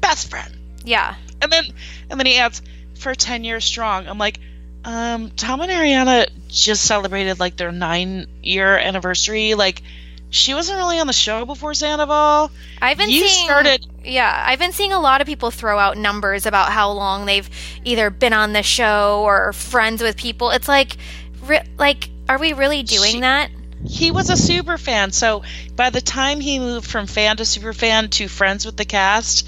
best 0.00 0.30
friend." 0.30 0.54
Yeah. 0.84 1.14
And 1.42 1.50
then 1.50 1.64
and 2.10 2.18
then 2.20 2.26
he 2.26 2.36
adds, 2.38 2.62
"For 2.94 3.14
ten 3.14 3.44
years 3.44 3.64
strong." 3.64 4.06
I'm 4.08 4.18
like, 4.18 4.38
um, 4.84 5.30
Tom 5.30 5.60
and 5.60 5.70
Ariana 5.70 6.28
just 6.48 6.84
celebrated 6.84 7.40
like 7.40 7.56
their 7.56 7.72
nine 7.72 8.26
year 8.42 8.76
anniversary. 8.78 9.54
Like, 9.54 9.82
she 10.30 10.54
wasn't 10.54 10.78
really 10.78 10.98
on 11.00 11.06
the 11.06 11.12
show 11.12 11.44
before 11.44 11.74
Sandoval. 11.74 12.50
I've 12.80 12.96
been 12.96 13.10
you 13.10 13.26
seeing 13.26 13.46
started 13.46 13.86
Yeah, 14.04 14.44
I've 14.46 14.58
been 14.60 14.72
seeing 14.72 14.92
a 14.92 15.00
lot 15.00 15.20
of 15.20 15.26
people 15.26 15.50
throw 15.50 15.78
out 15.78 15.96
numbers 15.98 16.46
about 16.46 16.70
how 16.70 16.92
long 16.92 17.26
they've 17.26 17.48
either 17.84 18.10
been 18.10 18.32
on 18.32 18.52
the 18.52 18.62
show 18.62 19.22
or 19.24 19.52
friends 19.52 20.00
with 20.02 20.16
people. 20.16 20.50
It's 20.50 20.68
like 20.68 20.96
re- 21.42 21.66
like 21.78 22.08
are 22.28 22.38
we 22.38 22.52
really 22.52 22.82
doing 22.82 23.12
She- 23.14 23.20
that? 23.20 23.50
He 23.86 24.10
was 24.10 24.30
a 24.30 24.36
super 24.36 24.78
fan. 24.78 25.12
So 25.12 25.42
by 25.74 25.90
the 25.90 26.00
time 26.00 26.40
he 26.40 26.58
moved 26.58 26.90
from 26.90 27.06
fan 27.06 27.36
to 27.38 27.44
super 27.44 27.72
fan 27.72 28.08
to 28.10 28.28
friends 28.28 28.66
with 28.66 28.76
the 28.76 28.84
cast, 28.84 29.46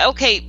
okay, 0.00 0.46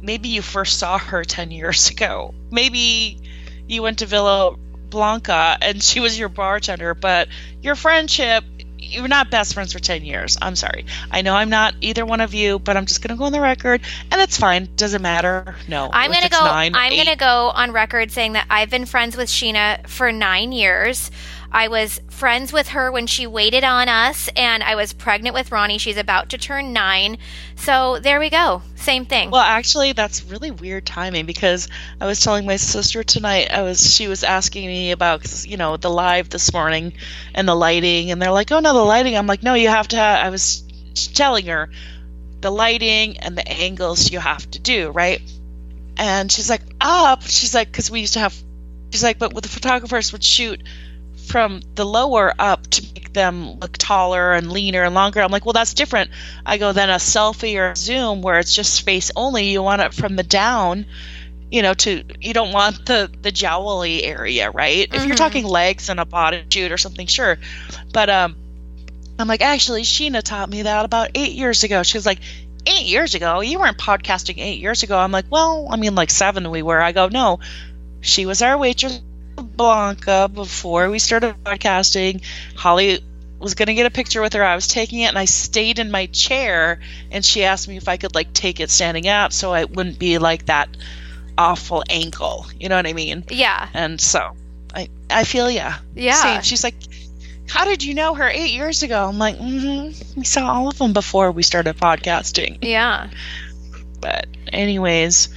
maybe 0.00 0.28
you 0.28 0.42
first 0.42 0.78
saw 0.78 0.98
her 0.98 1.24
10 1.24 1.50
years 1.50 1.90
ago. 1.90 2.34
Maybe 2.50 3.18
you 3.66 3.82
went 3.82 3.98
to 3.98 4.06
Villa 4.06 4.56
Blanca 4.90 5.56
and 5.60 5.82
she 5.82 6.00
was 6.00 6.18
your 6.18 6.28
bartender, 6.28 6.94
but 6.94 7.28
your 7.62 7.74
friendship, 7.74 8.44
you're 8.78 9.08
not 9.08 9.30
best 9.30 9.54
friends 9.54 9.72
for 9.72 9.78
10 9.78 10.04
years. 10.04 10.36
I'm 10.42 10.56
sorry. 10.56 10.86
I 11.10 11.22
know 11.22 11.34
I'm 11.34 11.50
not 11.50 11.74
either 11.80 12.04
one 12.04 12.20
of 12.20 12.34
you, 12.34 12.58
but 12.58 12.76
I'm 12.76 12.84
just 12.86 13.00
going 13.00 13.16
to 13.16 13.18
go 13.18 13.24
on 13.24 13.32
the 13.32 13.40
record 13.40 13.80
and 14.10 14.20
it's 14.20 14.36
fine. 14.36 14.68
Doesn't 14.76 15.02
matter. 15.02 15.54
No. 15.68 15.88
I'm 15.92 16.12
gonna 16.12 16.28
go. 16.28 16.44
nine, 16.44 16.74
I'm 16.74 16.96
gonna 16.96 17.16
go 17.16 17.52
on 17.54 17.72
record 17.72 18.10
saying 18.10 18.34
that 18.34 18.46
I've 18.50 18.70
been 18.70 18.86
friends 18.86 19.16
with 19.16 19.28
Sheena 19.28 19.88
for 19.88 20.12
nine 20.12 20.52
years. 20.52 21.10
I 21.52 21.68
was 21.68 22.00
friends 22.08 22.50
with 22.50 22.68
her 22.68 22.90
when 22.90 23.06
she 23.06 23.26
waited 23.26 23.62
on 23.62 23.86
us, 23.88 24.30
and 24.34 24.62
I 24.62 24.74
was 24.74 24.94
pregnant 24.94 25.34
with 25.34 25.52
Ronnie. 25.52 25.76
She's 25.76 25.98
about 25.98 26.30
to 26.30 26.38
turn 26.38 26.72
nine, 26.72 27.18
so 27.56 27.98
there 27.98 28.18
we 28.18 28.30
go. 28.30 28.62
Same 28.76 29.04
thing. 29.04 29.30
Well, 29.30 29.42
actually, 29.42 29.92
that's 29.92 30.24
really 30.24 30.50
weird 30.50 30.86
timing 30.86 31.26
because 31.26 31.68
I 32.00 32.06
was 32.06 32.20
telling 32.20 32.46
my 32.46 32.56
sister 32.56 33.04
tonight. 33.04 33.52
I 33.52 33.62
was 33.62 33.94
she 33.94 34.08
was 34.08 34.24
asking 34.24 34.66
me 34.66 34.92
about, 34.92 35.46
you 35.46 35.58
know 35.58 35.76
the 35.76 35.90
live 35.90 36.30
this 36.30 36.52
morning 36.54 36.94
and 37.34 37.46
the 37.46 37.54
lighting, 37.54 38.10
and 38.10 38.20
they're 38.20 38.32
like, 38.32 38.50
"Oh 38.50 38.60
no, 38.60 38.72
the 38.72 38.80
lighting." 38.80 39.16
I'm 39.16 39.26
like, 39.26 39.42
"No, 39.42 39.52
you 39.52 39.68
have 39.68 39.88
to." 39.88 39.96
Have, 39.96 40.26
I 40.26 40.30
was 40.30 40.62
telling 41.14 41.46
her 41.46 41.68
the 42.40 42.50
lighting 42.50 43.18
and 43.18 43.36
the 43.36 43.46
angles 43.46 44.10
you 44.10 44.20
have 44.20 44.50
to 44.52 44.58
do 44.58 44.90
right, 44.90 45.20
and 45.98 46.32
she's 46.32 46.48
like, 46.48 46.62
"Up." 46.80 47.22
She's 47.24 47.54
like, 47.54 47.70
"Because 47.70 47.90
we 47.90 48.00
used 48.00 48.14
to 48.14 48.20
have." 48.20 48.34
She's 48.90 49.02
like, 49.02 49.18
"But 49.18 49.34
with 49.34 49.44
the 49.44 49.50
photographers 49.50 50.12
would 50.12 50.24
shoot." 50.24 50.62
From 51.26 51.60
the 51.74 51.84
lower 51.84 52.32
up 52.38 52.66
to 52.68 52.82
make 52.94 53.12
them 53.12 53.58
look 53.60 53.76
taller 53.78 54.32
and 54.32 54.50
leaner 54.52 54.82
and 54.82 54.94
longer. 54.94 55.20
I'm 55.20 55.30
like, 55.30 55.44
well, 55.46 55.52
that's 55.52 55.74
different. 55.74 56.10
I 56.44 56.58
go 56.58 56.72
then 56.72 56.90
a 56.90 56.94
selfie 56.96 57.56
or 57.58 57.70
a 57.70 57.76
zoom 57.76 58.22
where 58.22 58.38
it's 58.38 58.54
just 58.54 58.82
face 58.82 59.10
only. 59.16 59.50
You 59.50 59.62
want 59.62 59.82
it 59.82 59.94
from 59.94 60.16
the 60.16 60.22
down, 60.22 60.86
you 61.50 61.62
know, 61.62 61.74
to 61.74 62.04
you 62.20 62.32
don't 62.34 62.52
want 62.52 62.84
the 62.86 63.10
the 63.22 63.30
jowly 63.30 64.02
area, 64.04 64.50
right? 64.50 64.88
If 64.92 65.04
you're 65.06 65.14
Mhm. 65.14 65.18
talking 65.18 65.44
legs 65.44 65.88
and 65.88 66.00
a 66.00 66.04
body 66.04 66.42
shoot 66.50 66.72
or 66.72 66.78
something, 66.78 67.06
sure. 67.06 67.38
But 67.92 68.10
um, 68.10 68.36
I'm 69.18 69.28
like, 69.28 69.42
actually, 69.42 69.82
Sheena 69.82 70.22
taught 70.22 70.50
me 70.50 70.62
that 70.62 70.84
about 70.84 71.10
eight 71.14 71.32
years 71.32 71.62
ago. 71.64 71.82
She 71.82 71.96
was 71.96 72.06
like, 72.06 72.18
eight 72.66 72.86
years 72.86 73.14
ago, 73.14 73.40
you 73.40 73.58
weren't 73.58 73.78
podcasting 73.78 74.38
eight 74.38 74.60
years 74.60 74.82
ago. 74.82 74.98
I'm 74.98 75.12
like, 75.12 75.26
well, 75.30 75.68
I 75.70 75.76
mean, 75.76 75.94
like 75.94 76.10
seven 76.10 76.50
we 76.50 76.62
were. 76.62 76.80
I 76.80 76.92
go, 76.92 77.08
no, 77.08 77.40
she 78.00 78.24
was 78.26 78.40
our 78.42 78.56
waitress, 78.58 79.00
Blanca, 79.56 80.30
before 80.32 80.90
we 80.90 80.98
started 80.98 81.34
podcasting. 81.44 82.24
Holly 82.56 83.00
was 83.38 83.54
going 83.54 83.66
to 83.66 83.74
get 83.74 83.86
a 83.86 83.90
picture 83.90 84.22
with 84.22 84.32
her. 84.34 84.44
I 84.44 84.54
was 84.54 84.68
taking 84.68 85.00
it 85.00 85.06
and 85.06 85.18
I 85.18 85.24
stayed 85.24 85.78
in 85.78 85.90
my 85.90 86.06
chair 86.06 86.80
and 87.10 87.24
she 87.24 87.44
asked 87.44 87.68
me 87.68 87.76
if 87.76 87.88
I 87.88 87.96
could 87.96 88.14
like 88.14 88.32
take 88.32 88.60
it 88.60 88.70
standing 88.70 89.08
up 89.08 89.32
so 89.32 89.54
it 89.54 89.70
wouldn't 89.70 89.98
be 89.98 90.18
like 90.18 90.46
that 90.46 90.68
awful 91.36 91.82
ankle. 91.90 92.46
You 92.58 92.68
know 92.68 92.76
what 92.76 92.86
I 92.86 92.92
mean? 92.92 93.24
Yeah. 93.28 93.68
And 93.74 94.00
so 94.00 94.36
I 94.74 94.88
I 95.10 95.24
feel 95.24 95.50
yeah. 95.50 95.78
Yeah. 95.94 96.14
Same. 96.14 96.42
She's 96.42 96.64
like, 96.64 96.76
how 97.48 97.64
did 97.64 97.82
you 97.82 97.94
know 97.94 98.14
her 98.14 98.28
eight 98.28 98.52
years 98.52 98.82
ago? 98.82 99.08
I'm 99.08 99.18
like, 99.18 99.36
mm-hmm. 99.36 100.20
we 100.20 100.24
saw 100.24 100.52
all 100.52 100.68
of 100.68 100.78
them 100.78 100.92
before 100.92 101.32
we 101.32 101.42
started 101.42 101.76
podcasting. 101.76 102.58
Yeah. 102.62 103.10
But 104.00 104.26
anyways, 104.52 105.28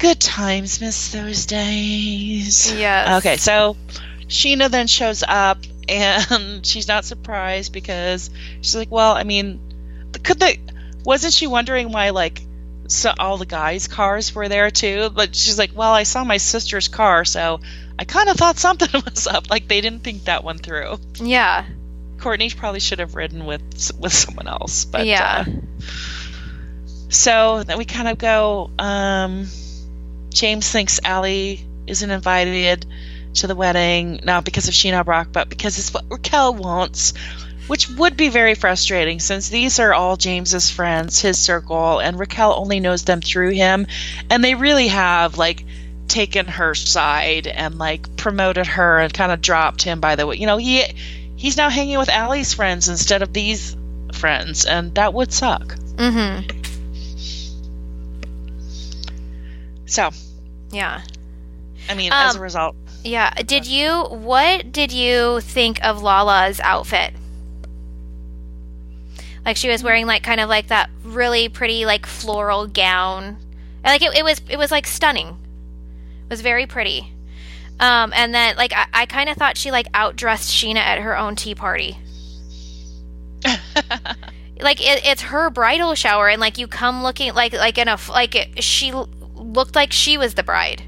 good 0.00 0.18
times, 0.18 0.80
miss 0.80 1.12
those 1.12 1.46
days. 1.46 2.72
Yes. 2.72 3.18
Okay, 3.18 3.36
so 3.36 3.76
Sheena 4.26 4.70
then 4.70 4.86
shows 4.86 5.22
up 5.26 5.58
and 5.88 6.64
she's 6.66 6.88
not 6.88 7.04
surprised 7.04 7.72
because 7.72 8.30
she's 8.62 8.74
like, 8.74 8.90
well, 8.90 9.12
I 9.12 9.24
mean, 9.24 9.60
could 10.24 10.40
they? 10.40 10.60
Wasn't 11.04 11.32
she 11.32 11.46
wondering 11.46 11.92
why 11.92 12.10
like 12.10 12.42
so 12.88 13.12
all 13.18 13.36
the 13.36 13.46
guys' 13.46 13.86
cars 13.88 14.34
were 14.34 14.48
there 14.48 14.70
too? 14.70 15.10
But 15.10 15.36
she's 15.36 15.58
like, 15.58 15.70
well, 15.74 15.92
I 15.92 16.02
saw 16.02 16.24
my 16.24 16.38
sister's 16.38 16.88
car, 16.88 17.24
so 17.24 17.60
I 17.98 18.04
kind 18.04 18.28
of 18.28 18.36
thought 18.36 18.58
something 18.66 18.88
was 19.04 19.26
up. 19.26 19.50
Like 19.50 19.68
they 19.68 19.80
didn't 19.80 20.02
think 20.02 20.24
that 20.24 20.42
one 20.42 20.58
through. 20.58 20.98
Yeah. 21.16 21.66
Courtney 22.18 22.50
probably 22.50 22.80
should 22.80 22.98
have 22.98 23.14
ridden 23.14 23.44
with 23.46 23.92
with 23.98 24.12
someone 24.12 24.48
else, 24.48 24.84
but 24.86 25.06
Yeah. 25.06 25.44
Uh, 25.46 25.52
so 27.08 27.64
then 27.64 27.76
we 27.76 27.84
kind 27.84 28.08
of 28.08 28.18
go. 28.18 28.70
Um, 28.78 29.48
James 30.30 30.70
thinks 30.70 31.00
Ally 31.04 31.56
isn't 31.86 32.10
invited 32.10 32.86
to 33.34 33.46
the 33.46 33.54
wedding, 33.54 34.20
not 34.24 34.44
because 34.44 34.68
of 34.68 34.74
Sheena 34.74 35.04
Brock, 35.04 35.28
but 35.32 35.48
because 35.48 35.78
it's 35.78 35.92
what 35.92 36.04
Raquel 36.10 36.54
wants, 36.54 37.14
which 37.66 37.88
would 37.90 38.16
be 38.16 38.28
very 38.28 38.54
frustrating 38.54 39.20
since 39.20 39.48
these 39.48 39.78
are 39.78 39.94
all 39.94 40.16
James's 40.16 40.70
friends, 40.70 41.20
his 41.20 41.38
circle, 41.38 42.00
and 42.00 42.18
Raquel 42.18 42.54
only 42.56 42.80
knows 42.80 43.04
them 43.04 43.20
through 43.20 43.50
him, 43.50 43.86
and 44.28 44.42
they 44.42 44.54
really 44.54 44.88
have 44.88 45.38
like 45.38 45.64
taken 46.08 46.46
her 46.46 46.74
side 46.74 47.46
and 47.46 47.78
like 47.78 48.16
promoted 48.16 48.66
her 48.66 48.98
and 48.98 49.14
kind 49.14 49.30
of 49.30 49.40
dropped 49.40 49.82
him 49.82 50.00
by 50.00 50.16
the 50.16 50.26
way. 50.26 50.36
You 50.36 50.46
know, 50.46 50.56
he 50.56 50.84
he's 51.36 51.56
now 51.56 51.70
hanging 51.70 51.98
with 51.98 52.08
Ally's 52.08 52.52
friends 52.52 52.88
instead 52.88 53.22
of 53.22 53.32
these 53.32 53.76
friends, 54.12 54.66
and 54.66 54.94
that 54.96 55.14
would 55.14 55.32
suck. 55.32 55.76
Mm-hmm. 55.96 56.69
So, 59.90 60.10
Yeah. 60.70 61.02
I 61.88 61.94
mean, 61.94 62.12
as 62.12 62.34
a 62.34 62.38
Um, 62.38 62.42
result, 62.42 62.76
Yeah. 63.02 63.30
Did 63.44 63.66
you 63.66 64.04
what 64.04 64.70
did 64.70 64.92
you 64.92 65.40
think 65.40 65.82
of 65.84 66.00
Lala's 66.02 66.60
outfit? 66.60 67.12
Like 69.44 69.56
she 69.56 69.68
was 69.68 69.82
wearing 69.82 70.06
like 70.06 70.22
kind 70.22 70.38
of 70.40 70.48
like 70.48 70.68
that 70.68 70.90
really 71.02 71.48
pretty 71.48 71.84
like 71.86 72.06
floral 72.06 72.66
gown. 72.68 73.36
And, 73.82 73.84
Like 73.84 74.02
it, 74.02 74.16
it 74.16 74.24
was 74.24 74.40
it 74.48 74.58
was 74.58 74.70
like 74.70 74.86
stunning. 74.86 75.28
It 75.28 76.30
was 76.30 76.40
very 76.40 76.66
pretty. 76.66 77.12
Um 77.80 78.12
and 78.14 78.32
then 78.32 78.56
like 78.56 78.72
I, 78.72 78.86
I 78.92 79.06
kind 79.06 79.28
of 79.28 79.36
thought 79.36 79.56
she 79.56 79.72
like 79.72 79.90
outdressed 79.92 80.50
Sheena 80.52 80.76
at 80.76 81.00
her 81.00 81.16
own 81.18 81.34
tea 81.34 81.54
party. 81.56 81.98
like 84.60 84.80
it, 84.80 85.04
it's 85.06 85.22
her 85.22 85.48
bridal 85.50 85.94
shower 85.94 86.28
and 86.28 86.40
like 86.40 86.58
you 86.58 86.68
come 86.68 87.02
looking 87.02 87.32
like 87.34 87.54
like 87.54 87.78
in 87.78 87.88
a 87.88 87.98
like 88.10 88.34
it, 88.36 88.62
she 88.62 88.92
looked 89.52 89.74
like 89.74 89.92
she 89.92 90.16
was 90.18 90.34
the 90.34 90.42
bride. 90.42 90.82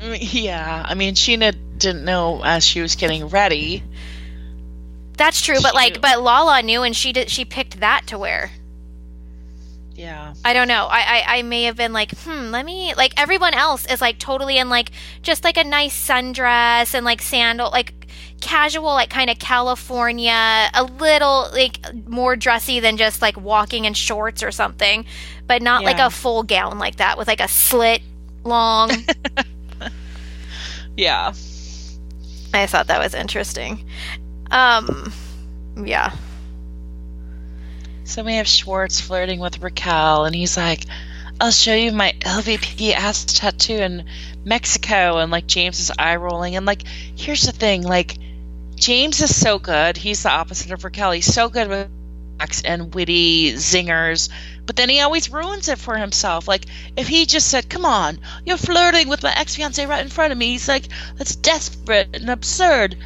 yeah. 0.00 0.84
I 0.86 0.94
mean, 0.94 1.14
Sheena 1.14 1.54
didn't 1.78 2.04
know 2.04 2.42
as 2.44 2.64
she 2.64 2.80
was 2.80 2.96
getting 2.96 3.28
ready. 3.28 3.82
That's 5.16 5.40
true, 5.42 5.56
but 5.62 5.70
She 5.70 5.76
like, 5.76 5.94
knew. 5.94 6.00
but 6.00 6.22
Lala 6.22 6.62
knew, 6.62 6.82
and 6.82 6.96
she 6.96 7.12
did. 7.12 7.30
She 7.30 7.44
picked 7.44 7.80
that 7.80 8.06
to 8.08 8.18
wear. 8.18 8.50
Yeah. 9.94 10.32
I 10.44 10.54
don't 10.54 10.68
know. 10.68 10.86
I, 10.90 11.22
I 11.26 11.38
I 11.38 11.42
may 11.42 11.64
have 11.64 11.76
been 11.76 11.92
like, 11.92 12.12
hmm. 12.18 12.50
Let 12.50 12.64
me 12.64 12.94
like 12.94 13.12
everyone 13.20 13.52
else 13.54 13.84
is 13.86 14.00
like 14.00 14.18
totally 14.18 14.56
in 14.58 14.68
like 14.70 14.90
just 15.20 15.44
like 15.44 15.58
a 15.58 15.64
nice 15.64 15.94
sundress 16.08 16.94
and 16.94 17.04
like 17.04 17.20
sandal, 17.20 17.70
like 17.70 18.01
casual, 18.40 18.92
like 18.92 19.10
kind 19.10 19.30
of 19.30 19.38
California, 19.38 20.70
a 20.74 20.84
little 20.84 21.48
like 21.52 21.78
more 22.06 22.36
dressy 22.36 22.80
than 22.80 22.96
just 22.96 23.22
like 23.22 23.36
walking 23.36 23.84
in 23.84 23.94
shorts 23.94 24.42
or 24.42 24.50
something, 24.50 25.04
but 25.46 25.62
not 25.62 25.84
like 25.84 25.98
a 25.98 26.10
full 26.10 26.42
gown 26.42 26.78
like 26.78 26.96
that 26.96 27.18
with 27.18 27.28
like 27.28 27.40
a 27.40 27.48
slit 27.48 28.02
long. 28.44 28.90
Yeah. 30.96 31.32
I 32.54 32.66
thought 32.66 32.88
that 32.88 33.00
was 33.00 33.14
interesting. 33.14 33.84
Um, 34.50 35.12
yeah. 35.82 36.14
So 38.04 38.22
we 38.24 38.34
have 38.34 38.46
Schwartz 38.46 39.00
flirting 39.00 39.40
with 39.40 39.62
Raquel, 39.62 40.26
and 40.26 40.34
he's 40.34 40.56
like, 40.56 40.84
I'll 41.40 41.50
show 41.50 41.74
you 41.74 41.92
my 41.92 42.14
LVP 42.20 42.92
ass 42.92 43.24
tattoo 43.24 43.74
in 43.74 44.06
Mexico. 44.44 45.18
And 45.18 45.30
like, 45.30 45.46
James 45.46 45.80
is 45.80 45.90
eye 45.98 46.16
rolling. 46.16 46.56
And 46.56 46.66
like, 46.66 46.82
here's 46.86 47.42
the 47.42 47.52
thing 47.52 47.82
like, 47.82 48.16
James 48.76 49.20
is 49.20 49.34
so 49.38 49.58
good. 49.58 49.96
He's 49.96 50.22
the 50.22 50.30
opposite 50.30 50.72
of 50.72 50.84
Raquel. 50.84 51.12
He's 51.12 51.32
so 51.32 51.48
good 51.48 51.68
with 51.68 51.88
and 52.64 52.92
witty 52.94 53.52
zingers, 53.52 54.28
but 54.66 54.76
then 54.76 54.88
he 54.88 55.00
always 55.00 55.30
ruins 55.30 55.68
it 55.68 55.78
for 55.78 55.96
himself. 55.96 56.48
Like, 56.48 56.66
if 56.96 57.06
he 57.06 57.26
just 57.26 57.48
said, 57.48 57.68
Come 57.68 57.84
on, 57.84 58.18
you're 58.44 58.56
flirting 58.56 59.08
with 59.08 59.22
my 59.22 59.32
ex 59.32 59.54
fiance 59.54 59.84
right 59.86 60.02
in 60.02 60.08
front 60.08 60.32
of 60.32 60.38
me, 60.38 60.48
he's 60.48 60.68
like, 60.68 60.88
That's 61.16 61.36
desperate 61.36 62.08
and 62.14 62.30
absurd. 62.30 62.96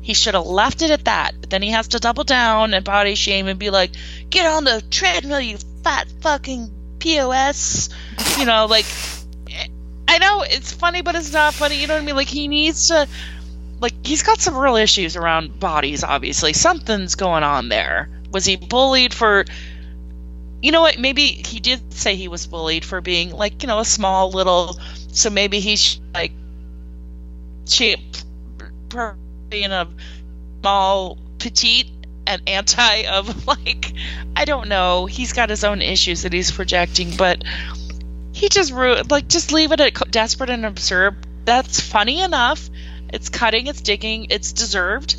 He 0.00 0.14
should 0.14 0.34
have 0.34 0.46
left 0.46 0.80
it 0.80 0.90
at 0.90 1.04
that, 1.04 1.34
but 1.38 1.50
then 1.50 1.60
he 1.60 1.70
has 1.70 1.88
to 1.88 1.98
double 1.98 2.24
down 2.24 2.72
and 2.72 2.84
body 2.84 3.14
shame 3.14 3.46
and 3.46 3.58
be 3.58 3.70
like, 3.70 3.92
Get 4.30 4.46
on 4.46 4.64
the 4.64 4.82
treadmill, 4.90 5.40
you 5.40 5.58
fat 5.84 6.08
fucking 6.22 6.70
POS. 6.98 7.88
You 8.38 8.46
know, 8.46 8.66
like, 8.66 8.86
I 10.06 10.18
know 10.18 10.42
it's 10.42 10.72
funny, 10.72 11.02
but 11.02 11.14
it's 11.14 11.32
not 11.32 11.54
funny. 11.54 11.80
You 11.80 11.86
know 11.86 11.94
what 11.94 12.02
I 12.02 12.06
mean? 12.06 12.16
Like, 12.16 12.28
he 12.28 12.48
needs 12.48 12.88
to, 12.88 13.06
like, 13.80 13.94
he's 14.04 14.22
got 14.22 14.40
some 14.40 14.56
real 14.56 14.76
issues 14.76 15.16
around 15.16 15.58
bodies, 15.60 16.04
obviously. 16.04 16.52
Something's 16.52 17.14
going 17.14 17.42
on 17.42 17.68
there. 17.68 18.08
Was 18.32 18.44
he 18.44 18.56
bullied 18.56 19.14
for. 19.14 19.44
You 20.60 20.72
know 20.72 20.80
what? 20.80 20.98
Maybe 20.98 21.22
he 21.22 21.60
did 21.60 21.92
say 21.92 22.16
he 22.16 22.26
was 22.26 22.46
bullied 22.46 22.84
for 22.84 23.00
being, 23.00 23.30
like, 23.30 23.62
you 23.62 23.68
know, 23.68 23.78
a 23.78 23.84
small 23.84 24.30
little. 24.30 24.78
So 25.12 25.30
maybe 25.30 25.60
he's, 25.60 26.00
like, 26.12 26.32
cheap, 27.66 28.00
being 29.48 29.70
a 29.70 29.88
small, 30.60 31.18
petite, 31.38 31.90
and 32.28 32.42
anti 32.46 33.06
of, 33.06 33.46
like, 33.48 33.92
I 34.36 34.44
don't 34.44 34.68
know. 34.68 35.06
He's 35.06 35.32
got 35.32 35.50
his 35.50 35.64
own 35.64 35.82
issues 35.82 36.22
that 36.22 36.32
he's 36.32 36.50
projecting, 36.50 37.16
but 37.16 37.42
he 38.32 38.48
just 38.48 38.72
ruined 38.72 39.10
like 39.10 39.26
just 39.28 39.52
leave 39.52 39.72
it 39.72 39.80
at 39.80 39.94
co- 39.94 40.04
desperate 40.04 40.50
and 40.50 40.64
absurd. 40.64 41.16
That's 41.44 41.80
funny 41.80 42.20
enough. 42.20 42.70
It's 43.12 43.28
cutting. 43.30 43.66
It's 43.66 43.80
digging. 43.80 44.26
It's 44.30 44.52
deserved. 44.52 45.16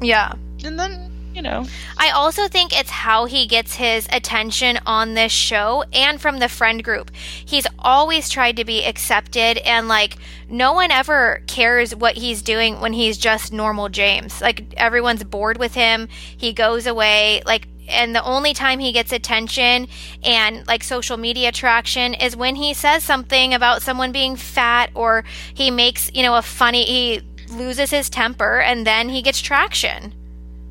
Yeah. 0.00 0.32
and 0.64 0.78
then 0.78 1.12
you 1.36 1.42
know 1.42 1.66
I 1.98 2.10
also 2.10 2.48
think 2.48 2.76
it's 2.76 2.90
how 2.90 3.26
he 3.26 3.46
gets 3.46 3.74
his 3.74 4.08
attention 4.10 4.78
on 4.86 5.14
this 5.14 5.32
show 5.32 5.84
and 5.92 6.20
from 6.20 6.38
the 6.38 6.48
friend 6.48 6.82
group. 6.82 7.10
He's 7.14 7.66
always 7.78 8.28
tried 8.28 8.56
to 8.56 8.64
be 8.64 8.84
accepted 8.84 9.58
and 9.58 9.88
like 9.88 10.16
no 10.48 10.72
one 10.72 10.90
ever 10.90 11.42
cares 11.46 11.94
what 11.94 12.16
he's 12.16 12.42
doing 12.42 12.80
when 12.80 12.92
he's 12.92 13.18
just 13.18 13.52
normal 13.52 13.88
James. 13.88 14.40
Like 14.40 14.74
everyone's 14.76 15.24
bored 15.24 15.58
with 15.58 15.74
him. 15.74 16.08
He 16.36 16.52
goes 16.52 16.86
away 16.86 17.42
like 17.44 17.68
and 17.88 18.14
the 18.14 18.24
only 18.24 18.52
time 18.52 18.78
he 18.78 18.92
gets 18.92 19.12
attention 19.12 19.88
and 20.22 20.66
like 20.66 20.82
social 20.82 21.16
media 21.16 21.52
traction 21.52 22.14
is 22.14 22.36
when 22.36 22.56
he 22.56 22.74
says 22.74 23.04
something 23.04 23.54
about 23.54 23.82
someone 23.82 24.12
being 24.12 24.36
fat 24.36 24.90
or 24.94 25.24
he 25.54 25.70
makes, 25.70 26.10
you 26.14 26.22
know, 26.22 26.36
a 26.36 26.42
funny 26.42 26.84
he 26.84 27.20
loses 27.50 27.90
his 27.90 28.10
temper 28.10 28.60
and 28.60 28.86
then 28.86 29.08
he 29.08 29.22
gets 29.22 29.40
traction. 29.40 30.12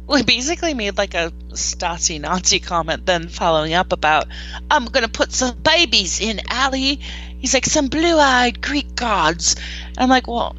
Well 0.07 0.17
he 0.17 0.23
basically 0.23 0.73
made 0.73 0.97
like 0.97 1.13
a 1.13 1.31
Stasi 1.49 2.19
Nazi 2.21 2.59
comment 2.59 3.05
then 3.05 3.27
following 3.27 3.73
up 3.73 3.91
about 3.91 4.27
I'm 4.69 4.85
gonna 4.85 5.07
put 5.07 5.31
some 5.31 5.55
babies 5.57 6.21
in 6.21 6.41
Ally 6.49 6.97
he's 7.39 7.53
like 7.53 7.65
some 7.65 7.87
blue-eyed 7.87 8.61
Greek 8.61 8.95
gods. 8.95 9.55
I'm 9.97 10.09
like 10.09 10.27
well 10.27 10.55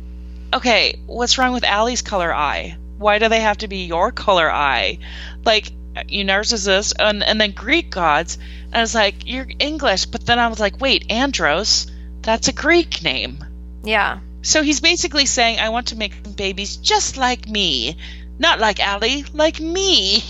okay 0.52 1.00
what's 1.06 1.38
wrong 1.38 1.52
with 1.52 1.64
Ally's 1.64 2.02
color 2.02 2.34
eye? 2.34 2.76
Why 2.98 3.18
do 3.18 3.28
they 3.28 3.40
have 3.40 3.58
to 3.58 3.68
be 3.68 3.84
your 3.84 4.10
color 4.10 4.50
eye? 4.50 4.98
Like 5.44 5.70
you 6.08 6.24
narcissist 6.24 6.94
and, 6.98 7.22
and 7.22 7.40
then 7.40 7.52
greek 7.52 7.90
gods. 7.90 8.38
And 8.66 8.76
i 8.76 8.80
was 8.80 8.94
like 8.94 9.26
you're 9.26 9.46
english. 9.58 10.06
But 10.06 10.26
then 10.26 10.38
i 10.38 10.48
was 10.48 10.60
like 10.60 10.80
wait 10.80 11.10
andros? 11.10 11.86
That's 12.22 12.48
a 12.48 12.52
greek 12.52 13.02
name. 13.02 13.44
Yeah. 13.84 14.18
so 14.42 14.62
he's 14.62 14.80
basically 14.80 15.26
saying 15.26 15.60
i 15.60 15.68
want 15.68 15.88
to 15.88 15.96
make 15.96 16.36
babies 16.36 16.76
just 16.76 17.16
like 17.16 17.48
me 17.48 17.96
not 18.38 18.58
like 18.58 18.80
Ally, 18.80 19.22
like 19.32 19.60
me 19.60 20.22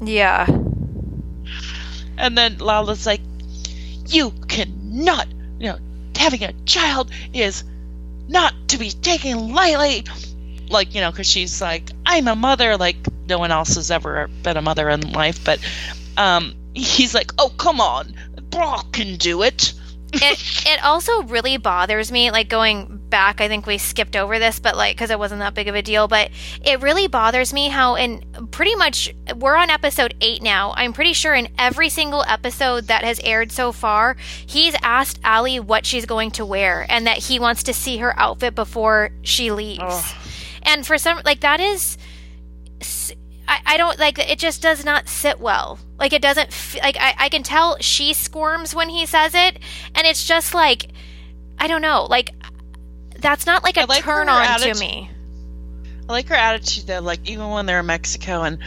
Yeah. 0.00 0.46
And 2.18 2.36
then 2.36 2.58
Lala's 2.58 3.06
like, 3.06 3.20
You 4.08 4.30
cannot, 4.48 5.28
you 5.58 5.68
know, 5.68 5.78
having 6.16 6.42
a 6.42 6.52
child 6.64 7.10
is 7.32 7.64
not 8.28 8.54
to 8.68 8.78
be 8.78 8.90
taken 8.90 9.52
lightly. 9.54 10.04
Like, 10.68 10.94
you 10.94 11.00
know, 11.00 11.10
because 11.10 11.28
she's 11.28 11.60
like, 11.60 11.90
I'm 12.04 12.26
a 12.26 12.34
mother, 12.34 12.76
like 12.76 12.96
no 13.28 13.38
one 13.38 13.52
else 13.52 13.76
has 13.76 13.90
ever 13.90 14.28
been 14.42 14.56
a 14.56 14.62
mother 14.62 14.88
in 14.88 15.12
life. 15.12 15.44
But 15.44 15.60
um, 16.16 16.54
he's 16.74 17.14
like, 17.14 17.32
Oh, 17.38 17.50
come 17.50 17.80
on, 17.80 18.14
Brock 18.50 18.92
can 18.92 19.16
do 19.16 19.42
it. 19.42 19.72
It 20.12 20.66
it 20.66 20.82
also 20.84 21.22
really 21.24 21.56
bothers 21.56 22.10
me 22.12 22.30
like 22.30 22.48
going 22.48 23.00
back 23.08 23.40
i 23.40 23.48
think 23.48 23.66
we 23.66 23.76
skipped 23.76 24.16
over 24.16 24.38
this 24.38 24.58
but 24.60 24.76
like 24.76 24.96
because 24.96 25.10
it 25.10 25.18
wasn't 25.18 25.40
that 25.40 25.54
big 25.54 25.68
of 25.68 25.74
a 25.74 25.82
deal 25.82 26.06
but 26.08 26.30
it 26.64 26.80
really 26.80 27.06
bothers 27.08 27.52
me 27.52 27.68
how 27.68 27.96
in 27.96 28.24
pretty 28.50 28.74
much 28.76 29.12
we're 29.36 29.56
on 29.56 29.68
episode 29.68 30.14
8 30.20 30.42
now 30.42 30.72
i'm 30.76 30.92
pretty 30.92 31.12
sure 31.12 31.34
in 31.34 31.48
every 31.58 31.88
single 31.88 32.24
episode 32.28 32.86
that 32.86 33.04
has 33.04 33.20
aired 33.20 33.50
so 33.52 33.72
far 33.72 34.16
he's 34.46 34.74
asked 34.82 35.20
Ally 35.24 35.58
what 35.58 35.84
she's 35.84 36.06
going 36.06 36.30
to 36.32 36.44
wear 36.44 36.86
and 36.88 37.06
that 37.06 37.18
he 37.18 37.38
wants 37.38 37.64
to 37.64 37.74
see 37.74 37.98
her 37.98 38.18
outfit 38.18 38.54
before 38.54 39.10
she 39.22 39.50
leaves 39.50 39.82
Oh. 39.82 40.16
and 40.62 40.86
for 40.86 40.98
some 40.98 41.20
like 41.24 41.40
that 41.40 41.60
is 41.60 41.98
I, 43.48 43.60
I 43.64 43.76
don't 43.76 43.98
like 43.98 44.18
it 44.18 44.38
just 44.38 44.62
does 44.62 44.84
not 44.84 45.08
sit 45.08 45.40
well 45.40 45.78
like 45.98 46.12
it 46.12 46.22
doesn't 46.22 46.48
f- 46.48 46.76
like 46.82 46.96
I, 46.98 47.14
I 47.18 47.28
can 47.28 47.42
tell 47.42 47.76
she 47.80 48.12
squirms 48.12 48.74
when 48.74 48.88
he 48.88 49.06
says 49.06 49.34
it 49.34 49.58
and 49.94 50.06
it's 50.06 50.26
just 50.26 50.54
like 50.54 50.88
i 51.58 51.66
don't 51.66 51.82
know 51.82 52.06
like 52.08 52.30
that's 53.18 53.46
not 53.46 53.62
like 53.62 53.76
a 53.76 53.86
like 53.86 54.02
turn 54.02 54.28
on 54.28 54.42
attitude. 54.42 54.74
to 54.74 54.80
me 54.80 55.10
I 56.08 56.12
like 56.12 56.28
her 56.28 56.36
attitude 56.36 56.86
though, 56.86 57.00
like 57.00 57.28
even 57.28 57.48
when 57.50 57.66
they're 57.66 57.80
in 57.80 57.86
Mexico 57.86 58.42
and 58.42 58.58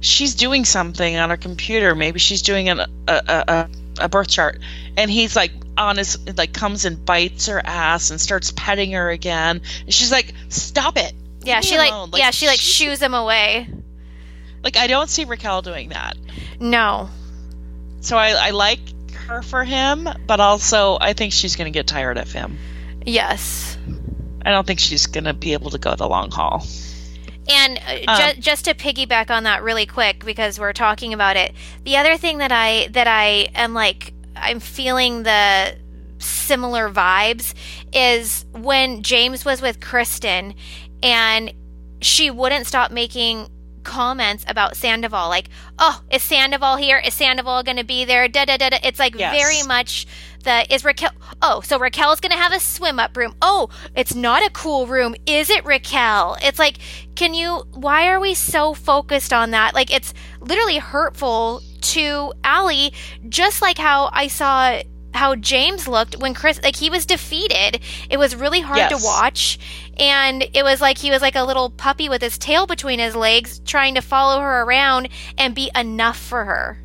she's 0.00 0.34
doing 0.34 0.66
something 0.66 1.16
on 1.16 1.30
her 1.30 1.38
computer, 1.38 1.94
maybe 1.94 2.18
she's 2.18 2.42
doing 2.42 2.68
an, 2.68 2.80
a, 2.80 2.86
a, 3.08 3.68
a, 3.98 4.08
birth 4.10 4.28
chart, 4.28 4.60
and 4.98 5.10
he's 5.10 5.34
like 5.34 5.52
on 5.78 5.96
his 5.96 6.18
like 6.36 6.52
comes 6.52 6.84
and 6.84 7.02
bites 7.02 7.46
her 7.46 7.62
ass 7.64 8.10
and 8.10 8.20
starts 8.20 8.52
petting 8.54 8.92
her 8.92 9.08
again. 9.08 9.62
And 9.86 9.94
she's 9.94 10.12
like, 10.12 10.34
"Stop 10.50 10.98
it!" 10.98 11.14
yeah 11.44 11.60
she 11.60 11.76
like, 11.76 11.90
alone." 11.90 12.10
yeah 12.14 12.30
she 12.30 12.46
like 12.46 12.60
shoos 12.60 13.00
him 13.00 13.14
away 13.14 13.68
Like 14.62 14.76
I 14.76 14.86
don't 14.86 15.08
see 15.08 15.24
Raquel 15.24 15.62
doing 15.62 15.90
that. 15.90 16.16
no 16.60 17.08
So 18.00 18.16
I, 18.16 18.30
I 18.30 18.50
like 18.50 18.80
her 19.26 19.42
for 19.42 19.64
him, 19.64 20.08
but 20.26 20.40
also 20.40 20.98
I 21.00 21.12
think 21.12 21.32
she's 21.32 21.56
going 21.56 21.72
to 21.72 21.76
get 21.76 21.86
tired 21.86 22.18
of 22.18 22.30
him. 22.32 22.58
yes 23.04 23.76
I 24.44 24.50
don't 24.50 24.66
think 24.66 24.80
she's 24.80 25.06
going 25.06 25.24
to 25.24 25.34
be 25.34 25.52
able 25.52 25.70
to 25.70 25.78
go 25.78 25.94
the 25.94 26.08
long 26.08 26.30
haul. 26.30 26.66
And 27.48 27.80
uh, 28.06 28.32
ju- 28.32 28.40
just 28.40 28.64
to 28.66 28.74
piggyback 28.74 29.30
on 29.30 29.44
that 29.44 29.62
really 29.62 29.86
quick, 29.86 30.24
because 30.24 30.60
we're 30.60 30.72
talking 30.72 31.12
about 31.12 31.36
it, 31.36 31.52
the 31.84 31.96
other 31.96 32.16
thing 32.16 32.38
that 32.38 32.52
I 32.52 32.88
that 32.92 33.08
I 33.08 33.48
am 33.54 33.74
like, 33.74 34.14
I'm 34.36 34.60
feeling 34.60 35.24
the 35.24 35.76
similar 36.18 36.88
vibes 36.88 37.54
is 37.92 38.44
when 38.52 39.02
James 39.02 39.44
was 39.44 39.60
with 39.60 39.80
Kristen, 39.80 40.54
and 41.02 41.52
she 42.00 42.30
wouldn't 42.30 42.66
stop 42.66 42.92
making 42.92 43.48
comments 43.82 44.44
about 44.48 44.76
Sandoval, 44.76 45.28
like, 45.28 45.48
"Oh, 45.78 46.02
is 46.10 46.22
Sandoval 46.22 46.76
here? 46.76 46.98
Is 46.98 47.14
Sandoval 47.14 47.62
going 47.62 47.76
to 47.76 47.84
be 47.84 48.04
there?" 48.04 48.28
Da 48.28 48.44
da 48.44 48.56
da 48.56 48.70
da. 48.70 48.78
It's 48.82 48.98
like 48.98 49.14
Yes. 49.14 49.34
very 49.34 49.66
much 49.66 50.06
the 50.44 50.72
is 50.72 50.84
Raquel. 50.84 51.10
Oh, 51.40 51.60
so 51.60 51.78
Raquel's 51.78 52.20
going 52.20 52.32
to 52.32 52.38
have 52.38 52.52
a 52.52 52.60
swim 52.60 52.98
up 52.98 53.16
room. 53.16 53.34
Oh, 53.42 53.68
it's 53.94 54.14
not 54.14 54.44
a 54.44 54.50
cool 54.50 54.86
room, 54.86 55.14
is 55.26 55.50
it, 55.50 55.64
Raquel? 55.64 56.36
It's 56.42 56.58
like, 56.58 56.78
can 57.14 57.34
you? 57.34 57.64
Why 57.74 58.08
are 58.08 58.20
we 58.20 58.34
so 58.34 58.74
focused 58.74 59.32
on 59.32 59.50
that? 59.52 59.74
Like, 59.74 59.92
it's 59.92 60.12
literally 60.40 60.78
hurtful 60.78 61.62
to 61.80 62.32
Ally, 62.44 62.90
just 63.28 63.60
like 63.62 63.78
how 63.78 64.08
I 64.12 64.28
saw 64.28 64.80
how 65.14 65.34
James 65.34 65.86
looked 65.88 66.16
when 66.18 66.34
Chris, 66.34 66.60
like, 66.62 66.76
he 66.76 66.90
was 66.90 67.06
defeated. 67.06 67.80
It 68.10 68.18
was 68.18 68.34
really 68.34 68.60
hard 68.60 68.78
Yes. 68.78 69.00
to 69.00 69.04
watch. 69.06 69.58
And 69.98 70.42
it 70.54 70.62
was 70.62 70.80
like 70.80 70.98
he 70.98 71.10
was 71.10 71.20
like 71.22 71.34
a 71.36 71.42
little 71.44 71.68
puppy 71.70 72.08
with 72.08 72.22
his 72.22 72.38
tail 72.38 72.66
between 72.66 72.98
his 72.98 73.14
legs, 73.14 73.60
trying 73.64 73.94
to 73.96 74.00
follow 74.00 74.40
her 74.40 74.62
around 74.62 75.08
and 75.36 75.54
be 75.54 75.70
enough 75.76 76.18
for 76.18 76.44
her. 76.44 76.78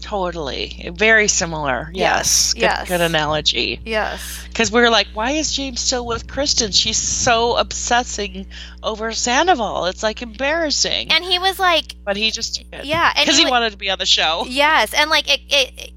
Totally. 0.00 0.90
Very 0.94 1.26
similar. 1.26 1.90
Yes. 1.92 2.52
Good, 2.52 2.62
yes. 2.62 2.88
good 2.88 3.00
analogy. 3.00 3.80
Yes. 3.84 4.44
Because 4.48 4.70
we 4.70 4.80
were 4.80 4.90
like, 4.90 5.08
why 5.14 5.32
is 5.32 5.52
James 5.52 5.80
still 5.80 6.06
with 6.06 6.28
Kristen? 6.28 6.70
She's 6.70 6.98
so 6.98 7.56
obsessing 7.56 8.46
over 8.82 9.10
Sandoval. 9.12 9.86
It's 9.86 10.02
like 10.04 10.22
embarrassing. 10.22 11.10
And 11.10 11.24
he 11.24 11.38
was 11.38 11.58
like, 11.58 11.96
but 12.04 12.16
he 12.16 12.30
just 12.30 12.62
yeah. 12.84 13.12
Because 13.18 13.36
he, 13.38 13.44
wa- 13.46 13.50
wanted 13.52 13.70
to 13.72 13.78
be 13.78 13.90
on 13.90 13.98
the 13.98 14.06
show. 14.06 14.44
Yes, 14.46 14.92
and 14.94 15.10
like 15.10 15.28
it, 15.32 15.40
it 15.48 15.92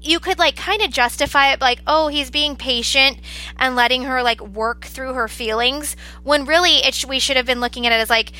you 0.00 0.20
could 0.20 0.38
like 0.38 0.56
kind 0.56 0.82
of 0.82 0.90
justify 0.90 1.52
it 1.52 1.60
like, 1.60 1.80
oh, 1.86 2.08
he's 2.08 2.30
being 2.30 2.56
patient 2.56 3.18
and 3.58 3.76
letting 3.76 4.04
her 4.04 4.22
like 4.22 4.40
work 4.40 4.84
through 4.84 5.14
her 5.14 5.28
feelings 5.28 5.96
when 6.22 6.44
really 6.44 6.76
it 6.78 6.94
sh- 6.94 7.06
we 7.06 7.18
should 7.18 7.36
have 7.36 7.46
been 7.46 7.60
looking 7.60 7.86
at 7.86 7.92
it 7.92 8.00
as 8.00 8.10
like 8.10 8.32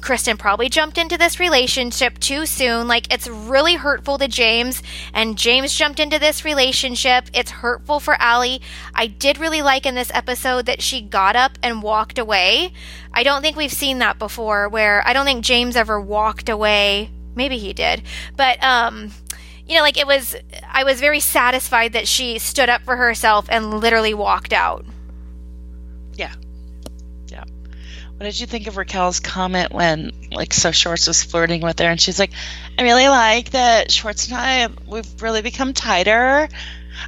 Kristen 0.00 0.36
probably 0.36 0.68
jumped 0.68 0.98
into 0.98 1.18
this 1.18 1.38
relationship 1.38 2.18
too 2.18 2.46
soon. 2.46 2.88
Like 2.88 3.12
it's 3.12 3.28
really 3.28 3.74
hurtful 3.74 4.18
to 4.18 4.28
James 4.28 4.82
and 5.12 5.36
James 5.36 5.74
jumped 5.74 6.00
into 6.00 6.18
this 6.18 6.44
relationship. 6.44 7.28
It's 7.32 7.50
hurtful 7.50 8.00
for 8.00 8.16
Ally. 8.20 8.58
I 8.94 9.06
did 9.06 9.38
really 9.38 9.62
like 9.62 9.86
in 9.86 9.94
this 9.94 10.10
episode 10.14 10.66
that 10.66 10.82
she 10.82 11.00
got 11.00 11.36
up 11.36 11.58
and 11.62 11.82
walked 11.82 12.18
away. 12.18 12.72
I 13.12 13.22
don't 13.22 13.42
think 13.42 13.56
we've 13.56 13.72
seen 13.72 13.98
that 13.98 14.18
before 14.18 14.68
where 14.68 15.06
I 15.06 15.12
don't 15.12 15.26
think 15.26 15.44
James 15.44 15.76
ever 15.76 16.00
walked 16.00 16.48
away. 16.48 17.10
Maybe 17.34 17.58
he 17.58 17.72
did. 17.72 18.02
But 18.36 18.62
um 18.62 19.12
you 19.70 19.76
know, 19.76 19.82
like 19.82 19.96
it 19.96 20.06
was 20.06 20.34
I 20.68 20.82
was 20.82 20.98
very 20.98 21.20
satisfied 21.20 21.92
that 21.92 22.08
she 22.08 22.40
stood 22.40 22.68
up 22.68 22.82
for 22.82 22.96
herself 22.96 23.46
and 23.48 23.78
literally 23.78 24.14
walked 24.14 24.52
out. 24.52 24.84
Yeah. 26.14 26.34
Yeah. 27.28 27.44
What 28.16 28.24
did 28.24 28.40
you 28.40 28.48
think 28.48 28.66
of 28.66 28.76
Raquel's 28.76 29.20
comment 29.20 29.72
when, 29.72 30.10
like, 30.32 30.52
so 30.52 30.72
Schwartz 30.72 31.06
was 31.06 31.22
flirting 31.22 31.62
with 31.62 31.78
her 31.78 31.86
and 31.86 32.00
she's 32.00 32.18
like, 32.18 32.32
I 32.78 32.82
really 32.82 33.06
like 33.06 33.50
that 33.50 33.92
Schwartz 33.92 34.28
and 34.28 34.36
I, 34.36 34.68
we've 34.88 35.22
really 35.22 35.40
become 35.40 35.72
tighter. 35.72 36.48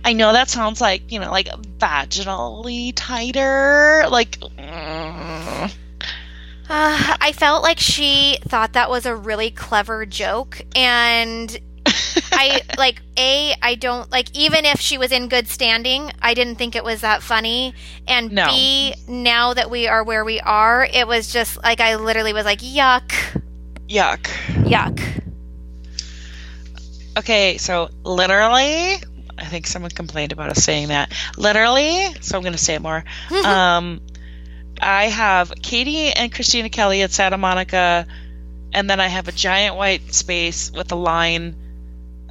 I 0.04 0.12
know 0.12 0.32
that 0.32 0.48
sounds 0.48 0.80
like, 0.80 1.10
you 1.10 1.18
know, 1.18 1.32
like 1.32 1.48
vaginally 1.48 2.92
tighter. 2.94 4.04
Like, 4.08 4.38
mm. 4.38 5.74
Uh, 6.70 7.16
I 7.20 7.32
felt 7.32 7.64
like 7.64 7.80
she 7.80 8.38
thought 8.42 8.74
that 8.74 8.88
was 8.88 9.04
a 9.04 9.14
really 9.14 9.50
clever 9.50 10.06
joke, 10.06 10.62
and 10.74 11.60
I 12.32 12.62
like 12.78 13.00
a 13.16 13.54
I 13.60 13.74
don't 13.74 14.10
like 14.10 14.36
even 14.36 14.64
if 14.64 14.80
she 14.80 14.98
was 14.98 15.12
in 15.12 15.28
good 15.28 15.48
standing, 15.48 16.10
I 16.20 16.34
didn't 16.34 16.56
think 16.56 16.76
it 16.76 16.84
was 16.84 17.00
that 17.02 17.22
funny. 17.22 17.74
And 18.06 18.32
No. 18.32 18.46
B, 18.46 18.94
now 19.06 19.54
that 19.54 19.70
we 19.70 19.88
are 19.88 20.02
where 20.04 20.24
we 20.24 20.40
are, 20.40 20.84
it 20.84 21.06
was 21.06 21.32
just 21.32 21.62
like 21.62 21.80
I 21.80 21.96
literally 21.96 22.32
was 22.32 22.44
like 22.44 22.60
yuck, 22.60 23.10
yuck. 23.88 24.24
yuck. 24.64 25.22
Okay, 27.16 27.58
so 27.58 27.90
literally, 28.04 28.94
I 29.36 29.44
think 29.44 29.66
someone 29.66 29.90
complained 29.90 30.32
about 30.32 30.48
us 30.50 30.64
saying 30.64 30.88
that. 30.88 31.12
Literally, 31.36 32.06
so 32.20 32.36
I'm 32.36 32.42
going 32.42 32.54
to 32.54 32.58
say 32.58 32.74
it 32.74 32.80
more. 32.82 33.04
um, 33.44 34.00
I 34.80 35.04
have 35.04 35.52
Katie 35.62 36.10
and 36.10 36.32
Kristina 36.32 36.72
Kelly 36.72 37.02
at 37.02 37.10
Santa 37.12 37.36
Monica, 37.36 38.06
and 38.72 38.88
then 38.88 38.98
I 38.98 39.08
have 39.08 39.28
a 39.28 39.32
giant 39.32 39.76
white 39.76 40.14
space 40.14 40.72
with 40.72 40.90
a 40.90 40.96
line 40.96 41.54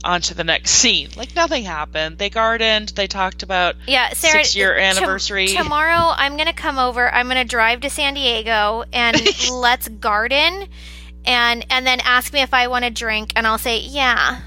onto 0.03 0.33
the 0.33 0.43
next 0.43 0.71
scene. 0.71 1.09
Like 1.15 1.35
nothing 1.35 1.63
happened. 1.63 2.17
They 2.17 2.29
gardened. 2.29 2.89
They 2.89 3.07
talked 3.07 3.43
about 3.43 3.75
Yeah, 3.87 4.09
Sarah. 4.13 4.43
Six-year 4.43 4.75
to- 4.75 4.81
anniversary. 4.81 5.47
tomorrow, 5.47 6.13
I'm 6.15 6.37
gonna 6.37 6.53
come 6.53 6.77
over. 6.79 7.11
I'm 7.13 7.27
gonna 7.27 7.45
drive 7.45 7.81
to 7.81 7.89
San 7.89 8.13
Diego 8.15 8.83
and 8.91 9.17
let's 9.51 9.87
garden, 9.87 10.67
and 11.25 11.65
and 11.69 11.85
then 11.85 11.99
ask 12.01 12.33
me 12.33 12.41
if 12.41 12.53
I 12.53 12.67
want 12.67 12.85
a 12.85 12.89
drink, 12.89 13.33
and 13.35 13.45
I'll 13.45 13.57
say 13.57 13.79
yeah. 13.79 14.41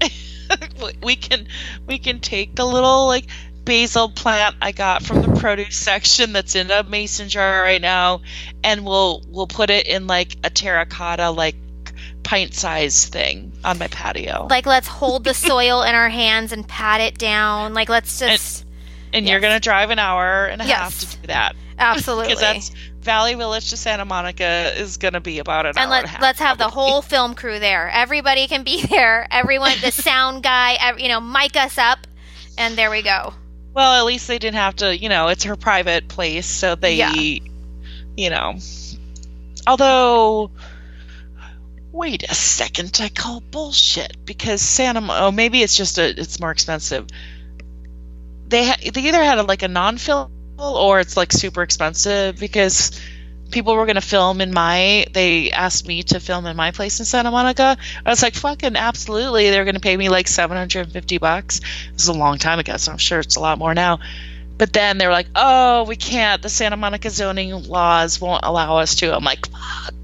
we 1.02 1.16
can 1.16 1.46
we 1.86 1.98
can 1.98 2.20
take 2.20 2.54
the 2.56 2.64
little 2.66 3.06
like 3.06 3.26
basil 3.64 4.08
plant 4.08 4.56
I 4.60 4.72
got 4.72 5.02
from 5.02 5.22
the 5.22 5.38
produce 5.40 5.76
section 5.76 6.32
that's 6.32 6.56
in 6.56 6.70
a 6.70 6.82
mason 6.82 7.28
jar 7.28 7.62
right 7.62 7.80
now 7.80 8.22
and 8.64 8.84
we'll 8.84 9.22
we'll 9.28 9.46
put 9.46 9.70
it 9.70 9.86
in 9.86 10.06
like 10.06 10.36
a 10.42 10.50
terracotta 10.50 11.30
like 11.30 11.54
pint 12.22 12.54
size 12.54 13.06
thing 13.06 13.52
on 13.64 13.78
my 13.78 13.88
patio. 13.88 14.46
like 14.50 14.66
let's 14.66 14.86
hold 14.88 15.24
the 15.24 15.34
soil 15.48 15.82
in 15.82 15.94
our 15.94 16.08
hands 16.08 16.52
and 16.52 16.66
pat 16.68 17.00
it 17.00 17.18
down. 17.18 17.74
Like 17.74 17.88
let's 17.88 18.18
just 18.18 18.64
and 19.12 19.26
you're 19.28 19.40
going 19.40 19.54
to 19.54 19.60
drive 19.60 19.90
an 19.90 19.98
hour 19.98 20.46
and 20.46 20.60
a 20.62 20.64
half 20.64 20.98
to 21.00 21.06
do 21.18 21.26
that. 21.26 21.56
Absolutely. 21.78 22.28
Because 22.34 22.40
that's 22.40 22.70
Valley 23.00 23.34
Village 23.34 23.70
to 23.70 23.76
Santa 23.76 24.04
Monica 24.04 24.72
is 24.76 24.98
going 24.98 25.14
to 25.14 25.20
be 25.20 25.38
about 25.38 25.64
an 25.66 25.70
and 25.70 25.78
hour 25.78 25.88
let, 25.90 25.98
and 26.00 26.06
a 26.06 26.10
half. 26.10 26.22
let's 26.22 26.38
have 26.38 26.58
the 26.58 26.68
whole 26.68 27.02
film 27.02 27.34
crew 27.34 27.58
there. 27.58 27.88
Everybody 27.90 28.46
can 28.46 28.62
be 28.62 28.84
there. 28.86 29.26
Everyone 29.30 29.72
the 29.82 29.90
sound 29.90 30.42
guy 30.42 30.94
you 30.98 31.08
know 31.08 31.20
mic 31.20 31.56
us 31.56 31.78
up. 31.78 32.06
And 32.58 32.76
there 32.76 32.90
we 32.90 33.02
go. 33.02 33.32
Well, 33.72 33.94
at 33.94 34.04
least 34.04 34.28
they 34.28 34.38
didn't 34.38 34.56
have 34.56 34.76
to, 34.76 34.96
you 34.96 35.08
know, 35.08 35.28
it's 35.28 35.44
her 35.44 35.56
private 35.56 36.08
place, 36.08 36.44
so 36.46 36.74
they, 36.74 36.96
Yeah. 36.96 37.12
you 38.16 38.28
know. 38.30 38.56
Although, 39.66 40.50
wait 41.92 42.24
a 42.28 42.34
second, 42.34 42.98
I 43.00 43.08
call 43.08 43.40
bullshit 43.40 44.24
because 44.24 44.62
Santa. 44.62 45.06
Oh, 45.10 45.30
maybe 45.30 45.62
it's 45.62 45.76
just 45.76 45.98
a. 45.98 46.08
It's 46.08 46.40
more 46.40 46.50
expensive. 46.50 47.06
They 48.48 48.66
ha- 48.66 48.90
they 48.92 49.02
either 49.02 49.22
had 49.22 49.38
a, 49.38 49.42
like 49.42 49.62
a 49.62 49.68
non-film 49.68 50.32
or 50.58 51.00
it's 51.00 51.16
like 51.16 51.32
super 51.32 51.62
expensive 51.62 52.38
because 52.38 53.00
people 53.50 53.74
were 53.74 53.86
going 53.86 53.96
to 53.96 54.02
film 54.02 54.40
in 54.40 54.52
my 54.52 55.06
they 55.12 55.50
asked 55.50 55.86
me 55.86 56.02
to 56.02 56.20
film 56.20 56.46
in 56.46 56.56
my 56.56 56.70
place 56.70 57.00
in 57.00 57.04
santa 57.04 57.30
monica 57.30 57.76
i 58.04 58.08
was 58.08 58.22
like 58.22 58.34
fucking 58.34 58.76
absolutely 58.76 59.50
they're 59.50 59.64
going 59.64 59.74
to 59.74 59.80
pay 59.80 59.96
me 59.96 60.08
like 60.08 60.28
750 60.28 61.18
bucks 61.18 61.60
this 61.92 62.02
is 62.02 62.08
a 62.08 62.12
long 62.12 62.38
time 62.38 62.58
ago 62.58 62.76
so 62.76 62.92
i'm 62.92 62.98
sure 62.98 63.18
it's 63.18 63.36
a 63.36 63.40
lot 63.40 63.58
more 63.58 63.74
now 63.74 63.98
but 64.56 64.72
then 64.72 64.98
they 64.98 65.06
were 65.06 65.12
like 65.12 65.28
oh 65.34 65.84
we 65.84 65.96
can't 65.96 66.42
the 66.42 66.48
santa 66.48 66.76
monica 66.76 67.10
zoning 67.10 67.50
laws 67.64 68.20
won't 68.20 68.44
allow 68.44 68.76
us 68.76 68.94
to 68.96 69.14
i'm 69.14 69.24
like 69.24 69.48
fuck 69.48 69.94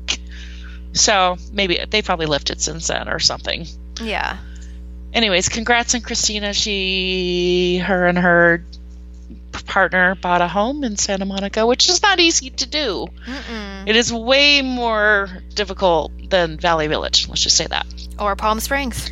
so 0.97 1.37
maybe 1.53 1.79
they 1.91 2.03
probably 2.03 2.27
lifted 2.27 2.61
since 2.61 2.89
then 2.89 3.09
or 3.09 3.19
something 3.21 3.67
Yeah. 4.01 4.39
anyways 5.13 5.49
congrats 5.49 5.95
on 5.95 6.01
Kristina 6.01 6.53
she 6.55 7.79
her 7.79 8.07
and 8.07 8.19
her 8.19 8.65
partner 9.67 10.15
bought 10.15 10.41
a 10.43 10.49
home 10.49 10.85
in 10.85 10.97
santa 10.97 11.25
monica 11.25 11.67
which 11.67 11.89
is 11.89 12.01
not 12.03 12.21
easy 12.21 12.51
to 12.51 12.67
do 12.67 13.07
Mm-mm. 13.27 13.89
it 13.89 13.97
is 13.97 14.13
way 14.13 14.63
more 14.63 15.29
difficult 15.55 16.13
than 16.31 16.57
valley 16.59 16.87
village 16.89 17.29
let's 17.29 17.43
just 17.43 17.57
say 17.57 17.67
that 17.67 17.87
Or 18.19 18.37
Palm 18.37 18.61
Springs. 18.61 19.11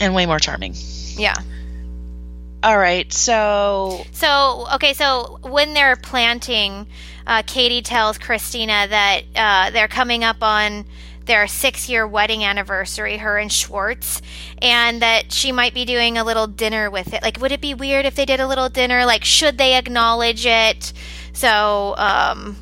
and 0.00 0.14
way 0.14 0.26
more 0.26 0.38
charming 0.38 0.74
Yeah. 1.16 1.34
all 2.62 2.76
right 2.76 3.12
so 3.12 4.04
So, 4.12 4.66
okay, 4.74 4.92
so 4.94 5.38
when 5.42 5.74
they're 5.74 5.96
planting, 5.96 6.86
uh, 7.26 7.42
Katie 7.46 7.82
tells 7.82 8.18
Kristina 8.18 8.88
that 8.88 9.22
uh, 9.36 9.70
they're 9.70 9.88
coming 9.88 10.24
up 10.24 10.42
on 10.42 10.84
their 11.26 11.46
six 11.46 11.88
year 11.88 12.06
wedding 12.06 12.44
anniversary, 12.44 13.16
her 13.16 13.38
and 13.38 13.50
Schwartz, 13.50 14.20
and 14.60 15.00
that 15.00 15.32
she 15.32 15.52
might 15.52 15.72
be 15.72 15.84
doing 15.86 16.18
a 16.18 16.24
little 16.24 16.46
dinner 16.46 16.90
with 16.90 17.14
it. 17.14 17.22
Like, 17.22 17.40
would 17.40 17.50
it 17.52 17.60
be 17.62 17.72
weird 17.72 18.04
if 18.04 18.14
they 18.14 18.26
did 18.26 18.40
a 18.40 18.46
little 18.46 18.68
dinner? 18.68 19.06
Like, 19.06 19.24
should 19.24 19.56
they 19.56 19.74
acknowledge 19.76 20.44
it? 20.44 20.92
So, 21.32 21.94
um, 21.96 22.56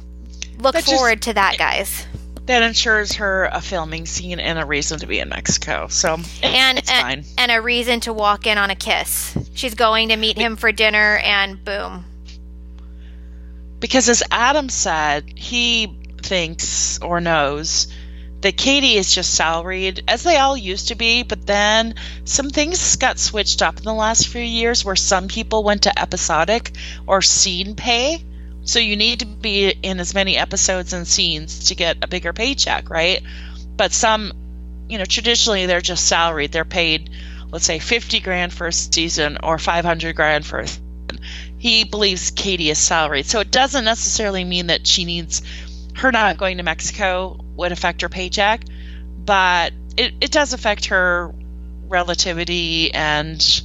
look 0.59 0.75
That 0.75 0.85
just- 0.85 0.95
forward 0.95 1.23
to 1.23 1.33
that, 1.35 1.59
guys. 1.59 2.07
that 2.47 2.63
ensures 2.63 3.13
her 3.15 3.47
a 3.53 3.61
filming 3.61 4.07
scene 4.07 4.39
and 4.41 4.59
a 4.59 4.65
reason 4.67 4.99
to 4.99 5.07
be 5.07 5.21
in 5.21 5.29
mexico 5.29 5.87
so 5.89 6.15
And, 6.43 6.77
it's 6.79 6.91
and 6.91 7.01
fine 7.03 7.25
and 7.39 7.53
a 7.53 7.61
reason 7.61 8.01
to 8.01 8.13
walk 8.13 8.49
in 8.49 8.59
on 8.59 8.69
a 8.69 8.75
kiss. 8.75 9.37
She's 9.55 9.75
going 9.75 10.09
to 10.09 10.17
meet 10.17 10.37
him 10.37 10.57
for 10.57 10.73
dinner, 10.73 11.19
and 11.19 11.65
boom. 11.65 12.05
Because 13.83 14.09
as 14.09 14.23
Adam 14.31 14.69
said, 14.69 15.25
he 15.37 15.99
thinks 16.23 17.01
or 17.03 17.21
knows 17.21 17.89
that 18.41 18.57
Katie 18.57 18.97
is 18.97 19.13
just 19.13 19.35
salaried, 19.35 20.05
as 20.07 20.23
they 20.23 20.37
all 20.37 20.57
used 20.57 20.89
to 20.89 20.95
be, 20.95 21.25
but 21.25 21.49
then 21.49 21.97
some 22.25 22.49
things 22.49 22.95
got 22.95 23.19
switched 23.19 23.61
up 23.61 23.79
in 23.79 23.83
the 23.83 23.93
last 23.93 24.29
few 24.29 24.41
years 24.41 24.85
where 24.85 24.95
some 24.95 25.27
people 25.27 25.65
went 25.65 25.83
to 25.83 25.99
episodic 26.01 26.71
or 27.09 27.23
scene 27.23 27.75
pay. 27.75 28.25
So 28.63 28.79
you 28.79 28.97
need 28.97 29.19
to 29.19 29.27
be 29.27 29.71
in 29.71 29.99
as 29.99 30.15
many 30.15 30.37
episodes 30.37 30.93
and 30.93 31.05
scenes 31.05 31.65
to 31.67 31.75
get 31.75 31.99
a 32.03 32.07
bigger 32.07 32.33
paycheck, 32.33 32.89
right? 32.89 33.21
But 33.77 33.93
some, 33.93 34.33
you 34.89 34.99
know, 34.99 35.05
traditionally 35.05 35.67
they're 35.67 35.81
just 35.81 36.07
salaried. 36.07 36.53
They're 36.53 36.65
paid, 36.65 37.11
let's 37.51 37.67
say, 37.67 37.81
50 37.81 38.21
grand 38.21 38.53
for 38.53 38.69
a 38.69 38.73
season 38.73 39.39
or 39.43 39.59
500 39.59 40.15
grand 40.15 40.47
for 40.47 40.61
a 40.61 40.69
he 41.63 41.85
believes 41.85 42.33
Katie 42.33 42.71
is 42.71 42.79
salaried. 42.79 43.25
So 43.25 43.39
it 43.39 43.53
doesn't 43.53 43.85
necessarily 43.85 44.43
mean 44.43 44.67
that 44.67 44.85
she 44.85 45.05
needs 45.05 45.43
her 45.95 46.11
not 46.11 46.37
going 46.37 46.57
to 46.57 46.65
Mexico 46.65 47.39
would 47.55 47.71
affect 47.71 48.03
her 48.03 48.09
paycheck, 48.09 48.65
but 49.25 49.73
it, 49.97 50.13
it 50.21 50.33
does 50.33 50.55
affect 50.55 50.87
her 50.87 51.33
relativity 51.87 52.93
and 52.93 53.63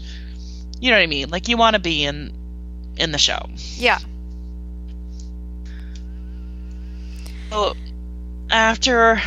you 0.80 0.91
know 0.91 0.98
what 0.98 1.02
I 1.02 1.08
mean? 1.08 1.32
Like 1.32 1.48
you 1.48 1.58
want 1.58 1.74
to 1.74 1.80
be 1.80 2.04
in 2.06 2.38
in 2.98 3.12
the 3.12 3.18
show. 3.18 3.50
Yeah. 3.78 3.98
So 7.50 7.74
after 8.52 9.20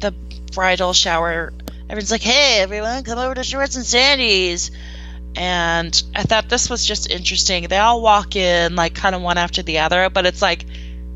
the 0.00 0.12
bridal 0.52 0.92
shower, 0.92 1.52
everyone's 1.84 2.10
like, 2.10 2.22
"Hey, 2.22 2.58
everyone, 2.62 3.04
come 3.04 3.20
over 3.20 3.36
to 3.36 3.44
Schwartz 3.44 3.76
and 3.76 3.86
Sandy's." 3.86 4.72
And 5.34 6.02
I 6.14 6.22
thought 6.24 6.48
this 6.48 6.68
was 6.68 6.84
just 6.84 7.10
interesting. 7.10 7.68
They 7.68 7.78
all 7.78 8.02
walk 8.02 8.36
in 8.36 8.76
like 8.76 8.94
kind 8.94 9.14
of 9.14 9.22
one 9.22 9.38
after 9.38 9.62
the 9.62 9.78
other, 9.78 10.10
but 10.10 10.26
it's 10.26 10.42
like 10.42 10.66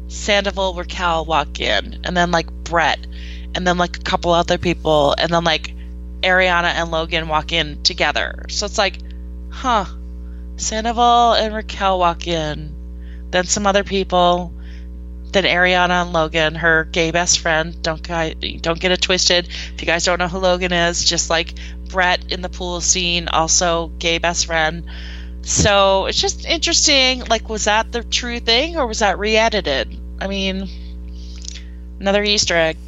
Sandoval, 0.09 0.75
Raquel 0.75 1.25
walk 1.25 1.61
in, 1.61 2.01
and 2.05 2.17
then 2.17 2.31
like 2.31 2.51
Brett, 2.51 3.07
and 3.55 3.67
then 3.67 3.79
like 3.79 3.97
a 3.97 4.03
couple 4.03 4.33
other 4.33 4.59
people, 4.59 5.15
and 5.19 5.31
then 5.31 5.45
like 5.45 5.75
Ariana 6.23 6.73
and 6.75 6.91
Logan 6.91 7.29
walk 7.29 7.53
in 7.53 7.83
together. 7.83 8.47
So 8.49 8.67
it's 8.67 8.79
like, 8.79 8.99
huh, 9.51 9.85
Sandoval 10.57 11.35
and 11.35 11.55
Raquel 11.55 11.99
walk 11.99 12.27
in, 12.27 12.75
then 13.31 13.45
some 13.45 13.67
other 13.67 13.85
people, 13.85 14.55
then 15.37 15.45
Ariana 15.45 16.03
and 16.03 16.15
Logan, 16.15 16.55
her 16.55 16.85
gay 16.85 17.11
best 17.11 17.41
friend. 17.41 17.81
Don't 17.83 18.03
don't 18.03 18.81
get 18.81 18.91
it 18.91 19.03
twisted. 19.03 19.47
If 19.47 19.83
you 19.83 19.87
guys 19.87 20.05
don't 20.05 20.19
know 20.19 20.29
who 20.29 20.39
Logan 20.39 20.73
is, 20.73 21.05
just 21.05 21.29
like 21.29 21.53
Brett 21.91 22.33
in 22.33 22.41
the 22.41 22.49
pool 22.49 22.81
scene, 22.81 23.29
also 23.29 23.89
gay 23.99 24.17
best 24.17 24.47
friend. 24.47 24.87
So 25.43 26.07
it's 26.07 26.19
just 26.19 26.47
interesting. 26.47 27.23
Like, 27.27 27.51
was 27.51 27.67
that 27.67 27.93
the 27.93 28.03
true 28.03 28.41
thing, 28.41 28.79
or 28.79 28.87
was 28.87 29.01
that 29.01 29.19
re-edited? 29.19 30.01
I 30.23 30.27
mean, 30.27 30.69
another 32.01 32.23
Easter 32.25 32.57
egg. 32.57 32.79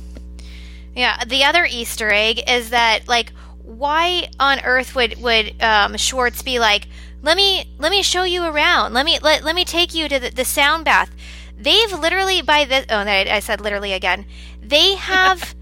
Yeah, 0.97 1.23
the 1.25 1.45
other 1.45 1.67
Easter 1.71 2.11
egg 2.11 2.41
is 2.49 2.71
that 2.71 3.07
like 3.07 3.31
why 3.63 4.31
on 4.41 4.61
earth 4.61 4.95
would 4.95 5.21
would 5.21 5.63
um, 5.63 5.99
Schwartz 5.99 6.41
be 6.41 6.59
like, 6.59 6.89
let 7.21 7.37
me 7.37 7.71
let 7.79 7.91
me 7.91 8.03
show 8.03 8.23
you 8.23 8.45
around, 8.45 8.95
let 8.95 9.05
me 9.05 9.19
let, 9.23 9.45
let 9.45 9.55
me 9.55 9.67
take 9.67 9.93
you 9.93 10.09
to 10.09 10.19
the, 10.19 10.31
the 10.31 10.47
sound 10.47 10.87
bath. 10.87 11.11
They've 11.59 11.93
literally 11.93 12.43
by 12.43 12.65
this 12.65 12.87
oh 12.91 12.99
I, 12.99 13.27
I 13.31 13.41
said 13.41 13.61
literally 13.61 13.93
again. 13.93 14.27
They 14.63 14.95
have 14.97 15.55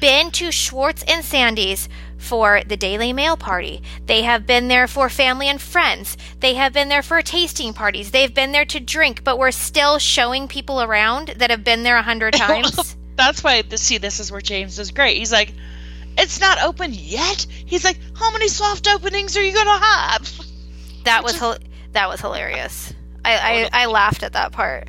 been 0.00 0.30
to 0.32 0.52
Schwartz 0.52 1.02
and 1.08 1.24
Sandy's 1.24 1.88
for 2.18 2.62
the 2.66 2.76
Daily 2.76 3.12
Mail 3.12 3.36
party. 3.36 3.82
They 4.06 4.22
have 4.22 4.46
been 4.46 4.68
there 4.68 4.86
for 4.86 5.08
family 5.08 5.48
and 5.48 5.60
friends. 5.60 6.16
They 6.40 6.54
have 6.54 6.72
been 6.72 6.88
there 6.88 7.02
for 7.02 7.22
tasting 7.22 7.72
parties. 7.72 8.10
They've 8.10 8.32
been 8.32 8.52
there 8.52 8.66
to 8.66 8.80
drink, 8.80 9.24
but 9.24 9.38
we're 9.38 9.50
still 9.50 9.98
showing 9.98 10.46
people 10.46 10.82
around 10.82 11.28
that 11.38 11.50
have 11.50 11.64
been 11.64 11.82
there 11.82 11.96
a 11.96 12.02
hundred 12.02 12.34
times. 12.34 12.96
That's 13.16 13.42
why 13.42 13.62
the 13.62 13.78
see 13.78 13.98
this 13.98 14.20
is 14.20 14.30
where 14.30 14.40
James 14.40 14.78
is 14.78 14.90
great. 14.90 15.16
He's 15.16 15.32
like, 15.32 15.52
it's 16.16 16.40
not 16.40 16.62
open 16.62 16.92
yet. 16.92 17.46
He's 17.66 17.84
like, 17.84 17.98
how 18.14 18.30
many 18.32 18.48
soft 18.48 18.88
openings 18.88 19.36
are 19.36 19.42
you 19.42 19.52
gonna 19.54 19.78
have? 19.78 20.40
That 21.04 21.22
was 21.24 21.38
that 21.92 22.08
was 22.08 22.20
hilarious. 22.20 22.92
I, 23.30 23.68
I 23.72 23.82
I 23.82 23.86
laughed 23.86 24.22
at 24.22 24.32
that 24.34 24.52
part. 24.52 24.88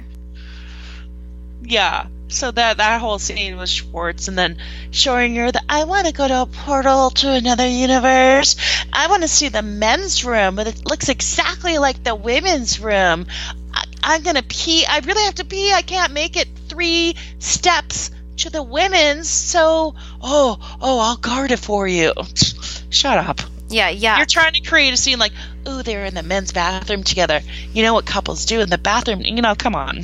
Yeah. 1.63 2.07
So 2.27 2.49
that 2.49 2.77
that 2.77 3.01
whole 3.01 3.19
scene 3.19 3.57
was 3.57 3.69
Schwartz, 3.69 4.29
and 4.29 4.37
then 4.37 4.57
showing 4.91 5.35
her 5.35 5.51
that 5.51 5.65
I 5.67 5.83
want 5.83 6.07
to 6.07 6.13
go 6.13 6.27
to 6.27 6.43
a 6.43 6.45
portal 6.45 7.09
to 7.09 7.29
another 7.29 7.67
universe. 7.67 8.55
I 8.93 9.07
want 9.07 9.23
to 9.23 9.27
see 9.27 9.49
the 9.49 9.61
men's 9.61 10.23
room, 10.23 10.55
but 10.55 10.67
it 10.67 10.85
looks 10.85 11.09
exactly 11.09 11.77
like 11.77 12.03
the 12.03 12.15
women's 12.15 12.79
room. 12.79 13.25
I, 13.73 13.83
I'm 14.01 14.23
gonna 14.23 14.43
pee. 14.43 14.85
I 14.85 14.99
really 14.99 15.23
have 15.23 15.35
to 15.35 15.45
pee. 15.45 15.73
I 15.73 15.81
can't 15.81 16.13
make 16.13 16.37
it 16.37 16.47
three 16.69 17.15
steps 17.39 18.11
to 18.37 18.49
the 18.49 18.63
women's. 18.63 19.29
So, 19.29 19.95
oh, 20.21 20.77
oh, 20.81 20.99
I'll 20.99 21.17
guard 21.17 21.51
it 21.51 21.59
for 21.59 21.85
you. 21.85 22.13
Shut 22.89 23.17
up. 23.17 23.41
Yeah, 23.71 23.89
yeah. 23.89 24.17
You're 24.17 24.25
trying 24.25 24.53
to 24.53 24.61
create 24.61 24.93
a 24.93 24.97
scene 24.97 25.17
like, 25.17 25.31
oh, 25.65 25.81
they're 25.81 26.05
in 26.05 26.13
the 26.13 26.23
men's 26.23 26.51
bathroom 26.51 27.03
together. 27.03 27.41
You 27.73 27.83
know 27.83 27.93
what 27.93 28.05
couples 28.05 28.45
do 28.45 28.59
in 28.59 28.69
the 28.69 28.77
bathroom? 28.77 29.21
You 29.21 29.41
know, 29.41 29.55
come 29.55 29.75
on. 29.75 30.01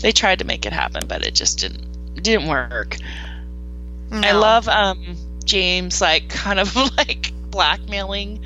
They 0.00 0.12
tried 0.12 0.40
to 0.40 0.44
make 0.44 0.66
it 0.66 0.72
happen, 0.72 1.06
but 1.06 1.24
it 1.24 1.34
just 1.34 1.58
didn't 1.58 1.86
didn't 2.22 2.48
work. 2.48 2.96
I 4.12 4.32
love 4.32 4.68
um 4.68 5.16
James 5.44 6.00
like 6.00 6.28
kind 6.28 6.58
of 6.58 6.74
like 6.96 7.32
blackmailing 7.50 8.44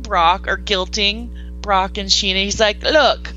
Brock 0.00 0.48
or 0.48 0.56
guilting 0.56 1.60
Brock 1.60 1.98
and 1.98 2.08
Scheana. 2.08 2.42
He's 2.42 2.58
like, 2.58 2.82
look, 2.82 3.32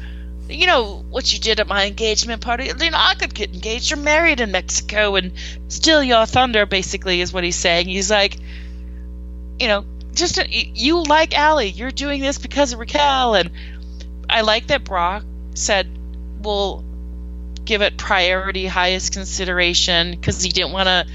you 0.50 0.66
know 0.66 1.06
what 1.10 1.32
you 1.32 1.40
did 1.40 1.60
at 1.60 1.68
my 1.68 1.86
engagement 1.86 2.42
party. 2.42 2.66
You 2.66 2.74
know, 2.74 2.90
I 2.94 3.16
could 3.16 3.34
get 3.34 3.54
engaged. 3.54 3.90
You're 3.90 4.00
married 4.00 4.40
in 4.40 4.52
Mexico 4.52 5.16
and 5.16 5.34
steal 5.68 6.04
your 6.04 6.26
thunder. 6.26 6.66
Basically, 6.66 7.22
is 7.22 7.34
what 7.34 7.44
he's 7.44 7.56
saying. 7.56 7.88
He's 7.88 8.10
like, 8.10 8.38
you 9.60 9.68
know, 9.68 9.86
just 10.14 10.40
uh, 10.40 10.44
you 10.48 11.04
like 11.04 11.38
Ally. 11.38 11.66
You're 11.66 11.92
doing 11.92 12.22
this 12.22 12.38
because 12.38 12.74
of 12.74 12.80
Raquel, 12.80 13.36
and 13.36 13.52
I 14.30 14.42
like 14.42 14.68
that 14.68 14.84
Brock 14.84 15.24
said, 15.56 15.88
"We'll 16.42 16.84
give 17.66 17.82
it 17.82 17.98
priority, 17.98 18.66
highest 18.66 19.14
consideration," 19.14 20.12
because 20.12 20.42
he 20.44 20.50
didn't 20.52 20.72
want 20.72 20.88
to 20.88 21.06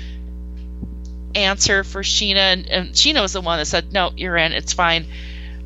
answer 1.39 1.85
for 1.85 2.03
Scheana, 2.03 2.37
and, 2.37 2.67
and 2.67 2.91
Scheana 2.91 3.21
was 3.21 3.33
the 3.33 3.41
one 3.41 3.59
that 3.59 3.67
said, 3.67 3.93
"No, 3.93 4.13
you're 4.17 4.37
in. 4.37 4.53
It's 4.53 4.73
fine." 4.73 5.07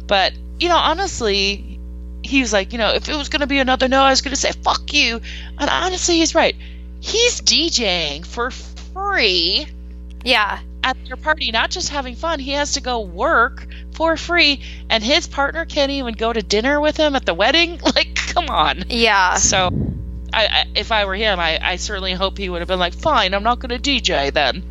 But 0.07 0.33
you 0.59 0.69
know, 0.69 0.77
honestly, 0.77 1.79
he 2.23 2.41
was 2.41 2.53
like, 2.53 2.73
you 2.73 2.79
know, 2.79 2.91
if 2.91 3.09
it 3.09 3.17
was 3.17 3.29
going 3.29 3.41
to 3.41 3.47
be 3.47 3.59
another 3.59 3.89
no, 3.89 4.03
I 4.03 4.11
was 4.11 4.23
going 4.23 4.35
to 4.35 4.41
say 4.41 4.53
fuck 4.53 4.93
you. 4.93 5.21
And 5.59 5.71
honestly, 5.71 6.17
he's 6.17 6.35
right. 6.35 6.57
he's 7.01 7.41
DJing 7.41 8.27
for 8.27 8.51
free 8.51 9.67
Yeah. 10.25 10.61
At 10.83 10.97
their 11.07 11.17
party, 11.17 11.51
not 11.53 11.71
just 11.71 11.89
having 11.91 12.15
fun. 12.15 12.39
He 12.39 12.53
has 12.53 12.73
to 12.73 12.81
go 12.81 13.01
work 13.01 13.67
for 13.93 14.17
free, 14.17 14.63
and 14.89 15.03
his 15.05 15.27
partner 15.27 15.65
can't 15.67 15.91
even 15.91 16.15
go 16.15 16.33
to 16.33 16.41
dinner 16.43 16.81
with 16.81 16.97
him 16.97 17.15
at 17.17 17.27
the 17.27 17.35
wedding. 17.35 17.81
Like, 17.95 18.15
come 18.15 18.49
on. 18.49 18.85
Yeah. 18.89 19.35
So, 19.35 19.71
I, 20.33 20.47
I 20.47 20.65
if 20.77 20.93
I 20.93 21.05
were 21.05 21.17
him, 21.17 21.39
I, 21.41 21.59
I 21.61 21.77
certainly 21.77 22.15
hope 22.15 22.39
he 22.39 22.49
would 22.49 22.61
have 22.61 22.69
been 22.69 22.79
like, 22.79 22.95
fine, 22.95 23.35
I'm 23.35 23.43
not 23.43 23.59
going 23.59 23.79
to 23.79 23.91
DJ 23.91 24.33
then. 24.33 24.63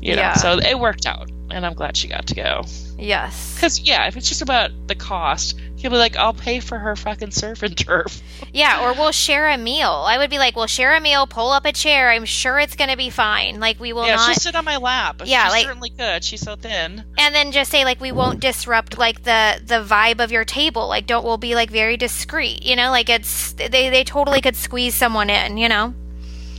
You 0.00 0.14
know, 0.16 0.22
Yeah. 0.22 0.34
so 0.34 0.58
it 0.58 0.78
worked 0.78 1.06
out, 1.06 1.30
and 1.52 1.64
I'm 1.66 1.74
glad 1.74 1.96
she 1.96 2.08
got 2.08 2.26
to 2.28 2.34
go. 2.34 2.62
Yes. 2.98 3.54
Because 3.54 3.80
yeah, 3.80 4.06
if 4.06 4.16
it's 4.16 4.28
just 4.28 4.42
about 4.42 4.70
the 4.86 4.94
cost, 4.94 5.58
he'll 5.76 5.90
be 5.90 5.96
like, 5.96 6.16
I'll 6.16 6.32
pay 6.34 6.60
for 6.60 6.78
her 6.78 6.94
fucking 6.96 7.30
surf 7.32 7.62
and 7.62 7.76
turf. 7.76 8.20
Yeah, 8.52 8.84
or 8.84 8.92
we'll 8.92 9.12
share 9.12 9.48
a 9.48 9.58
meal. 9.58 9.90
I 9.90 10.18
would 10.18 10.30
be 10.30 10.38
like, 10.38 10.54
we'll 10.56 10.66
share 10.66 10.94
a 10.94 11.00
meal, 11.00 11.26
pull 11.26 11.50
up 11.50 11.64
a 11.64 11.72
chair. 11.72 12.10
I'm 12.10 12.24
sure 12.24 12.58
it's 12.58 12.76
going 12.76 12.90
to 12.90 12.96
be 12.96 13.10
fine. 13.10 13.58
Like, 13.60 13.80
we 13.80 13.92
will 13.92 14.06
yeah, 14.06 14.16
not. 14.16 14.26
she'll 14.26 14.34
sit 14.34 14.54
on 14.56 14.64
my 14.64 14.76
lap. 14.76 15.22
Yeah, 15.24 15.46
she 15.46 15.52
like- 15.52 15.64
certainly 15.66 15.90
could. 15.90 16.22
She's 16.22 16.40
so 16.40 16.56
thin. 16.56 17.04
and 17.18 17.34
then 17.34 17.52
just 17.52 17.70
say 17.70 17.84
like 17.84 18.00
we 18.00 18.12
won't 18.12 18.40
disrupt 18.40 18.98
like 18.98 19.22
the 19.24 19.60
the 19.64 19.82
vibe 19.84 20.22
of 20.22 20.30
your 20.32 20.44
table 20.44 20.88
like 20.88 21.06
don't 21.06 21.24
we'll 21.24 21.36
be 21.38 21.54
like 21.54 21.70
very 21.70 21.96
discreet 21.96 22.62
you 22.62 22.74
know 22.76 22.90
like 22.90 23.08
it's 23.08 23.52
they 23.52 23.68
they 23.90 24.04
totally 24.04 24.40
could 24.40 24.56
squeeze 24.56 24.94
someone 24.94 25.28
in 25.30 25.56
you 25.56 25.68
know 25.68 25.94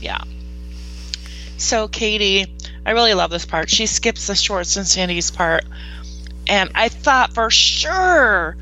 Yeah. 0.00 0.22
So 1.56 1.88
Katie, 1.88 2.46
I 2.84 2.90
really 2.92 3.14
love 3.14 3.30
this 3.30 3.46
part. 3.46 3.70
She 3.70 3.86
skips 3.86 4.26
the 4.26 4.34
Schwartz 4.34 4.76
and 4.76 4.86
Sandy's 4.86 5.30
part, 5.30 5.64
and 6.46 6.70
I 6.74 6.88
thought 6.88 7.32
for 7.32 7.50
sure 7.50 8.56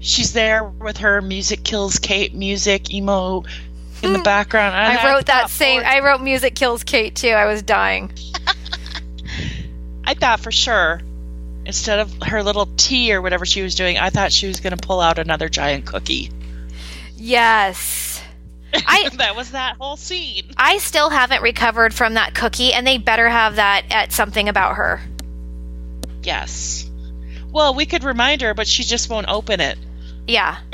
she's 0.00 0.32
there 0.32 0.64
with 0.64 0.98
her 0.98 1.20
music 1.22 1.64
kills 1.64 1.98
Kate 1.98 2.34
music 2.34 2.92
emo 2.92 3.44
in 4.02 4.12
the 4.12 4.18
hmm. 4.18 4.24
background. 4.24 4.74
And 4.74 4.98
i 4.98 5.12
wrote 5.12 5.26
that 5.26 5.48
same 5.48 5.82
i 5.82 6.00
wrote 6.00 6.20
music 6.20 6.54
kills 6.54 6.84
kate 6.84 7.16
too 7.16 7.28
i 7.28 7.46
was 7.46 7.62
dying 7.62 8.12
I 10.06 10.14
thought 10.14 10.40
for 10.40 10.52
sure, 10.52 11.00
instead 11.64 11.98
of 11.98 12.12
her 12.22 12.42
little 12.42 12.68
tea 12.76 13.14
or 13.14 13.22
whatever 13.22 13.46
she 13.46 13.62
was 13.62 13.74
doing, 13.74 13.98
I 13.98 14.10
thought 14.10 14.32
she 14.32 14.46
was 14.46 14.60
going 14.60 14.76
to 14.76 14.86
pull 14.86 15.00
out 15.00 15.18
another 15.18 15.48
giant 15.48 15.86
cookie. 15.86 16.30
yes 17.16 18.13
i 18.86 19.08
that 19.14 19.34
was 19.36 19.50
that 19.52 19.76
whole 19.76 19.96
scene. 19.96 20.44
i 20.56 20.78
still 20.78 21.10
haven't 21.10 21.42
recovered 21.42 21.92
from 21.94 22.14
that 22.14 22.34
cookie 22.34 22.72
and 22.72 22.86
they 22.86 22.98
better 22.98 23.28
have 23.28 23.56
that 23.56 23.84
at 23.90 24.12
something 24.12 24.48
about 24.48 24.76
her 24.76 25.00
Yes. 26.22 26.88
Well, 27.52 27.74
we 27.74 27.84
could 27.84 28.02
remind 28.02 28.40
her, 28.40 28.54
but 28.54 28.66
she 28.66 28.82
just 28.82 29.10
won't 29.10 29.28
open 29.28 29.60
it. 29.60 29.76
yeah 30.26 30.56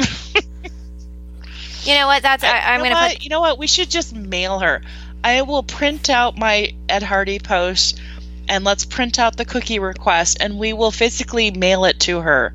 you 1.83 1.95
know 1.95 2.07
what 2.07 2.23
that's 2.23 2.45
I, 2.45 2.59
i'm 2.61 2.81
gonna 2.83 2.95
what? 2.95 3.13
put 3.15 3.23
You 3.25 3.31
know 3.31 3.41
what? 3.41 3.59
We 3.59 3.67
should 3.67 3.91
just 3.91 4.15
mail 4.15 4.61
her. 4.61 4.81
I 5.25 5.43
will 5.43 5.63
print 5.65 6.09
out 6.09 6.39
my 6.39 6.73
Ed 6.89 7.03
Hardy 7.03 7.39
post, 7.41 8.01
and 8.49 8.65
let's 8.65 8.85
print 8.85 9.19
out 9.19 9.37
the 9.37 9.45
cookie 9.45 9.79
request, 9.81 10.39
and 10.41 10.57
we 10.59 10.73
will 10.73 10.91
physically 10.93 11.51
mail 11.51 11.85
it 11.85 11.99
to 12.01 12.21
her. 12.21 12.55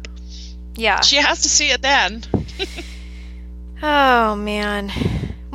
yeah 0.76 1.02
She 1.02 1.18
has 1.18 1.42
to 1.42 1.50
see 1.50 1.72
it 1.72 1.82
then. 1.82 2.24
Oh 3.84 4.36
man. 4.38 4.90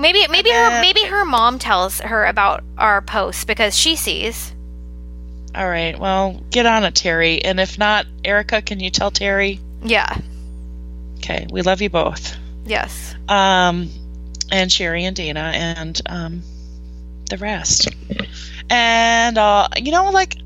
Maybe 0.00 0.26
maybe 0.28 0.50
her 0.50 0.80
maybe 0.80 1.04
her 1.04 1.24
mom 1.24 1.58
tells 1.58 2.00
her 2.00 2.24
about 2.24 2.64
our 2.78 3.02
posts 3.02 3.44
because 3.44 3.76
she 3.76 3.96
sees. 3.96 4.54
All 5.54 5.68
right. 5.68 5.98
Well, 5.98 6.40
get 6.50 6.64
on 6.66 6.84
it, 6.84 6.94
Terry. 6.94 7.42
And 7.42 7.58
if 7.60 7.76
not, 7.78 8.06
Erica, 8.24 8.62
can 8.62 8.78
you 8.80 8.88
tell 8.90 9.10
Terry? 9.10 9.60
Yeah. 9.82 10.16
Okay. 11.18 11.46
We 11.50 11.62
love 11.62 11.80
you 11.82 11.90
both. 11.90 12.36
Yes. 12.64 13.14
um, 13.28 13.90
and 14.52 14.70
Sherry 14.70 15.04
and 15.04 15.16
Dayna 15.16 15.52
and 15.52 16.00
um, 16.06 16.42
the 17.28 17.36
rest. 17.38 17.88
And 18.68 19.36
uh, 19.38 19.68
you 19.76 19.90
know, 19.92 20.10
like 20.10 20.36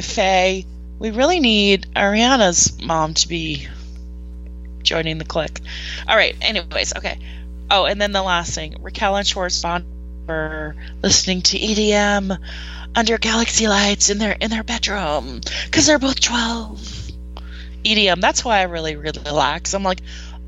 Faye, 0.00 0.64
we 0.98 1.10
really 1.10 1.40
need 1.40 1.86
Ariana's 1.96 2.80
mom 2.82 3.14
to 3.14 3.28
be 3.28 3.66
joining 4.82 5.18
the 5.18 5.24
clique. 5.24 5.60
All 6.08 6.16
right. 6.16 6.36
Anyways, 6.40 6.94
okay. 6.96 7.18
Oh, 7.70 7.84
and 7.84 8.00
then 8.00 8.12
the 8.12 8.22
last 8.22 8.54
thing, 8.54 8.76
Raquel 8.80 9.16
and 9.16 9.26
Schwartz 9.26 9.62
bond 9.62 9.84
for 10.26 10.74
listening 11.02 11.42
to 11.42 11.58
EDM 11.58 12.36
under 12.94 13.18
galaxy 13.18 13.68
lights 13.68 14.10
in 14.10 14.18
their 14.18 14.32
in 14.32 14.50
their 14.50 14.64
bedroom 14.64 15.40
because 15.64 15.86
they're 15.86 15.98
both 15.98 16.20
twelve. 16.20 16.80
EDM. 17.84 18.20
That's 18.20 18.44
why 18.44 18.58
I 18.58 18.64
really 18.64 18.96
really 18.96 19.22
relax. 19.24 19.72
I'm 19.72 19.82
like, 19.84 20.00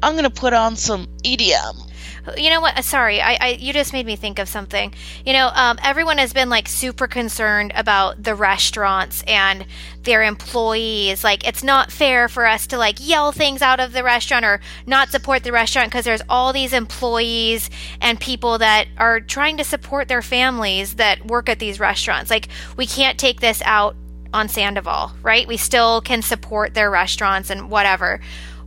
I'm 0.02 0.16
gonna 0.16 0.30
put 0.30 0.52
on 0.52 0.76
some 0.76 1.06
EDM. 1.24 1.90
You 2.36 2.50
know 2.50 2.60
what? 2.60 2.84
Sorry, 2.84 3.20
I, 3.20 3.36
I 3.40 3.48
you 3.58 3.72
just 3.72 3.92
made 3.92 4.06
me 4.06 4.14
think 4.14 4.38
of 4.38 4.48
something. 4.48 4.94
You 5.26 5.32
know, 5.32 5.50
um, 5.54 5.78
everyone 5.82 6.18
has 6.18 6.32
been 6.32 6.48
like 6.48 6.68
super 6.68 7.06
concerned 7.08 7.72
about 7.74 8.22
the 8.22 8.34
restaurants 8.34 9.24
and 9.26 9.66
their 10.02 10.22
employees. 10.22 11.24
Like, 11.24 11.46
it's 11.46 11.64
not 11.64 11.90
fair 11.90 12.28
for 12.28 12.46
us 12.46 12.66
to 12.68 12.78
like 12.78 12.96
yell 13.00 13.32
things 13.32 13.60
out 13.60 13.80
of 13.80 13.92
the 13.92 14.04
restaurant 14.04 14.44
or 14.44 14.60
not 14.86 15.10
support 15.10 15.42
the 15.42 15.52
restaurant 15.52 15.90
because 15.90 16.04
there's 16.04 16.22
all 16.28 16.52
these 16.52 16.72
employees 16.72 17.68
and 18.00 18.20
people 18.20 18.58
that 18.58 18.86
are 18.98 19.20
trying 19.20 19.56
to 19.56 19.64
support 19.64 20.06
their 20.06 20.22
families 20.22 20.94
that 20.94 21.26
work 21.26 21.48
at 21.48 21.58
these 21.58 21.80
restaurants. 21.80 22.30
Like, 22.30 22.48
we 22.76 22.86
can't 22.86 23.18
take 23.18 23.40
this 23.40 23.62
out 23.64 23.96
on 24.32 24.48
Sandoval, 24.48 25.12
right? 25.22 25.46
We 25.46 25.56
still 25.56 26.00
can 26.00 26.22
support 26.22 26.74
their 26.74 26.90
restaurants 26.90 27.50
and 27.50 27.68
whatever. 27.68 28.20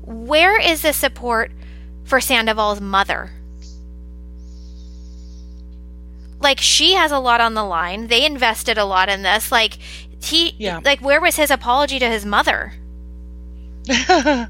Where 0.03 0.60
is 0.60 0.82
the 0.82 0.93
support 0.93 1.51
for 2.03 2.22
Sandoval's 2.22 2.82
mother? 2.82 3.32
Like 6.45 6.59
she 6.61 6.93
has 6.93 7.11
a 7.11 7.17
lot 7.19 7.41
on 7.41 7.55
the 7.55 7.63
line. 7.63 8.05
They 8.07 8.23
invested 8.23 8.77
a 8.77 8.85
lot 8.85 9.09
in 9.09 9.23
this. 9.23 9.51
Like 9.51 9.79
he 10.23 10.53
Yeah. 10.59 10.79
like 10.85 11.01
where 11.01 11.19
was 11.19 11.35
his 11.35 11.49
apology 11.49 11.97
to 11.99 12.07
his 12.07 12.23
mother? 12.25 12.73
and 13.89 14.49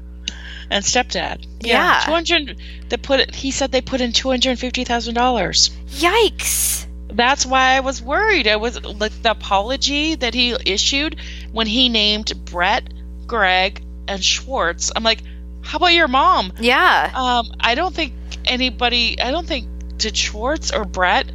stepdad. 0.70 1.46
Yeah. 1.60 2.02
two 2.04 2.12
hundred. 2.12 2.58
They 2.88 2.96
put 2.96 3.20
it. 3.20 3.34
He 3.34 3.50
said 3.50 3.72
they 3.72 3.80
put 3.80 4.00
in 4.00 4.12
two 4.12 4.28
hundred 4.30 4.58
fifty 4.58 4.84
thousand 4.84 5.14
dollars. 5.14 5.70
Yikes. 5.88 6.86
That's 7.08 7.46
why 7.46 7.76
I 7.76 7.80
was 7.80 8.02
worried. 8.02 8.46
I 8.46 8.56
was 8.56 8.82
like 8.84 9.12
the 9.22 9.30
apology 9.30 10.16
that 10.16 10.34
he 10.34 10.54
issued 10.66 11.16
when 11.52 11.66
he 11.66 11.88
named 11.88 12.30
Brett, 12.44 12.84
Greg, 13.26 13.82
and 14.06 14.22
Schwartz. 14.22 14.92
I'm 14.94 15.02
like, 15.02 15.22
how 15.62 15.78
about 15.78 15.94
your 15.94 16.08
mom? 16.08 16.52
Yeah. 16.60 17.10
Um, 17.14 17.46
I 17.58 17.74
don't 17.74 17.94
think 17.94 18.12
anybody. 18.44 19.18
I 19.20 19.30
don't 19.30 19.46
think 19.46 19.66
did 19.96 20.14
Schwartz 20.16 20.70
or 20.72 20.84
Brett 20.84 21.26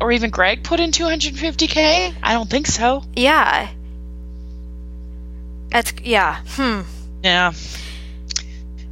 or 0.00 0.12
even 0.12 0.30
Greg 0.30 0.64
put 0.64 0.80
in 0.80 0.90
250k. 0.90 2.14
I 2.22 2.32
don't 2.34 2.48
think 2.48 2.66
so. 2.66 3.02
Yeah. 3.14 3.68
That's 5.70 5.92
yeah. 6.02 6.42
Hmm. 6.48 6.80
Yeah. 7.22 7.52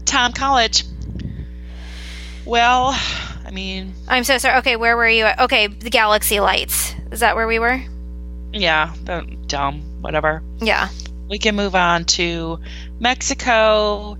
Tom 0.04 0.32
College. 0.32 0.84
Well, 2.44 2.88
I 3.44 3.50
mean, 3.50 3.94
I'm 4.08 4.24
so 4.24 4.38
sorry. 4.38 4.58
Okay, 4.58 4.76
where 4.76 4.96
were 4.96 5.08
you? 5.08 5.24
At? 5.24 5.40
Okay, 5.40 5.66
the 5.66 5.90
galaxy 5.90 6.38
lights. 6.40 6.94
Is 7.10 7.20
that 7.20 7.34
where 7.36 7.46
we 7.46 7.58
were? 7.58 7.80
yeah, 8.52 8.94
the- 9.04 9.26
dumb, 9.46 9.82
whatever. 10.00 10.42
Yeah. 10.60 10.88
We 11.28 11.38
can 11.38 11.56
move 11.56 11.74
on 11.74 12.04
to 12.04 12.58
Mexico. 13.00 14.16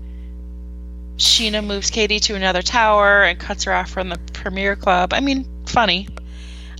Scheana 1.17 1.65
moves 1.65 1.89
Katie 1.89 2.19
to 2.19 2.35
another 2.35 2.61
tower 2.61 3.23
and 3.23 3.39
cuts 3.39 3.63
her 3.63 3.73
off 3.73 3.89
from 3.89 4.09
the 4.09 4.19
Premier 4.33 4.75
Club. 4.75 5.13
I 5.13 5.19
mean, 5.21 5.47
funny. 5.65 6.07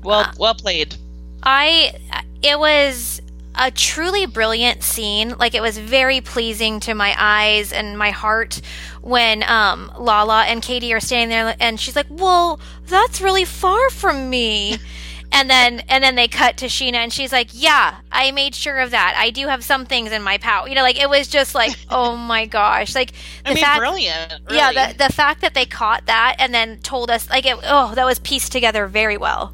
Well, 0.04 0.22
Uh, 0.22 0.32
well 0.38 0.56
played. 0.56 0.96
I 1.44 1.94
it 2.42 2.60
was 2.60 3.22
a 3.56 3.72
truly 3.72 4.26
brilliant 4.26 4.84
scene. 4.84 5.36
Like 5.40 5.56
it 5.56 5.62
was 5.62 5.78
very 5.78 6.22
pleasing 6.22 6.80
to 6.82 6.94
my 6.94 7.16
eyes 7.18 7.74
and 7.74 7.98
my 7.98 8.12
heart 8.12 8.62
when 9.02 9.44
um 9.44 9.92
Lala 9.98 10.44
and 10.44 10.62
Katie 10.62 10.94
are 10.94 11.00
standing 11.00 11.30
there 11.30 11.56
and 11.60 11.80
she's 11.80 11.96
like, 11.96 12.08
"Well, 12.10 12.60
that's 12.88 13.22
really 13.22 13.46
far 13.46 13.90
from 13.90 14.30
me." 14.30 14.78
And 15.30 15.50
then 15.50 15.82
and 15.90 16.02
then 16.02 16.16
they 16.16 16.30
cut 16.30 16.56
to 16.58 16.68
Scheana 16.68 16.96
and 16.96 17.12
she's 17.12 17.34
like, 17.34 17.50
"Yeah, 17.52 17.96
I 18.10 18.32
made 18.32 18.56
sure 18.56 18.78
of 18.80 18.92
that. 18.92 19.14
I 19.18 19.30
do 19.30 19.48
have 19.48 19.62
some 19.62 19.86
things 19.86 20.14
in 20.14 20.24
my 20.24 20.38
pouch." 20.38 20.70
You 20.70 20.76
know, 20.76 20.84
like 20.84 20.98
it 20.98 21.10
was 21.10 21.28
just 21.28 21.54
like, 21.54 21.76
"Oh 21.90 22.16
my 22.16 22.46
gosh." 22.46 22.96
Like 22.96 23.12
the 23.44 23.52
I 23.52 23.54
mean, 23.54 23.64
fact 23.64 23.78
brilliant. 23.80 24.34
Really. 24.46 24.58
Yeah, 24.58 24.72
the 24.94 24.98
the 24.98 25.14
fact 25.14 25.42
that 25.42 25.54
they 25.54 25.66
caught 25.66 26.06
that 26.06 26.38
and 26.40 26.54
then 26.54 26.80
told 26.80 27.12
us 27.12 27.30
like 27.30 27.46
it, 27.46 27.58
oh, 27.64 27.94
that 27.96 28.06
was 28.06 28.20
pieced 28.20 28.54
together 28.54 28.88
very 28.88 29.18
well. 29.18 29.54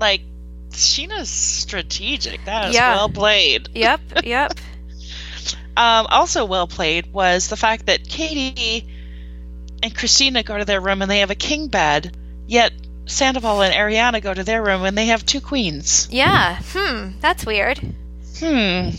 Like 0.00 0.22
Scheana's 0.70 1.28
strategic. 1.30 2.44
That 2.46 2.70
is 2.70 2.74
Yeah. 2.74 2.94
well 2.96 3.08
played. 3.08 3.68
Yep, 3.74 4.00
yep. 4.24 4.52
Um, 5.76 6.06
also 6.10 6.44
well 6.44 6.66
played 6.66 7.12
was 7.12 7.48
the 7.48 7.56
fact 7.56 7.86
that 7.86 8.06
Katie 8.08 8.86
and 9.82 9.94
Kristina 9.94 10.44
go 10.44 10.58
to 10.58 10.64
their 10.64 10.80
room 10.80 11.00
and 11.02 11.10
they 11.10 11.20
have 11.20 11.30
a 11.30 11.34
king 11.36 11.68
bed, 11.68 12.16
yet 12.46 12.72
Sandoval 13.06 13.62
and 13.62 13.74
Ariana 13.74 14.20
go 14.20 14.34
to 14.34 14.44
their 14.44 14.62
room 14.62 14.84
and 14.84 14.96
they 14.98 15.06
have 15.06 15.24
two 15.24 15.40
queens. 15.40 16.08
Yeah. 16.10 16.58
Hmm. 16.72 17.12
That's 17.20 17.46
weird. 17.46 17.78
Hmm. 18.38 18.90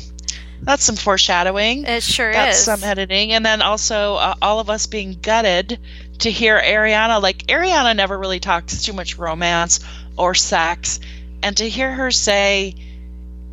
That's 0.64 0.84
some 0.84 0.96
foreshadowing. 0.96 1.86
It 1.86 2.04
sure 2.04 2.32
That's 2.32 2.60
is. 2.60 2.66
some 2.66 2.84
editing. 2.84 3.32
And 3.34 3.44
then 3.46 3.62
also 3.62 4.16
uh, 4.16 4.36
all 4.42 4.60
of 4.60 4.70
us 4.70 4.86
being 4.86 5.18
gutted 5.22 5.80
to 6.20 6.30
hear 6.32 6.60
Ariana. 6.60 7.22
Like, 7.22 7.40
Ariana 7.48 7.96
never 7.96 8.18
really 8.18 8.40
talks 8.40 8.84
too 8.84 8.94
much 8.94 9.18
romance 9.18 9.80
or 10.18 10.34
sex. 10.36 11.00
And 11.44 11.58
to 11.58 11.68
hear 11.68 11.92
her 11.92 12.12
say 12.12 12.76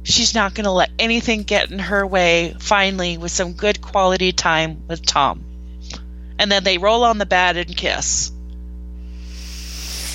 she's 0.03 0.35
not 0.35 0.55
going 0.55 0.65
to 0.65 0.71
let 0.71 0.91
anything 0.99 1.43
get 1.43 1.71
in 1.71 1.79
her 1.79 2.07
way, 2.07 2.55
finally, 2.59 3.19
with 3.19 3.31
some 3.33 3.53
good 3.55 3.81
quality 3.81 4.33
time 4.33 4.83
with 4.89 5.05
Tom. 5.05 5.45
And 6.39 6.51
then 6.53 6.65
they 6.65 6.79
roll 6.79 7.05
on 7.05 7.19
the 7.19 7.27
bed 7.27 7.57
and 7.57 7.77
kiss. 7.77 8.31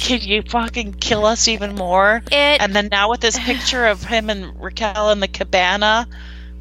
Can 0.01 0.21
you 0.21 0.41
fucking 0.41 0.93
kill 0.95 1.25
us 1.25 1.47
even 1.47 1.75
more? 1.75 2.21
It- 2.31 2.61
and 2.61 2.75
then 2.75 2.89
now 2.91 3.09
with 3.09 3.21
this 3.21 3.39
picture 3.45 3.85
of 3.87 4.03
him 4.03 4.29
and 4.29 4.59
Raquel 4.61 5.11
in 5.11 5.19
the 5.19 5.27
cabana, 5.27 6.07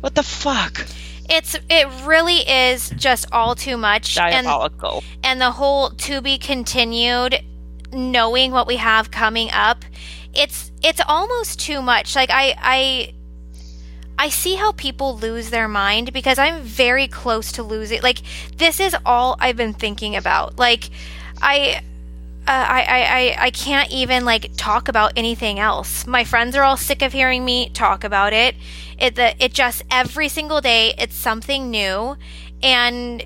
what 0.01 0.15
the 0.15 0.23
fuck? 0.23 0.87
It's 1.29 1.57
it 1.71 1.89
really 2.05 2.39
is 2.49 2.91
just 2.91 3.27
all 3.33 3.55
too 3.55 3.77
much. 3.77 4.19
And 4.19 4.45
Diabolical. 4.47 5.03
and 5.23 5.41
the 5.41 5.53
whole 5.53 5.91
to 5.91 6.21
be 6.21 6.37
continued 6.37 7.41
knowing 7.93 8.51
what 8.51 8.67
we 8.67 8.77
have 8.77 9.11
coming 9.11 9.51
up 9.53 9.85
it's 10.35 10.71
it's 10.83 11.01
almost 11.07 11.61
too 11.61 11.83
much 11.83 12.15
like 12.15 12.31
i 12.31 12.55
i 12.59 13.15
i 14.19 14.29
see 14.29 14.55
how 14.55 14.73
people 14.73 15.17
lose 15.19 15.51
their 15.51 15.69
mind 15.69 16.13
because 16.13 16.39
i'm 16.39 16.63
very 16.63 17.07
close 17.07 17.53
to 17.53 17.63
losing 17.63 18.01
like 18.03 18.23
this 18.57 18.81
is 18.81 18.97
all 19.05 19.37
i've 19.41 19.57
been 19.57 19.75
thinking 19.75 20.17
about 20.17 20.59
like 20.59 20.91
i 21.41 21.81
uh, 22.45 22.51
I, 22.51 23.37
I, 23.39 23.45
I, 23.45 23.51
can't 23.51 23.89
even 23.93 24.25
like 24.25 24.51
talk 24.57 24.89
about 24.89 25.13
anything 25.15 25.61
else. 25.61 26.09
My 26.09 26.25
friends 26.25 26.57
are 26.57 26.65
all 26.65 26.77
sick 26.77 27.01
of 27.01 27.13
hearing 27.13 27.45
me 27.45 27.69
talk 27.69 28.03
about 28.03 28.33
it. 28.33 28.57
It 28.99 29.15
the, 29.15 29.41
it 29.43 29.53
just 29.53 29.85
every 29.93 30.29
single 30.29 30.61
day 30.61 30.93
it's 30.99 31.15
something 31.15 31.71
new, 31.71 32.17
and 32.61 33.25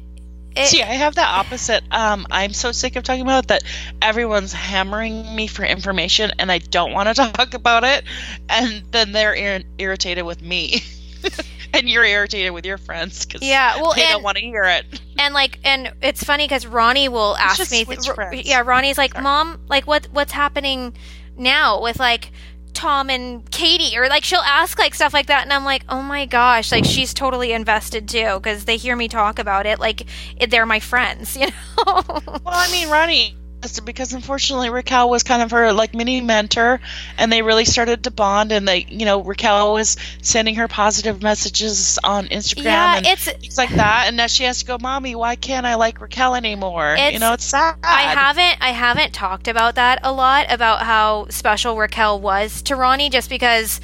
it, 0.56 0.66
See, 0.68 0.82
I 0.82 0.86
have 0.86 1.14
the 1.14 1.24
opposite. 1.24 1.82
Um, 1.90 2.26
I'm 2.30 2.52
so 2.52 2.72
sick 2.72 2.96
of 2.96 3.02
talking 3.04 3.22
about 3.22 3.44
it 3.44 3.48
that 3.48 3.62
everyone's 4.02 4.52
hammering 4.52 5.34
me 5.34 5.46
for 5.46 5.64
information, 5.64 6.32
and 6.38 6.50
I 6.50 6.58
don't 6.58 6.92
want 6.92 7.08
to 7.08 7.14
talk 7.32 7.54
about 7.54 7.84
it. 7.84 8.04
And 8.48 8.82
then 8.90 9.12
they're 9.12 9.34
ir- 9.34 9.62
irritated 9.78 10.24
with 10.24 10.42
me, 10.42 10.82
and 11.74 11.88
you're 11.88 12.04
irritated 12.04 12.52
with 12.52 12.64
your 12.64 12.78
friends 12.78 13.26
because 13.26 13.42
Yeah, 13.42 13.76
well, 13.80 13.94
they 13.94 14.02
and- 14.02 14.10
don't 14.12 14.22
want 14.22 14.36
to 14.38 14.42
hear 14.42 14.64
it. 14.64 14.84
and 15.18 15.34
like 15.34 15.58
and 15.64 15.92
it's 16.02 16.22
funny 16.22 16.44
because 16.44 16.66
ronnie 16.66 17.08
will 17.08 17.36
ask 17.38 17.70
me 17.70 17.84
R- 18.16 18.34
yeah 18.34 18.60
ronnie's 18.60 18.98
like 18.98 19.12
Sorry. 19.12 19.22
mom 19.24 19.60
like 19.68 19.86
what 19.86 20.06
what's 20.12 20.32
happening 20.32 20.94
now 21.38 21.80
with 21.82 21.98
like 21.98 22.30
tom 22.76 23.08
and 23.08 23.50
katie 23.50 23.96
or 23.96 24.06
like 24.08 24.22
she'll 24.22 24.38
ask 24.40 24.78
like 24.78 24.94
stuff 24.94 25.14
like 25.14 25.26
that 25.26 25.42
and 25.44 25.52
i'm 25.52 25.64
like 25.64 25.82
oh 25.88 26.02
my 26.02 26.26
gosh 26.26 26.70
like 26.70 26.84
she's 26.84 27.14
totally 27.14 27.52
invested 27.52 28.06
too 28.06 28.34
because 28.34 28.66
they 28.66 28.76
hear 28.76 28.94
me 28.94 29.08
talk 29.08 29.38
about 29.38 29.64
it 29.64 29.80
like 29.80 30.06
they're 30.50 30.66
my 30.66 30.78
friends 30.78 31.36
you 31.40 31.46
know? 31.46 32.02
Well, 32.26 32.40
I 32.44 32.70
mean, 32.70 32.88
Ronnie, 32.90 33.36
because 33.84 34.12
unfortunately 34.12 34.70
Raquel 34.70 35.10
was 35.10 35.22
kind 35.22 35.42
of 35.42 35.50
her 35.50 35.72
like 35.72 35.94
mini 35.94 36.20
mentor, 36.20 36.80
and 37.18 37.32
they 37.32 37.42
really 37.42 37.64
started 37.64 38.04
to 38.04 38.10
bond. 38.10 38.52
And 38.52 38.66
they, 38.66 38.86
you 38.88 39.04
know, 39.04 39.22
Raquel 39.22 39.72
was 39.72 39.96
sending 40.22 40.56
her 40.56 40.68
positive 40.68 41.22
messages 41.22 41.98
on 42.04 42.26
Instagram 42.28 42.64
yeah 42.64 42.96
and 42.96 43.06
it's 43.06 43.24
things 43.24 43.58
like 43.58 43.70
that. 43.70 44.04
And 44.06 44.16
now 44.16 44.26
she 44.26 44.44
has 44.44 44.60
to 44.60 44.66
go, 44.66 44.78
"Mommy, 44.80 45.14
why 45.14 45.36
can't 45.36 45.66
I 45.66 45.74
like 45.74 46.00
Raquel 46.00 46.34
anymore?" 46.34 46.96
you 47.14 47.18
know, 47.18 47.32
it's 47.32 47.44
sad. 47.44 47.76
I 47.82 48.02
haven't 48.02 48.58
I 48.60 48.70
haven't 48.70 49.12
talked 49.12 49.48
about 49.48 49.74
that 49.76 50.00
a 50.02 50.12
lot 50.12 50.46
about 50.50 50.82
how 50.82 51.26
special 51.28 51.76
Raquel 51.76 52.20
was 52.20 52.62
to 52.62 52.76
Ronnie 52.76 53.10
just 53.10 53.28
because 53.30 53.80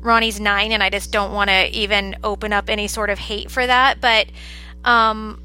Ronnie's 0.00 0.38
9 0.38 0.72
and 0.72 0.82
I 0.82 0.90
just 0.90 1.10
don't 1.10 1.32
want 1.32 1.48
to 1.48 1.66
even 1.76 2.16
open 2.22 2.52
up 2.52 2.68
any 2.68 2.88
sort 2.88 3.08
of 3.08 3.18
hate 3.18 3.50
for 3.50 3.66
that 3.66 4.00
but 4.02 4.26
um 4.84 5.40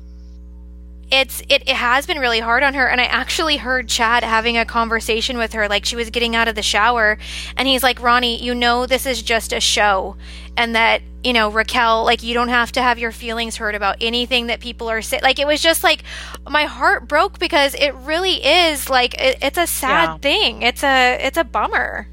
it's 1.11 1.41
it, 1.49 1.63
it 1.63 1.69
has 1.69 2.05
been 2.05 2.19
really 2.19 2.39
hard 2.39 2.61
on 2.63 2.73
her 2.75 2.87
and 2.87 3.01
I 3.01 3.05
actually 3.05 3.57
heard 3.57 3.87
Chad 3.87 4.23
having 4.23 4.57
a 4.57 4.65
conversation 4.65 5.37
with 5.37 5.53
her 5.53 5.67
like 5.67 5.85
she 5.85 5.95
was 5.95 6.09
getting 6.09 6.35
out 6.35 6.47
of 6.47 6.55
the 6.55 6.61
shower 6.61 7.17
and 7.57 7.67
he's 7.67 7.81
like 7.83 8.01
Ronnie 8.01 8.41
you 8.41 8.53
know 8.53 8.85
this 8.85 9.05
is 9.05 9.21
just 9.23 9.51
a 9.51 9.59
show 9.59 10.15
and 10.55 10.75
that 10.75 11.01
you 11.23 11.33
know 11.33 11.49
Raquel 11.49 12.03
like 12.05 12.21
you 12.21 12.33
don't 12.33 12.49
have 12.49 12.71
to 12.73 12.81
have 12.81 12.99
your 12.99 13.11
feelings 13.11 13.57
hurt 13.57 13.73
about 13.75 13.97
anything 14.01 14.47
that 14.47 14.59
people 14.59 14.87
are 14.89 15.01
saying 15.01 15.23
like 15.23 15.39
it 15.39 15.47
was 15.47 15.61
just 15.61 15.83
like 15.83 16.03
my 16.47 16.63
heart 16.65 17.07
broke 17.07 17.39
because 17.39 17.73
it 17.75 17.93
really 17.95 18.45
is 18.45 18.89
like 18.89 19.15
it, 19.19 19.37
it's 19.41 19.57
a 19.57 19.67
sad 19.67 20.09
Yeah. 20.09 20.17
thing 20.17 20.61
it's 20.61 20.83
a 20.83 21.17
it's 21.25 21.37
a 21.37 21.43
bummer 21.43 22.07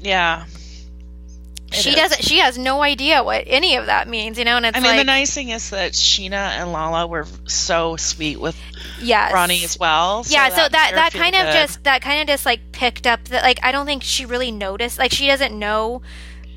Yeah. 0.00 0.46
She 1.72 1.90
is. 1.90 1.96
doesn't 1.96 2.22
she 2.24 2.38
has 2.38 2.56
no 2.58 2.82
idea 2.82 3.22
what 3.24 3.44
any 3.46 3.76
of 3.76 3.86
that 3.86 4.08
means 4.08 4.38
you 4.38 4.44
know 4.44 4.56
and 4.56 4.66
it's 4.66 4.76
I 4.76 4.80
mean, 4.80 4.90
like 4.90 5.00
the 5.00 5.04
nice 5.04 5.34
thing 5.34 5.48
is 5.50 5.70
that 5.70 5.92
Scheana 5.92 6.32
and 6.60 6.72
Lala 6.72 7.06
were 7.06 7.26
so 7.46 7.96
sweet 7.96 8.40
with 8.40 8.56
yes 9.00 9.32
Ronnie 9.32 9.64
as 9.64 9.78
well. 9.78 10.24
yeah 10.28 10.48
so 10.50 10.56
that 10.56 10.70
that 10.70 10.90
her 10.90 10.96
that 10.96 11.12
feel 11.12 11.22
kind 11.22 11.34
of 11.36 11.42
good. 11.42 11.52
just 11.52 11.84
that 11.84 12.02
kind 12.02 12.20
of 12.20 12.26
just 12.26 12.46
like 12.46 12.72
picked 12.72 13.06
up 13.06 13.24
that 13.24 13.42
like 13.42 13.58
i 13.62 13.72
don't 13.72 13.86
think 13.86 14.02
she 14.02 14.24
really 14.26 14.50
noticed 14.50 14.98
like 14.98 15.10
she 15.12 15.26
doesn't 15.26 15.58
know 15.58 16.02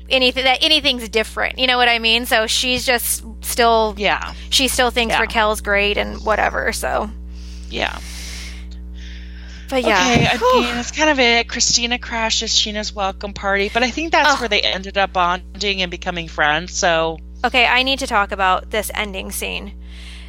anything 0.08 0.44
that 0.44 0.58
anything's 0.62 1.08
different 1.08 1.58
you 1.58 1.66
know 1.66 1.76
what 1.76 1.88
i 1.88 1.98
mean 1.98 2.26
so 2.26 2.46
she's 2.46 2.86
just 2.86 3.24
still 3.40 3.94
yeah, 3.98 4.34
she 4.50 4.68
still 4.68 4.90
thinks 4.90 5.12
Yeah. 5.14 5.20
raquel's 5.22 5.60
great 5.60 5.96
and 5.98 6.24
whatever 6.24 6.72
so 6.72 7.10
yeah. 7.68 7.98
But 9.68 9.82
yeah 9.82 10.00
Okay, 10.12 10.26
I 10.30 10.36
mean, 10.62 10.74
that's 10.74 10.90
kind 10.92 11.10
of 11.10 11.18
it. 11.18 11.48
Kristina 11.48 12.00
crashes 12.00 12.50
Scheana's 12.52 12.92
welcome 12.92 13.32
party, 13.32 13.70
but 13.72 13.82
I 13.82 13.90
think 13.90 14.12
that's 14.12 14.36
Oh. 14.36 14.40
where 14.40 14.48
they 14.48 14.60
ended 14.60 14.96
up 14.98 15.12
bonding 15.12 15.82
and 15.82 15.90
becoming 15.90 16.28
friends. 16.28 16.72
So, 16.76 17.18
Okay, 17.44 17.66
I 17.66 17.82
need 17.82 17.98
to 18.00 18.06
talk 18.06 18.32
about 18.32 18.70
this 18.70 18.90
ending 18.94 19.30
scene. 19.30 19.74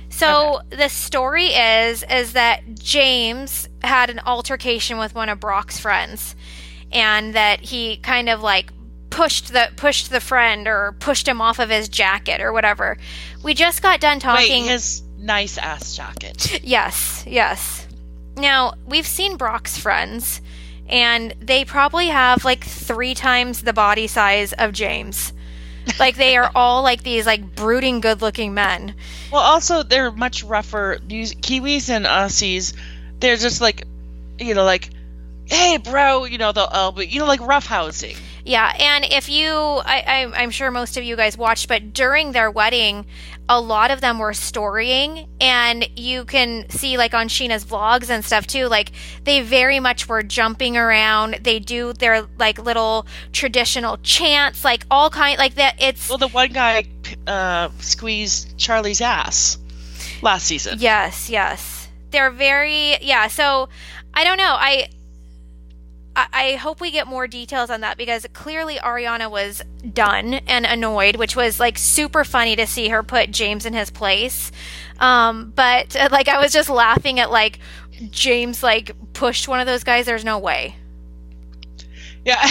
So 0.10 0.62
the 0.70 0.88
story 0.90 1.48
is 1.48 2.04
is 2.10 2.34
that 2.34 2.76
James 2.76 3.68
had 3.82 4.10
an 4.10 4.20
altercation 4.26 4.98
with 4.98 5.14
one 5.16 5.30
of 5.30 5.40
Brock's 5.40 5.80
friends, 5.80 6.36
and 6.92 7.34
that 7.36 7.62
he 7.62 7.98
kind 7.98 8.30
of 8.30 8.42
like 8.42 8.72
pushed 9.10 9.52
the 9.54 9.70
pushed 9.76 10.10
the 10.10 10.20
friend 10.20 10.68
or 10.68 10.96
pushed 11.00 11.28
him 11.28 11.42
off 11.42 11.60
of 11.60 11.70
his 11.70 11.90
jacket 11.90 12.42
or 12.42 12.52
whatever. 12.54 12.98
We 13.44 13.54
just 13.54 13.82
got 13.82 14.00
done 14.00 14.20
talking. 14.20 14.64
wait, 14.66 14.72
his 14.72 15.02
nice 15.18 15.58
ass 15.58 15.96
jacket. 15.96 16.62
Yes, 16.64 17.24
yes. 17.28 17.87
Now, 18.38 18.74
we've 18.86 19.08
seen 19.08 19.36
Brock's 19.36 19.78
friends, 19.78 20.42
and 20.88 21.34
they 21.40 21.66
probably 21.66 22.08
have 22.08 22.46
like 22.46 22.64
three 22.64 23.14
times 23.14 23.64
the 23.64 23.74
body 23.74 24.08
size 24.08 24.54
of 24.54 24.72
James. 24.72 25.34
Like 26.00 26.18
they 26.18 26.36
are 26.36 26.52
all 26.54 26.84
like 26.84 27.02
these 27.02 27.26
like 27.26 27.56
brooding 27.56 28.02
good 28.02 28.22
looking 28.22 28.54
men. 28.54 28.94
Well, 29.32 29.42
also 29.42 29.84
they're 29.84 30.12
much 30.12 30.44
rougher. 30.44 31.00
Kiwis 31.08 31.90
and 31.90 32.06
Aussies, 32.06 32.74
they're 33.22 33.38
just 33.38 33.62
like, 33.62 33.86
you 34.38 34.54
know, 34.54 34.66
like, 34.66 34.90
hey, 35.46 35.78
bro, 35.78 36.26
you 36.26 36.38
know, 36.40 36.52
they'll, 36.52 36.68
uh, 36.70 36.92
but 36.92 37.10
you 37.10 37.22
know, 37.22 37.26
like 37.26 37.40
roughhousing. 37.40 38.18
Yeah, 38.48 38.74
and 38.80 39.04
if 39.04 39.28
you, 39.28 39.52
I, 39.52 40.04
I, 40.08 40.42
I'm 40.42 40.52
sure 40.52 40.72
most 40.72 40.96
of 40.96 41.04
you 41.04 41.18
guys 41.18 41.38
watched, 41.38 41.68
but 41.68 41.92
during 41.92 42.32
their 42.32 42.50
wedding, 42.50 43.06
a 43.50 43.60
lot 43.60 43.92
of 43.92 44.00
them 44.00 44.20
were 44.20 44.34
storying, 44.34 45.28
and 45.42 45.86
you 45.98 46.24
can 46.24 46.70
see 46.70 46.98
like 46.98 47.14
on 47.14 47.28
Scheana's 47.28 47.66
vlogs 47.66 48.10
and 48.10 48.24
stuff 48.24 48.48
too. 48.48 48.68
Like 48.68 48.94
they 49.26 49.42
very 49.42 49.82
much 49.82 50.08
were 50.08 50.24
jumping 50.24 50.78
around. 50.78 51.40
They 51.42 51.60
do 51.60 51.92
their 51.92 52.26
like 52.40 52.58
little 52.58 53.06
traditional 53.34 53.98
chants, 53.98 54.64
like 54.64 54.86
all 54.90 55.10
kind, 55.10 55.38
like 55.38 55.56
that. 55.56 55.76
It's 55.80 56.08
Well, 56.08 56.18
the 56.18 56.30
one 56.30 56.54
guy 56.54 56.86
uh, 57.28 57.68
squeezed 57.80 58.58
Charli's 58.58 59.02
ass 59.02 59.58
last 60.22 60.46
season. 60.46 60.78
Yes, 60.80 61.30
yes. 61.30 61.90
They're 62.12 62.32
very 62.32 62.96
yeah, 63.02 63.28
so 63.28 63.68
I 64.14 64.24
don't 64.24 64.38
know. 64.38 64.56
I 64.58 64.88
I 66.18 66.56
hope 66.56 66.82
we 66.82 66.90
get 66.90 67.06
more 67.06 67.28
details 67.28 67.70
on 67.70 67.82
that 67.82 67.98
because 67.98 68.26
clearly 68.34 68.78
Ariana 68.78 69.30
was 69.30 69.62
done 69.94 70.34
and 70.34 70.66
annoyed, 70.66 71.16
which 71.16 71.36
was 71.36 71.60
like 71.60 71.78
super 71.78 72.24
funny 72.24 72.56
to 72.56 72.66
see 72.66 72.90
her 72.90 73.04
put 73.04 73.30
James 73.30 73.66
in 73.66 73.74
his 73.74 73.92
place. 73.92 74.52
Um, 75.00 75.54
but 75.56 75.96
uh, 75.96 76.10
like 76.12 76.28
I 76.28 76.42
was 76.42 76.52
just 76.52 76.70
laughing 76.70 77.20
at 77.20 77.30
like 77.30 77.60
James 78.10 78.64
like 78.64 78.92
pushed 79.14 79.48
one 79.48 79.60
of 79.60 79.68
those 79.68 79.84
guys. 79.84 80.08
There's 80.08 80.26
no 80.26 80.40
way. 80.40 80.76
Yeah. 82.26 82.42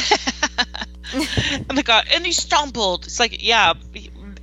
and 1.12 1.76
the 1.76 1.82
guy, 1.84 2.04
and 2.14 2.24
he 2.24 2.32
stumbled. 2.32 3.04
It's 3.04 3.18
like, 3.18 3.42
yeah, 3.44 3.74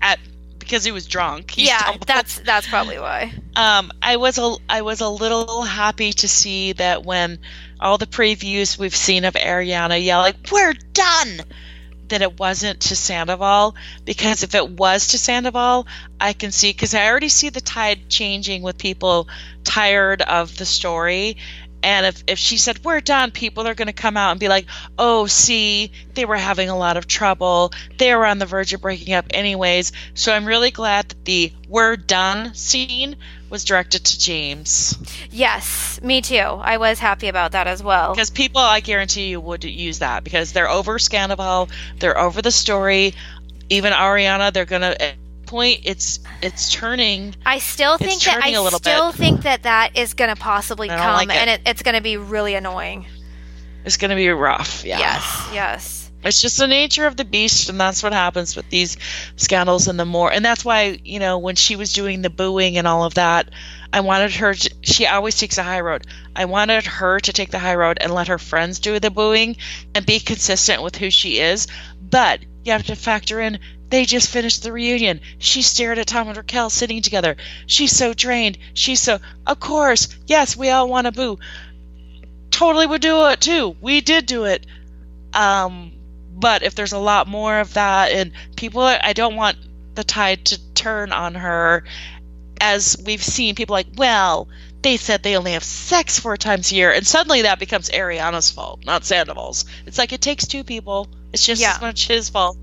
at 0.02 0.20
because 0.60 0.84
he 0.84 0.92
was 0.92 1.06
drunk. 1.08 1.52
He 1.52 1.68
yeah, 1.68 1.80
stumbled. 1.80 2.08
that's 2.08 2.40
that's 2.40 2.68
probably 2.68 3.00
why. 3.00 3.34
Um, 3.56 3.92
I 4.02 4.18
was 4.18 4.38
a 4.38 4.56
I 4.70 4.82
was 4.82 5.02
a 5.02 5.10
little 5.10 5.62
happy 5.62 6.14
to 6.14 6.28
see 6.28 6.74
that 6.74 7.04
when 7.04 7.40
all 7.84 7.98
the 7.98 8.08
previews 8.08 8.78
we've 8.78 8.96
seen 8.96 9.26
of 9.26 9.34
Ariana 9.34 10.04
yelling, 10.04 10.36
"We're 10.50 10.74
done," 10.74 11.42
that 12.08 12.22
it 12.22 12.40
wasn't 12.40 12.80
to 12.80 12.96
Sandoval 12.96 13.76
because 14.06 14.44
if 14.44 14.56
it 14.56 14.70
was 14.70 15.08
to 15.08 15.18
Sandoval, 15.18 15.86
I 16.20 16.34
can 16.34 16.52
see 16.52 16.72
because 16.72 16.94
I 16.94 17.08
already 17.08 17.30
see 17.30 17.50
the 17.50 17.62
tide 17.62 18.10
changing 18.10 18.62
with 18.62 18.78
people 18.78 19.28
tired 19.64 20.22
of 20.22 20.58
the 20.58 20.66
story, 20.66 21.38
And 21.84 22.06
if, 22.06 22.24
if 22.28 22.40
she 22.40 22.58
said, 22.58 22.84
we're 22.84 23.02
done, 23.02 23.32
people 23.32 23.68
are 23.68 23.76
going 23.76 23.88
to 23.88 23.94
come 23.94 24.16
out 24.18 24.32
and 24.32 24.40
be 24.40 24.48
like, 24.48 24.66
oh, 24.98 25.26
see, 25.26 25.92
they 26.14 26.26
were 26.26 26.38
having 26.38 26.70
a 26.70 26.78
lot 26.78 26.98
of 26.98 27.08
trouble. 27.08 27.74
They 27.98 28.16
were 28.16 28.26
on 28.26 28.40
the 28.40 28.46
verge 28.46 28.74
of 28.74 28.82
breaking 28.82 29.14
up, 29.14 29.26
anyways. 29.32 29.92
So 30.14 30.34
I'm 30.34 30.46
really 30.46 30.72
glad 30.72 31.10
that 31.10 31.26
the 31.26 31.52
we're 31.68 31.98
done 31.98 32.56
scene 32.56 33.18
was 33.50 33.66
directed 33.66 34.06
to 34.06 34.20
James. 34.20 34.98
Yes, 35.30 36.02
me 36.02 36.22
too. 36.22 36.38
I 36.38 36.78
was 36.78 37.00
happy 37.00 37.28
about 37.28 37.52
that 37.52 37.68
as 37.68 37.84
well. 37.84 38.14
Because 38.14 38.30
people, 38.30 38.62
I 38.62 38.80
guarantee 38.80 39.28
you, 39.28 39.40
would 39.42 39.64
use 39.64 40.00
that 40.00 40.24
because 40.24 40.54
they're 40.54 40.70
over 40.70 40.98
Scandoval, 40.98 41.70
they're 42.00 42.18
over 42.18 42.42
the 42.42 42.52
story. 42.52 43.14
Even 43.70 43.94
Ariana, 43.94 44.52
they're 44.52 44.66
going 44.66 44.82
to 44.82 45.14
point 45.54 45.82
it's 45.84 46.20
it's 46.42 46.74
turning. 46.74 47.36
I 47.46 47.60
still 47.60 48.00
think 48.00 48.24
that 48.24 48.44
i 48.44 48.52
still 48.70 49.12
bit. 49.12 49.20
think 49.20 49.42
that 49.44 49.64
that 49.64 49.96
is 49.96 50.16
going 50.16 50.34
to 50.34 50.36
possibly 50.36 50.88
come 50.88 50.98
like 50.98 51.30
and 51.30 51.48
it. 51.48 51.62
It, 51.62 51.70
it's 51.70 51.84
going 51.84 51.94
to 51.94 52.02
be 52.02 52.18
really 52.18 52.56
annoying. 52.56 53.06
It's 53.86 53.98
going 53.98 54.10
to 54.10 54.16
be 54.16 54.28
rough 54.30 54.84
yeah. 54.84 54.98
Yes 54.98 55.50
yes. 55.54 56.12
It's 56.24 56.42
just 56.42 56.58
the 56.58 56.68
nature 56.68 57.06
of 57.06 57.18
the 57.18 57.26
beast 57.26 57.70
and 57.70 57.80
that's 57.80 58.02
what 58.02 58.14
happens 58.14 58.56
with 58.56 58.68
these 58.70 58.98
scandals 59.36 59.88
and 59.88 60.00
the 60.00 60.06
more 60.06 60.32
and 60.32 60.44
that's 60.44 60.66
why 60.66 61.00
you 61.04 61.20
know 61.20 61.38
when 61.38 61.56
she 61.56 61.76
was 61.76 61.94
doing 61.94 62.24
the 62.24 62.32
booing 62.32 62.78
and 62.78 62.88
all 62.88 63.04
of 63.04 63.14
that 63.16 63.50
i 63.92 64.00
wanted 64.00 64.32
her 64.32 64.54
to, 64.54 64.74
she 64.82 65.06
always 65.06 65.38
takes 65.38 65.58
a 65.60 65.64
high 65.64 65.82
road. 65.82 66.08
I 66.36 66.46
wanted 66.46 66.86
her 66.86 67.20
to 67.20 67.34
take 67.34 67.52
the 67.52 67.60
high 67.60 67.76
road 67.76 68.00
and 68.02 68.12
let 68.12 68.30
her 68.30 68.40
friends 68.40 68.80
do 68.80 69.00
the 69.00 69.12
booing 69.12 69.58
and 69.94 70.04
be 70.06 70.20
consistent 70.20 70.82
with 70.82 70.96
who 70.96 71.12
she 71.12 71.40
is 71.40 71.68
but 72.02 72.40
you 72.64 72.72
have 72.72 72.86
to 72.86 72.96
factor 72.96 73.42
in 73.42 73.60
they 73.94 74.06
just 74.06 74.32
finished 74.32 74.64
the 74.64 74.72
reunion. 74.72 75.22
She 75.38 75.62
stared 75.62 76.00
at 76.00 76.08
Tom 76.08 76.28
and 76.28 76.36
Raquel 76.36 76.72
sitting 76.72 77.04
together. 77.04 77.38
She's 77.68 77.96
so 77.96 78.16
drained. 78.16 78.58
She's 78.74 79.00
so, 79.00 79.20
of 79.46 79.60
course, 79.60 80.08
yes, 80.26 80.58
we 80.58 80.72
all 80.72 80.90
want 80.90 81.06
to 81.06 81.12
boo. 81.12 81.38
Totally 82.50 82.88
would 82.88 83.04
do 83.04 83.28
it 83.28 83.40
too. 83.40 83.76
We 83.82 84.02
did 84.02 84.26
do 84.26 84.46
it. 84.46 84.66
Um, 85.32 85.92
but 86.34 86.64
if 86.64 86.74
there's 86.74 86.94
a 86.94 86.98
lot 86.98 87.28
more 87.28 87.60
of 87.60 87.76
that, 87.76 88.12
and 88.12 88.32
people, 88.56 88.82
I 88.82 89.14
don't 89.14 89.36
want 89.36 89.58
the 89.94 90.04
tide 90.04 90.46
to 90.46 90.74
turn 90.74 91.12
on 91.12 91.36
her. 91.36 91.84
As 92.60 92.98
we've 93.06 93.24
seen, 93.24 93.54
people 93.54 93.74
like, 93.74 93.88
well, 93.96 94.48
they 94.82 94.98
said 94.98 95.22
they 95.22 95.38
only 95.38 95.52
have 95.52 95.64
sex 95.64 96.20
four 96.20 96.36
times 96.36 96.72
a 96.72 96.76
year, 96.76 96.92
and 96.92 97.06
suddenly 97.06 97.44
that 97.44 97.60
becomes 97.60 97.92
Ariana's 97.92 98.50
fault, 98.50 98.84
not 98.86 99.06
Sandoval's. 99.06 99.66
It's 99.86 100.00
like 100.00 100.14
it 100.14 100.22
takes 100.22 100.48
two 100.48 100.64
people. 100.64 101.10
It's 101.32 101.46
just 101.46 101.62
yeah. 101.62 101.76
as 101.76 101.82
much 101.82 102.08
his 102.08 102.30
fault 102.30 102.58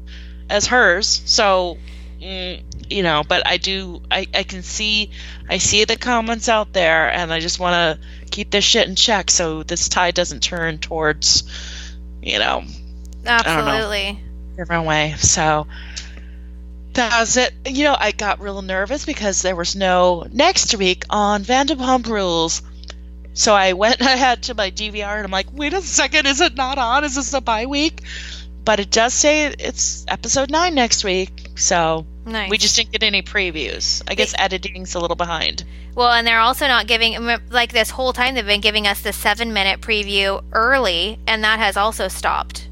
as 0.51 0.67
hers. 0.67 1.23
So, 1.25 1.79
mm, 2.21 2.63
you 2.91 3.03
know, 3.03 3.23
but 3.27 3.47
I 3.47 3.57
do, 3.57 4.03
I, 4.11 4.27
I 4.35 4.43
can 4.43 4.63
see, 4.63 5.11
I 5.49 5.59
see 5.59 5.85
the 5.85 5.97
comments 5.97 6.49
out 6.49 6.73
there, 6.73 7.11
and 7.11 7.33
I 7.33 7.41
just 7.41 7.61
want 7.61 8.01
to 8.01 8.29
keep 8.31 8.51
this 8.51 8.65
shit 8.65 8.89
in 8.89 8.97
check 8.97 9.31
so 9.31 9.63
this 9.63 9.89
tide 9.89 10.15
doesn't 10.15 10.43
turn 10.43 10.79
towards, 10.79 11.45
you 12.21 12.39
know, 12.39 12.65
absolutely 13.25 14.13
know, 14.13 14.19
different 14.57 14.87
way. 14.87 15.15
So 15.19 15.67
that 16.95 17.21
was 17.21 17.37
it. 17.37 17.55
You 17.67 17.85
know, 17.85 17.97
I 17.99 18.13
got 18.13 18.41
real 18.41 18.63
nervous 18.63 19.07
because 19.07 19.43
there 19.43 19.57
was 19.57 19.77
no 19.77 20.27
next 20.33 20.75
week 20.75 21.05
on 21.09 21.45
Vanderpump 21.45 22.07
Rules. 22.07 22.63
So 23.35 23.55
I 23.55 23.75
went 23.75 24.01
ahead 24.01 24.45
to 24.45 24.55
my 24.55 24.71
DVR 24.71 25.17
and 25.17 25.25
I'm 25.25 25.31
like, 25.31 25.47
wait 25.53 25.73
a 25.73 25.81
second, 25.81 26.27
is 26.27 26.41
it 26.41 26.57
not 26.57 26.79
on? 26.79 27.05
Is 27.05 27.15
this 27.15 27.33
a 27.33 27.41
bye 27.41 27.67
week? 27.67 28.03
But 28.65 28.81
it 28.81 28.91
does 28.91 29.15
say 29.15 29.47
it's 29.47 30.05
episode 30.09 30.51
nine 30.51 30.75
next 30.75 31.05
week. 31.05 31.49
So 31.57 32.07
nice. 32.25 32.51
we 32.51 32.59
just 32.59 32.77
didn't 32.77 32.93
get 32.93 33.03
any 33.03 33.23
previews. 33.23 34.03
I 34.09 34.15
guess 34.15 34.33
they, 34.33 34.39
editing's 34.39 34.95
a 34.95 35.01
little 35.01 35.17
behind. 35.17 35.65
Well, 35.95 36.13
and 36.13 36.27
they're 36.27 36.41
also 36.41 36.67
not 36.67 36.87
giving 36.87 37.17
like 37.51 37.73
this 37.73 37.91
whole 37.91 38.13
time 38.13 38.35
they've 38.35 38.47
been 38.47 38.61
giving 38.61 38.87
us 38.87 39.01
the 39.01 39.13
seven 39.13 39.53
minute 39.53 39.81
preview 39.81 40.43
early, 40.53 41.19
and 41.27 41.45
that 41.45 41.59
has 41.59 41.77
also 41.77 42.09
stopped. 42.09 42.69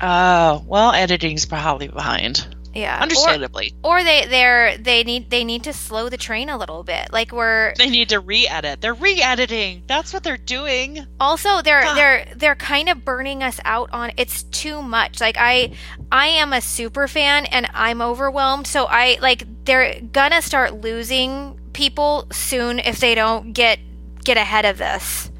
Oh 0.00 0.64
well, 0.66 0.92
editing's 0.92 1.46
probably 1.46 1.88
behind. 1.88 2.56
Yeah, 2.78 3.00
understandably. 3.00 3.74
Or, 3.82 3.98
or 3.98 4.04
they 4.04 4.26
they're 4.26 4.78
they 4.78 5.02
need 5.02 5.30
they 5.30 5.42
need 5.42 5.64
to 5.64 5.72
slow 5.72 6.08
the 6.08 6.16
train 6.16 6.48
a 6.48 6.56
little 6.56 6.84
bit. 6.84 7.12
Like 7.12 7.32
we're 7.32 7.74
they 7.76 7.90
need 7.90 8.10
to 8.10 8.20
re-edit. 8.20 8.80
They're 8.80 8.94
re-editing. 8.94 9.82
That's 9.88 10.12
what 10.12 10.22
they're 10.22 10.36
doing. 10.36 11.04
Also, 11.18 11.60
they're 11.60 11.82
God. 11.82 11.96
they're 11.96 12.28
they're 12.36 12.54
kind 12.54 12.88
of 12.88 13.04
burning 13.04 13.42
us 13.42 13.58
out 13.64 13.90
on. 13.92 14.12
It's 14.16 14.44
too 14.44 14.80
much. 14.80 15.20
Like 15.20 15.36
I 15.38 15.72
I 16.12 16.28
am 16.28 16.52
a 16.52 16.60
super 16.60 17.08
fan 17.08 17.46
and 17.46 17.68
I'm 17.74 18.00
overwhelmed. 18.00 18.68
So 18.68 18.84
I 18.84 19.18
like 19.20 19.42
they're 19.64 20.00
gonna 20.00 20.40
start 20.40 20.80
losing 20.80 21.58
people 21.72 22.28
soon 22.30 22.78
if 22.78 23.00
they 23.00 23.16
don't 23.16 23.54
get 23.54 23.80
get 24.24 24.36
ahead 24.36 24.66
of 24.66 24.78
this. 24.78 25.32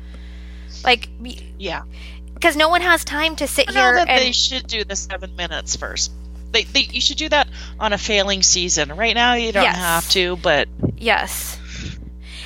Like 0.84 1.08
yeah. 1.20 1.82
Because 2.34 2.56
no 2.56 2.68
one 2.68 2.82
has 2.82 3.04
time 3.04 3.36
to 3.36 3.46
sit 3.46 3.70
here. 3.70 3.94
That 3.94 4.08
and, 4.08 4.20
they 4.20 4.32
should 4.32 4.66
do 4.66 4.84
the 4.84 4.94
seven 4.94 5.34
minutes 5.36 5.76
first 5.76 6.12
they, 6.52 6.64
they, 6.64 6.80
you 6.80 7.00
should 7.00 7.16
do 7.16 7.28
that 7.28 7.48
on 7.78 7.92
a 7.92 7.98
failing 7.98 8.42
season. 8.42 8.96
Right 8.96 9.14
now, 9.14 9.34
you 9.34 9.52
don't 9.52 9.64
yes. 9.64 9.76
have 9.76 10.08
to, 10.10 10.36
but 10.36 10.68
yes. 10.96 11.58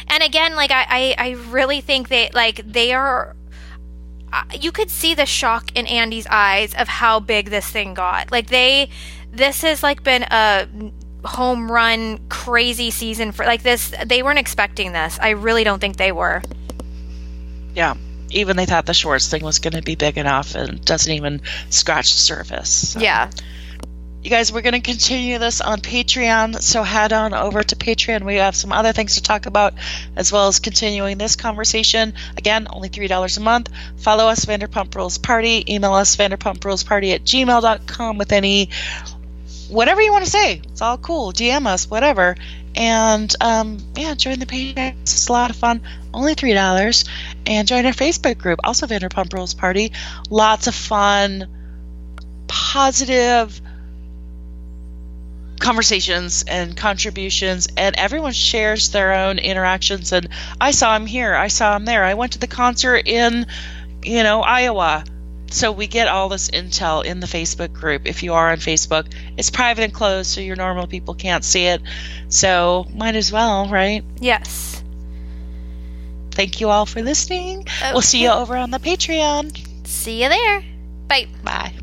And 0.09 0.23
again, 0.23 0.55
like 0.55 0.71
I, 0.71 0.87
I, 0.89 1.15
I 1.19 1.31
really 1.51 1.81
think 1.81 2.09
they 2.09 2.31
like 2.33 2.57
they 2.71 2.93
are. 2.93 3.37
Uh, 4.33 4.45
you 4.59 4.73
could 4.73 4.91
see 4.91 5.15
the 5.15 5.27
shock 5.27 5.77
in 5.77 5.87
Andy's 5.87 6.27
eyes 6.27 6.75
of 6.75 6.89
how 6.89 7.21
big 7.21 7.51
this 7.51 7.67
thing 7.67 7.95
got. 7.95 8.33
Like 8.33 8.49
they, 8.49 8.89
this 9.31 9.63
has 9.63 9.83
like 9.83 10.03
been 10.03 10.23
a 10.23 10.67
home 11.25 11.71
run 11.71 12.19
crazy 12.29 12.91
season 12.91 13.33
for 13.33 13.45
like 13.45 13.63
this. 13.63 13.95
They 14.07 14.23
weren't 14.23 14.39
expecting 14.39 14.93
this. 14.93 15.19
I 15.21 15.31
really 15.31 15.65
don't 15.65 15.81
think 15.81 15.97
they 15.97 16.13
were. 16.13 16.43
Yeah 17.75 17.95
even 18.33 18.57
they 18.57 18.67
thought 18.67 18.87
the 18.87 18.95
Schwartz 18.95 19.29
thing 19.29 19.45
was 19.45 19.59
going 19.59 19.75
to 19.75 19.83
be 19.83 19.95
big 19.95 20.19
enough 20.19 20.55
and 20.55 20.83
doesn't 20.85 21.13
even 21.13 21.43
scratch 21.71 22.13
the 22.13 22.19
surface. 22.19 22.93
So. 22.93 23.01
Yeah. 23.01 23.31
You 24.23 24.31
guys, 24.31 24.53
we're 24.53 24.63
going 24.63 24.75
to 24.75 24.81
continue 24.81 25.41
this 25.41 25.61
on 25.61 25.81
Patreon, 25.81 26.63
so 26.63 26.85
head 26.85 27.13
on 27.13 27.35
over 27.35 27.61
to 27.61 27.75
Patreon. 27.75 28.23
We 28.23 28.37
have 28.37 28.55
some 28.55 28.71
other 28.71 28.93
things 28.93 29.17
to 29.17 29.23
talk 29.23 29.47
about, 29.47 29.75
as 30.15 30.31
well 30.31 30.47
as 30.47 30.61
continuing 30.61 31.19
this 31.19 31.35
conversation. 31.35 32.15
Again, 32.37 32.69
only 32.71 32.89
$3 32.89 33.37
a 33.37 33.41
month. 33.41 33.71
Follow 33.97 34.29
us, 34.29 34.45
Vanderpump 34.45 34.95
Rules 34.95 35.19
Party. 35.19 35.65
Email 35.69 35.95
us, 35.95 36.15
Vanderpump 36.15 36.65
Rules 36.65 36.85
Party 36.85 37.11
at 37.11 37.25
gmail.com 37.25 38.17
with 38.17 38.31
any, 38.31 38.71
whatever 39.69 40.01
you 40.01 40.13
want 40.13 40.25
to 40.25 40.31
say. 40.31 40.63
It's 40.71 40.83
all 40.83 40.99
cool. 40.99 41.33
DM 41.33 41.67
us, 41.67 41.91
whatever. 41.91 42.37
And 42.77 43.35
um, 43.41 43.79
yeah, 43.97 44.15
join 44.15 44.39
the 44.39 44.47
Patreon. 44.47 45.03
It's 45.03 45.27
a 45.27 45.33
lot 45.33 45.51
of 45.51 45.57
fun. 45.57 45.83
Only 46.15 46.37
$3. 46.37 47.09
And 47.47 47.67
join 47.67 47.87
our 47.87 47.93
Facebook 47.93 48.39
group, 48.39 48.61
also 48.63 48.87
Vanderpump 48.87 49.33
Rules 49.33 49.55
Party. 49.55 49.91
Lots 50.31 50.69
of 50.69 50.77
fun, 50.77 51.49
positive, 52.47 53.61
conversations 55.63 56.45
and 56.47 56.77
contributions 56.77 57.69
and 57.77 57.97
everyone 57.97 58.33
shares 58.33 58.91
their 58.91 59.13
own 59.13 59.39
interactions. 59.39 60.13
And 60.13 60.29
i 60.61 60.73
saw 60.73 60.95
him 60.95 61.07
here 61.07 61.35
i 61.35 61.49
saw 61.49 61.77
him 61.77 61.87
there. 61.87 62.05
I 62.05 62.15
went 62.15 62.33
to 62.33 62.39
the 62.39 62.47
concert 62.47 63.07
in 63.07 63.47
you 64.03 64.23
know 64.23 64.43
iowa. 64.43 65.05
So 65.51 65.71
we 65.71 65.87
get 65.87 66.09
all 66.09 66.29
this 66.29 66.51
intel 66.51 67.05
in 67.05 67.21
the 67.21 67.27
facebook 67.27 67.73
group. 67.73 68.07
If 68.07 68.23
you 68.23 68.35
are 68.35 68.51
on 68.51 68.59
facebook 68.59 69.07
it's 69.39 69.51
private 69.51 69.85
and 69.85 69.95
closed 69.95 70.31
so 70.31 70.41
your 70.41 70.57
normal 70.57 70.87
people 70.87 71.15
can't 71.15 71.45
see 71.45 71.67
it. 71.67 71.81
So 72.29 72.87
might 72.95 73.15
as 73.15 73.33
well 73.33 73.69
right? 73.69 74.05
Yes. 74.21 74.83
Thank 76.33 76.61
you 76.61 76.71
all 76.71 76.87
for 76.87 77.03
listening. 77.03 77.61
Okay. 77.61 77.91
we'll 77.91 77.99
oh, 77.99 78.01
see 78.01 78.23
you 78.23 78.31
over 78.31 78.57
on 78.57 78.71
the 78.71 78.79
patreon. 78.79 79.87
See 79.87 80.23
you 80.23 80.29
there. 80.29 80.65
Bye. 81.07 81.29
Bye 81.45 81.82